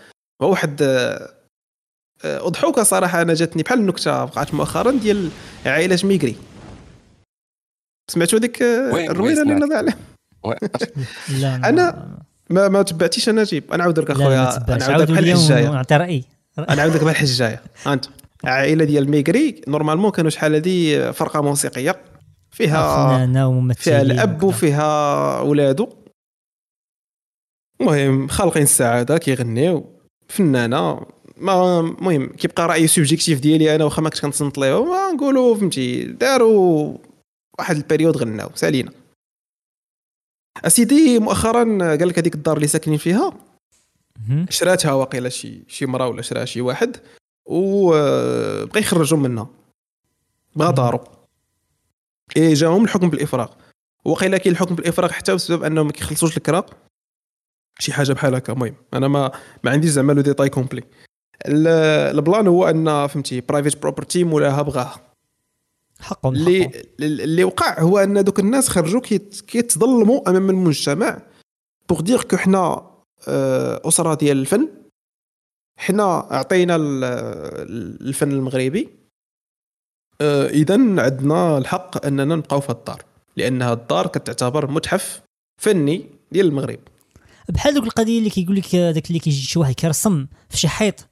هو 0.42 0.50
واحد 0.50 0.82
آه، 0.82 2.48
أضحوكة 2.48 2.84
صراحة 2.84 3.22
أنا 3.22 3.34
جاتني 3.34 3.64
بحال 3.64 3.80
النكتة 3.80 4.24
وقعت 4.24 4.54
مؤخرا 4.54 4.92
ديال 4.92 5.30
عائلة 5.66 6.00
ميكري. 6.04 6.36
سمعتوا 8.12 8.40
ديك 8.40 8.62
الروينه 8.62 9.42
اللي 9.42 9.54
نضع 9.54 9.78
عليها 9.78 9.98
لا؟ 11.30 11.56
أنا 11.56 12.18
ما 12.50 12.68
ما 12.68 12.82
تبعتيش 12.82 13.30
أنا 13.30 13.43
جيب. 13.43 13.74
أنا 13.74 13.84
عاود 13.84 14.00
لك 14.00 14.12
أخويا. 14.12 14.58
أنا 14.70 14.86
عاود 14.86 15.02
لك 15.02 15.12
بحال 15.12 15.30
الحجايه 15.30 15.70
نعطي 15.70 15.95
رايي 15.95 16.24
أنا 16.60 16.82
عاود 16.82 16.95
لك 16.95 17.04
بحال 17.04 17.16
الحجايه 17.16 17.62
أنت. 17.88 18.06
العائله 18.43 18.86
ديال 18.86 19.10
ميكري 19.10 19.62
normalement 19.68 20.12
كانوا 20.12 20.30
شحال 20.30 20.56
هذه 20.56 21.12
فرقة 21.12 21.41
موسيقية. 21.41 22.02
فيها 22.52 23.26
فيها 23.74 24.02
الأب 24.02 24.43
وفيها 24.43 25.41
ولادو. 25.41 25.89
المهم 27.82 28.28
خالقين 28.28 28.64
السعادة 28.64 29.18
كيغنيو. 29.18 29.86
فنانة. 30.28 31.02
ما 31.38 31.80
المهم 31.80 32.28
كيبقى 32.28 32.68
رأي 32.68 32.88
subjectif 32.88 33.39
ديالي 33.39 33.76
أنا 33.76 33.84
واخا 33.84 34.02
ما 34.02 34.10
كنت 34.10 34.22
كنتصنت 34.22 34.58
ليه 34.58 34.86
نقولوا 35.14 35.56
فهمتي 35.56 36.04
داروا 36.04 36.98
واحد 37.60 37.76
ال 37.76 37.81
période 37.81 38.18
غناو 38.18 38.50
سالينا. 38.56 38.91
أسيدي 40.66 41.20
مؤخرا 41.20 41.64
قال 41.80 42.08
لك 42.08 42.20
هذيك 42.20 42.36
الدار 42.36 42.58
اللي 42.58 42.68
ساكنين 42.68 42.97
فيها 42.97 43.34
شراتها 44.49 44.93
واقيلا 44.93 45.30
شي 45.30 45.64
شي 45.68 45.86
مرا 45.86 46.05
ولا 46.05 46.22
شراها 46.22 46.45
شي 46.45 46.62
واحد 46.62 46.97
وبغى 47.45 48.80
يخرجوا 48.80 49.18
منها. 49.18 49.49
بغا 50.55 50.72
دارو 50.72 51.03
إي 52.38 52.53
جاهم 52.53 52.84
الحكم 52.84 53.10
بالإفراغ. 53.10 53.51
وقيلا 54.05 54.38
كاين 54.38 54.53
الحكم 54.53 54.76
بالإفراغ 54.76 55.12
حتى 55.12 55.36
بسبب 55.36 55.64
أنهم 55.64 55.86
ما 55.86 55.91
كيخلصوش 55.91 56.38
الكرا. 56.38 56.66
شي 57.80 57.93
حاجة 57.93 58.14
بحال 58.14 58.36
هكا 58.36 58.53
المهم. 58.53 58.76
أنا 58.93 59.08
ما 59.08 59.32
ما 59.64 59.72
عنديش 59.72 59.89
زعما 59.89 60.14
لو 60.14 60.22
détails 60.22 60.50
complets. 60.50 60.84
ال 61.45 61.66
plan 61.66 62.48
هو 62.47 62.70
أن 62.70 63.07
فهمتي 63.07 63.41
private 63.41 63.82
property 63.82 64.24
مولاها 64.23 64.61
بغاها. 64.61 65.07
حقهم 65.99 66.36
اللي 66.36 66.72
اللي 66.99 67.44
وقع 67.44 67.82
هو 67.82 67.98
أن 67.98 68.24
دوك 68.24 68.40
الناس 68.40 68.69
خرجوا 68.69 69.02
كيتظلموا 69.48 70.30
أمام 70.30 70.49
المجتمع. 70.49 71.22
pour 71.90 72.02
dire 72.02 72.24
que 72.24 72.38
حنا 72.38 72.91
أسرة 73.88 74.14
ديال 74.14 74.38
الفن. 74.38 74.69
حنا 75.80 76.34
أعطينا 76.34 76.76
الفن 76.76 78.32
المغربي. 78.32 78.90
آه، 80.22 80.48
اذا 80.48 80.74
عندنا 80.74 81.57
الحق 81.57 82.06
أننا 82.06 82.36
نبقاو 82.36 82.60
في 82.60 82.69
الدار. 82.69 83.03
لانها 83.38 83.74
الدار 83.74 84.07
كتعتبر 84.07 84.72
متحف 84.72 85.22
فني 85.61 86.10
ديال 86.32 86.45
المغرب. 86.45 86.80
بحال 87.49 87.74
دوك 87.74 87.84
القضية 87.84 88.19
اللي 88.19 88.30
كيقول 88.30 88.56
لك 88.56 88.76
داك 88.76 89.07
اللي 89.07 89.19
كيجي 89.19 89.41
شي 89.41 89.60
واحد 89.60 89.74
كيرسم 89.74 90.28
في 90.49 90.57
شي 90.57 90.68
حيط 90.68 91.07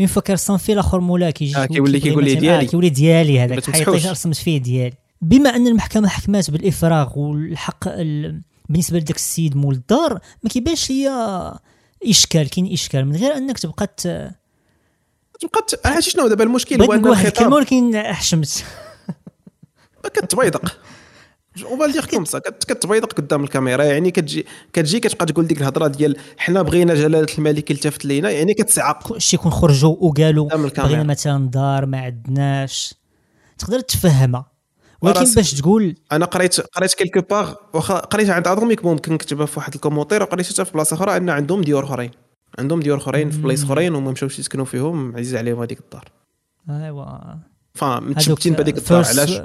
une 0.00 0.08
fois 0.08 0.22
كيرسم 0.22 0.56
الآخر 0.68 1.00
مولا 1.00 1.30
كيجي 1.30 1.56
آه 1.56 1.66
كيولي 1.66 2.00
كيقول 2.00 2.24
لي 2.24 2.34
ديالي 2.34 2.66
آه 2.66 2.68
كيولي 2.70 2.88
ديالي 2.88 3.40
هذاك. 3.40 3.68
الحيط 3.68 3.88
رسمت 3.88 4.36
فيه 4.36 4.58
ديالي. 4.58 4.96
بما 5.22 5.56
أن 5.56 5.66
المحكمة 5.66 6.08
حكمات 6.08 6.50
بالإفراغ 6.50 7.18
والحق 7.18 7.88
ال... 7.88 8.40
بالنسبة 8.68 8.98
لذاك 8.98 9.16
السيد 9.16 9.56
مول 9.56 9.74
الدار 9.74 10.20
ما 10.42 10.50
كيبانش 10.50 10.90
ليا 10.90 11.54
إشكال 12.06 12.50
كاين 12.50 12.72
إشكال. 12.72 13.06
من 13.06 13.16
غير 13.16 13.36
أنك 13.36 13.58
تبقى 13.58 13.86
ت... 13.86 14.02
تبقى 15.40 15.62
عرفتي 15.84 16.10
شنو؟ 16.10 16.28
دابا 16.28 16.44
المشكل 16.44 16.82
هو 16.82 16.92
أن 16.92 17.06
الخطاب 17.06 17.52
ولكن 17.52 18.02
حشمت. 18.02 18.64
كتبيضق. 20.14 20.78
وبال 21.64 21.92
دير 21.92 22.04
كوم 22.04 22.24
سا 22.24 22.38
كتبيضق 22.38 23.12
قدام 23.12 23.44
الكاميرا 23.44 23.84
يعني 23.84 24.10
كتجي 24.10 24.46
كتجي 24.72 25.00
كتبقى 25.00 25.26
تقول 25.26 25.46
ديك 25.46 25.60
الهضرة 25.60 25.86
ديال 25.86 26.16
حنا 26.38 26.62
بغينا 26.62 26.94
جلالة 26.94 27.26
الملك 27.38 27.70
التفت 27.70 28.04
لينا 28.04 28.30
يعني 28.30 28.54
كتسعق. 28.54 29.18
شي 29.18 29.36
يكون 29.36 29.52
خرجوا 29.52 29.96
وقالوا 30.00 30.48
بغينا 30.48 31.02
مثلا 31.02 31.50
دار 31.50 31.86
ما 31.86 32.00
عندناش. 32.00 32.94
تقدر 33.58 33.80
تفهمها. 33.80 34.50
ولكن. 35.02 35.34
باش 35.36 35.54
تقول 35.54 35.94
أنا 36.12 36.24
قريت 36.24 36.60
قريت 36.60 36.94
كيلكو 36.94 37.20
باغ 37.20 37.54
واخا 37.74 37.98
قريت 37.98 38.30
عند 38.30 38.48
اتوميك 38.48 38.84
ممكن 38.84 39.12
نكتبها 39.12 39.46
في 39.46 39.58
واحد 39.58 39.74
الكومونتير 39.74 40.22
وقريت 40.22 40.52
حتى 40.52 40.64
في 40.64 40.72
بلاصة 40.72 40.94
أخرى 40.94 41.16
أن 41.16 41.30
عندهم 41.30 41.62
ديور 41.62 41.84
أخرين. 41.84 42.10
عندهم 42.58 42.80
ديور 42.80 42.98
أخرين 42.98 43.30
في 43.30 43.38
بلايص. 43.38 43.64
أخرين 43.64 43.94
وما 43.94 44.10
مشاوش 44.10 44.38
يسكنوا 44.38 44.64
فيهم 44.64 45.16
عزيز 45.16 45.36
عليهم 45.36 45.60
هذيك 45.60 45.80
الدار. 45.80 46.12
أيوا. 46.70 47.06
فمتشبتين 47.74 48.52
بهذيك 48.52 48.78
الدار 48.78 49.04
علاش؟ 49.06 49.40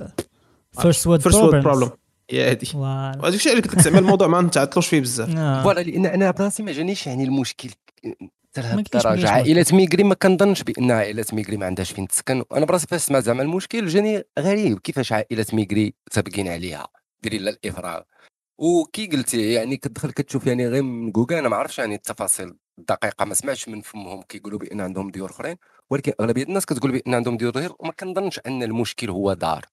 first 0.82 1.08
world 1.08 1.24
problem 1.24 1.90
هي 2.30 2.52
هذه 2.52 2.66
voilà. 2.66 3.20
وهذا 3.22 3.36
الشيء 3.36 3.52
اللي 3.52 3.64
قلت 3.64 3.76
لك 3.76 3.82
زعما 3.82 4.00
الموضوع 4.00 4.28
ما 4.28 4.42
نتعطلوش 4.42 4.88
فيه 4.88 5.02
بزاف. 5.02 5.30
آه. 5.38 5.64
voilà 5.64 5.82
لأن 5.82 6.06
أنا 6.06 6.32
براسي 6.32 6.64
ما 6.64 6.72
جانيش 6.72 7.08
يعني 7.08 7.24
المشكل. 7.24 7.70
حتى 8.58 8.62
كاينش 8.62 8.88
الدرجه 8.96 9.30
عائلة 9.30 9.66
ميكري 9.74 10.04
ما 10.04 10.16
كنظنش 10.16 10.64
بأن 10.64 10.92
عائلة 10.92 11.26
ميكري 11.34 11.58
ما 11.58 11.66
عندهاش 11.66 11.92
فين 11.92 12.08
تسكن. 12.08 12.44
أنا 12.52 12.66
براسي 12.66 12.88
فاش 12.88 13.02
سمعت 13.02 13.24
زعما 13.24 13.44
المشكل 13.44 13.88
جاني 13.88 14.24
غريب 14.40 14.80
كيفاش 14.80 15.12
عائلة 15.12 15.46
ميكري 15.54 15.94
سابقين 16.12 16.48
عليها 16.48 16.88
ديري 17.24 17.38
لها 17.38 17.54
الإفراغ. 17.54 18.02
وكي 18.58 19.08
قلتي 19.08 19.54
يعني 19.54 19.78
كتدخل 19.78 20.12
كتشوف 20.12 20.48
يعني 20.48 20.68
غير 20.68 20.84
من 20.84 21.12
جوجل 21.12 21.36
أنا 21.36 21.50
ما 21.50 21.56
عرفتش 21.56 21.80
يعني 21.80 21.96
التفاصيل 21.96 22.54
الدقيقة 22.80 23.26
ما 23.26 23.34
سمعتش 23.34 23.70
من 23.70 23.82
فمهم 23.82 24.22
كيقولوا 24.22 24.60
بأن 24.60 24.82
عندهم 24.82 25.12
ديور 25.12 25.30
أخرين. 25.30 25.56
ولكن 25.90 26.14
أغلبية 26.20 26.44
الناس 26.44 26.66
كتقول 26.66 26.92
بأن 26.92 27.14
عندهم 27.14 27.38
ديور 27.38 27.58
غير 27.58 27.72
وما 27.80 27.92
كنظنش 27.92 28.40
أن 28.48 28.64
المشكل 28.64 29.10
هو 29.10 29.34
دار. 29.34 29.66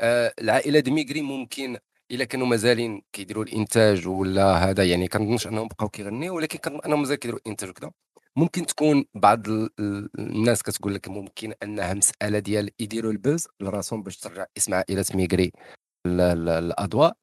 العائلة 0.00 0.80
دي 0.80 0.90
ميكري 0.90 1.22
ممكن 1.22 1.76
إلا 2.10 2.24
كانوا 2.24 2.46
مازالين 2.46 3.02
كيديروا 3.12 3.44
الإنتاج 3.44 4.08
ولا 4.08 4.70
هذا 4.70 4.84
يعني 4.84 5.08
كنظنش 5.08 5.46
أنهم 5.46 5.68
بقاو 5.68 5.88
كيغنيو 5.88 6.36
ولكن 6.36 6.58
كنظن 6.58 6.80
أنهم 6.86 6.98
مازال 7.00 7.16
كيديروا 7.16 7.40
الإنتاج 7.46 7.68
وكذا 7.68 7.90
ممكن 8.36 8.66
تكون 8.66 9.04
بعض 9.14 9.48
ال- 9.48 9.70
ال- 9.80 10.08
الناس 10.18 10.62
كتقول 10.62 10.94
لك 10.94 11.08
ممكن 11.08 11.52
أنها 11.62 11.94
مسألة 11.94 12.38
ديال 12.38 12.70
يديروا 12.80 13.12
ال 13.12 13.19
buzz 13.19 13.46
لراسهم 13.60 14.02
باش 14.02 14.16
ترجع 14.16 14.44
اسم 14.56 14.74
عائلة 14.74 15.04
ميكري 15.14 15.52
الاضواء 16.06 17.16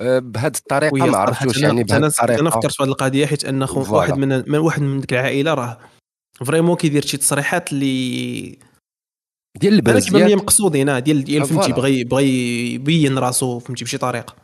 آه، 0.00 0.18
بهذه 0.18 0.52
الطريقة 0.56 0.92
ما 1.06 1.12
أنا- 1.26 1.28
يعني 1.62 1.84
بهذه 1.84 1.98
الطريقة 2.22 2.40
أنا 2.40 2.50
فكرت 2.50 2.72
في 2.76 2.82
هذه 2.82 2.88
القضية 2.88 3.26
حيت 3.26 3.44
أن. 3.44 3.62
واحد 3.96 4.12
من 4.18 4.50
من 4.52 4.58
واحد 4.58 4.82
من 4.82 5.00
ديك 5.00 5.12
العائلة 5.12 5.54
راه 5.54 5.78
vraiment 6.46 6.76
كيدير 6.76 7.06
شي 7.06 7.16
تصريحات 7.16 7.72
اللي 7.72 8.58
ديال 9.60 9.72
أنا 9.72 9.88
ال 9.90 9.93
buzz 9.93 10.04
كيبان 10.06 10.22
لي 10.24 10.30
ياك؟ 10.30 10.40
مقصودين 10.42 10.88
آه، 10.88 10.98
ديال 10.98 11.24
ديال 11.24 11.42
آه، 11.42 11.46
فهمتي. 11.46 11.72
بغى 11.72 12.04
بغى 12.04 12.24
يبين 12.74 13.18
راسو 13.18 13.58
فهمتي 13.58 13.84
بشي 13.84 13.98
طريقة 13.98 14.36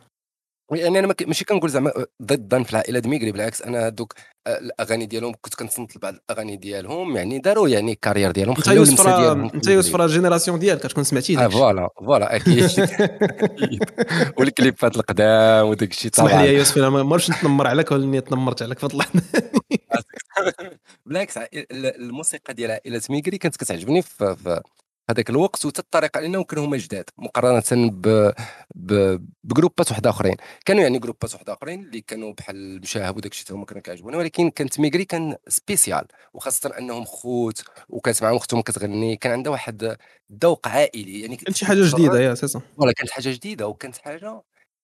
يعني 0.71 0.99
أنا 0.99 1.15
ماشي 1.27 1.45
كنقول 1.45 1.69
زعما 1.69 1.91
ضدا 2.23 2.63
في 2.63 2.71
العائله 2.71 2.99
دميكري 2.99 3.31
بالعكس 3.31 3.61
أنا 3.61 3.87
هذوك 3.87 4.13
آه، 4.47 4.57
الأغاني 4.57 5.05
ديالهم 5.05 5.33
كنت 5.41 5.55
كنصنت 5.55 5.95
لبعض 5.95 6.13
الأغاني 6.13 6.57
ديالهم 6.57 7.15
يعني 7.15 7.39
داروا 7.39 7.69
يعني 7.69 7.95
carrière 7.95 8.31
ديالهم 8.31 8.55
أنت 8.55 8.67
يوسف 8.67 9.07
أنت 9.07 9.65
في 9.65 9.73
يوسف. 9.73 9.95
راه 9.95 10.05
ال 10.05 10.10
génération 10.10 10.59
ديالك 10.59 10.81
كتكون 10.81 11.03
سمعتي 11.03 11.37
آه 11.37 11.39
داك 11.39 11.47
الشيء 11.47 11.59
voilà 11.61 11.89
voilà 11.99 12.35
أكيد. 12.35 12.69
وال 14.39 14.53
clips 14.53 14.88
ات 14.88 14.95
القدام 14.95 15.67
وداك 15.67 15.91
الشيء 15.91 16.11
اسمح 16.13 16.25
لي 16.25 16.31
طبعا 16.33 16.43
يا 16.45 16.51
يوسف 16.51 16.77
أنا 16.77 16.89
ما 16.89 17.03
مرش 17.03 17.31
نتنمر 17.31 17.67
عليك 17.67 17.91
ولاني 17.91 18.21
تنمرت 18.21 18.61
عليك 18.61 18.79
فضل 18.79 19.05
بالعكس 21.05 21.37
ع- 21.37 21.47
ال- 21.53 21.95
الموسيقى 22.01 22.53
ديال 22.53 22.71
عائلة 22.71 23.01
ميكري 23.09 23.37
كانت 23.37 23.55
كتعجبني 23.55 24.01
في, 24.01 24.35
في 24.35 24.61
هذاك 25.09 25.29
الوقت 25.29 25.65
وحتى 25.65 25.79
الطريقة 25.81 26.19
لانهم 26.19 26.43
كانوا 26.43 26.65
هما 26.65 26.77
جداد 26.77 27.05
مقارنة 27.17 27.89
ب... 27.91 28.31
ب... 28.75 29.19
ب 29.43 29.49
groupe 29.49 29.85
ات 29.85 29.91
واحدة 29.91 30.09
أخرين. 30.09 30.35
كانوا 30.65 30.83
يعني 30.83 30.99
groupe 30.99 31.28
ات 31.28 31.33
واحدة 31.33 31.53
أخرين 31.53 31.83
اللي 31.83 32.01
كانوا 32.01 32.33
بحال 32.33 32.55
المشاهب 32.55 33.17
وداك 33.17 33.31
الشيء 33.31 33.55
هما 33.55 33.65
كانوا 33.65 33.81
كيعجبوني 33.81 34.17
ولكن 34.17 34.49
كانت 34.49 34.79
ميكري 34.79 35.05
كان 35.05 35.35
spécial 35.47 36.05
وخاصة 36.33 36.77
أنهم 36.77 37.05
خوت 37.05 37.63
وكانت 37.89 38.23
معهم 38.23 38.35
أختهم 38.35 38.61
كتغني 38.61 39.15
كان 39.15 39.31
عندها 39.31 39.51
واحد 39.51 39.97
ذوق 40.43 40.67
عائلي. 40.67 41.21
يعني 41.21 41.35
كانت 41.35 41.57
شي 41.57 41.65
حاجة 41.65 41.81
جديدة 41.95 42.19
يا 42.19 42.33
أساسا. 42.33 42.61
voilà 42.77 42.91
كانت 42.91 43.09
حاجة 43.09 43.29
جديدة 43.29 43.67
وكانت 43.67 43.97
حاجة 43.97 44.41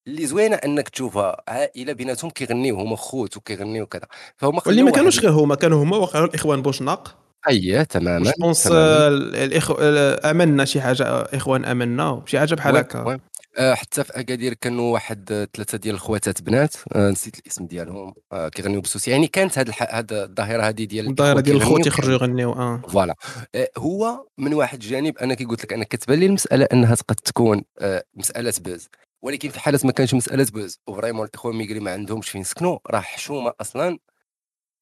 اللي 0.07 0.26
زوينة 0.26 0.56
أنك 0.56 0.89
تشوفها 0.89 1.43
عائلة 1.47 1.93
بيناتهم 1.93 2.31
كيغنيو 2.31 2.76
هما 2.80 2.95
خوت 2.95 3.38
وكيغنيو 3.38 3.85
كذا 3.85 4.07
فهما 4.38 4.61
واللي 4.65 4.84
ما 4.84 4.91
كانوش 4.91 5.15
واحد- 5.15 5.27
غير 5.27 5.35
هما 5.43 5.56
كانوا 5.56 5.84
هما 5.84 5.97
وقعوا 5.97 6.26
الإخوان 6.26 6.61
بوشناق. 6.61 7.24
اييه 7.49 7.84
تماما 7.84 8.31
je 8.39 8.46
pense 8.46 8.64
تماماً. 8.63 9.07
الاخو 9.43 9.73
آه، 9.80 10.31
آمنا 10.31 10.65
شي 10.65 10.81
حاجة 10.81 11.03
إخوان 11.07 11.65
آمنا 11.65 12.22
شي 12.26 12.39
حاجة 12.39 12.55
بحال 12.55 12.77
هكا. 12.77 13.19
آه، 13.57 13.73
حتى 13.73 14.03
في 14.03 14.19
أكادير 14.19 14.53
كانوا 14.53 14.93
واحد 14.93 15.31
آه، 15.31 15.47
ثلاثة 15.55 15.77
ديال 15.77 15.95
الخواتات 15.95 16.41
بنات 16.41 16.76
آه، 16.93 17.09
نسيت 17.09 17.39
الاسم 17.39 17.65
ديالهم 17.67 18.13
آه، 18.31 18.49
كيغنيو 18.49 18.81
بسوسي 18.81 19.11
يعني 19.11 19.27
كانت 19.27 19.57
هاد. 19.57 19.72
هاد 19.80 20.13
الظاهرة 20.13 20.61
هذه 20.63 20.84
ديال 20.84 21.07
الظاهرة 21.09 21.39
ديال 21.39 21.55
الخوت 21.55 21.88
يخرجوا 21.88 22.13
يغنيو 22.13 22.51
آه 22.53 22.81
voilà 22.89 23.15
آه، 23.55 23.69
هو 23.77 24.27
من 24.38 24.53
واحد 24.53 24.81
الجانب 24.84 25.17
أنا 25.17 25.34
كي 25.34 25.45
قلت 25.45 25.63
لك 25.63 25.73
أنا 25.73 25.84
كتبان 25.84 26.19
لي 26.19 26.26
المسألة 26.26 26.67
أنها 26.73 26.95
قد 27.07 27.15
تكون 27.15 27.61
آه، 27.80 28.03
مسألة 28.15 28.53
buzz 28.65 28.88
ولكن 29.22 29.49
في 29.49 29.59
حاله 29.59 29.80
ما 29.84 29.91
كانش 29.91 30.13
مسألة 30.13 30.47
buzz 30.53 30.80
و 30.88 30.92
vraiment 30.92 31.26
الاخوان 31.27 31.55
ميغري 31.55 31.80
ما 31.80 31.91
عندهمش 31.91 32.30
فين 32.30 32.41
يسكنوا 32.41 32.77
راه 32.91 32.99
حشومة 32.99 33.53
أصلا 33.61 33.97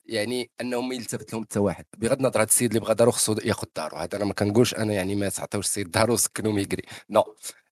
يعني 0.06 0.52
أنهم 0.62 0.92
يلتفت 0.92 1.34
لهم 1.34 1.44
حتى 1.44 1.60
واحد. 1.60 1.86
بغض 1.98 2.18
النظر 2.18 2.40
هذا 2.40 2.48
السيد 2.48 2.70
اللي 2.70 2.80
بغى 2.80 2.96
دارو 2.96 3.12
خصو 3.12 3.36
ياخذ 3.46 3.68
دارو. 3.76 3.98
هذا 3.98 4.18
أنا 4.18 4.26
ما 4.26 4.34
كنقولش 4.34 4.74
أنا 4.74 4.94
يعني 4.94 5.16
ما 5.16 5.30
تعطيوش 5.30 5.66
السيد 5.66 5.92
دارو 5.92 6.16
سكنوا 6.16 6.54
ميغري 6.54 6.84
non 7.10 7.24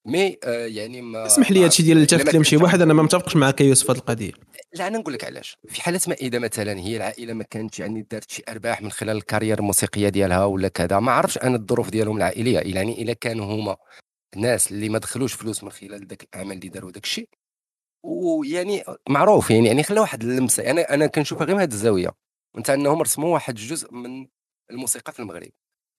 mais 0.05 0.37
آه، 0.43 0.65
يعني 0.65 1.01
ما 1.01 1.25
اسمح 1.25 1.51
لي 1.51 1.59
ما 1.59 1.65
هادشي 1.65 1.83
ديال. 1.83 1.97
التفت 1.97 2.33
لهم 2.33 2.43
شي 2.43 2.57
واحد 2.57 2.81
أنا 2.81 2.93
ما 2.93 3.03
متفقش 3.03 3.35
معك 3.35 3.61
يوسف 3.61 3.91
هذه 3.91 3.97
القضية. 3.97 4.31
لا 4.73 4.87
أنا 4.87 4.97
نقول 4.97 5.13
لك 5.13 5.23
علاش. 5.23 5.57
في 5.67 5.81
حالة 5.81 5.99
ما 6.07 6.13
اذا 6.13 6.39
مثلا 6.39 6.79
هي 6.79 6.97
العائلة 6.97 7.33
ما 7.33 7.43
كانتش 7.43 7.79
يعني 7.79 8.07
دارت 8.11 8.31
شي 8.31 8.43
أرباح 8.49 8.81
من 8.81 8.91
خلال 8.91 9.17
الكارير 9.17 9.59
الموسيقية 9.59 10.09
ديالها 10.09 10.45
ولا 10.45 10.67
كذا. 10.67 10.99
ما 10.99 11.11
عرفش 11.11 11.37
أنا 11.37 11.55
الظروف 11.55 11.89
ديالهم 11.89 12.17
العائلية. 12.17 12.59
يعني 12.59 13.01
إلا 13.01 13.13
كانوا 13.13 13.45
هما 13.45 13.77
ناس 14.35 14.71
اللي 14.71 14.89
ما 14.89 14.99
دخلوش 14.99 15.33
فلوس 15.33 15.63
من 15.63 15.71
خلال 15.71 16.07
ذاك 16.07 16.23
الأعمال 16.23 16.57
اللي 16.57 16.69
داروا 16.69 16.91
داك 16.91 17.03
الشيء 17.03 17.29
ويعني 18.03 18.83
معروف 19.09 19.51
يعني 19.51 19.67
يعني 19.67 19.83
خلى 19.83 19.99
واحد 19.99 20.23
اللمسة. 20.23 20.71
أنا 20.71 20.93
أنا 20.93 21.07
كنشوفها 21.07 21.45
غير 21.45 21.55
من 21.55 21.61
هذه 21.61 21.71
الزاوية. 21.71 22.11
وانت 22.55 22.69
أنهم 22.69 23.01
رسموا 23.01 23.33
واحد 23.33 23.57
الجزء 23.57 23.93
من 23.93 24.27
الموسيقى 24.71 25.13
في 25.13 25.19
المغرب. 25.19 25.49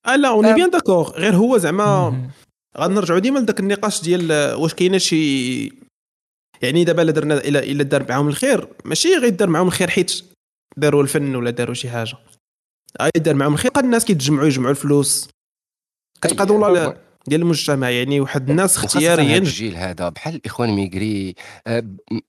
آه 0.05 0.15
لا 0.15 0.27
on 0.29 0.53
est 0.53 0.60
bien 0.60 0.69
d'accord 0.69 1.11
غير 1.11 1.35
هو 1.35 1.57
زعما. 1.57 2.29
غنرجعوا 2.77 3.19
ديما 3.19 3.39
لذاك 3.39 3.59
النقاش 3.59 4.01
ديال 4.01 4.31
آه، 4.31 4.57
واش 4.57 4.73
كاينة 4.73 4.97
شي 4.97 5.63
يعني 6.61 6.83
دابا 6.83 7.01
الا 7.01 7.11
درنا 7.11 7.37
إلا 7.37 7.63
إلا 7.63 7.83
دار 7.83 8.05
معاهم 8.09 8.27
الخير 8.27 8.67
ماشي 8.85 9.15
غير 9.15 9.29
دار 9.29 9.49
معاهم 9.49 9.67
الخير 9.67 9.89
حيت 9.89 10.23
داروا 10.77 11.03
الفن 11.03 11.35
ولا 11.35 11.49
داروا 11.49 11.73
شي 11.73 11.89
حاجة. 11.89 12.17
غير 13.01 13.11
دار 13.15 13.35
معاهم 13.35 13.53
الخير. 13.53 13.71
الناس 13.77 14.05
كيتجمعوا 14.05 14.47
يجمعوا 14.47 14.71
الفلوس. 14.71 15.29
كتقاد 16.21 16.51
والله 16.51 16.69
لا- 16.69 16.97
ديال 17.27 17.41
المجتمع 17.41 17.89
يعني 17.89 18.19
واحد 18.19 18.49
الناس 18.49 18.77
اختياريا. 18.77 19.37
الجيل 19.37 19.75
هذا 19.75 20.09
بحال 20.09 20.35
الاخوان 20.35 20.69
ميغري 20.69 21.35
آه، 21.67 21.83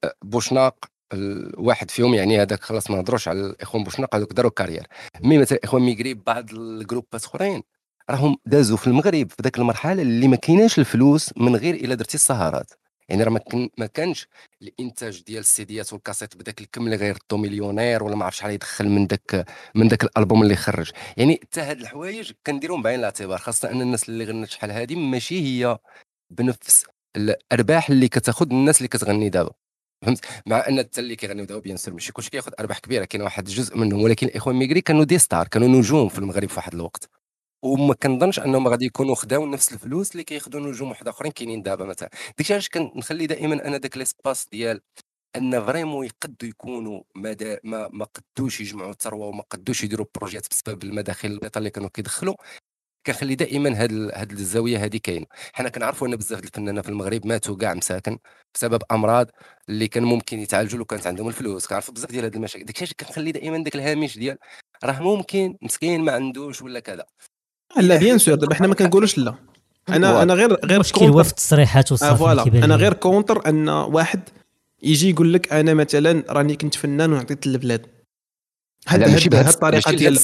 آه، 0.04 0.14
بوشناق 0.22 0.84
الواحد 1.12 1.90
فيهم 1.90 2.14
يعني 2.14 2.42
هذاك 2.42 2.62
خلاص 2.62 2.90
ما 2.90 2.96
نهضروش 2.96 3.28
على 3.28 3.40
الاخوان 3.40 3.84
بوشناق 3.84 4.14
هذوك 4.14 4.32
داروا 4.32 4.50
carrière. 4.50 4.86
mais 5.20 5.38
مثلا 5.38 5.58
الاخوان 5.58 5.82
ميغري 5.82 6.14
بعض 6.14 6.50
ال 6.52 6.61
groupat 6.61 7.24
أخرين 7.24 7.62
راهم 8.10 8.36
دازوا 8.46 8.76
في 8.76 8.86
المغرب 8.86 9.30
في 9.30 9.42
ذاك 9.42 9.58
المرحلة 9.58 10.02
اللي 10.02 10.28
ما 10.28 10.36
كايناش 10.36 10.78
الفلوس 10.78 11.30
من 11.36 11.56
غير 11.56 11.74
إلا 11.74 11.94
درتي 11.94 12.14
السهرات. 12.14 12.70
يعني 13.08 13.22
راه 13.22 13.30
ما 13.30 13.38
كان 13.38 13.68
ما 13.78 13.86
كانش 13.86 14.28
الإنتاج 14.62 15.22
ديال 15.22 15.40
ال 15.40 15.50
CDيات 15.50 15.92
وال 15.92 16.00
cassettes 16.00 16.36
بداك 16.36 16.60
الكم 16.60 16.84
اللي 16.84 16.96
غيردو 16.96 17.36
millionnaire 17.36 18.02
ولا 18.04 18.16
ما 18.16 18.24
عرف 18.24 18.36
شحال 18.36 18.50
يدخل 18.52 18.88
من 18.88 19.06
داك 19.06 19.46
من 19.74 19.88
داك 19.88 20.04
الألبوم 20.04 20.42
اللي 20.42 20.56
خرج. 20.56 20.90
يعني 21.16 21.40
حتى 21.42 21.60
هاد 21.60 21.80
الحوايج 21.80 22.32
كنديرهم 22.46 22.82
بعين 22.82 22.98
الاعتبار 22.98 23.38
خاصة 23.38 23.70
أن 23.70 23.80
الناس 23.82 24.08
اللي 24.08 24.24
غنت 24.24 24.48
شحال 24.50 24.70
هادي 24.70 24.96
ماشي 24.96 25.40
هي 25.42 25.78
بنفس 26.30 26.86
الأرباح 27.16 27.90
اللي 27.90 28.08
كتاخذ 28.08 28.46
الناس 28.50 28.78
اللي 28.78 28.88
كتغني 28.88 29.28
دابا. 29.28 29.50
فهمت؟ 30.02 30.24
مع 30.46 30.68
أن 30.68 30.78
حتى 30.78 31.00
اللي 31.00 31.16
كيغنيو 31.16 31.44
دابا 31.44 31.60
bien 31.60 31.76
sûr 31.76 31.94
ماشي 31.94 32.12
كلشي 32.12 32.30
كياخذ 32.30 32.52
أرباح 32.60 32.78
كبيرة 32.78 33.04
كاين 33.04 33.22
واحد 33.22 33.46
الجزء 33.48 33.76
منهم 33.78 34.02
ولكن 34.02 34.26
الإخوان 34.26 34.56
ميغري 34.56 34.80
كانوا 34.80 35.04
des 35.04 35.18
stars 35.18 35.48
كانوا 35.48 35.68
نجوم 35.68 36.08
في 36.08 36.18
المغرب 36.18 36.48
في 36.48 36.56
واحد 36.56 36.74
الوقت. 36.74 37.10
وما 37.64 37.94
كنظنش 37.94 38.38
أنهم 38.40 38.68
غادي 38.68 38.84
يكونوا 38.84 39.14
خداو 39.14 39.46
نفس 39.46 39.72
الفلوس 39.72 40.12
اللي 40.12 40.24
كياخذوا 40.24 40.60
نجوم 40.60 40.88
واحد 40.88 41.08
أخرين 41.08 41.32
كاينين 41.32 41.62
دابا 41.62 41.84
مثلا. 41.84 42.10
داكشي 42.38 42.52
علاش 42.52 42.68
كنخلي 42.68 43.26
دائما 43.26 43.66
أنا 43.68 43.78
داك 43.78 43.96
l'espace 43.96 44.48
ديال 44.52 44.80
أن 45.36 45.64
vraiment 45.66 46.06
يقدوا 46.06 46.48
يكونوا 46.48 47.02
مدى 47.16 47.56
ما 47.64 47.88
ما 47.92 48.04
قدوش 48.36 48.60
يجمعوا 48.60 48.90
الثروة 48.90 49.26
وما 49.26 49.42
قدوش 49.50 49.84
يديروا 49.84 50.06
projets 50.14 50.46
بسبب 50.50 50.84
المداخل 50.84 51.28
البسيطه 51.30 51.58
اللي 51.58 51.70
كانوا 51.70 51.88
كيدخلوا 51.94 52.34
كنخلي 53.06 53.34
دائما 53.34 53.82
هاد 53.82 53.92
ال- 53.92 54.12
هاد 54.14 54.32
الزاوية 54.32 54.84
هذه 54.84 54.96
كاينة. 55.02 55.26
حنا 55.52 55.68
كنعرفوا 55.68 56.08
أن 56.08 56.16
بزاف 56.16 56.44
الفنانين 56.44 56.82
في 56.82 56.88
المغرب 56.88 57.26
ماتوا 57.26 57.56
كاع 57.56 57.74
مساكن 57.74 58.18
بسبب 58.54 58.82
أمراض 58.92 59.30
اللي 59.68 59.88
كان 59.88 60.02
ممكن 60.04 60.38
يتعالجوا 60.38 60.78
لو 60.78 60.84
كانت 60.84 61.06
عندهم 61.06 61.28
الفلوس. 61.28 61.66
كنعرفوا 61.66 61.94
بزاف 61.94 62.10
ديال 62.10 62.24
هاد 62.24 62.34
المشاكل. 62.36 62.64
داك 62.64 62.82
الشيء 62.82 62.96
كنخلي 63.00 63.32
دائما 63.32 63.58
داك 63.64 63.74
الهامش 63.74 64.18
ديال 64.18 64.38
راه 64.84 65.00
ممكن 65.02 65.56
مسكين 65.62 66.00
ما 66.00 66.12
عندوش 66.12 66.62
ولا 66.62 66.80
كذا. 66.80 67.04
لا 67.76 67.96
bien 67.96 68.18
sûr 68.18 68.34
دابا 68.34 68.54
حنا 68.54 68.66
ما 68.66 68.74
كنقولوش 68.74 69.18
لا. 69.18 69.34
أنا. 69.88 70.22
أنا 70.22 70.34
غير 70.34 70.52
غير 70.52 70.74
المشكل 70.74 71.04
هو 71.04 71.22
في 71.22 71.30
التصريحات 71.30 71.94
voilà. 71.94 72.64
أنا. 72.64 72.76
غير 72.76 72.92
contre 72.92 73.48
أن 73.48 73.68
واحد 73.68 74.20
يجي 74.82 75.10
يقول 75.10 75.32
لك 75.32 75.52
أنا 75.52 75.74
مثلا 75.74 76.24
راني 76.28 76.56
كنت 76.56 76.74
فنان 76.74 77.12
وعطيت 77.12 77.46
البلاد 77.46 77.86
هاد 78.88 79.00
لا 79.00 79.08
ماشي 79.08 79.28
الطريقة 79.28 79.92
ديال 79.92 80.18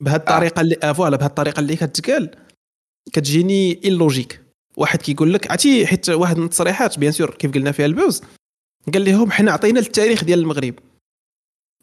بهاد 0.00 0.20
الطريقة 0.20 0.60
اللي 0.60 0.76
آه 0.82 0.92
voilà 0.92 1.16
بهاد 1.16 1.30
الطريقة 1.30 1.60
اللي 1.60 1.76
كتقال 1.76 2.30
كتجيني 3.12 3.80
illogique 3.84 4.40
واحد 4.76 5.02
كيقول 5.02 5.34
لك 5.34 5.50
عرفتي 5.50 5.86
حيت 5.86 6.10
واحد 6.10 6.38
من 6.38 6.44
التصريحات 6.44 6.98
bien 6.98 7.12
sûr 7.12 7.34
كيف 7.34 7.54
قلنا 7.54 7.72
فيها 7.72 7.86
ال 7.86 7.93
buzz 7.93 8.22
قال 8.94 9.04
لهم 9.04 9.30
حنا 9.30 9.52
عطينا 9.52 9.80
التاريخ 9.80 10.24
ديال 10.24 10.38
المغرب. 10.38 10.74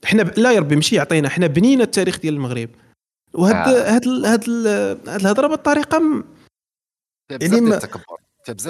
حنا 0.06 0.24
ب... 0.24 0.40
لا 0.40 0.52
يا 0.52 0.60
ربي 0.60 0.76
ماشي 0.76 1.00
عطينا 1.00 1.30
حنا 1.30 1.48
بنينا 1.48 1.84
التاريخ 1.84 2.20
ديال 2.20 2.34
المغرب. 2.34 2.70
وهاد 3.34 3.56
آه. 3.56 3.96
هاد 3.96 4.06
ال- 4.08 4.26
هاد 4.26 4.44
ال- 4.48 4.68
هاد 5.10 5.20
الهضرة 5.22 5.48
بالطريقة 5.48 6.00
م- 6.00 6.24
فيها 7.30 7.40
يعني 7.42 7.62
ما- 7.62 7.76
التكبر. 7.76 8.04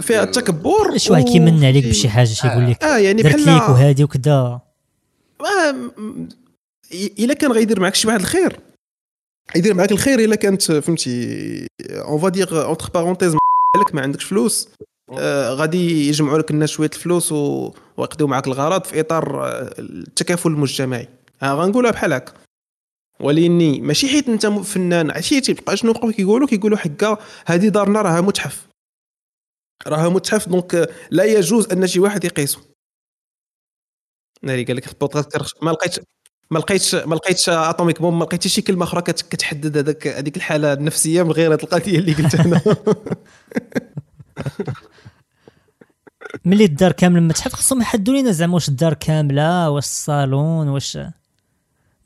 فيها 0.01 0.23
التكبر 0.23 0.97
شي 0.97 1.11
واحد 1.11 1.23
كيمن 1.23 1.65
عليك 1.65 1.85
بشي 1.85 2.09
حاجة 2.09 2.29
تيقول 2.41 2.69
لك 2.71 2.83
آه 2.83 2.97
يعني 2.97 3.21
درت 3.21 3.33
بحال 3.35 3.45
ليك 3.53 3.69
وهادي 3.69 4.03
وكذا 4.03 4.61
م- 5.71 6.27
إلا 7.19 7.33
كان 7.33 7.51
غيدير 7.51 7.79
معك 7.79 7.95
شي 7.95 8.07
واحد 8.07 8.19
الخير. 8.19 8.59
يدير 9.55 9.73
معك 9.73 9.91
الخير 9.91 10.19
إلا 10.19 10.35
كانت 10.35 10.61
فهمتي 10.71 11.67
on 11.91 12.19
va 12.22 12.30
dire 12.30 12.65
entre 12.65 12.89
parenthèses 12.93 13.35
لك 13.81 13.95
ما 13.95 14.01
عندكش 14.01 14.23
فلوس. 14.23 14.69
آه 15.19 15.53
غادي 15.53 16.07
يجمعوا 16.07 16.38
لك 16.39 16.51
الناس 16.51 16.69
شوية 16.69 16.89
الفلوس 16.93 17.31
ويقضيو 17.31 18.27
معك 18.27 18.47
الغرض 18.47 18.83
في 18.83 18.99
إطار 18.99 19.45
آه، 19.47 19.73
التكافل 19.79 20.49
المجتمعي. 20.49 21.07
ها 21.41 21.53
غنقولها 21.53 21.91
بحال 21.91 22.13
هكا. 22.13 22.33
ولكني 23.22 23.81
ماشي 23.81 24.07
حيت 24.07 24.30
انت 24.30 24.45
فنان. 24.45 25.11
عرفتي 25.11 25.41
تيبقى 25.41 25.77
شنو 25.77 25.93
بقاو 25.93 26.11
كيقولوا 26.11 26.48
كيقولوا 26.48 26.77
حكا 26.77 27.18
هذه 27.45 27.68
دارنا 27.68 28.02
راها 28.02 28.22
متحف. 28.22 28.68
راها 29.88 30.10
متحف 30.10 30.49
دونك 30.49 30.89
لا 31.11 31.23
يجوز 31.23 31.68
أن 31.72 31.88
شي 31.88 31.99
واحد 31.99 32.23
يقيسو. 32.26 32.60
ناري 34.43 34.64
قال 34.64 34.76
لك 34.77 34.88
البودكاست 34.88 35.38
ما 35.64 35.72
لقيتش 35.72 35.99
ما 36.52 36.60
لقيتش 36.60 36.95
ما 36.95 37.15
لقيتش 37.15 37.49
اتوميك 37.49 38.02
بوم 38.02 38.19
ما 38.19 38.23
لقيتش 38.23 38.48
شي 38.48 38.61
كلمة 38.61 38.84
أخرى 38.84 39.02
كت- 39.02 39.22
كتحدد 39.22 39.77
هذاك 39.77 40.07
هذيك 40.07 40.38
الحالة 40.38 40.73
النفسية 40.73 41.23
من 41.23 41.31
غير 41.31 41.53
هذه 41.53 41.64
القضية 41.64 41.99
اللي 41.99 42.14
قلت 42.14 42.35
أنا. 42.35 42.61
ملي 46.45 46.65
الدار 46.65 46.91
كاملة 46.91 47.19
المتحف 47.19 47.53
خصهم 47.53 47.81
يحدوا 47.81 48.14
لينا 48.14 48.31
زعما 48.31 48.53
واش 48.53 48.69
الدار 48.69 48.93
كاملة 48.93 49.69
واش 49.69 49.84
الصالون 49.85 50.68
واش 50.68 50.98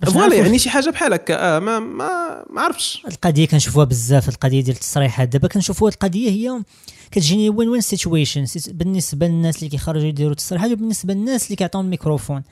voilà 0.06 0.36
يعني 0.36 0.60
شي 0.60 0.70
حاجة 0.70 0.90
بحال 0.90 1.14
هكا 1.14 1.56
آه 1.56 1.60
ما 1.60 1.80
ما 1.80 2.10
ما 2.50 2.62
عرفتش. 2.62 3.04
القضية 3.08 3.48
كنشوفوها 3.48 3.86
بزاف 3.86 4.30
القضية 4.30 4.62
ديال 4.62 4.76
التصريحات. 4.76 5.30
دابا 5.30 5.48
كنشوفوا 5.48 5.90
القضية 5.90 6.30
هي 6.30 6.64
كتجيني 7.12 7.50
win-win 7.50 7.82
situation 7.82 8.46
بالنسبة 8.68 9.28
للناس 9.28 9.58
اللي 9.58 9.70
كيخرجوا 9.70 10.08
يديروا 10.08 10.34
تصريحات 10.34 10.72
وبالنسبة 10.72 11.14
للناس 11.14 11.46
اللي 11.46 11.56
كيعطيو 11.56 11.82
الميكروفون. 11.82 12.44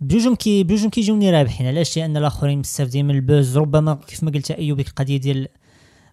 بجوجهم 0.00 0.34
كي 0.34 0.64
بجوجهم 0.64 0.90
كيجوني 0.90 1.30
رابحين. 1.30 1.66
علاش؟ 1.66 1.98
لأن 1.98 2.16
الآخرين 2.16 2.58
مستافدين 2.58 3.06
من 3.06 3.14
ال 3.14 3.21
buzz. 3.21 3.58
ربما 3.58 3.94
كيف 3.94 4.22
ما 4.22 4.30
قلت 4.30 4.50
أيوب 4.50 4.80
القضية 4.80 5.16
ديال 5.16 5.48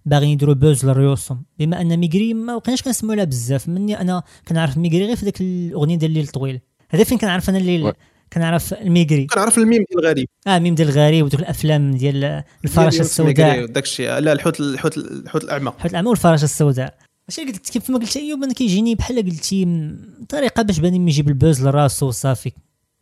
باغيين 0.06 0.32
يديروا 0.32 0.54
buzz 0.56 0.86
للريوسهم 0.86 1.44
بما 1.60 1.82
أن 1.82 1.98
ميغري 1.98 2.34
ما 2.34 2.58
بقيناش 2.58 2.82
كنسمعوا 2.82 3.16
لها 3.16 3.26
بزاف. 3.26 3.70
مني 3.70 4.02
أنا 4.02 4.24
كنعرف 4.48 4.78
ميغري 4.78 5.06
غير 5.06 5.16
في 5.16 5.26
ديك 5.26 5.42
الأغنية 5.42 5.96
ديال 5.96 6.12
الليل 6.12 6.28
طويل. 6.28 6.60
هذا 6.90 7.04
فين 7.04 7.18
كنعرف 7.18 7.50
أنا 7.50 7.58
الليل. 7.58 7.94
كنعرف 8.34 8.74
الميغري 8.74 9.26
كنعرف 9.26 9.58
الميم 9.58 9.86
ديال 9.90 10.06
الغريب. 10.06 10.28
آه 10.48 10.60
ميم 10.60 10.76
ديال 10.76 10.90
الغريب 10.90 11.26
ودوك 11.26 11.40
الأفلام 11.40 11.92
ديال 11.92 12.44
الفراشة 12.64 13.02
السوداء. 13.02 13.66
داك 13.66 13.84
الشيء. 13.84 14.10
لا 14.10 14.34
الحوت 14.34 14.60
الحوت 14.60 14.98
الحوت 14.98 15.44
الأعمى. 15.44 15.72
حوت 15.80 15.92
الأعمى 15.92 16.10
والفراشة 16.10 16.44
السوداء. 16.44 16.98
ماشي 17.30 17.42
قلت 17.42 17.70
كيف 17.70 17.90
ما 17.90 17.98
قلت 17.98 18.18
أيوب 18.18 18.44
أنا 18.44 18.54
كيجيني 18.54 18.96
بحال 18.96 19.16
قلتي 19.16 19.92
طريقة 20.30 20.64
باش 20.64 20.80
باني 20.80 21.10
يجيب 21.10 21.28
ال 21.28 21.36
buzz 21.36 21.68
لراسو 21.68 22.08
وصافي. 22.08 22.52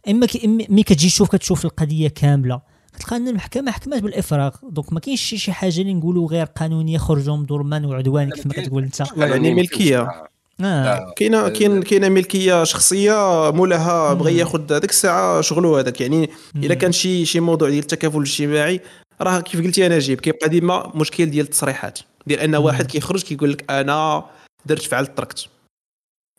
إما 0.10 0.28
ملي 0.46 0.84
كتجي 0.84 1.08
تشوف 1.08 1.30
كتشوف 1.30 1.66
القضية 1.66 2.08
كاملة. 2.08 2.62
كتلقى 2.94 3.16
أن 3.16 3.28
المحكمة 3.28 3.72
حكمات 3.72 4.04
بالإفراغ. 4.04 4.56
donc 4.64 4.94
ما 4.94 5.00
كاينش 5.00 5.22
شي 5.22 5.52
حاجة 5.52 5.82
اللي 5.82 5.94
نقولوا 5.94 6.28
غير 6.28 6.46
قانونية 6.46 6.98
خرجوا 6.98 7.38
من 7.38 7.46
ظلمان 7.46 7.86
وعدوان 7.86 8.30
كيف 8.30 8.46
ما 8.48 8.54
كتقول 8.54 8.84
أنت. 8.84 9.04
يعني 9.18 9.54
ملكية. 9.54 10.31
آه. 10.66 10.84
لا. 10.84 11.14
كاينة 11.16 11.50
كاين 11.50 11.84
كاينة 11.84 12.10
ملكية 12.10 12.64
شخصية 12.64 13.52
مولاها 13.52 14.14
بغى. 14.14 14.38
ياخذ 14.38 14.74
هذيك 14.74 14.90
الساعة 14.90 15.42
شغلو 15.42 15.78
هذاك. 15.78 16.02
يعني 16.02 16.30
إلا 16.56 16.76
كان 16.76 16.92
شي 16.92 17.26
شي 17.26 17.40
موضوع 17.40 17.70
ديال 17.70 17.80
التكافل 17.80 18.18
الاجتماعي 18.18 18.82
راه 19.22 19.40
كيف 19.40 19.62
قلتي 19.62 19.86
أنا 19.86 20.00
جيب 20.00 20.22
كيبقى 20.22 20.50
ديما 20.50 20.92
مشكل 20.96 21.26
ديال 21.26 21.46
التصريحات. 21.46 22.00
ديال 22.28 22.40
أن 22.40 22.56
واحد 22.56 22.86
كيخرج 22.86 23.24
كيقول 23.24 23.52
لك 23.52 23.72
أنا 23.72 24.26
درت 24.66 24.82
فعلت 24.82 25.18
تركت 25.18 25.46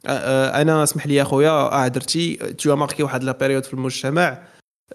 آه، 0.07 0.11
آه، 0.11 0.63
أنا 0.63 0.83
اسمح 0.83 1.07
لي 1.07 1.23
اخويا 1.23 1.51
آه 1.51 1.89
درتي. 1.89 2.37
tu 2.37 2.77
marquais 2.77 3.03
واحد 3.03 3.25
la 3.25 3.33
période 3.33 3.65
في 3.65 3.75
المجتمع 3.75 4.43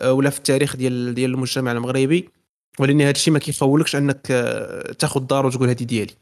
آه، 0.02 0.14
ولا 0.14 0.30
في 0.30 0.38
التاريخ 0.38 0.76
ديال 0.76 1.16
ديال 1.16 1.32
المجتمع 1.32 1.72
المغربي. 1.72 2.30
ولكن 2.80 3.02
هذا 3.02 3.12
الشيء 3.12 3.34
ما 3.34 3.40
كيخولكش 3.40 3.95
أنك 3.95 4.28
آه، 4.32 4.91
تاخذ 4.91 5.20
دار 5.20 5.45
وتقول 5.45 5.70
هذه 5.70 5.84
ديالي. 5.84 6.14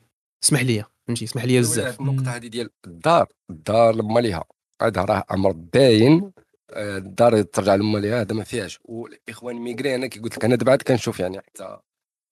اسمح 0.43 0.61
لي. 0.61 0.83
فهمتي؟ 1.07 1.25
اسمح 1.25 1.43
لي 1.45 1.59
بزاف. 1.59 1.99
النقطة 2.01 2.35
هذه 2.35 2.47
ديال 2.47 2.69
الدار 2.87 3.27
الدار 3.49 3.95
لما 3.95 4.19
ليها 4.19 4.43
هذا 4.81 5.01
راه 5.01 5.23
أمر 5.31 5.51
باين 5.51 6.31
آه، 6.73 6.97
الدار 6.97 7.41
ترجع 7.41 7.75
لما 7.75 7.97
ليها 7.97 8.21
هذا 8.21 8.35
ما 8.35 8.43
فيهاش. 8.43 8.79
والإخوان 8.83 9.55
ميغري 9.55 9.95
أنا 9.95 10.07
كي 10.07 10.19
قلت 10.19 10.37
لك 10.37 10.45
أنا 10.45 10.55
دابا 10.55 10.71
عاد 10.71 10.81
كنشوف 10.81 11.19
يعني 11.19 11.41
حتى 11.41 11.77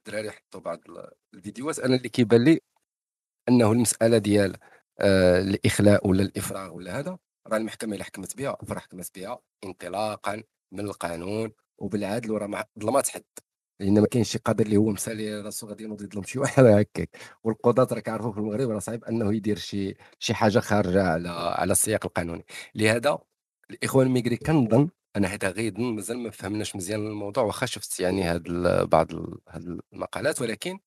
الدراري 0.08 0.32
حطوا 0.32 0.60
بعض 0.62 0.80
ال- 0.90 1.12
الفيديوهات 1.34 1.80
أنا 1.80 1.96
اللي 1.96 2.10
كيبان 2.10 2.44
لي 2.44 2.60
أنه 3.50 3.72
المسألة 3.72 4.18
ديال 4.18 4.58
آه، 5.00 5.42
الإخلاء 5.42 6.08
ولا 6.08 6.22
الإفراغ 6.24 6.74
ولا 6.76 7.00
هذا 7.00 7.18
راه 7.48 7.58
المحكمة 7.58 7.94
اللي 7.94 8.04
حكمت 8.04 8.38
بها 8.38 8.58
فرا 8.68 8.80
حكمت 8.80 9.20
بها 9.20 9.40
انطلاقا 9.66 10.44
من 10.74 10.80
القانون 10.80 11.52
وبالعدل 11.78 12.32
وراه 12.32 12.66
ظلمة 12.80 13.04
حد 13.14 13.24
لأن 13.84 14.00
ما 14.02 14.08
كاينش 14.08 14.32
شي 14.32 14.38
قادر 14.38 14.66
اللي 14.66 14.78
هو 14.78 14.90
مسالي 14.90 15.42
راسو 15.42 15.68
غادي 15.68 15.84
ينوض 15.84 16.02
يظلم 16.02 16.24
شي 16.24 16.40
واحد 16.40 16.64
هكاك. 16.66 17.10
والقضاة 17.44 17.88
راه 17.92 18.00
كيعرفوا 18.00 18.32
في 18.32 18.38
المغرب 18.38 18.70
راه 18.70 18.80
صعيب 18.80 19.04
أنه 19.04 19.34
يدير 19.36 19.58
شي 19.58 19.96
شي 20.20 20.34
حاجة 20.34 20.60
خارجة 20.60 21.04
على 21.04 21.30
على 21.30 21.72
السياق 21.72 22.06
القانوني. 22.06 22.46
لهذا 22.76 23.20
الإخوان 23.72 24.08
الميغري 24.08 24.38
كنظن 24.38 24.90
أنا 25.16 25.28
هذا 25.28 25.50
غيظن 25.52 25.84
مازال 25.96 26.20
ما 26.20 26.30
فهمناش 26.30 26.76
مزيان 26.76 27.08
الموضوع 27.08 27.44
واخا 27.44 27.66
شفت 27.66 28.00
يعني 28.00 28.24
هاد 28.24 28.44
بعض 28.90 29.08
هاد 29.50 29.80
المقالات. 29.94 30.42
ولكن 30.42 30.80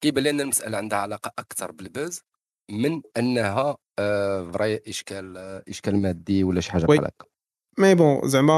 كيبان 0.00 0.24
لنا 0.24 0.42
المسألة 0.42 0.78
عندها 0.78 0.98
علاقة 0.98 1.32
أكثر 1.38 1.72
بالبوز 1.72 2.20
من 2.70 3.02
أنها 3.16 3.76
آه 3.98 4.50
vrai 4.52 4.76
إشكال 4.88 5.36
إشكال 5.68 5.96
مادي 6.02 6.44
ولا 6.44 6.60
شي 6.60 6.72
حاجة. 6.72 6.86
بحال 6.86 7.04
هكا. 7.04 7.26
mais 7.78 7.94
bon 7.94 8.28
زعما 8.28 8.52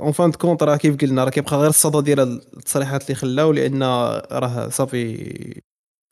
en 0.00 0.12
fin 0.12 0.30
de 0.30 0.38
compte 0.38 0.62
راه 0.62 0.76
كيف 0.76 0.96
قلنا 0.96 1.24
راه 1.24 1.30
كيبقى 1.30 1.56
غير 1.56 1.70
الصدى 1.70 2.00
ديال 2.02 2.20
التصريحات 2.56 3.02
اللي 3.02 3.14
خلاو 3.14 3.52
لأن 3.52 3.82
راه 4.32 4.68
صافي 4.68 5.62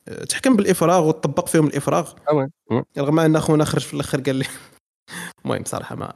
آه، 0.07 0.23
تحكم 0.23 0.55
بالإفراغ 0.55 1.07
وتطبق 1.07 1.47
فيهم 1.47 1.67
الإفراغ 1.67 2.11
آه. 2.29 2.49
رغم 2.97 3.19
أن 3.19 3.39
خونا 3.39 3.65
خرج 3.65 3.81
في 3.81 3.93
الأخر 3.93 4.21
قال 4.21 4.35
لي 4.35 4.45
المهم 5.45 5.63
صراحة 5.65 5.95
ما 5.95 6.13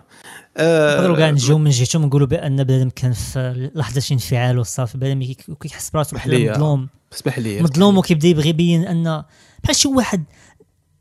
آه، 0.57 0.95
نقدروا 0.97 1.17
كاع 1.17 1.29
نجيو 1.29 1.57
من 1.57 1.69
جهتهم 1.69 2.05
نقولوا 2.05 2.27
بأن 2.27 2.63
بنادم 2.63 2.89
كان 2.89 3.13
في 3.13 3.69
لحظة 3.75 4.13
انفعال 4.13 4.59
وصافي 4.59 4.97
بنادم 4.97 5.23
كي- 5.23 5.55
كيحس 5.61 5.89
براسو 5.89 6.15
بحال. 6.15 6.51
مظلوم 6.51 6.89
اسمح 7.13 7.39
لي 7.39 7.61
مظلوم 7.61 7.97
وكيبدا 7.97 8.27
يبغي 8.27 8.49
يبين 8.49 8.83
أن 8.87 9.23
بحال 9.63 9.75
شي 9.75 9.87
واحد 9.87 10.23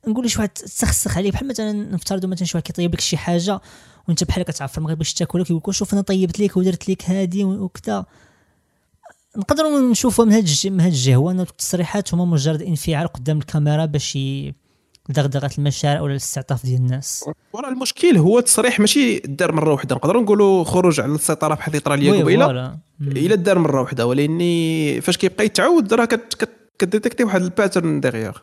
نقولوا 0.09 0.29
شي 0.31 0.39
واحد 0.39 0.49
تسخسخ 0.49 1.17
عليه 1.17 1.31
بحال 1.33 1.49
مثلا 1.49 1.73
نفترضوا 1.73 2.31
مثلا 2.31 2.45
شي 2.47 2.57
واحد 2.57 2.67
كيطيب 2.67 2.95
لك 2.95 3.01
شي 3.01 3.17
حاجة 3.17 3.61
وانت 4.09 4.25
بحال 4.25 4.43
كتعرف 4.43 4.79
ما 4.79 4.95
باش 4.95 5.15
تاكلها 5.15 5.45
كيقول 5.45 5.63
لك 5.67 5.71
شوف 5.71 5.93
أنا 5.93 6.03
طيبت 6.03 6.41
لك 6.41 6.57
ودرت 6.57 6.89
لك 6.89 7.11
هادي 7.11 7.45
وكذا 7.45 8.05
نقدروا 9.37 9.91
نشوفوا 9.91 10.25
من 10.25 10.33
هاد 10.33 10.43
الج- 10.43 10.67
من 10.67 10.81
هاد 10.81 10.93
الجهة 10.93 11.15
هو 11.17 11.31
ان 11.31 11.41
التصريحات 11.41 12.15
هما 12.15 12.25
مجرد 12.25 12.63
انفعال 12.63 13.09
قدام 13.09 13.39
الكاميرا 13.39 13.85
باش 13.85 14.19
دغدغه 15.09 15.51
المشاعر 15.59 15.99
أو 15.99 16.07
الاستعطاف 16.07 16.67
ديال 16.67 16.81
الناس. 16.81 17.25
وراه 17.53 17.69
المشكل 17.69 18.17
هو 18.17 18.39
التصريح 18.39 18.81
ماشي 18.81 19.19
دار 19.19 19.53
مرة 19.53 19.73
واحدة 19.73 19.95
نقدروا 19.97 20.23
نقولوا 20.23 20.65
خروج 20.65 21.01
على 21.01 21.15
السيطره 21.15 21.55
بحال 21.55 21.69
اللي 21.75 21.81
طرا 21.81 21.97
ليا 21.97 22.13
قبيلة. 22.23 22.47
إلا 23.01 23.35
دار 23.35 23.59
مرة 23.59 23.81
واحدة 23.81 24.07
ولكن 24.07 25.01
فاش 25.03 25.17
كيبقى 25.17 25.45
يتعاود 25.45 25.95
راه 25.95 26.05
كت- 26.05 26.35
كت- 26.35 26.71
كديتيكتي 26.79 27.25
واحد 27.25 27.43
الباترن 27.43 28.01
ديغيغ 28.01 28.39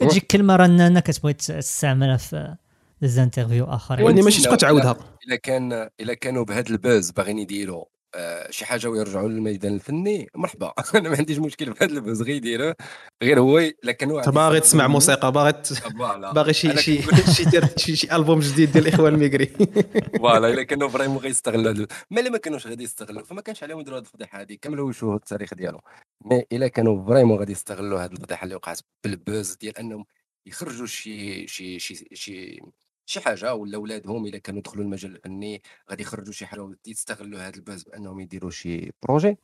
كتجيك 0.00 0.26
كلمة 0.26 0.56
رنانة 0.56 1.00
كتبغي 1.00 1.32
تستعملها 1.32 2.16
في 2.16 2.54
des 3.02 3.16
interviews 3.16 3.64
آخرين. 3.64 4.06
ولكن 4.06 4.24
ماشي 4.24 4.42
تبقى 4.42 4.56
تعاودها؟ 4.56 4.96
الا 5.26 5.36
كان 5.36 5.88
الا 6.00 6.14
كانوا 6.14 6.44
بهذا 6.44 6.70
ال 6.70 6.78
buzz 6.78 7.10
باغيين 7.10 7.38
يديروا 7.38 7.84
آه، 8.14 8.50
شي 8.50 8.64
حاجة 8.64 8.88
ويرجعوا 8.88 9.28
للميدان 9.28 9.74
الفني 9.74 10.30
مرحبا. 10.34 10.72
أنا 10.94 11.08
ما 11.08 11.16
عنديش 11.16 11.38
مشكل 11.38 11.72
بهذا 11.72 11.92
ال 11.92 11.98
buzz 11.98 12.22
غير 12.22 12.36
يديروه 12.36 12.74
غير 13.22 13.40
هو 13.40 13.58
إلا 13.58 13.92
كان 13.92 14.10
واحد 14.10 14.26
انت 14.26 14.36
باغي 14.36 14.60
تسمع 14.60 14.86
موسيقى 14.86 15.32
باغي. 15.32 15.52
باغي 16.34 16.52
شي 16.52 16.76
شي 16.76 17.02
شي 17.32 17.60
شي 17.76 17.96
شي 17.96 18.16
ألبوم 18.16 18.40
جديد 18.40 18.72
ديال 18.72 18.86
الاخوان 18.86 19.14
الميغري 19.14 19.46
voilà 20.18 20.48
إلا 20.48 20.62
كانوا 20.62 20.88
vraiment 20.88 21.18
غيستغلوا 21.18 21.70
هذا. 21.70 21.86
mais 22.10 22.20
الا 22.20 22.30
ما 22.30 22.38
كانوش 22.38 22.66
غادي 22.66 22.84
يستغلوا 22.84 23.22
فما 23.22 23.40
كانش 23.40 23.62
عليهم 23.62 23.80
يديروا 23.80 23.98
هذه 23.98 24.04
الفضيحه 24.04 24.40
هذه 24.40 24.56
كملوا 24.62 24.90
يشوفوا 24.90 25.16
التاريخ 25.16 25.54
ديالهم. 25.54 25.80
mais 26.24 26.44
إلا 26.52 26.68
كانوا 26.68 27.06
vraiment 27.06 27.38
غادي 27.38 27.52
يستغلوا 27.52 28.04
هذه 28.04 28.12
الفضيحه 28.12 28.44
اللي 28.44 28.54
وقعت 28.54 28.80
بال 29.04 29.21
buzz 29.21 29.56
ديال 29.56 29.78
أنهم 29.78 30.04
يخرجوا 30.46 30.86
شي 30.86 31.46
شي 31.46 31.78
شي 31.78 32.08
شي 32.14 32.60
شي 33.06 33.20
حاجة 33.20 33.54
ولا 33.54 33.78
ولادهم 33.78 34.26
إلا 34.26 34.38
كانوا 34.38 34.60
دخلوا 34.62 34.84
المجال 34.84 35.16
الفني 35.16 35.62
غادي 35.90 36.02
يخرجوا 36.02 36.32
شي 36.32 36.46
حاجة 36.46 36.68
ويستغلوا 36.86 37.40
هذا 37.40 37.56
ال 37.56 37.61
buzz 37.61 37.82
بأنهم 37.82 38.20
يديروا 38.20 38.50
شي 38.50 38.92
projet 39.02 39.38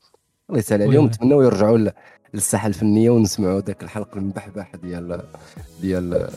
الله 0.51 0.59
يسهل 0.59 0.81
oui 0.81 0.87
عليهم 0.87 1.03
oui. 1.03 1.09
نتمنوا 1.09 1.45
يرجعوا 1.45 1.79
ل- 1.79 1.93
للساحة 2.35 2.69
الفنية 2.69 3.11
ونسمعوا 3.11 3.61
ذاك 3.61 3.83
الحلق 3.83 4.17
المبحبح 4.17 4.77
ديال 4.77 5.23
ديال 5.81 6.29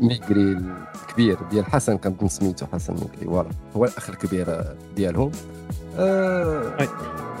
ميغري 0.00 0.58
الكبير 1.02 1.42
ديال 1.50 1.64
حسن 1.64 1.96
كنظن 1.98 2.28
سميتو 2.28 2.66
حسن 2.66 2.94
ميغري 2.94 3.24
voilà 3.26 3.50
هو 3.76 3.84
الأخ 3.84 4.10
الكبير 4.10 4.62
ديالهم 4.96 5.30
آه. 5.96 6.88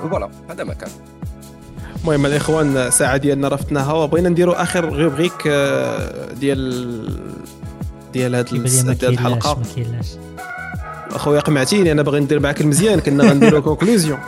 voilà 0.02 0.30
هذا 0.50 0.64
ما 0.64 0.74
كان 0.74 0.90
المهم 2.00 2.26
الإخوان 2.26 2.76
الساعة 2.76 3.16
ديالنا 3.16 3.48
رفتناها 3.48 3.92
وبغينا 3.92 4.28
نديروا 4.28 4.62
آخر 4.62 4.90
rubrique 4.90 5.46
آه، 5.46 6.32
ديال 6.32 7.26
ديال 8.16 8.34
هاد 8.34 8.44
ديال 8.98 9.12
الحلقة. 9.12 9.62
أخويا 11.10 11.40
قمعتيني 11.40 11.92
أنا 11.92 12.02
باغي 12.02 12.20
ندير 12.20 12.40
معاك 12.40 12.60
المزيان 12.60 13.00
كنا 13.00 13.24
غنديروا 13.24 13.60
conclusion 13.60 14.18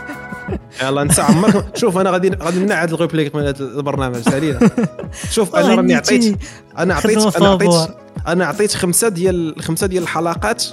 يلا 0.83 1.03
انت 1.03 1.21
عمرك 1.21 1.77
شوف 1.77 1.99
أنا 1.99 2.11
غادي 2.11 2.31
غادي 2.43 2.59
نمنع 2.59 2.83
هاد 2.83 2.91
ال 2.91 2.96
rubrique 2.96 3.35
من 3.35 3.43
هذا 3.43 3.65
البرنامج 3.65 4.21
سالينا. 4.21 4.71
شوف 5.35 5.57
أنا 5.57 5.75
راني 5.75 5.95
عطيت 5.95 6.39
أنا 6.79 6.95
عطيت 6.95 7.37
أنا 7.37 7.49
عطيت. 7.49 7.91
أنا 8.27 8.47
عطيت 8.47 8.75
خمسة 8.75 9.09
ديال 9.09 9.55
خمسة 9.63 9.87
ديال 9.87 10.03
الحلقات. 10.03 10.65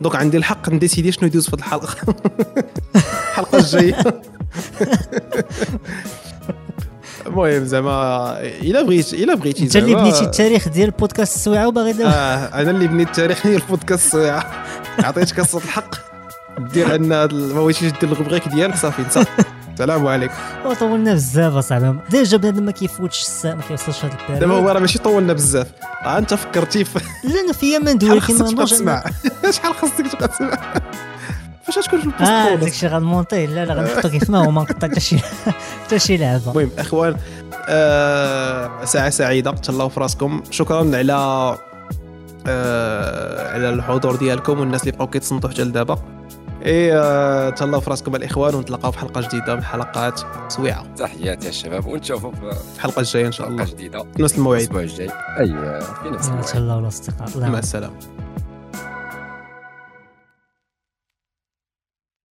donc 0.00 0.16
عندي 0.16 0.36
الحق 0.36 0.68
ن 0.68 0.73
décider 0.73 1.12
شنو 1.12 1.28
يدوز 1.28 1.48
في 1.48 1.56
هاد 1.56 1.82
الحلقة. 1.82 2.14
الحلقة 3.30 3.58
الجاية. 3.58 3.96
المهم 7.26 7.64
زعما 7.64 8.36
إلا 8.40 8.82
بغيت 8.82 9.14
إلا 9.14 9.34
بغيتي 9.34 9.62
انت 9.64 9.76
اللي 9.76 9.94
بنيتي 9.94 10.20
التاريخ 10.24 10.68
ديال 10.68 10.86
البودكاست 10.86 11.36
السويعه 11.36 11.68
وباغي 11.68 11.92
دابا 11.92 12.10
آه 12.10 12.60
أنا 12.60 12.70
اللي 12.70 12.88
بنيت 12.88 13.08
التاريخ 13.08 13.46
ديال 13.46 13.62
البودكاست 13.62 14.06
السويعة. 14.06 14.64
عطيتك 14.98 15.40
قصه 15.40 15.58
الحق. 15.58 15.94
دير 16.58 16.94
أن 16.94 17.08
ما 17.08 17.26
بغيتيش 17.26 17.92
دير 17.92 17.94
ال 18.02 18.07
rubrique 18.07 18.48
ديالك 18.48 18.76
صافي 18.76 19.02
انت. 19.02 19.26
السلام 19.72 20.06
عليكم. 20.06 20.34
وطولنا 20.66 21.14
بزاف 21.14 21.52
اصاحبي 21.54 21.98
déjà 22.10 22.36
بنادم 22.36 22.62
ما 22.62 22.72
كيفوتش 22.72 23.20
الساعة 23.22 23.54
ما 23.54 23.62
كيوصلش 23.62 24.04
هذا 24.04 24.14
دابا 24.14 24.34
ال 24.34 24.38
période 24.38 24.62
هو 24.64 24.68
راه 24.68 24.80
ماشي 24.80 24.98
طولنا 24.98 25.32
بزاف. 25.32 25.66
آه 26.04 26.18
انت 26.18 26.34
فكرتي 26.34 26.84
في 26.84 27.00
لا 27.24 27.40
أنا 27.40 27.52
فيا 27.52 27.78
ما 27.78 27.92
ندوي 27.92 28.20
شحال 28.20 28.34
ولكن 28.36 28.44
خصك 28.44 28.52
تبقى 28.52 28.64
ما 28.64 28.64
تسمع؟ 28.70 29.04
شحال 29.56 29.74
خصك 29.74 30.12
تبقى 30.12 30.28
تسمع؟ 30.28 30.58
فاش 31.66 31.86
تكون 31.86 32.00
في 32.00 32.06
البوست 32.06 32.22
آه؟ 32.22 32.54
داكشي 32.54 32.86
غنمونطيه. 32.86 33.46
لا 33.46 33.64
لا 33.64 33.74
غنحطو 33.82 34.08
كيف 34.08 34.30
ما 34.30 34.38
هو 34.46 34.50
ما 34.50 34.62
نقطع 34.62 34.88
حتى 34.88 35.00
شي 35.00 35.18
حتى 35.84 35.98
شي 35.98 36.16
لعبة. 36.16 36.50
المهم 36.50 36.70
إخوان 36.78 37.16
آه 37.68 38.84
ساعة 38.84 39.10
سعيدة. 39.10 39.50
تهلاو 39.50 39.88
في 39.88 40.00
راسكم 40.00 40.42
شكرا 40.50 40.96
على 40.96 41.12
آه 42.46 43.52
على 43.54 43.68
الحضور 43.70 44.16
ديالكم 44.16 44.60
والناس 44.60 44.80
اللي 44.80 44.92
بقاو 44.92 45.06
كيتصنتوا 45.06 45.50
حتى 45.50 45.62
لدابا. 45.64 45.98
إي 46.66 46.92
آه 46.96 47.50
تهلاو 47.50 47.80
في 47.80 47.90
راسكم 47.90 48.16
الإخوان 48.16 48.54
ونتلاقاو 48.54 48.92
في 48.92 48.98
حلقة 48.98 49.20
جديدة 49.20 49.54
من 49.54 49.64
حلقات 49.64 50.20
سويعة. 50.48 50.86
تحياتي 50.94 51.44
يا 51.44 51.50
الشباب 51.50 51.86
ونشوفوا 51.86 52.32
في 52.32 52.52
الحلقة 52.76 53.00
الجاية 53.00 53.26
إن 53.26 53.32
شاء 53.32 53.46
حلقة 53.46 53.62
الله 53.62 53.72
جديدة. 53.74 53.98
في 54.16 54.22
نفس 54.22 54.34
الموعد. 54.38 54.60
الأسبوع 54.60 54.80
الجاي. 54.82 55.08
اي 55.40 55.46
في 56.02 56.10
نفس 56.10 56.26
الموعد. 56.28 56.44
تهلاو 56.44 56.78
الاصدقاء 56.78 57.28
الله 57.36 57.48
مع. 57.48 57.58
السلامة. 57.58 57.94